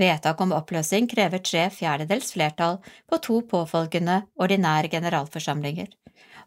Vedtak 0.01 0.41
om 0.43 0.55
oppløsning 0.57 1.07
krever 1.11 1.43
tre 1.45 1.69
fjerdedels 1.71 2.33
flertall 2.35 2.81
på 3.11 3.21
to 3.23 3.37
påfølgende 3.51 4.25
ordinære 4.35 4.91
generalforsamlinger. 4.97 5.93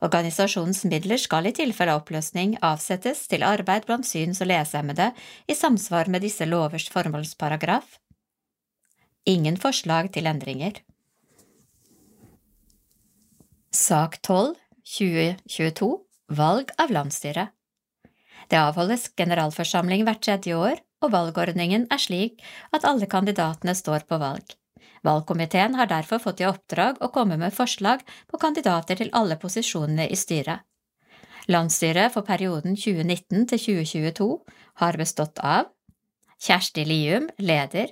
Organisasjonens 0.03 0.83
midler 0.85 1.21
skal 1.21 1.47
i 1.47 1.53
tilfelle 1.55 1.95
oppløsning 1.97 2.57
avsettes 2.65 3.23
til 3.31 3.45
arbeid 3.47 3.87
blant 3.87 4.05
syns- 4.05 4.41
og 4.43 4.51
lesehemmede 4.51 5.11
i 5.47 5.55
samsvar 5.57 6.11
med 6.11 6.25
disse 6.27 6.45
lovers 6.45 6.89
formålsparagraf. 6.93 7.97
Ingen 9.25 9.57
forslag 9.57 10.11
til 10.13 10.27
endringer. 10.27 10.83
Sak 13.73 14.21
12 14.21 14.55
2022 14.87 15.87
Valg 16.31 16.69
av 16.77 16.91
landsstyre 16.95 17.49
Det 18.47 18.59
avholdes 18.59 19.09
generalforsamling 19.19 20.05
hvert 20.07 20.21
tredje 20.23 20.55
år, 20.55 20.79
og 21.03 21.11
valgordningen 21.11 21.89
er 21.91 21.99
slik 21.99 22.39
at 22.71 22.87
alle 22.87 23.09
kandidatene 23.11 23.75
står 23.75 24.05
på 24.07 24.19
valg. 24.21 24.45
Valgkomiteen 25.03 25.75
har 25.75 25.91
derfor 25.91 26.23
fått 26.23 26.39
i 26.39 26.47
oppdrag 26.47 27.03
å 27.03 27.11
komme 27.11 27.35
med 27.41 27.55
forslag 27.57 28.05
på 28.31 28.39
kandidater 28.39 29.01
til 29.01 29.11
alle 29.11 29.35
posisjonene 29.41 30.07
i 30.07 30.15
styret. 30.15 30.63
Landsstyret 31.51 32.15
for 32.15 32.23
perioden 32.23 32.79
2019 32.79 33.43
til 33.51 33.63
2022 33.67 34.31
har 34.85 35.01
bestått 35.03 35.43
av 35.43 35.67
Kjersti 36.39 36.87
Lium, 36.87 37.27
leder, 37.43 37.91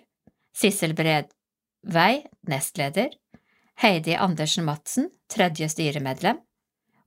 Sissel 0.56 0.96
Bredvei, 0.96 2.24
nestleder, 2.48 3.12
Heidi 3.84 4.16
Andersen 4.16 4.64
Madsen, 4.64 5.12
tredje 5.28 5.68
styremedlem, 5.76 6.40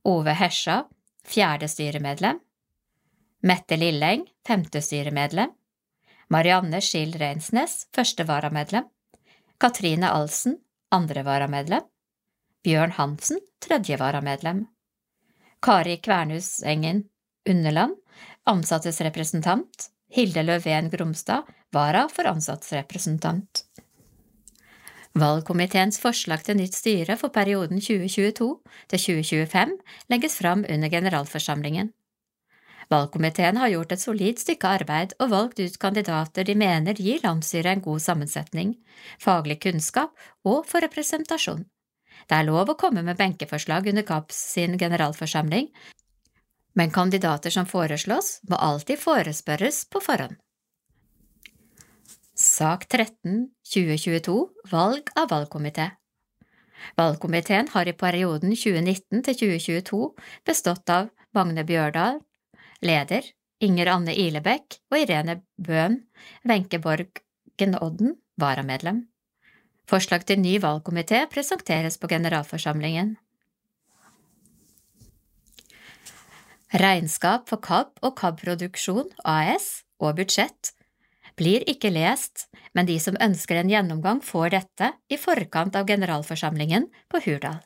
Ove 0.03 0.33
Hesja, 0.33 0.83
fjerde 1.25 1.67
styremedlem, 1.67 2.39
Mette 3.41 3.77
Lilleng, 3.77 4.25
femte 4.47 4.81
styremedlem, 4.81 5.51
Marianne 6.29 6.81
Skill 6.81 7.15
Reinsnes, 7.19 7.87
første 7.95 8.23
varamedlem, 8.27 8.87
Katrine 9.57 10.09
Alsen, 10.11 10.57
andre 10.91 11.23
varamedlem, 11.23 11.87
Bjørn 12.63 12.91
Hansen, 12.97 13.39
tredje 13.63 13.97
varamedlem. 13.99 14.65
Kari 15.63 15.97
Kvernhus 15.97 16.63
Engen 16.63 17.05
Underland, 17.49 17.95
ansattes 18.43 19.01
representant, 19.01 19.89
Hilde 20.09 20.43
Løven 20.43 20.89
Gromstad, 20.89 21.47
vara 21.71 22.07
for 22.09 22.27
ansattes 22.27 22.73
representant. 22.73 23.65
Valgkomiteens 25.17 25.97
forslag 25.99 26.43
til 26.45 26.59
nytt 26.59 26.75
styre 26.77 27.15
for 27.17 27.33
perioden 27.33 27.81
2022 27.81 28.49
til 28.91 28.99
2025 28.99 29.73
legges 30.13 30.37
fram 30.37 30.65
under 30.69 30.89
generalforsamlingen. 30.89 31.89
Valgkomiteen 32.89 33.57
har 33.61 33.69
gjort 33.69 33.91
et 33.93 34.01
solid 34.01 34.39
stykke 34.41 34.69
arbeid 34.79 35.13
og 35.19 35.29
valgt 35.29 35.59
ut 35.61 35.77
kandidater 35.81 36.45
de 36.45 36.55
mener 36.57 36.97
gir 36.97 37.21
landsstyret 37.23 37.75
en 37.75 37.83
god 37.85 38.01
sammensetning, 38.01 38.75
faglig 39.21 39.59
kunnskap 39.61 40.13
og 40.43 40.65
for 40.65 40.81
representasjon. 40.81 41.65
Det 42.29 42.37
er 42.37 42.47
lov 42.49 42.69
å 42.69 42.77
komme 42.77 43.03
med 43.05 43.17
benkeforslag 43.17 43.89
under 43.89 44.05
KAPS 44.05 44.41
sin 44.55 44.77
generalforsamling, 44.77 45.69
men 46.73 46.93
kandidater 46.93 47.53
som 47.53 47.65
foreslås, 47.69 48.39
må 48.49 48.57
alltid 48.57 49.01
forespørres 49.01 49.83
på 49.89 50.01
forhånd. 50.01 50.37
Sak 52.39 52.85
13 52.87 53.49
2022 53.67 54.33
Valg 54.71 55.09
av 55.19 55.25
valgkomité 55.27 55.89
Valgkomiteen 56.95 57.67
har 57.73 57.89
i 57.91 57.93
perioden 57.99 58.53
2019 58.55 59.25
til 59.25 59.35
2022 59.41 59.99
bestått 60.47 60.87
av 60.87 61.09
Magne 61.35 61.65
Bjørdal, 61.67 62.21
leder, 62.79 63.27
Inger 63.59 63.91
Anne 63.91 64.15
Ilebekk 64.15 64.79
og 64.87 64.97
Irene 65.01 65.41
Bøhn, 65.59 65.99
Wenche 66.47 66.79
Borgen 66.79 67.75
Odden, 67.83 68.15
varamedlem. 68.39 69.03
Forslag 69.83 70.23
til 70.23 70.39
ny 70.39 70.55
valgkomité 70.63 71.25
presenteres 71.27 71.99
på 71.99 72.07
generalforsamlingen. 72.07 73.17
Regnskap 76.71 77.51
for 77.51 77.59
KAB 77.59 77.99
og 77.99 78.15
KAB-produksjon 78.15 79.11
AS 79.27 79.81
og 79.99 80.21
budsjett 80.23 80.77
blir 81.39 81.63
ikke 81.71 81.91
lest, 81.95 82.47
men 82.75 82.89
de 82.89 82.99
som 83.01 83.17
ønsker 83.23 83.61
en 83.61 83.71
gjennomgang 83.71 84.21
får 84.25 84.53
dette 84.57 84.93
i 85.09 85.19
forkant 85.19 85.79
av 85.79 85.87
generalforsamlingen 85.89 86.89
på 87.09 87.23
Hurdal. 87.25 87.63